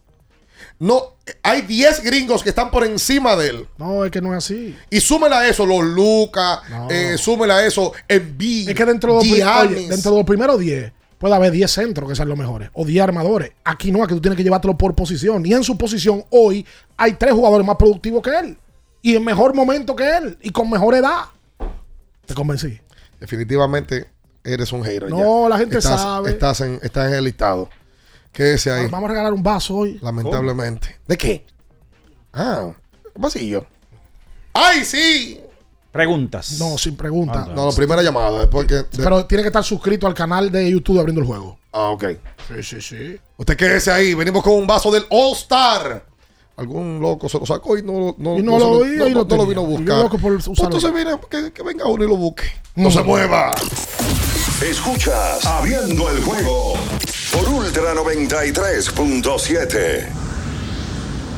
no, 0.79 1.15
hay 1.43 1.62
10 1.62 2.03
gringos 2.05 2.43
que 2.45 2.51
están 2.51 2.71
por 2.71 2.85
encima 2.85 3.35
de 3.35 3.49
él. 3.49 3.69
No, 3.77 4.05
es 4.05 4.11
que 4.12 4.21
no 4.21 4.33
es 4.37 4.45
así. 4.45 4.77
Y 4.91 5.01
súmela 5.01 5.41
a 5.41 5.49
eso, 5.49 5.66
los 5.66 5.83
Lucas, 5.83 6.61
No. 6.71 6.89
eh, 6.91 7.16
súmela 7.19 7.57
a 7.57 7.66
eso, 7.66 7.93
Embiid, 8.07 8.69
Es 8.69 8.75
que 8.77 8.85
dentro 8.85 9.19
de, 9.21 9.29
los, 9.39 9.49
oye, 9.49 9.89
dentro 9.89 10.12
de 10.12 10.16
los 10.19 10.27
primeros 10.27 10.59
10 10.61 10.93
puede 11.25 11.37
haber 11.37 11.53
10 11.53 11.71
centros 11.71 12.07
que 12.07 12.15
sean 12.15 12.29
los 12.29 12.37
mejores 12.37 12.69
o 12.75 12.85
10 12.85 13.03
armadores. 13.03 13.53
Aquí 13.65 13.91
no, 13.91 14.05
aquí 14.05 14.13
tú 14.13 14.21
tienes 14.21 14.37
que 14.37 14.45
llevártelo 14.45 14.77
por 14.77 14.95
posición. 14.95 15.47
Y 15.47 15.55
en 15.55 15.65
su 15.65 15.79
posición 15.79 16.23
hoy 16.29 16.67
hay 16.99 17.15
tres 17.15 17.33
jugadores 17.33 17.67
más 17.67 17.77
productivos 17.77 18.23
que 18.23 18.39
él. 18.39 18.59
Y 19.01 19.17
en 19.17 19.25
mejor 19.25 19.55
momento 19.55 19.97
que 19.97 20.07
él. 20.19 20.37
Y 20.43 20.51
con 20.51 20.69
mejor 20.69 20.95
edad. 20.95 21.25
Te 22.27 22.35
convencí. 22.35 22.79
Definitivamente 23.19 24.07
eres 24.45 24.71
un 24.71 24.85
hater. 24.85 25.09
No, 25.09 25.45
ya. 25.45 25.49
la 25.49 25.57
gente 25.57 25.79
Estás- 25.79 26.03
sabe. 26.03 26.29
Estás 26.29 26.61
en, 26.61 26.79
estás 26.83 27.09
en 27.09 27.15
el 27.15 27.25
listado. 27.25 27.71
Quédese 28.31 28.71
ahí, 28.71 28.89
Vamos 28.91 29.09
a 29.09 29.13
regalar 29.15 29.33
un 29.33 29.43
vaso 29.43 29.77
hoy. 29.77 29.99
lamentablemente. 30.03 30.99
¿De 31.09 31.17
qué? 31.17 31.47
Ah, 32.35 32.65
un 33.15 33.23
vasillo. 33.23 33.65
¡Ay, 34.53 34.85
sí! 34.85 35.41
Preguntas. 35.95 36.59
No, 36.59 36.77
sin 36.77 36.97
pregunta. 36.97 37.47
No, 37.55 37.71
la 37.71 37.77
primera 37.77 38.03
llamada, 38.03 38.41
después 38.41 38.66
que... 38.66 38.75
de- 38.75 38.85
Pero 38.97 39.27
tiene 39.27 39.45
que 39.45 39.49
estar 39.51 39.62
suscrito 39.62 40.09
al 40.09 40.15
canal 40.15 40.51
de 40.51 40.69
YouTube 40.69 40.95
de 40.97 41.01
Abriendo 41.01 41.21
el 41.21 41.27
Juego. 41.29 41.57
Ah, 41.73 41.91
ok. 41.91 42.05
Sí, 42.49 42.62
sí, 42.65 42.81
sí. 42.81 43.16
Usted 43.37 43.57
quédese 43.57 43.93
ahí. 43.93 44.12
Venimos 44.15 44.43
con 44.43 44.55
un 44.55 44.66
vaso 44.66 44.91
del 44.91 45.05
All 45.09 45.35
Star. 45.35 46.05
Algún 46.57 46.99
loco 47.01 47.29
se 47.29 47.39
lo 47.39 47.47
sacó 47.47 47.79
y 47.79 47.83
no, 47.85 48.16
no, 48.19 48.37
Y 48.39 48.43
no 48.43 48.59
lo 48.59 48.81
vi, 48.81 48.97
no, 48.97 49.05
no- 49.05 49.11
lo 49.11 49.11
no 49.11 49.19
lo 49.21 49.27
tenía. 49.27 49.45
vino 49.47 49.61
a 49.61 49.65
Y 49.65 49.66
yo 49.66 49.71
buscar. 49.79 49.99
loco 49.99 50.19
por 50.19 50.33
Pues 50.35 50.49
usarlo. 50.49 50.77
entonces 50.77 50.93
viene, 50.93 51.12
que, 51.31 51.53
que 51.53 51.62
venga 51.62 51.87
uno 51.87 52.03
y 52.05 52.09
lo 52.09 52.16
busque. 52.16 52.43
No 52.75 52.91
se 52.91 53.01
mueva. 53.05 53.55
Escuchas 54.69 55.47
Abriendo 55.47 56.11
el 56.11 56.25
juego 56.25 56.75
por 57.33 57.49
Ultra 57.51 57.95
93.7. 57.95 60.24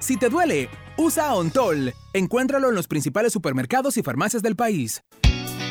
Si 0.00 0.16
te 0.16 0.28
duele, 0.28 0.68
usa 0.96 1.34
Ontol. 1.34 1.92
Encuéntralo 2.12 2.68
en 2.68 2.76
los 2.76 2.86
principales 2.86 3.32
supermercados 3.32 3.96
y 3.96 4.02
farmacias 4.02 4.42
del 4.42 4.54
país. 4.54 5.02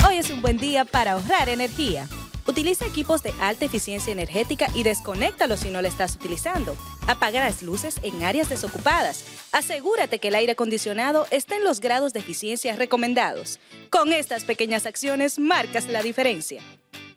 Hoy 0.06 0.18
es 0.18 0.30
un 0.30 0.41
buen 0.41 0.58
día 0.58 0.84
para 0.84 1.14
ahorrar 1.14 1.48
energía. 1.48 2.10
Utiliza 2.45 2.86
equipos 2.86 3.24
de 3.24 3.34
alta 3.40 3.66
eficiencia 3.66 4.12
energética 4.12 4.68
y 4.74 4.84
desconéctalos 4.84 5.62
si 5.62 5.70
no 5.70 5.82
lo 5.82 5.88
estás 5.88 6.16
utilizando. 6.16 6.76
Apaga 7.08 7.41
las 7.41 7.62
luces 7.62 7.99
en 8.04 8.24
áreas 8.24 8.49
desocupadas. 8.49 9.26
Asegúrate 9.54 10.20
que 10.20 10.28
el 10.28 10.36
aire 10.36 10.54
acondicionado 10.54 11.26
esté 11.32 11.56
en 11.56 11.64
los 11.64 11.80
grados 11.80 12.12
de 12.12 12.20
eficiencia 12.20 12.76
recomendados. 12.76 13.60
Con 13.90 14.12
estas 14.12 14.44
pequeñas 14.44 14.86
acciones 14.86 15.40
marcas 15.40 15.88
la 15.88 16.04
diferencia. 16.04 16.62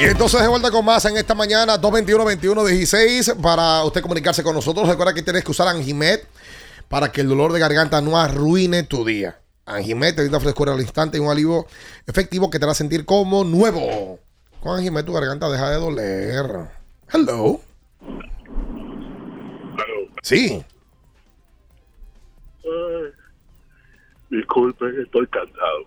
Y 0.00 0.04
entonces 0.04 0.40
de 0.40 0.46
vuelta 0.46 0.70
con 0.70 0.84
más 0.84 1.04
en 1.06 1.16
esta 1.16 1.34
mañana, 1.34 1.76
221-21-16, 1.80 3.40
para 3.42 3.82
usted 3.82 4.00
comunicarse 4.00 4.44
con 4.44 4.54
nosotros. 4.54 4.88
Recuerda 4.88 5.12
que 5.12 5.22
tienes 5.22 5.42
que 5.42 5.50
usar 5.50 5.66
Anjimet 5.66 6.24
para 6.88 7.10
que 7.10 7.20
el 7.20 7.28
dolor 7.28 7.52
de 7.52 7.58
garganta 7.58 8.00
no 8.00 8.16
arruine 8.16 8.84
tu 8.84 9.04
día. 9.04 9.40
Anjimet 9.66 10.14
te 10.14 10.22
brinda 10.22 10.38
frescura 10.38 10.72
al 10.72 10.80
instante 10.80 11.18
y 11.18 11.20
un 11.20 11.28
alivio 11.28 11.66
efectivo 12.06 12.48
que 12.48 12.60
te 12.60 12.64
hará 12.64 12.74
sentir 12.74 13.04
como 13.04 13.42
nuevo. 13.42 14.20
Con 14.60 14.78
Anjimet 14.78 15.04
tu 15.04 15.12
garganta 15.12 15.50
deja 15.50 15.68
de 15.70 15.76
doler. 15.78 16.46
Hello. 17.12 17.60
Sí. 20.22 20.64
Ay, 22.62 23.12
disculpen, 24.30 25.00
estoy 25.00 25.26
cansado. 25.26 25.86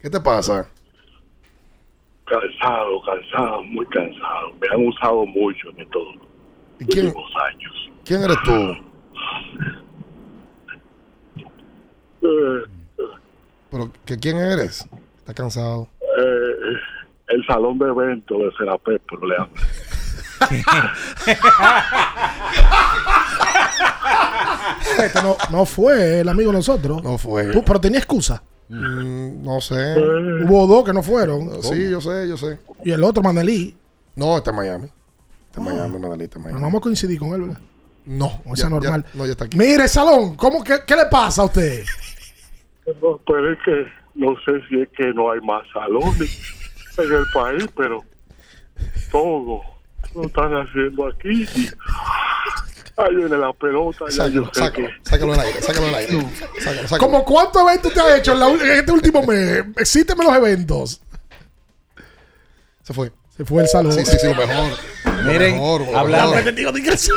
¿Qué 0.00 0.08
te 0.08 0.20
pasa? 0.20 0.66
Cansado, 2.26 3.00
cansado, 3.02 3.62
muy 3.62 3.86
cansado. 3.86 4.52
Me 4.60 4.68
han 4.72 4.86
usado 4.88 5.24
mucho 5.26 5.70
en 5.70 5.80
estos 5.80 6.02
quién? 6.90 7.06
últimos 7.06 7.32
años. 7.48 7.90
¿Quién 8.04 8.22
eres 8.22 8.36
tú? 8.44 8.76
¿Pero 13.70 13.90
que 14.04 14.16
quién 14.18 14.38
eres? 14.38 14.88
¿Estás 15.18 15.34
cansado? 15.34 15.88
eh, 16.18 16.76
el 17.28 17.44
salón 17.46 17.78
de 17.78 17.86
eventos 17.88 18.38
de 18.38 18.50
Serapé, 18.56 19.00
pero 19.08 19.26
le. 19.26 19.36
Este 24.98 25.22
no, 25.22 25.36
no 25.50 25.66
fue 25.66 26.20
el 26.20 26.28
amigo 26.28 26.50
de 26.50 26.58
nosotros. 26.58 27.02
No 27.02 27.18
fue. 27.18 27.50
Tú- 27.52 27.64
pero 27.64 27.80
tenía 27.80 27.98
excusa. 27.98 28.42
Mm, 28.68 29.42
no 29.44 29.60
sé. 29.60 29.94
Hubo 30.44 30.66
dos 30.66 30.84
que 30.84 30.92
no 30.92 31.02
fueron. 31.02 31.62
Sí, 31.62 31.90
yo 31.90 32.00
sé, 32.00 32.28
yo 32.28 32.36
sé. 32.36 32.58
Y 32.84 32.90
el 32.92 33.02
otro, 33.04 33.22
Manelí. 33.22 33.76
No, 34.16 34.36
está 34.36 34.50
en 34.50 34.56
Miami. 34.56 34.88
Está 35.46 35.60
en 35.60 35.64
Miami, 35.66 35.98
Manalí, 35.98 36.24
está 36.24 36.38
en 36.38 36.42
Pero 36.44 36.54
Miami. 36.54 36.60
no 36.60 36.66
vamos 36.66 36.78
a 36.80 36.82
coincidir 36.82 37.18
con 37.18 37.28
él, 37.34 37.42
¿verdad? 37.42 37.58
No, 38.06 38.26
O 38.44 38.50
ya- 38.50 38.56
sea, 38.56 38.68
normal. 38.70 39.04
ya- 39.04 39.10
no, 39.18 39.24
ya 39.26 39.32
está 39.32 39.44
aquí. 39.44 39.56
Mire, 39.58 39.88
Salón, 39.88 40.36
¿cómo 40.36 40.62
que, 40.64 40.78
¿qué 40.86 40.96
le 40.96 41.06
pasa 41.06 41.42
a 41.42 41.46
usted? 41.46 41.84
No, 43.02 43.20
pero 43.26 43.52
es 43.52 43.58
que 43.64 43.86
no 44.14 44.34
sé 44.44 44.52
si 44.68 44.80
es 44.80 44.88
que 44.96 45.12
no 45.12 45.30
hay 45.32 45.40
más 45.40 45.62
salones 45.72 46.38
en 46.98 47.12
el 47.12 47.24
país, 47.34 47.66
pero 47.76 48.04
todo 49.10 49.60
lo 50.14 50.22
están 50.24 50.52
haciendo 50.54 51.06
aquí. 51.08 51.46
Viene 53.10 53.36
la 53.36 53.52
pelota. 53.52 54.04
Sácalo, 54.10 54.50
sácalo, 54.54 54.88
sácalo 55.02 55.32
al 55.34 55.40
aire, 55.40 55.60
sácalo 55.62 55.86
al 55.88 55.94
aire. 55.96 56.12
Sácalo, 56.58 56.82
sácalo. 56.82 56.98
¿Cómo 56.98 57.24
cuántos 57.24 57.62
eventos 57.62 57.92
te 57.92 58.00
has 58.00 58.18
hecho 58.18 58.32
en, 58.32 58.40
la 58.40 58.48
en 58.50 58.70
este 58.70 58.92
último 58.92 59.22
mes? 59.22 59.64
Exíteme 59.76 60.24
los 60.24 60.34
eventos. 60.34 61.00
Se 62.82 62.94
fue. 62.94 63.12
Se 63.36 63.44
fue 63.44 63.62
el 63.62 63.68
Salón. 63.68 63.92
Sí, 63.92 64.04
sí, 64.06 64.16
sí, 64.18 64.26
lo 64.28 64.34
mejor. 64.34 64.70
Lo 65.04 65.30
Miren, 65.30 65.52
mejor, 65.52 65.80
lo 65.82 65.98
hablando- 65.98 66.30
mejor. 66.30 66.44
Te 66.44 66.52
digo, 66.52 66.72
digas. 66.72 67.08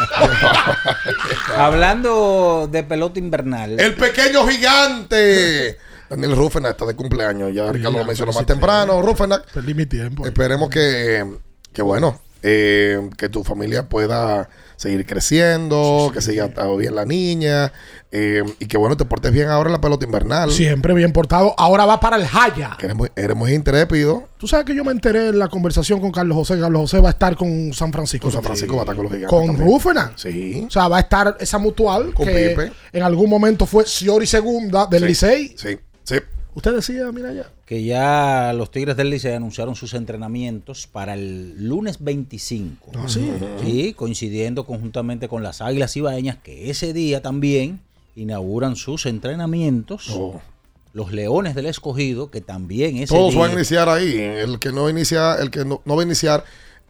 Hablando 1.55 2.67
de 2.69 2.83
pelota 2.83 3.19
invernal. 3.19 3.79
El 3.79 3.95
pequeño 3.95 4.45
gigante. 4.47 5.77
Daniel 6.09 6.35
Rufenac 6.35 6.71
está 6.71 6.85
de 6.85 6.95
cumpleaños. 6.95 7.53
Ya 7.53 7.71
Ricardo 7.71 7.99
lo 7.99 8.05
mencionó 8.05 8.33
más 8.33 8.45
temprano. 8.45 9.01
Rufenac. 9.01 9.45
Perdí 9.51 9.73
mi 9.73 9.85
tiempo. 9.85 10.25
Esperemos 10.25 10.69
que, 10.69 11.23
que 11.71 11.81
bueno, 11.81 12.19
eh, 12.43 13.09
que 13.17 13.29
tu 13.29 13.43
familia 13.43 13.87
pueda 13.87 14.49
seguir 14.79 15.05
creciendo, 15.05 16.09
que 16.13 16.21
siga 16.21 16.49
bien 16.77 16.95
la 16.95 17.03
niña 17.03 17.73
eh, 18.13 18.43
y 18.59 18.65
que 18.67 18.77
bueno, 18.77 18.95
te 18.95 19.03
portes 19.03 19.29
bien 19.33 19.49
ahora 19.49 19.67
en 19.67 19.73
la 19.73 19.81
pelota 19.81 20.05
invernal. 20.05 20.51
Siempre 20.51 20.93
bien 20.93 21.11
portado. 21.11 21.53
Ahora 21.57 21.85
va 21.85 21.99
para 21.99 22.15
el 22.15 22.25
Jaya. 22.25 22.77
Que 22.79 22.85
eres 22.85 22.95
muy, 22.95 23.09
eres 23.13 23.35
muy 23.35 23.53
intrépido. 23.53 24.29
Tú 24.37 24.47
sabes 24.47 24.65
que 24.65 24.73
yo 24.73 24.85
me 24.85 24.93
enteré 24.93 25.27
en 25.27 25.37
la 25.39 25.49
conversación 25.49 25.99
con 25.99 26.11
Carlos 26.13 26.35
José. 26.37 26.57
Carlos 26.57 26.81
José 26.83 27.01
va 27.01 27.09
a 27.09 27.11
estar 27.11 27.35
con 27.35 27.73
San 27.73 27.91
Francisco. 27.91 28.27
Con 28.27 28.31
San 28.31 28.41
Francisco 28.43 28.75
va 28.77 28.81
a 28.81 28.83
estar 28.83 28.95
con 28.95 29.03
los 29.03 29.11
gigantes 29.13 29.29
Con 29.37 29.47
también. 29.47 29.67
Rúfena. 29.67 30.13
Sí. 30.15 30.63
O 30.65 30.71
sea, 30.71 30.87
va 30.87 30.97
a 30.97 31.01
estar 31.01 31.35
esa 31.41 31.57
mutual 31.57 32.13
Con 32.13 32.25
que 32.25 32.49
Pipe. 32.57 32.71
en 32.93 33.03
algún 33.03 33.29
momento 33.29 33.65
fue 33.65 33.83
Ciori 33.85 34.25
segunda 34.27 34.85
del 34.87 35.01
Sí. 35.01 35.07
Licey. 35.09 35.55
Sí, 35.57 35.77
sí. 36.05 36.15
Usted 36.59 36.75
decía, 36.75 37.09
mira 37.13 37.31
ya. 37.31 37.49
que 37.65 37.85
ya 37.85 38.51
los 38.53 38.69
Tigres 38.69 38.97
del 38.97 39.09
Licey 39.09 39.31
anunciaron 39.31 39.75
sus 39.75 39.93
entrenamientos 39.93 40.87
para 40.87 41.13
el 41.13 41.55
lunes 41.69 42.03
25. 42.03 42.91
Ah, 42.95 43.05
sí. 43.07 43.31
Sí, 43.63 43.93
coincidiendo 43.93 44.65
conjuntamente 44.65 45.29
con 45.29 45.41
las 45.41 45.61
Águilas 45.61 45.95
Ibaeñas, 45.95 46.35
que 46.43 46.69
ese 46.69 46.91
día 46.91 47.21
también 47.21 47.79
inauguran 48.17 48.75
sus 48.75 49.05
entrenamientos. 49.05 50.13
Los 50.91 51.13
Leones 51.13 51.55
del 51.55 51.65
Escogido, 51.67 52.29
que 52.29 52.41
también 52.41 52.97
ese 52.97 53.15
Todos 53.15 53.31
día... 53.31 53.39
van 53.39 53.51
a 53.51 53.53
iniciar 53.53 53.87
ahí. 53.87 54.17
El 54.17 54.59
que 54.59 54.73
no 54.73 54.89
inicia, 54.89 55.35
el 55.35 55.51
que 55.51 55.63
no, 55.63 55.81
no 55.85 55.95
va 55.95 56.01
a 56.01 56.05
iniciar 56.05 56.43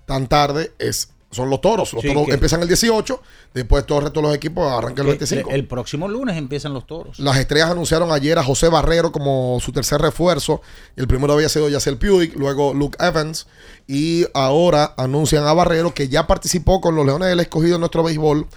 tan 0.07 0.25
tarde 0.25 0.71
es 0.79 1.11
son 1.31 1.49
los 1.49 1.61
toros. 1.61 1.93
Los 1.93 2.01
Sí, 2.01 2.07
toros 2.07 2.25
que- 2.25 2.33
empiezan 2.33 2.61
el 2.61 2.67
18, 2.67 3.21
después 3.53 3.85
todo 3.85 3.99
el 3.99 4.05
resto 4.05 4.21
de 4.21 4.27
los 4.27 4.35
equipos 4.35 4.65
arrancan 4.71 5.05
el 5.07 5.13
que 5.13 5.19
25. 5.25 5.49
el 5.51 5.65
próximo 5.67 6.07
lunes 6.07 6.37
empiezan 6.37 6.73
los 6.73 6.87
toros. 6.87 7.19
Las 7.19 7.37
estrellas 7.37 7.69
anunciaron 7.69 8.11
ayer 8.11 8.37
a 8.39 8.43
José 8.43 8.67
Barrero 8.69 9.11
como 9.11 9.59
su 9.59 9.71
tercer 9.71 10.01
refuerzo. 10.01 10.61
El 10.95 11.07
primero 11.07 11.33
había 11.33 11.47
sido 11.49 11.69
Yacel 11.69 11.97
Puig, 11.97 12.33
luego 12.35 12.73
Luke 12.73 12.97
Evans. 12.99 13.47
Y 13.87 14.25
ahora 14.33 14.93
anuncian 14.97 15.45
a 15.45 15.53
Barrero 15.53 15.93
que 15.93 16.07
ya 16.07 16.25
participó 16.27 16.81
con 16.81 16.95
los 16.95 17.05
Leones 17.05 17.29
del 17.29 17.39
Escogido 17.39 17.75
en 17.75 17.81
nuestro 17.81 18.03
béisbol 18.03 18.47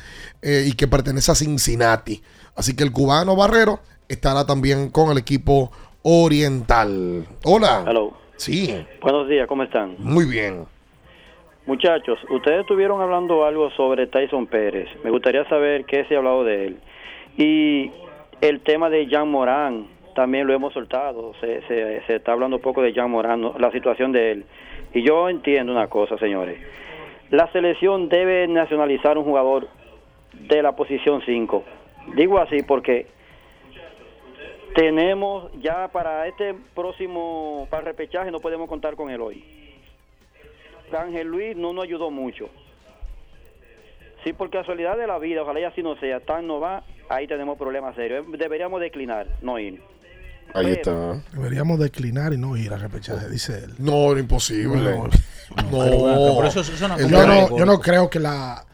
eh, 0.43 0.65
y 0.66 0.73
que 0.73 0.89
pertenece 0.89 1.31
a 1.32 1.35
Cincinnati. 1.35 2.23
Así 2.55 2.74
que 2.74 2.85
el 2.85 2.93
cubano 2.93 3.36
Barrero 3.36 3.81
estará 4.09 4.44
también 4.47 4.90
con 4.90 5.11
el 5.11 5.19
equipo 5.19 5.70
oriental. 6.03 7.27
Hola. 7.44 7.85
Hello. 7.86 8.12
Sí, 8.36 8.74
Buenos 9.03 9.28
días, 9.28 9.47
¿cómo 9.47 9.62
están? 9.62 9.94
muy 9.99 10.24
bien. 10.24 10.66
Muchachos, 11.64 12.18
ustedes 12.28 12.62
estuvieron 12.62 13.01
hablando 13.01 13.44
algo 13.44 13.70
sobre 13.70 14.09
Tyson 14.09 14.48
Pérez. 14.48 14.89
Me 15.05 15.10
gustaría 15.10 15.44
saber 15.48 15.84
qué 15.84 16.05
se 16.06 16.16
ha 16.16 16.18
hablado 16.18 16.43
de 16.43 16.66
él. 16.66 16.76
Y 17.36 17.93
el 18.40 18.62
tema 18.62 18.90
de 18.90 19.06
Jean 19.06 19.28
Morán, 19.28 19.86
también 20.16 20.48
lo 20.48 20.55
hemos 20.55 20.72
soltado. 20.72 21.34
Se, 21.40 21.62
se, 21.68 22.16
está 22.16 22.32
hablando 22.32 22.56
un 22.56 22.62
poco 22.62 22.82
de 22.82 22.93
Jean 22.93 23.09
Morán, 23.09 23.52
la 23.60 23.70
situación 23.70 24.10
de 24.10 24.32
él. 24.32 24.44
Y 24.93 25.02
yo 25.02 25.28
entiendo 25.28 25.70
una 25.70 25.86
cosa, 25.86 26.18
señores. 26.18 26.59
La 27.30 27.47
selección 27.52 28.09
debe 28.09 28.48
nacionalizar 28.48 29.16
un 29.16 29.22
jugador 29.22 29.68
de 30.32 30.62
la 30.62 30.72
posición 30.72 31.22
5. 31.24 31.62
Digo 32.16 32.40
así 32.40 32.64
porque 32.64 33.06
tenemos 34.74 35.48
ya 35.60 35.86
para 35.93 36.26
este 36.26 36.56
próximo, 36.74 37.68
para 37.70 37.82
el 37.82 37.86
repechaje 37.86 38.32
no 38.32 38.40
podemos 38.40 38.68
contar 38.68 38.97
con 38.97 39.10
él 39.10 39.20
hoy. 39.20 39.61
Ángel 40.94 41.27
Luis 41.28 41.56
no 41.56 41.73
nos 41.73 41.85
ayudó 41.85 42.10
mucho. 42.10 42.48
Sí, 44.24 44.32
por 44.32 44.51
casualidad 44.51 44.97
de 44.97 45.06
la 45.06 45.19
vida, 45.19 45.43
ojalá 45.43 45.60
y 45.60 45.64
así 45.64 45.82
no 45.82 45.97
sea, 45.97 46.20
tan 46.20 46.47
no 46.47 46.60
va, 46.60 46.85
ahí 47.09 47.27
tenemos 47.27 47.59
problemas 47.59 47.94
serios. 47.97 48.24
Deberíamos 48.39 48.81
declinar, 48.81 49.27
no 49.43 49.59
ir. 49.59 49.82
Ahí 50.55 50.77
Pero- 50.82 51.14
está. 51.14 51.36
Deberíamos 51.36 51.78
declinar 51.78 52.32
y 52.32 52.39
no 52.39 52.56
ir 52.56 52.73
a 52.73 52.77
repechaje, 52.77 53.28
dice 53.28 53.64
él. 53.64 53.74
No, 53.78 54.12
era 54.12 54.20
imposible. 54.20 54.97
No, 54.97 55.09
No. 55.70 56.44
eso 56.47 56.62
yo, 56.62 56.86
tema- 57.09 57.27
no, 57.27 57.59
yo 57.59 57.64
no 57.66 57.81
creo 57.81 58.09
que 58.10 58.19
la. 58.20 58.64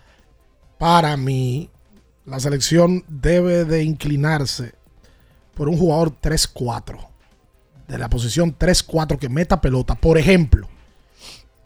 Para 0.79 1.17
mí, 1.17 1.71
la 2.27 2.39
selección 2.41 3.03
debe 3.09 3.65
de 3.65 3.83
inclinarse 3.83 4.73
por 5.55 5.69
un 5.69 5.77
jugador 5.79 6.11
3-4. 6.21 6.99
De 7.89 7.97
la 7.99 8.09
posición 8.11 8.55
3-4 8.57 9.19
que 9.19 9.29
meta 9.29 9.61
pelota. 9.61 9.95
Por 9.95 10.19
ejemplo, 10.19 10.69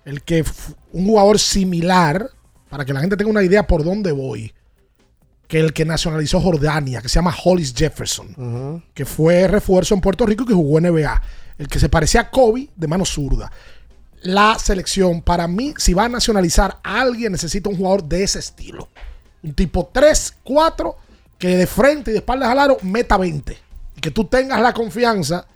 el 0.05 0.23
que 0.23 0.45
un 0.93 1.07
jugador 1.07 1.39
similar, 1.39 2.31
para 2.69 2.85
que 2.85 2.93
la 2.93 3.01
gente 3.01 3.17
tenga 3.17 3.31
una 3.31 3.43
idea 3.43 3.67
por 3.67 3.85
dónde 3.85 4.13
voy, 4.13 4.53
que 5.47 5.61
el 5.61 5.73
que 5.73 5.85
nacionalizó 5.85 6.41
Jordania, 6.41 7.03
que 7.03 7.09
se 7.09 7.17
llama 7.17 7.35
Hollis 7.45 7.75
Jefferson, 7.75 8.83
que 8.95 9.05
fue 9.05 9.47
refuerzo 9.49 9.95
en 9.95 10.01
Puerto 10.01 10.25
Rico 10.25 10.45
y 10.45 10.47
que 10.47 10.55
jugó 10.55 10.79
en 10.79 10.85
NBA. 10.85 11.23
El 11.59 11.69
que 11.69 11.79
se 11.79 11.91
parecía 11.91 12.23
a 12.23 12.31
Kobe 12.31 12.71
de 12.75 12.89
mano 12.89 13.05
zurda. 13.05 13.51
la 14.23 14.59
selección, 14.59 15.21
para 15.21 15.47
mí, 15.49 15.75
si 15.77 15.95
va 15.95 16.05
a 16.05 16.09
nacionalizar 16.09 16.79
a 16.83 17.01
alguien, 17.01 17.33
necesita 17.33 17.69
un 17.69 17.77
jugador 17.77 18.05
de 18.05 18.23
ese 18.23 18.39
estilo. 18.39 18.89
Un 19.43 19.53
tipo 19.55 19.91
3, 19.93 20.37
4, 20.45 20.97
que 21.39 21.57
de 21.57 21.67
frente 21.67 22.11
y 22.11 22.15
de 22.15 22.19
espaldas 22.19 22.49
al 22.49 22.59
aro 22.61 22.77
meta 22.83 23.17
20. 23.17 23.59
Y 23.97 24.01
que 24.01 24.11
tú 24.11 24.25
tengas 24.25 24.61
la 24.61 24.73
confianza 24.73 25.47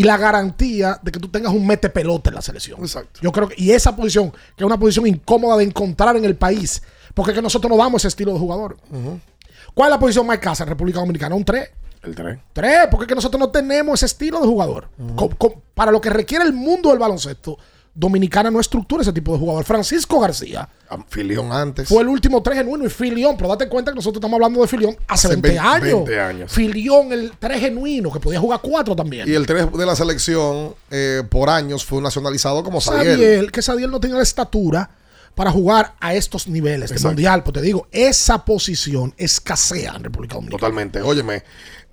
y 0.00 0.04
la 0.04 0.16
garantía 0.16 0.98
de 1.02 1.12
que 1.12 1.20
tú 1.20 1.28
tengas 1.28 1.52
un 1.52 1.66
mete 1.66 1.90
pelota 1.90 2.30
en 2.30 2.36
la 2.36 2.42
selección. 2.42 2.80
Exacto. 2.80 3.20
Yo 3.22 3.30
creo 3.32 3.48
que, 3.48 3.54
y 3.58 3.72
esa 3.72 3.94
posición, 3.94 4.30
que 4.30 4.64
es 4.64 4.64
una 4.64 4.78
posición 4.78 5.06
incómoda 5.06 5.58
de 5.58 5.64
encontrar 5.64 6.16
en 6.16 6.24
el 6.24 6.36
país, 6.36 6.82
porque 7.12 7.32
es 7.32 7.36
que 7.36 7.42
nosotros 7.42 7.70
no 7.70 7.76
damos 7.76 8.00
ese 8.00 8.08
estilo 8.08 8.32
de 8.32 8.38
jugador. 8.38 8.78
¿Cuál 9.74 9.88
es 9.88 9.90
la 9.90 10.00
posición 10.00 10.26
más 10.26 10.36
escasa 10.36 10.64
en 10.64 10.70
República 10.70 11.00
Dominicana? 11.00 11.34
Un 11.34 11.44
3. 11.44 11.68
El 12.02 12.14
3. 12.14 12.38
3, 12.54 12.78
porque 12.90 13.04
es 13.04 13.08
que 13.08 13.14
nosotros 13.14 13.38
no 13.38 13.50
tenemos 13.50 13.98
ese 13.98 14.06
estilo 14.06 14.40
de 14.40 14.46
jugador. 14.46 14.88
Para 15.74 15.92
lo 15.92 16.00
que 16.00 16.08
requiere 16.08 16.44
el 16.44 16.54
mundo 16.54 16.88
del 16.88 16.98
baloncesto, 16.98 17.58
Dominicana 17.94 18.50
no 18.50 18.60
estructura 18.60 19.02
ese 19.02 19.12
tipo 19.12 19.32
de 19.32 19.38
jugador. 19.38 19.64
Francisco 19.64 20.20
García 20.20 20.68
Filión 21.08 21.52
antes. 21.52 21.88
fue 21.88 22.02
el 22.02 22.08
último 22.08 22.42
3 22.42 22.58
genuino 22.58 22.84
y 22.86 22.88
Filión, 22.88 23.36
pero 23.36 23.48
date 23.50 23.68
cuenta 23.68 23.90
que 23.90 23.96
nosotros 23.96 24.18
estamos 24.20 24.34
hablando 24.36 24.60
de 24.60 24.68
Filión 24.68 24.96
hace, 25.08 25.28
Hace 25.28 25.36
20, 25.36 25.48
20 25.48 25.58
años. 25.68 25.82
20 26.04 26.20
años. 26.20 26.52
Filión, 26.52 27.12
el 27.12 27.32
3 27.38 27.60
genuino, 27.60 28.12
que 28.12 28.20
podía 28.20 28.40
jugar 28.40 28.60
4 28.62 28.94
también. 28.96 29.28
Y 29.28 29.34
el 29.34 29.46
3 29.46 29.72
de 29.72 29.86
la 29.86 29.94
selección 29.96 30.74
eh, 30.90 31.22
por 31.28 31.50
años 31.50 31.84
fue 31.84 32.00
nacionalizado 32.00 32.62
como 32.64 32.80
Sadiel. 32.80 33.14
Sadiel, 33.18 33.52
que 33.52 33.62
Sadiel 33.62 33.90
no 33.90 34.00
tenía 34.00 34.16
la 34.16 34.22
estatura 34.22 34.90
para 35.34 35.50
jugar 35.50 35.94
a 36.00 36.14
estos 36.14 36.48
niveles 36.48 36.90
de 36.90 36.96
Exacto. 36.96 37.08
mundial. 37.08 37.42
Pues 37.42 37.54
te 37.54 37.62
digo, 37.62 37.86
esa 37.92 38.44
posición 38.44 39.14
escasea 39.16 39.94
en 39.96 40.04
República 40.04 40.34
Dominicana. 40.34 40.58
Totalmente. 40.60 41.02
Óyeme, 41.02 41.42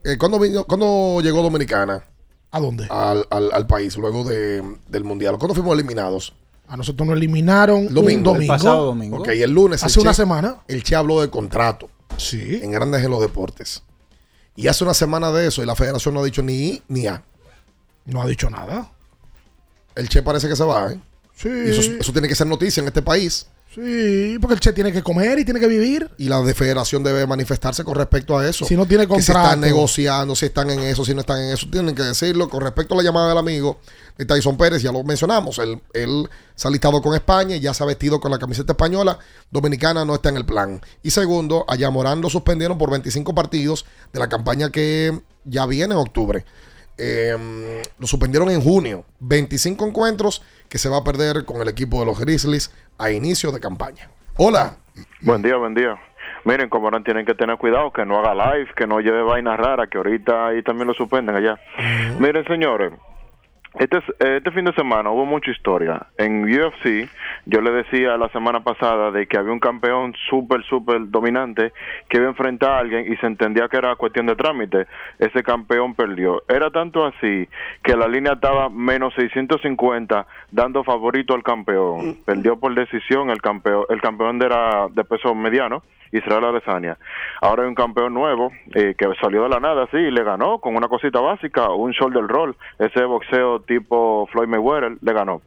eh, 0.04 0.18
¿cuándo, 0.18 0.40
vino- 0.40 0.66
cuándo 0.66 1.22
llegó 1.22 1.42
Dominicana? 1.42 2.04
¿A 2.52 2.60
dónde? 2.60 2.88
Al, 2.90 3.26
al- 3.30 3.52
al 3.52 3.68
país 3.68 3.98
luego 3.98 4.24
de- 4.24 4.64
del 4.88 5.04
Mundial. 5.04 5.38
¿Cuándo 5.38 5.54
fuimos 5.54 5.74
eliminados? 5.74 6.34
A 6.68 6.76
nosotros 6.78 7.08
nos 7.08 7.16
eliminaron 7.18 7.86
Domingo. 7.94 8.02
un 8.02 8.10
El 8.12 8.24
domingo. 8.24 8.54
pasado 8.54 8.86
domingo. 8.86 9.18
Ok, 9.20 9.28
el 9.30 9.52
lunes. 9.52 9.84
Hace 9.84 10.00
el 10.00 10.04
una 10.04 10.12
Che- 10.12 10.18
semana. 10.18 10.58
El 10.68 10.84
Che 10.84 10.96
habló 10.96 11.22
de 11.22 11.30
contrato. 11.30 11.90
Sí. 12.18 12.60
En 12.62 12.72
Grandes 12.72 13.04
en 13.04 13.12
los 13.12 13.22
Deportes. 13.22 13.84
Y 14.56 14.68
hace 14.68 14.84
una 14.84 14.94
semana 14.94 15.32
de 15.32 15.48
eso 15.48 15.62
y 15.62 15.66
la 15.66 15.76
federación 15.76 16.14
no 16.16 16.22
ha 16.22 16.26
dicho 16.26 16.42
ni 16.42 16.54
I 16.68 16.84
ni 16.88 17.08
A. 17.08 17.24
No 18.06 18.22
ha 18.22 18.28
dicho 18.28 18.50
nada. 18.50 18.92
El 19.96 20.10
Che 20.10 20.24
parece 20.24 20.48
que 20.48 20.56
se 20.56 20.64
va, 20.64 20.92
¿eh? 20.92 21.00
Sí. 21.36 21.48
Y 21.50 21.70
eso, 21.70 21.82
eso 22.00 22.12
tiene 22.12 22.28
que 22.28 22.36
ser 22.36 22.48
noticia 22.48 22.82
en 22.82 22.88
este 22.88 23.02
país. 23.02 23.48
Sí, 23.80 24.40
porque 24.42 24.56
el 24.56 24.60
Che 24.60 24.74
tiene 24.74 24.92
que 24.92 25.04
comer 25.04 25.38
y 25.38 25.46
tiene 25.46 25.60
que 25.60 25.68
vivir. 25.68 26.10
Y 26.18 26.30
la 26.30 26.42
de 26.42 26.56
federación 26.56 27.04
debe 27.04 27.28
manifestarse 27.28 27.84
con 27.84 27.94
respecto 27.94 28.36
a 28.36 28.50
eso. 28.50 28.66
Si 28.66 28.76
no 28.76 28.88
tiene 28.88 29.06
Que 29.06 29.22
si 29.22 29.28
contrato. 29.28 29.50
están 29.50 29.62
negociando, 29.62 30.36
si 30.36 30.48
están 30.48 30.72
en 30.72 30.80
eso, 30.80 31.06
si 31.06 31.14
no 31.14 31.20
están 31.20 31.44
en 31.44 31.54
eso, 31.54 31.68
tienen 31.72 31.94
que 31.94 32.02
decirlo. 32.02 32.50
Con 32.50 32.62
respecto 32.62 32.96
a 32.96 32.98
la 32.98 33.04
llamada 33.04 33.30
del 33.30 33.38
amigo 33.38 33.80
de 34.18 34.26
Tyson 34.26 34.58
Pérez, 34.58 34.82
ya 34.82 34.92
lo 34.92 35.04
mencionamos. 35.04 35.60
Él, 35.60 35.80
él 35.94 36.28
se 36.56 36.68
ha 36.68 36.72
listado 36.72 37.04
con 37.04 37.14
España 37.14 37.56
y 37.56 37.60
ya 37.60 37.72
se 37.76 37.84
ha 37.84 37.86
vestido 37.86 38.20
con 38.20 38.32
la 38.32 38.40
camiseta 38.40 38.72
española. 38.74 39.20
Dominicana 39.52 40.04
no 40.06 40.16
está 40.16 40.30
en 40.30 40.38
el 40.38 40.46
plan. 40.48 40.82
Y 41.04 41.12
segundo, 41.12 41.64
a 41.68 41.76
Yamorán 41.76 42.20
lo 42.20 42.32
suspendieron 42.32 42.80
por 42.80 42.90
25 42.90 43.36
partidos 43.36 43.86
de 44.12 44.18
la 44.20 44.28
campaña 44.28 44.72
que 44.72 45.22
ya 45.46 45.68
viene 45.68 45.94
en 45.94 46.00
octubre. 46.00 46.46
Eh, 46.98 47.84
lo 48.00 48.08
suspendieron 48.08 48.50
en 48.50 48.60
junio. 48.60 49.06
25 49.20 49.86
encuentros 49.86 50.42
que 50.68 50.80
se 50.80 50.90
va 50.90 50.98
a 50.98 51.04
perder 51.04 51.46
con 51.46 51.62
el 51.62 51.68
equipo 51.68 52.00
de 52.00 52.08
los 52.08 52.20
Grizzlies 52.20 52.72
a 52.98 53.12
inicio 53.12 53.52
de 53.52 53.60
campaña. 53.60 54.10
Hola. 54.38 54.76
Buen 55.22 55.42
día, 55.42 55.56
buen 55.56 55.74
día. 55.74 55.96
Miren, 56.44 56.70
como 56.70 56.90
no 56.90 57.02
tienen 57.04 57.26
que 57.26 57.36
tener 57.36 57.58
cuidado, 57.58 57.92
que 57.92 58.06
no 58.06 58.20
haga 58.20 58.34
live, 58.34 58.70
que 58.76 58.88
no 58.88 59.00
lleve 59.00 59.22
vainas 59.22 59.58
raras, 59.58 59.90
que 59.90 59.98
ahorita 59.98 60.48
ahí 60.48 60.64
también 60.64 60.88
lo 60.88 60.94
suspenden 60.94 61.36
allá. 61.36 61.60
Miren, 62.20 62.46
señores, 62.46 62.94
este, 63.80 64.00
este 64.20 64.52
fin 64.52 64.66
de 64.66 64.74
semana 64.74 65.12
hubo 65.12 65.26
mucha 65.26 65.52
historia. 65.52 66.08
En 66.18 66.44
UFC, 66.44 67.10
yo 67.46 67.62
le 67.62 67.72
decía 67.72 68.18
la 68.18 68.30
semana 68.30 68.62
pasada 68.62 69.12
de 69.12 69.28
que 69.28 69.38
había 69.38 69.52
un 69.52 69.60
campeón 69.60 70.14
súper, 70.30 70.64
súper 70.64 71.10
dominante 71.10 71.74
que 72.10 72.18
iba 72.18 72.26
a 72.26 72.30
enfrentar 72.30 72.72
a 72.72 72.80
alguien 72.80 73.12
y 73.12 73.16
se 73.18 73.28
entendía 73.28 73.68
que 73.68 73.78
era 73.78 73.96
cuestión 73.96 74.26
de 74.26 74.36
trámite. 74.36 74.88
Ese 75.20 75.44
campeón 75.44 75.94
perdió. 75.94 76.44
Era 76.48 76.72
tanto 76.72 77.06
así 77.06 77.48
que 77.84 77.96
la 77.96 78.08
línea 78.08 78.34
estaba 78.34 78.70
menos 78.70 79.14
650 79.16 80.26
dando 80.52 80.84
favorito 80.84 81.36
al 81.36 81.44
campeón. 81.44 82.18
Perdió 82.26 82.60
por 82.60 82.74
decisión 82.74 83.30
el 83.30 83.42
campeón. 83.42 83.86
El 83.90 84.02
campeón 84.02 84.42
era 84.42 84.88
de 84.90 85.04
peso 85.04 85.36
mediano. 85.36 85.84
Israel 86.12 86.46
Adesanya. 86.46 86.98
Ahora 87.42 87.64
hay 87.64 87.70
un 87.70 87.76
campeón 87.76 88.14
nuevo 88.14 88.52
eh, 88.74 88.96
que 88.98 89.08
salió 89.22 89.44
de 89.44 89.50
la 89.50 89.60
nada 89.60 89.84
así 89.84 89.98
y 89.98 90.12
le 90.12 90.24
ganó 90.24 90.60
con 90.60 90.76
una 90.76 90.88
cosita 90.88 91.20
básica, 91.20 91.70
un 91.70 91.92
shoulder 91.92 92.26
roll, 92.26 92.56
ese 92.80 93.04
boxeo 93.04 93.60
tipo 93.68 94.28
Floyd 94.32 94.48
Mayweather 94.48 94.98
le 95.02 95.14
ganó. 95.14 95.42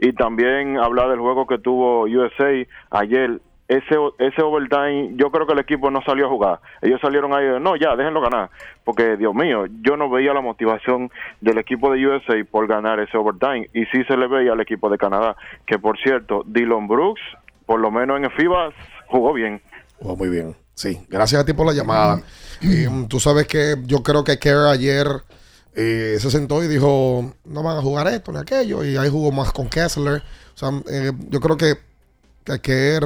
Y 0.00 0.12
también 0.12 0.78
hablar 0.78 1.10
del 1.10 1.20
juego 1.20 1.46
que 1.46 1.58
tuvo 1.58 2.04
USA 2.04 2.50
ayer. 2.90 3.40
Ese, 3.68 3.96
ese 4.20 4.42
overtime, 4.42 5.14
yo 5.16 5.32
creo 5.32 5.44
que 5.44 5.52
el 5.52 5.58
equipo 5.58 5.90
no 5.90 6.00
salió 6.02 6.26
a 6.26 6.28
jugar. 6.28 6.60
Ellos 6.82 7.00
salieron 7.00 7.34
ahí, 7.34 7.46
de, 7.46 7.58
no, 7.58 7.74
ya, 7.74 7.96
déjenlo 7.96 8.20
ganar. 8.20 8.48
Porque, 8.84 9.16
Dios 9.16 9.34
mío, 9.34 9.64
yo 9.82 9.96
no 9.96 10.08
veía 10.08 10.32
la 10.32 10.40
motivación 10.40 11.10
del 11.40 11.58
equipo 11.58 11.92
de 11.92 12.06
USA 12.06 12.34
por 12.48 12.68
ganar 12.68 13.00
ese 13.00 13.16
overtime. 13.18 13.68
Y 13.74 13.84
sí 13.86 14.04
se 14.06 14.16
le 14.16 14.28
veía 14.28 14.52
al 14.52 14.60
equipo 14.60 14.88
de 14.88 14.98
Canadá. 14.98 15.36
Que, 15.66 15.80
por 15.80 15.98
cierto, 15.98 16.44
Dylan 16.46 16.86
Brooks, 16.86 17.20
por 17.66 17.80
lo 17.80 17.90
menos 17.90 18.18
en 18.18 18.26
el 18.26 18.30
FIBA, 18.30 18.70
jugó 19.08 19.32
bien. 19.32 19.60
Oh, 19.98 20.14
muy 20.14 20.28
bien. 20.28 20.54
Sí, 20.74 21.00
gracias 21.08 21.40
a 21.40 21.44
ti 21.44 21.52
por 21.52 21.66
la 21.66 21.72
llamada. 21.72 22.20
Eh, 22.62 22.86
tú 23.08 23.18
sabes 23.18 23.46
que 23.48 23.76
yo 23.84 24.02
creo 24.02 24.22
que 24.22 24.38
Kerr 24.38 24.68
ayer 24.68 25.06
eh, 25.76 26.16
se 26.18 26.30
sentó 26.30 26.64
y 26.64 26.68
dijo, 26.68 27.32
no 27.44 27.62
van 27.62 27.76
a 27.76 27.82
jugar 27.82 28.08
esto 28.08 28.32
ni 28.32 28.38
aquello, 28.38 28.82
y 28.84 28.96
ahí 28.96 29.08
jugó 29.10 29.30
más 29.30 29.52
con 29.52 29.68
Kessler. 29.68 30.22
O 30.54 30.58
sea, 30.58 30.70
eh, 30.90 31.12
yo 31.30 31.38
creo 31.40 31.56
que, 31.56 31.74
que 32.62 32.98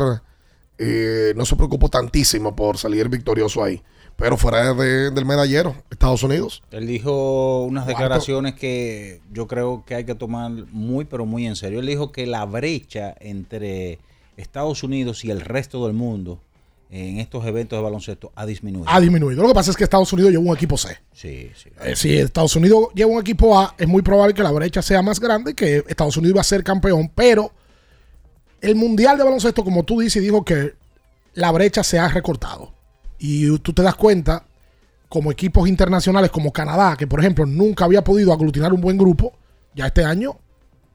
eh, 0.79 1.35
no 1.37 1.45
se 1.45 1.57
preocupó 1.57 1.89
tantísimo 1.89 2.55
por 2.57 2.79
salir 2.79 3.09
victorioso 3.09 3.63
ahí. 3.63 3.83
Pero 4.17 4.37
fuera 4.37 4.75
de- 4.75 5.11
del 5.11 5.25
medallero, 5.25 5.75
Estados 5.91 6.23
Unidos. 6.23 6.63
Él 6.71 6.87
dijo 6.87 7.65
unas 7.65 7.85
Cuarto. 7.85 7.99
declaraciones 8.03 8.55
que 8.55 9.21
yo 9.33 9.47
creo 9.47 9.83
que 9.87 9.95
hay 9.95 10.05
que 10.05 10.15
tomar 10.15 10.51
muy, 10.71 11.07
pero 11.07 11.25
muy 11.25 11.47
en 11.47 11.57
serio. 11.57 11.81
Él 11.81 11.87
dijo 11.87 12.13
que 12.13 12.27
la 12.27 12.45
brecha 12.45 13.15
entre 13.21 13.99
Estados 14.37 14.83
Unidos 14.83 15.25
y 15.25 15.31
el 15.31 15.41
resto 15.41 15.87
del 15.87 15.95
mundo 15.97 16.39
en 16.91 17.21
estos 17.21 17.47
eventos 17.47 17.79
de 17.79 17.83
baloncesto 17.83 18.33
ha 18.35 18.45
disminuido. 18.45 18.89
Ha 18.89 19.01
disminuido. 19.01 19.43
Lo 19.43 19.49
que 19.49 19.55
pasa 19.55 19.71
es 19.71 19.77
que 19.77 19.85
Estados 19.85 20.13
Unidos 20.13 20.33
lleva 20.33 20.43
un 20.43 20.57
equipo 20.57 20.77
C. 20.77 20.99
Sí, 21.13 21.51
sí. 21.55 21.71
Eh, 21.83 21.95
si 21.95 22.17
Estados 22.19 22.57
Unidos 22.57 22.89
lleva 22.95 23.13
un 23.13 23.21
equipo 23.21 23.57
A, 23.59 23.75
es 23.79 23.87
muy 23.87 24.03
probable 24.03 24.35
que 24.35 24.43
la 24.43 24.51
brecha 24.51 24.83
sea 24.83 25.01
más 25.01 25.21
grande, 25.21 25.55
que 25.55 25.85
Estados 25.87 26.17
Unidos 26.17 26.39
va 26.39 26.41
a 26.41 26.45
ser 26.45 26.65
campeón, 26.65 27.11
pero 27.15 27.53
el 28.61 28.75
Mundial 28.75 29.17
de 29.17 29.25
Baloncesto, 29.25 29.63
como 29.63 29.85
tú 29.85 30.01
dices, 30.01 30.21
dijo 30.21 30.45
que 30.45 30.75
la 31.35 31.53
brecha 31.53 31.85
se 31.85 31.99
ha 31.99 32.09
recortado. 32.09 32.73
Y 33.19 33.57
tú 33.59 33.73
te 33.73 33.83
das 33.83 33.95
cuenta, 33.95 34.45
como 35.09 35.31
equipos 35.31 35.69
internacionales 35.69 36.31
como 36.31 36.53
Canadá, 36.53 36.97
que 36.97 37.07
por 37.07 37.21
ejemplo 37.21 37.47
nunca 37.47 37.85
había 37.85 38.03
podido 38.03 38.33
aglutinar 38.33 38.73
un 38.73 38.81
buen 38.81 38.99
grupo, 38.99 39.33
ya 39.75 39.87
este 39.87 40.05
año 40.05 40.39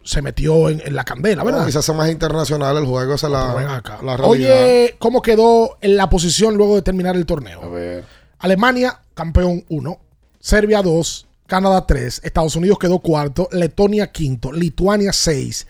se 0.06 0.22
metió 0.22 0.69
en, 0.69 0.82
en 0.86 0.95
la 0.95 1.03
candela, 1.03 1.44
¿verdad? 1.44 1.64
No, 1.64 1.68
y 1.68 1.72
se 1.72 1.80
hace 1.80 1.91
más 1.91 2.10
internacional 2.10 2.77
el 2.77 2.86
juego, 2.86 3.15
esa 3.15 3.27
es 3.27 3.34
la, 3.34 3.76
acá. 3.76 3.99
la 4.03 4.15
realidad. 4.15 4.30
Oye, 4.30 4.95
¿cómo 4.99 5.22
quedó 5.22 5.77
en 5.82 5.98
la 5.98 6.10
posición 6.10 6.56
luego 6.56 6.76
de 6.76 6.84
terminar 6.84 7.15
el 7.15 7.26
torneo? 7.26 7.61
A 7.64 7.68
ver. 7.68 8.06
Alemania, 8.40 8.99
campeón 9.15 9.65
1. 9.68 9.99
Serbia 10.40 10.84
2. 10.84 11.26
Canadá 11.48 11.86
3. 11.88 12.22
Estados 12.23 12.56
Unidos 12.56 12.77
quedó 12.77 12.99
cuarto. 12.99 13.49
Letonia 13.52 14.11
quinto. 14.11 14.52
Lituania 14.52 15.11
6. 15.11 15.65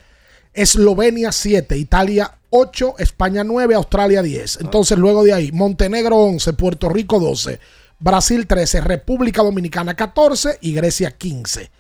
Eslovenia 0.54 1.32
7. 1.32 1.78
Italia 1.78 2.38
8. 2.50 2.96
España 3.00 3.46
9. 3.46 3.76
Australia 3.76 4.22
10. 4.22 4.60
Entonces, 4.62 4.98
luego 4.98 5.24
de 5.24 5.34
ahí, 5.34 5.52
Montenegro 5.54 6.18
11. 6.18 6.54
Puerto 6.54 6.90
Rico 6.90 7.20
12. 7.20 7.60
Brasil 8.00 8.48
13. 8.48 8.82
República 8.82 9.44
Dominicana 9.44 9.96
14. 9.96 10.60
Y 10.62 10.74
Grecia 10.74 11.12
15. 11.12 11.72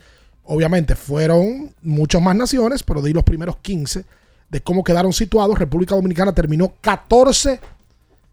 Obviamente 0.46 0.96
fueron 0.96 1.74
muchas 1.82 2.22
más 2.22 2.36
naciones, 2.36 2.84
pero 2.84 3.02
di 3.02 3.14
los 3.14 3.24
primeros 3.24 3.58
15 3.58 4.06
de 4.50 4.62
cómo 4.62 4.84
quedaron 4.84 5.12
situados. 5.12 5.58
República 5.58 5.96
Dominicana 5.96 6.34
terminó 6.34 6.74
14 6.82 7.60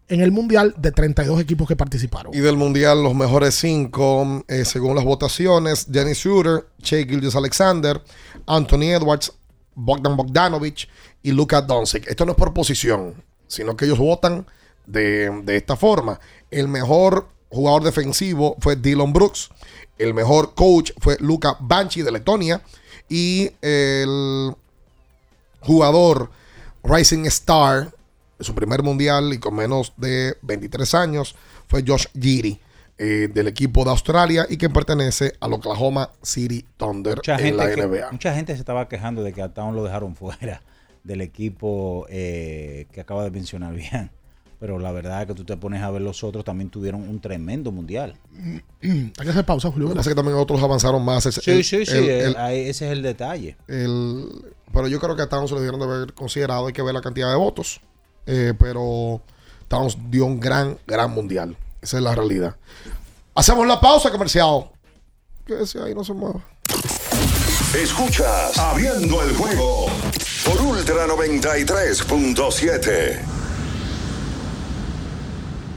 en 0.09 0.21
el 0.21 0.31
Mundial 0.31 0.75
de 0.77 0.91
32 0.91 1.41
equipos 1.41 1.67
que 1.67 1.75
participaron. 1.75 2.33
Y 2.33 2.39
del 2.39 2.57
Mundial, 2.57 3.01
los 3.01 3.15
mejores 3.15 3.55
cinco, 3.55 4.43
eh, 4.47 4.63
según 4.65 4.95
las 4.95 5.05
votaciones, 5.05 5.91
Dennis 5.91 6.19
Schroeder, 6.19 6.67
Shea 6.79 7.05
Gildas 7.05 7.35
Alexander, 7.35 8.01
Anthony 8.45 8.91
Edwards, 8.93 9.33
Bogdan 9.73 10.15
Bogdanovich 10.15 10.87
y 11.23 11.31
Luka 11.31 11.61
Doncic. 11.61 12.07
Esto 12.07 12.25
no 12.25 12.33
es 12.33 12.37
por 12.37 12.53
posición, 12.53 13.15
sino 13.47 13.75
que 13.75 13.85
ellos 13.85 13.97
votan 13.97 14.45
de, 14.85 15.41
de 15.43 15.57
esta 15.57 15.75
forma. 15.75 16.19
El 16.51 16.67
mejor 16.67 17.27
jugador 17.53 17.83
defensivo 17.83 18.55
fue 18.59 18.75
Dylan 18.75 19.13
Brooks. 19.13 19.49
El 19.97 20.13
mejor 20.13 20.55
coach 20.55 20.91
fue 20.99 21.17
Luka 21.19 21.55
Banchi 21.59 22.01
de 22.01 22.11
Letonia. 22.11 22.61
Y 23.09 23.51
el 23.61 24.53
jugador 25.61 26.29
Rising 26.83 27.25
Star, 27.25 27.91
de 28.37 28.43
su 28.43 28.53
primer 28.55 28.81
mundial 28.83 29.33
y 29.33 29.37
con 29.39 29.55
menos 29.55 29.93
de 29.97 30.35
23 30.41 30.93
años, 30.95 31.35
fue 31.67 31.83
Josh 31.85 32.07
Giri. 32.19 32.59
eh, 32.99 33.27
del 33.33 33.47
equipo 33.47 33.83
de 33.83 33.89
Australia 33.89 34.45
y 34.47 34.55
que 34.57 34.69
pertenece 34.69 35.33
al 35.39 35.51
Oklahoma 35.53 36.11
City 36.21 36.63
Thunder 36.77 37.15
Mucha 37.17 37.37
en 37.39 37.57
la 37.57 37.63
gente, 37.65 37.81
que- 37.81 37.87
NBA. 37.87 38.11
mucha 38.11 38.35
gente 38.35 38.53
se 38.53 38.59
estaba 38.59 38.87
quejando 38.87 39.23
de 39.23 39.33
que 39.33 39.41
a 39.41 39.51
Town 39.51 39.75
lo 39.75 39.83
dejaron 39.83 40.15
fuera 40.15 40.61
del 41.03 41.21
equipo 41.21 42.05
eh, 42.09 42.85
que 42.91 43.01
acaba 43.01 43.23
de 43.23 43.31
mencionar 43.31 43.73
bien. 43.73 44.11
Pero 44.63 44.79
la 44.79 44.93
verdad 44.93 45.23
es 45.23 45.27
que 45.27 45.33
tú 45.33 45.43
te 45.43 45.57
pones 45.57 45.83
a 45.83 45.91
ver 45.91 46.01
los 46.01 46.23
otros, 46.23 46.45
también 46.45 46.69
tuvieron 46.69 47.01
un 47.01 47.19
tremendo 47.19 47.69
mundial. 47.73 48.15
Hay 48.81 49.01
que 49.13 49.29
hacer 49.29 49.43
pausa, 49.45 49.69
Julio. 49.69 49.89
Lo 49.89 49.93
que 49.93 49.97
pasa 49.97 50.09
es 50.09 50.15
que 50.15 50.21
también 50.21 50.37
otros 50.37 50.63
avanzaron 50.63 51.03
más. 51.03 51.25
Es- 51.25 51.35
Sí, 51.35 51.51
el- 51.51 51.65
sí, 51.65 51.85
sí, 51.85 51.97
el- 51.97 52.09
el- 52.09 52.37
ahí- 52.37 52.69
ese 52.69 52.85
es 52.85 52.93
el 52.93 53.01
detalle. 53.01 53.57
el- 53.67 54.29
pero 54.71 54.87
yo 54.87 55.01
creo 55.01 55.17
que 55.17 55.21
a 55.23 55.27
Towns 55.27 55.49
se 55.49 55.55
le 55.55 55.61
dieron 55.63 55.81
de 55.81 55.85
haber 55.85 56.13
considerado. 56.13 56.65
Hay 56.67 56.71
que 56.71 56.81
ver 56.81 56.93
la 56.93 57.01
cantidad 57.01 57.29
de 57.29 57.35
votos. 57.35 57.81
Eh, 58.25 58.53
pero 58.57 59.21
Towns 59.67 59.97
dio 60.09 60.25
un 60.27 60.39
gran, 60.39 60.77
gran 60.87 61.11
mundial. 61.11 61.57
Esa 61.81 61.97
es 61.97 62.03
la 62.03 62.15
realidad. 62.15 62.55
Hacemos 63.35 63.67
la 63.67 63.81
pausa 63.81 64.11
comercial. 64.11 64.69
Que 65.45 65.65
si 65.65 65.77
ahí 65.77 65.93
no 65.93 66.05
se 66.05 66.13
mueva. 66.13 66.39
Escuchas 67.75 68.57
Abriendo 68.57 69.21
el 69.23 69.35
juego 69.35 69.87
por 70.45 70.61
Ultra 70.61 71.05
93.7. 71.05 73.42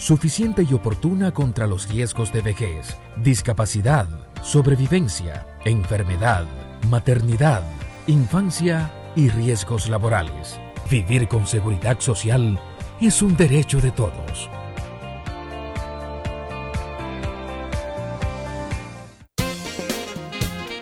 suficiente 0.00 0.66
y 0.68 0.72
oportuna 0.72 1.30
contra 1.30 1.66
los 1.66 1.88
riesgos 1.88 2.32
de 2.32 2.40
vejez, 2.40 2.96
discapacidad, 3.22 4.08
sobrevivencia, 4.42 5.46
enfermedad, 5.66 6.46
maternidad, 6.88 7.62
infancia 8.06 8.90
y 9.14 9.28
riesgos 9.28 9.90
laborales. 9.90 10.58
Vivir 10.90 11.28
con 11.28 11.46
seguridad 11.46 12.00
social 12.00 12.58
es 12.98 13.20
un 13.20 13.36
derecho 13.36 13.78
de 13.80 13.90
todos. 13.90 14.48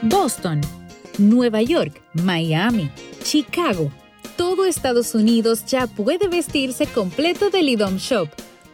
Boston, 0.02 0.60
Nueva 1.18 1.60
York, 1.60 2.00
Miami, 2.14 2.88
Chicago. 3.24 3.90
Todo 4.36 4.64
Estados 4.64 5.16
Unidos 5.16 5.66
ya 5.66 5.88
puede 5.88 6.28
vestirse 6.28 6.86
completo 6.86 7.50
del 7.50 7.68
IDOM 7.68 7.96
Shop. 7.96 8.28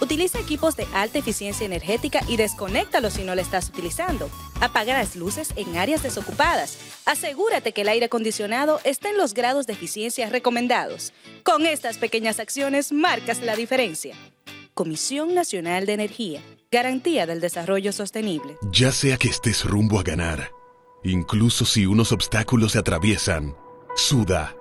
Utiliza 0.00 0.38
equipos 0.38 0.76
de 0.76 0.86
alta 0.94 1.18
eficiencia 1.18 1.66
energética 1.66 2.22
y 2.26 2.36
desconéctalos 2.36 3.14
si 3.14 3.22
no 3.22 3.34
lo 3.34 3.40
estás 3.42 3.68
utilizando. 3.68 4.30
Apaga 4.60 4.94
las 4.94 5.14
luces 5.14 5.52
en 5.56 5.76
áreas 5.76 6.02
desocupadas. 6.02 6.78
Asegúrate 7.04 7.72
que 7.72 7.82
el 7.82 7.88
aire 7.88 8.06
acondicionado 8.06 8.80
esté 8.84 9.10
en 9.10 9.18
los 9.18 9.34
grados 9.34 9.66
de 9.66 9.74
eficiencia 9.74 10.28
recomendados. 10.30 11.12
Con 11.42 11.66
estas 11.66 11.98
pequeñas 11.98 12.40
acciones 12.40 12.92
marcas 12.92 13.40
la 13.42 13.56
diferencia. 13.56 14.16
Comisión 14.74 15.34
Nacional 15.34 15.84
de 15.84 15.92
Energía. 15.92 16.42
Garantía 16.70 17.26
del 17.26 17.40
Desarrollo 17.40 17.92
Sostenible. 17.92 18.56
Ya 18.70 18.92
sea 18.92 19.16
que 19.16 19.28
estés 19.28 19.64
rumbo 19.64 19.98
a 19.98 20.04
ganar, 20.04 20.52
incluso 21.02 21.64
si 21.66 21.84
unos 21.84 22.12
obstáculos 22.12 22.72
se 22.72 22.78
atraviesan, 22.78 23.56
suda. 23.96 24.56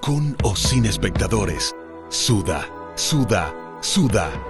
Con 0.00 0.34
o 0.42 0.56
sin 0.56 0.86
espectadores, 0.86 1.76
suda, 2.08 2.66
suda, 2.96 3.54
suda. 3.82 4.49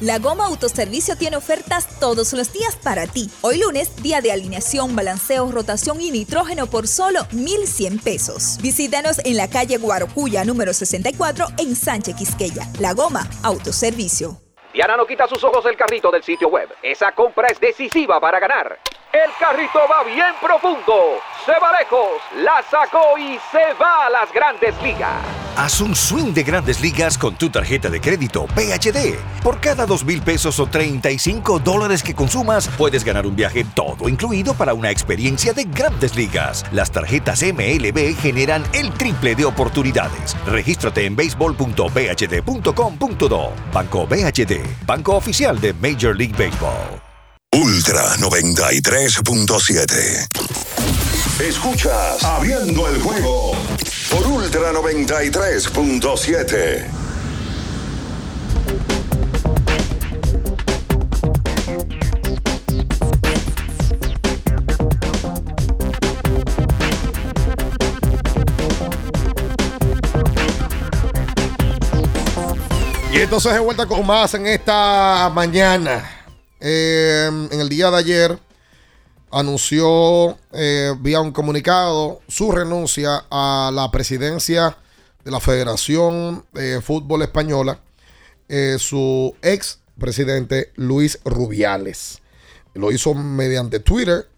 La 0.00 0.18
Goma 0.18 0.46
Autoservicio 0.46 1.16
tiene 1.16 1.36
ofertas 1.36 1.88
todos 2.00 2.32
los 2.32 2.52
días 2.52 2.76
para 2.76 3.06
ti. 3.06 3.30
Hoy 3.42 3.60
lunes, 3.60 4.02
día 4.02 4.20
de 4.20 4.32
alineación, 4.32 4.96
balanceo, 4.96 5.50
rotación 5.52 6.00
y 6.00 6.10
nitrógeno 6.10 6.66
por 6.66 6.88
solo 6.88 7.20
1,100 7.32 8.00
pesos. 8.00 8.58
Visítanos 8.60 9.20
en 9.24 9.36
la 9.36 9.48
calle 9.48 9.78
Guarocuya, 9.78 10.44
número 10.44 10.72
64, 10.72 11.46
en 11.58 11.76
Sánchez 11.76 12.16
Quisqueya. 12.16 12.68
La 12.80 12.92
Goma 12.92 13.28
Autoservicio. 13.44 14.36
Diana 14.72 14.96
no 14.96 15.06
quita 15.06 15.28
sus 15.28 15.42
ojos 15.44 15.62
del 15.64 15.76
carrito 15.76 16.10
del 16.10 16.24
sitio 16.24 16.48
web. 16.48 16.68
Esa 16.82 17.12
compra 17.12 17.46
es 17.46 17.60
decisiva 17.60 18.18
para 18.18 18.40
ganar. 18.40 18.80
El 19.12 19.30
carrito 19.38 19.78
va 19.88 20.02
bien 20.02 20.34
profundo. 20.42 21.20
Se 21.46 21.52
va 21.52 21.78
lejos. 21.78 22.20
La 22.38 22.64
sacó 22.68 23.16
y 23.16 23.38
se 23.52 23.72
va 23.80 24.06
a 24.06 24.10
las 24.10 24.32
grandes 24.32 24.74
ligas. 24.82 25.43
Haz 25.56 25.80
un 25.80 25.94
swing 25.94 26.34
de 26.34 26.42
grandes 26.42 26.80
ligas 26.80 27.16
con 27.16 27.36
tu 27.36 27.48
tarjeta 27.48 27.88
de 27.88 28.00
crédito 28.00 28.48
PHD. 28.48 29.14
Por 29.40 29.60
cada 29.60 29.86
dos 29.86 30.04
mil 30.04 30.20
pesos 30.20 30.58
o 30.58 30.66
35 30.66 31.60
dólares 31.60 32.02
que 32.02 32.12
consumas, 32.12 32.66
puedes 32.76 33.04
ganar 33.04 33.24
un 33.24 33.36
viaje 33.36 33.64
todo 33.74 34.08
incluido 34.08 34.54
para 34.54 34.74
una 34.74 34.90
experiencia 34.90 35.52
de 35.52 35.62
grandes 35.64 36.16
ligas. 36.16 36.64
Las 36.72 36.90
tarjetas 36.90 37.40
MLB 37.42 38.16
generan 38.16 38.64
el 38.72 38.92
triple 38.94 39.36
de 39.36 39.44
oportunidades. 39.44 40.36
Regístrate 40.44 41.06
en 41.06 41.14
baseball.bhd.com.do. 41.14 43.52
Banco 43.72 44.08
BHD, 44.08 44.84
banco 44.84 45.14
oficial 45.14 45.60
de 45.60 45.72
Major 45.74 46.16
League 46.16 46.34
Baseball. 46.36 47.00
Ultra 47.52 48.16
93.7. 48.16 51.03
Escuchas 51.40 52.22
Abriendo 52.22 52.88
el 52.88 53.02
juego 53.02 53.50
por 54.08 54.24
Ultra 54.24 54.72
93.7. 54.72 56.86
Y 73.12 73.18
entonces 73.18 73.52
de 73.52 73.58
vuelta 73.58 73.86
con 73.86 74.06
más 74.06 74.34
en 74.34 74.46
esta 74.46 75.32
mañana. 75.34 76.08
Eh, 76.60 77.28
en 77.50 77.60
el 77.60 77.68
día 77.68 77.90
de 77.90 77.96
ayer 77.96 78.38
anunció 79.34 80.38
eh, 80.52 80.94
vía 81.00 81.20
un 81.20 81.32
comunicado 81.32 82.20
su 82.28 82.52
renuncia 82.52 83.24
a 83.30 83.70
la 83.74 83.90
presidencia 83.90 84.76
de 85.24 85.30
la 85.30 85.40
Federación 85.40 86.44
de 86.52 86.80
Fútbol 86.80 87.22
Española, 87.22 87.80
eh, 88.48 88.76
su 88.78 89.34
ex 89.42 89.80
presidente 89.98 90.72
Luis 90.76 91.18
Rubiales. 91.24 92.20
Lo 92.74 92.92
hizo 92.92 93.14
mediante 93.14 93.80
Twitter, 93.80 94.28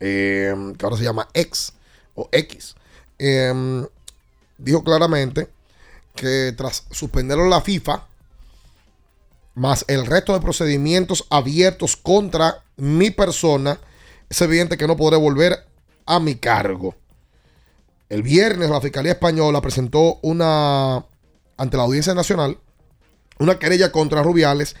eh, 0.00 0.54
que 0.76 0.84
ahora 0.84 0.96
se 0.98 1.04
llama 1.04 1.28
X 1.32 1.72
o 2.14 2.28
X. 2.30 2.74
Eh, 3.18 3.86
dijo 4.58 4.84
claramente 4.84 5.48
que 6.14 6.52
tras 6.56 6.84
suspenderlo 6.90 7.48
la 7.48 7.60
FIFA, 7.62 8.06
más 9.54 9.84
el 9.88 10.06
resto 10.06 10.34
de 10.34 10.40
procedimientos 10.40 11.26
abiertos 11.30 11.96
contra 11.96 12.62
mi 12.76 13.10
persona, 13.10 13.78
es 14.32 14.40
evidente 14.40 14.78
que 14.78 14.86
no 14.86 14.96
podré 14.96 15.18
volver 15.18 15.66
a 16.06 16.18
mi 16.18 16.36
cargo. 16.36 16.94
El 18.08 18.22
viernes 18.22 18.70
la 18.70 18.80
Fiscalía 18.80 19.12
Española 19.12 19.60
presentó 19.60 20.20
una, 20.22 21.04
ante 21.58 21.76
la 21.76 21.82
Audiencia 21.82 22.14
Nacional, 22.14 22.56
una 23.38 23.58
querella 23.58 23.92
contra 23.92 24.22
Rubiales 24.22 24.74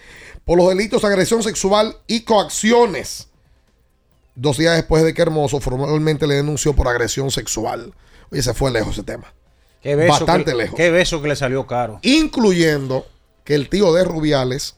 por 0.46 0.56
los 0.56 0.70
delitos 0.70 1.02
de 1.02 1.08
agresión 1.08 1.42
sexual 1.42 1.98
y 2.06 2.22
coacciones. 2.22 3.28
Dos 4.34 4.56
días 4.56 4.74
después 4.74 5.04
de 5.04 5.12
que 5.12 5.20
Hermoso 5.20 5.60
formalmente 5.60 6.26
le 6.26 6.36
denunció 6.36 6.72
por 6.72 6.88
agresión 6.88 7.30
sexual. 7.30 7.92
Oye, 8.30 8.42
se 8.42 8.54
fue 8.54 8.70
lejos 8.70 8.94
ese 8.94 9.02
tema. 9.02 9.34
Qué 9.82 9.96
beso 9.96 10.12
Bastante 10.12 10.52
que, 10.52 10.56
lejos. 10.56 10.76
Qué 10.78 10.90
beso 10.90 11.20
que 11.20 11.28
le 11.28 11.36
salió 11.36 11.66
caro. 11.66 11.98
Incluyendo 12.00 13.06
que 13.44 13.54
el 13.54 13.68
tío 13.68 13.92
de 13.92 14.04
Rubiales 14.04 14.76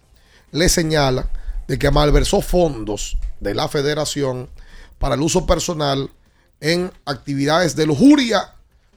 le 0.51 0.69
señala 0.69 1.31
de 1.69 1.79
que 1.79 1.93
malversó 1.93 2.41
fondos 2.41 3.17
de 3.39 3.55
la 3.55 3.69
federación 3.69 4.51
para 4.99 5.15
el 5.15 5.21
uso 5.21 5.47
personal 5.47 6.11
en 6.61 6.91
actividades 7.05 7.77
de 7.77 7.87
lujuria, 7.87 8.55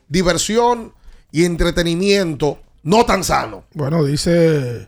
diversión 0.07 0.94
y 1.32 1.45
entretenimiento 1.45 2.60
no 2.84 3.06
tan 3.06 3.24
sano. 3.24 3.65
Bueno, 3.74 4.03
dice 4.06 4.88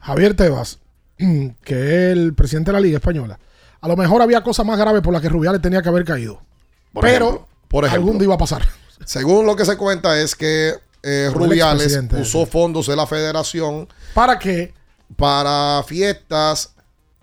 Javier 0.00 0.34
Tebas, 0.34 0.78
que 1.16 2.10
es 2.10 2.12
el 2.12 2.34
presidente 2.34 2.70
de 2.70 2.74
la 2.74 2.80
Liga 2.80 2.98
Española. 2.98 3.38
A 3.80 3.88
lo 3.88 3.96
mejor 3.96 4.20
había 4.20 4.42
cosas 4.42 4.66
más 4.66 4.78
graves 4.78 5.00
por 5.00 5.12
las 5.12 5.22
que 5.22 5.28
Rubiales 5.30 5.62
tenía 5.62 5.80
que 5.80 5.88
haber 5.88 6.04
caído. 6.04 6.40
Por 6.92 7.02
pero 7.02 7.26
ejemplo, 7.26 7.48
por 7.68 7.84
ejemplo. 7.84 8.02
algún 8.02 8.18
día 8.18 8.24
iba 8.26 8.34
a 8.34 8.38
pasar. 8.38 8.68
Según 9.06 9.46
lo 9.46 9.56
que 9.56 9.64
se 9.64 9.76
cuenta 9.78 10.20
es 10.20 10.36
que 10.36 10.74
eh, 11.02 11.30
Rubiales 11.32 11.98
usó 12.20 12.44
fondos 12.44 12.86
de 12.88 12.94
la 12.96 13.06
federación 13.06 13.88
¿Para 14.12 14.38
qué? 14.38 14.74
para 15.16 15.82
fiestas 15.86 16.74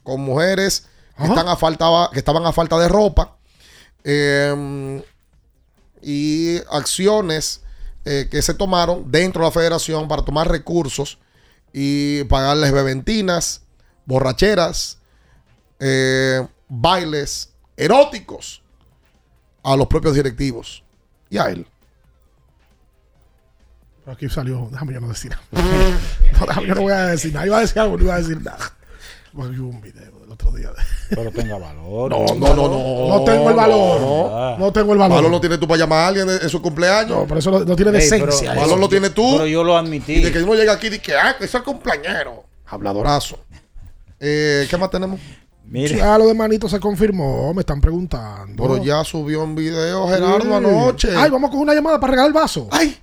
con 0.01 0.21
mujeres 0.21 0.87
que, 1.17 1.23
están 1.23 1.47
a 1.47 1.55
falta, 1.55 2.09
que 2.13 2.19
estaban 2.19 2.45
a 2.45 2.51
falta 2.51 2.77
de 2.77 2.87
ropa 2.87 3.37
eh, 4.03 5.03
y 6.01 6.57
acciones 6.71 7.61
eh, 8.05 8.29
que 8.31 8.41
se 8.41 8.53
tomaron 8.53 9.11
dentro 9.11 9.41
de 9.41 9.47
la 9.47 9.51
federación 9.51 10.07
para 10.07 10.23
tomar 10.23 10.49
recursos 10.49 11.19
y 11.73 12.23
pagarles 12.25 12.71
beventinas, 12.71 13.63
borracheras, 14.05 14.99
eh, 15.79 16.47
bailes 16.69 17.53
eróticos 17.75 18.63
a 19.63 19.75
los 19.75 19.87
propios 19.87 20.15
directivos 20.15 20.83
y 21.29 21.37
a 21.37 21.49
él. 21.49 21.67
Pero 24.05 24.15
aquí 24.15 24.29
salió, 24.29 24.69
déjame 24.71 24.93
yo 24.93 25.01
no 25.01 25.09
decir 25.09 25.31
nada. 25.31 25.43
No, 26.39 26.45
déjame, 26.45 26.67
yo 26.67 26.75
no 26.75 26.81
voy 26.83 26.93
a 26.93 27.07
decir 27.07 27.33
nada. 27.33 27.45
Iba 27.45 27.57
a 27.57 27.61
decir 27.61 27.79
algo, 27.79 27.97
no 27.97 28.03
iba 28.05 28.15
a 28.15 28.19
decir 28.19 28.41
nada. 28.41 28.76
Hubo 29.37 29.69
un 29.69 29.81
video 29.81 30.19
del 30.19 30.31
otro 30.31 30.51
día. 30.51 30.69
de- 30.69 30.75
Pero 31.15 31.31
tenga 31.31 31.57
valor. 31.57 32.09
No, 32.11 32.25
no, 32.35 32.55
no, 32.55 32.67
no. 32.67 33.07
No 33.19 33.23
tengo 33.23 33.49
el 33.49 33.55
valor. 33.55 34.01
No, 34.01 34.57
No 34.57 34.71
tengo 34.73 34.93
el 34.93 34.99
valor. 34.99 35.15
Valor 35.17 35.31
lo 35.31 35.39
tienes 35.39 35.59
tú 35.59 35.67
para 35.67 35.79
llamar 35.79 35.99
a 35.99 36.07
alguien 36.07 36.29
en, 36.29 36.49
su 36.49 36.61
cumpleaños. 36.61 37.17
No, 37.17 37.25
pero 37.27 37.39
eso 37.39 37.51
no, 37.51 37.59
no 37.59 37.75
tiene 37.75 37.91
decencia. 37.91 38.53
Valor 38.53 38.77
lo 38.79 38.89
tienes 38.89 39.13
tú. 39.13 39.33
Pero 39.33 39.47
yo 39.47 39.63
lo 39.63 39.77
admití. 39.77 40.13
Y 40.15 40.23
de 40.23 40.31
que 40.31 40.41
uno 40.43 40.55
llega 40.55 40.73
aquí 40.73 40.87
y 40.87 40.89
dice 40.91 41.01
que, 41.01 41.15
ah, 41.15 41.35
que 41.37 41.45
es 41.45 41.53
el 41.55 41.63
cumpleañero. 41.63 42.43
Habladorazo. 42.65 43.37
Eh, 44.19 44.65
¿Qué 44.69 44.77
más 44.77 44.89
tenemos? 44.89 45.19
Mire. 45.65 45.97
Ya 45.97 46.17
lo 46.17 46.27
de 46.27 46.33
Manito 46.33 46.67
se 46.69 46.79
confirmó, 46.79 47.53
me 47.53 47.59
están 47.61 47.81
preguntando. 47.81 48.63
Pero 48.63 48.83
ya 48.83 49.03
subió 49.03 49.43
un 49.43 49.53
video 49.53 50.07
Gerardo 50.07 50.41
Sí. 50.41 50.53
anoche. 50.53 51.09
Ay, 51.15 51.29
vamos 51.29 51.51
con 51.51 51.59
una 51.59 51.73
llamada 51.73 51.99
para 51.99 52.11
regalar 52.11 52.29
el 52.29 52.33
vaso. 52.33 52.67
Ay. 52.71 52.97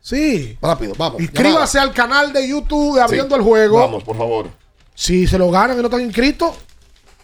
Sí. 0.00 0.56
Rápido, 0.60 0.94
vamos. 0.96 1.20
Inscríbase 1.20 1.78
al 1.78 1.92
canal 1.92 2.32
de 2.32 2.48
YouTube 2.48 2.96
de 2.96 3.02
Abriendo 3.02 3.34
Sí. 3.34 3.40
el 3.40 3.44
Juego. 3.46 3.78
Vamos, 3.78 4.04
por 4.04 4.16
favor. 4.16 4.46
Si 4.94 5.26
se 5.26 5.38
lo 5.38 5.50
ganan 5.50 5.76
y 5.76 5.80
no 5.80 5.86
están 5.86 6.00
inscritos, 6.02 6.56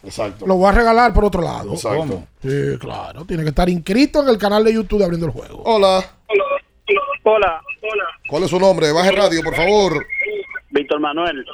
Exacto. 0.03 0.47
lo 0.47 0.57
voy 0.57 0.69
a 0.69 0.73
regalar 0.73 1.13
por 1.15 1.25
otro 1.25 1.41
lado. 1.43 1.73
Exacto. 1.73 2.25
Sí, 2.43 2.77
claro. 2.79 3.25
Tiene 3.25 3.43
que 3.45 3.51
estar 3.51 3.69
inscrito 3.69 4.23
en 4.23 4.29
el 4.29 4.39
canal 4.39 4.65
de 4.65 4.75
YouTube 4.75 4.99
de 4.99 5.05
Abriendo 5.05 5.27
el 5.27 5.33
Juego. 5.33 5.63
Hola. 5.65 6.03
Hola, 7.23 7.63
hola. 7.83 8.05
¿Cuál 8.29 8.43
es 8.45 8.51
su 8.51 8.59
nombre? 8.59 8.91
Baje 8.93 9.13
radio, 9.13 9.43
por 9.43 9.55
favor. 9.55 10.05
Víctor 10.71 11.01
Manuel. 11.01 11.45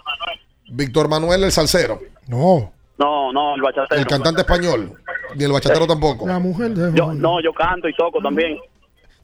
Víctor 0.69 1.09
Manuel 1.09 1.45
el 1.45 1.53
Salsero. 1.53 2.01
No. 2.29 2.73
No, 2.99 3.33
no, 3.33 3.55
el 3.57 3.61
bachatero. 3.61 4.01
El 4.01 4.07
cantante 4.07 4.41
español. 4.41 4.93
Ni 5.35 5.45
el 5.45 5.53
bachatero 5.53 5.87
tampoco. 5.87 6.27
La 6.27 6.39
mujer 6.39 6.71
de 6.73 6.97
Yo, 6.97 7.13
no, 7.13 7.43
yo 7.43 7.53
canto 7.53 7.89
y 7.89 7.95
toco 7.95 8.21
también. 8.23 8.59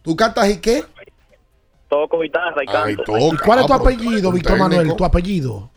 ¿Tú 0.02 0.14
cantas 0.14 0.50
y 0.50 0.58
qué? 0.60 0.84
Toco 1.88 2.20
guitarra 2.20 2.62
y 2.64 2.68
Ay, 2.68 2.96
canto. 2.96 3.04
toca. 3.04 3.20
¿Y 3.20 3.36
cuál 3.38 3.58
es 3.60 3.66
tu 3.66 3.72
Ah, 3.72 3.76
apellido, 3.76 4.32
Víctor. 4.32 4.58
Manuel? 4.58 4.94
Tu 4.96 5.04
apellido. 5.04 5.70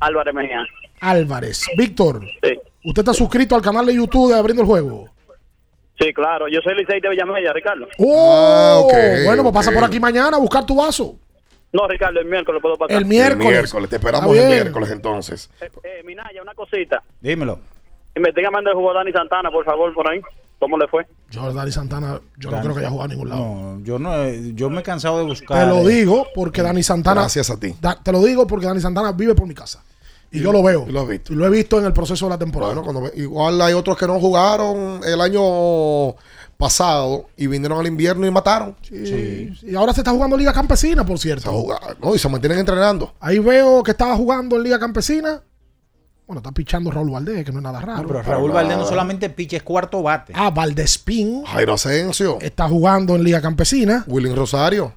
Álvarez 0.00 0.34
Mejía. 0.34 0.64
Álvarez. 1.00 1.66
Víctor, 1.76 2.22
Sí. 2.42 2.58
¿usted 2.84 3.00
está 3.02 3.14
suscrito 3.14 3.54
al 3.54 3.62
canal 3.62 3.86
de 3.86 3.94
YouTube 3.94 4.32
de 4.32 4.38
Abriendo 4.38 4.62
el 4.62 4.68
Juego? 4.68 5.08
Sí, 6.00 6.12
claro. 6.12 6.46
Yo 6.48 6.60
soy 6.62 6.74
Licey 6.76 7.00
de 7.00 7.08
Villamella, 7.08 7.52
Ricardo. 7.52 7.86
¡Oh! 7.98 8.82
ok, 8.84 8.92
bueno, 9.24 9.42
pues 9.42 9.54
pasa 9.54 9.72
por 9.72 9.82
aquí 9.84 9.98
mañana 9.98 10.36
a 10.36 10.40
buscar 10.40 10.64
tu 10.64 10.76
vaso. 10.76 11.16
No, 11.72 11.86
Ricardo, 11.86 12.20
el 12.20 12.26
miércoles 12.26 12.62
puedo 12.62 12.76
pasar. 12.76 12.96
El 12.96 13.04
miércoles. 13.04 13.46
El 13.46 13.52
miércoles. 13.52 13.90
Te 13.90 13.96
esperamos 13.96 14.36
el 14.36 14.46
miércoles 14.46 14.90
entonces. 14.90 15.50
Eh, 15.60 15.68
eh, 15.82 16.02
Minaya, 16.04 16.40
una 16.40 16.54
cosita. 16.54 17.02
Dímelo. 17.20 17.58
Investígame 18.14 18.58
el 18.60 18.74
jugo 18.74 18.94
Dani 18.94 19.12
Santana, 19.12 19.50
por 19.50 19.64
favor, 19.64 19.92
por 19.92 20.08
ahí. 20.10 20.20
¿Cómo 20.58 20.76
le 20.76 20.88
fue? 20.88 21.06
Yo, 21.30 21.52
Dani 21.52 21.70
Santana, 21.70 22.20
yo 22.36 22.50
no 22.50 22.60
creo 22.60 22.74
que 22.74 22.80
haya 22.80 22.90
jugado 22.90 23.04
a 23.04 23.08
ningún 23.08 23.28
lado. 23.28 23.42
No, 23.44 23.80
yo 23.84 23.98
no, 23.98 24.24
he- 24.24 24.54
yo 24.54 24.68
me 24.70 24.80
he 24.80 24.82
cansado 24.82 25.18
de 25.18 25.24
buscar. 25.24 25.60
Te 25.60 25.66
lo 25.66 25.88
eh, 25.88 25.94
digo 25.94 26.26
porque 26.34 26.62
Dani 26.62 26.82
Santana. 26.82 27.20
Gracias 27.22 27.48
a 27.50 27.56
ti. 27.58 27.74
Da- 27.80 27.98
te 28.02 28.10
lo 28.10 28.20
digo 28.24 28.46
porque 28.46 28.66
Dani 28.66 28.80
Santana 28.80 29.12
vive 29.12 29.34
por 29.36 29.46
mi 29.46 29.54
casa. 29.54 29.82
Y 30.30 30.40
yo 30.40 30.52
lo 30.52 30.62
veo. 30.62 30.84
y 30.86 30.92
lo 30.92 31.00
has 31.02 31.08
visto. 31.08 31.32
Y 31.32 31.36
lo 31.36 31.46
he 31.46 31.50
visto 31.50 31.78
en 31.78 31.86
el 31.86 31.92
proceso 31.92 32.26
de 32.26 32.30
la 32.30 32.38
temporada. 32.38 32.74
Bueno, 32.74 32.82
cuando 32.84 33.00
ve- 33.02 33.12
igual 33.22 33.60
hay 33.62 33.72
otros 33.72 33.96
que 33.96 34.06
no 34.06 34.18
jugaron 34.20 35.00
el 35.04 35.20
año 35.20 36.14
pasado 36.56 37.26
y 37.36 37.46
vinieron 37.46 37.78
al 37.78 37.86
invierno 37.86 38.26
y 38.26 38.30
mataron. 38.30 38.74
Sí. 38.82 39.52
Y 39.62 39.74
ahora 39.74 39.92
se 39.94 40.00
está 40.00 40.10
jugando 40.10 40.36
Liga 40.36 40.52
Campesina, 40.52 41.06
por 41.06 41.18
cierto. 41.18 41.42
Se 41.50 41.56
jugaron, 41.56 41.96
¿no? 42.02 42.14
Y 42.14 42.18
se 42.18 42.28
mantienen 42.28 42.58
entrenando. 42.58 43.14
Ahí 43.20 43.38
veo 43.38 43.82
que 43.82 43.92
estaba 43.92 44.16
jugando 44.16 44.56
en 44.56 44.64
Liga 44.64 44.78
Campesina. 44.78 45.40
Bueno, 46.28 46.38
está 46.40 46.52
pichando 46.52 46.90
Raúl 46.90 47.10
Valdés, 47.10 47.42
que 47.44 47.50
no 47.52 47.58
es 47.58 47.62
nada 47.64 47.80
raro. 47.80 48.06
Pero 48.06 48.22
Raúl 48.22 48.52
Valdés 48.52 48.76
no 48.76 48.86
solamente 48.86 49.30
piche, 49.30 49.56
es 49.56 49.62
cuarto 49.62 50.02
bate. 50.02 50.32
Ah, 50.36 50.50
Valdespín 50.50 51.42
Jairo 51.46 51.72
Asensio. 51.72 52.38
está 52.40 52.68
jugando 52.68 53.16
en 53.16 53.24
Liga 53.24 53.40
Campesina. 53.40 54.04
Willing 54.06 54.36
Rosario. 54.36 54.92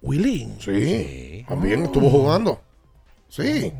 Willín. 0.00 0.54
Sí. 0.60 1.44
También 1.48 1.82
estuvo 1.82 2.08
jugando. 2.08 2.60
Sí. 3.28 3.72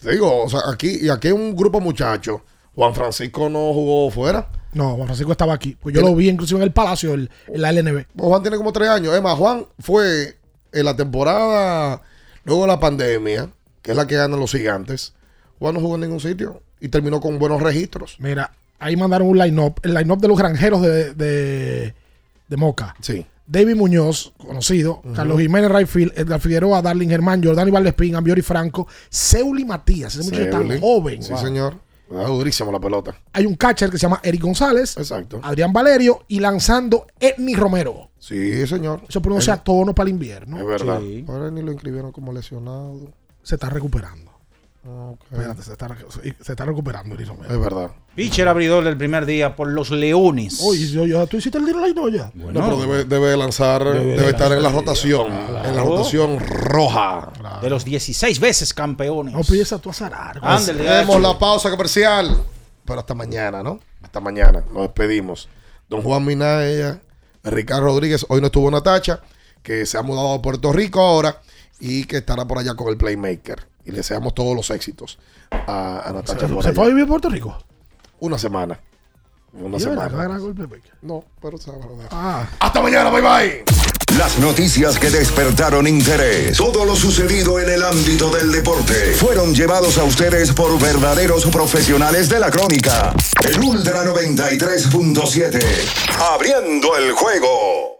Te 0.00 0.12
digo, 0.12 0.44
o 0.44 0.48
sea, 0.48 0.60
aquí, 0.70 0.98
y 1.00 1.08
aquí 1.08 1.28
hay 1.28 1.32
un 1.32 1.56
grupo 1.56 1.78
de 1.78 1.84
muchachos. 1.84 2.40
Juan 2.74 2.94
Francisco 2.94 3.48
no 3.48 3.72
jugó 3.72 4.10
fuera. 4.10 4.48
No, 4.74 4.94
Juan 4.96 5.06
Francisco 5.08 5.32
estaba 5.32 5.54
aquí. 5.54 5.76
Pues 5.80 5.94
yo 5.94 6.02
lo 6.02 6.14
vi 6.14 6.28
inclusive 6.28 6.58
en 6.60 6.64
el 6.64 6.72
Palacio, 6.72 7.14
el- 7.14 7.30
en 7.48 7.60
la 7.62 7.70
LNB. 7.72 8.04
Juan 8.16 8.42
tiene 8.42 8.56
como 8.58 8.70
tres 8.72 8.88
años. 8.90 9.14
Es 9.14 9.22
más, 9.22 9.36
Juan 9.36 9.66
fue 9.80 10.38
en 10.72 10.84
la 10.84 10.94
temporada, 10.94 12.02
luego 12.44 12.62
de 12.62 12.68
la 12.68 12.78
pandemia, 12.78 13.48
que 13.82 13.92
es 13.92 13.96
la 13.96 14.06
que 14.06 14.14
ganan 14.16 14.38
los 14.38 14.52
gigantes. 14.52 15.14
Juan 15.58 15.74
no 15.74 15.80
jugó 15.80 15.94
en 15.96 16.02
ningún 16.02 16.20
sitio 16.20 16.62
y 16.80 16.88
terminó 16.88 17.20
con 17.20 17.38
buenos 17.38 17.60
registros. 17.62 18.16
Mira, 18.20 18.52
ahí 18.78 18.96
mandaron 18.96 19.28
un 19.28 19.38
line-up. 19.38 19.80
El 19.82 19.94
line-up 19.94 20.20
de 20.20 20.28
los 20.28 20.38
granjeros 20.38 20.82
de, 20.82 21.14
de, 21.14 21.94
de 22.48 22.56
Moca. 22.56 22.94
Sí. 23.00 23.26
David 23.46 23.76
Muñoz, 23.76 24.34
conocido. 24.36 25.00
Carlos 25.14 25.40
Jiménez 25.40 25.70
Rayfield, 25.70 26.12
Edgar 26.18 26.38
Figueroa, 26.38 26.82
Darling 26.82 27.08
Germán, 27.08 27.42
Jordani 27.42 27.70
Valdespín, 27.70 28.14
Ambiori 28.14 28.42
Franco, 28.42 28.86
Seuli 29.08 29.64
Matías. 29.64 30.14
Ese 30.16 30.30
muchacho 30.30 30.50
tan 30.50 30.80
joven. 30.80 31.22
Sí, 31.22 31.32
Wow. 31.32 31.40
señor. 31.42 31.74
Ah, 32.10 32.24
durísimo 32.26 32.72
la 32.72 32.80
pelota. 32.80 33.14
Hay 33.34 33.44
un 33.46 33.54
catcher 33.54 33.90
que 33.90 33.98
se 33.98 34.02
llama 34.02 34.20
Eric 34.22 34.40
González, 34.42 34.96
Exacto. 34.96 35.40
Adrián 35.42 35.72
Valerio 35.74 36.24
y 36.28 36.40
lanzando 36.40 37.06
Edney 37.20 37.54
Romero. 37.54 38.10
Sí, 38.18 38.66
señor. 38.66 39.02
Eso 39.08 39.20
pronuncia 39.22 39.54
a 39.54 39.62
tono 39.64 39.94
para 39.94 40.08
el 40.08 40.14
invierno. 40.14 40.58
Es 40.58 40.66
verdad. 40.66 41.00
Sí. 41.00 41.24
Ahora 41.28 41.50
ni 41.50 41.60
lo 41.62 41.70
inscribieron 41.72 42.12
como 42.12 42.32
lesionado. 42.32 42.98
Se 43.42 43.54
está 43.56 43.68
recuperando. 43.70 44.27
Espérate, 45.30 45.62
se 45.62 45.72
está, 45.72 45.88
se 46.40 46.52
está 46.52 46.64
recuperando 46.64 47.14
Romero. 47.16 47.52
Es 47.54 47.60
verdad. 47.60 47.90
Pitcher 48.14 48.48
abridor 48.48 48.84
del 48.84 48.96
primer 48.96 49.26
día 49.26 49.54
por 49.54 49.68
los 49.68 49.90
Leones. 49.90 50.60
Oye, 50.62 50.88
yo, 50.88 51.06
yo- 51.06 51.26
tú 51.26 51.36
hiciste 51.36 51.58
el 51.58 51.64
tiro 51.66 51.80
line 51.84 51.94
no 51.94 52.08
ya. 52.08 52.30
Bueno, 52.34 52.60
No, 52.60 52.66
pero 52.66 52.80
debe, 52.80 53.04
debe 53.04 53.36
lanzar, 53.36 53.84
debe, 53.84 54.28
estar 54.30 54.52
en 54.52 54.62
la 54.62 54.70
rotación. 54.70 55.26
En 55.64 55.76
la 55.76 55.82
rotación 55.82 56.38
roja. 56.40 57.32
de 57.62 57.70
los 57.70 57.84
16 57.84 58.38
veces 58.40 58.72
campeones. 58.74 59.34
No 59.34 59.42
piensa 59.42 59.78
tú 59.78 59.90
a 59.90 59.92
zarar. 59.92 60.40
Hacemos 60.42 60.86
Hacho. 60.86 61.18
la 61.18 61.38
pausa 61.38 61.70
comercial. 61.70 62.42
Pero 62.84 63.00
hasta 63.00 63.14
mañana, 63.14 63.62
¿no? 63.62 63.80
Hasta 64.02 64.20
mañana. 64.20 64.64
Nos 64.72 64.82
despedimos. 64.82 65.48
Don 65.88 66.02
Juan 66.02 66.24
Minaya, 66.24 67.00
Ricardo 67.44 67.84
Rodríguez. 67.84 68.24
Hoy 68.28 68.40
no 68.40 68.46
estuvo 68.46 68.70
Natacha, 68.70 69.20
que 69.62 69.84
se 69.86 69.98
ha 69.98 70.02
mudado 70.02 70.32
a 70.34 70.42
Puerto 70.42 70.72
Rico 70.72 71.00
ahora 71.00 71.40
y 71.80 72.04
que 72.04 72.18
estará 72.18 72.46
por 72.46 72.58
allá 72.58 72.74
con 72.74 72.88
el 72.88 72.96
Playmaker 72.96 73.66
y 73.88 73.92
deseamos 73.92 74.34
todos 74.34 74.54
los 74.54 74.70
éxitos 74.70 75.18
a, 75.50 76.00
a 76.00 76.22
¿Se, 76.26 76.38
¿Se 76.38 76.72
fue 76.72 76.84
a 76.84 76.88
vivir 76.88 77.04
a 77.04 77.06
Puerto 77.06 77.28
Rico? 77.30 77.58
Una 78.20 78.38
semana. 78.38 78.78
Una 79.54 79.78
semana. 79.78 80.38
Pues. 80.68 80.82
No, 81.00 81.24
pero 81.40 81.56
se 81.56 81.70
va 81.70 81.78
a 81.78 81.80
ah. 82.10 82.46
Hasta 82.60 82.82
mañana, 82.82 83.10
bye 83.10 83.22
bye. 83.22 83.64
Las 84.18 84.38
noticias 84.38 84.98
que 84.98 85.10
despertaron 85.10 85.86
interés, 85.86 86.56
todo 86.56 86.84
lo 86.84 86.96
sucedido 86.96 87.58
en 87.60 87.70
el 87.70 87.82
ámbito 87.82 88.30
del 88.30 88.52
deporte, 88.52 89.14
fueron 89.14 89.54
llevados 89.54 89.96
a 89.98 90.04
ustedes 90.04 90.52
por 90.52 90.78
verdaderos 90.80 91.46
profesionales 91.46 92.28
de 92.28 92.40
la 92.40 92.50
crónica. 92.50 93.14
El 93.44 93.60
Ultra 93.60 94.04
93.7, 94.04 95.62
abriendo 96.20 96.96
el 96.96 97.12
juego. 97.12 97.97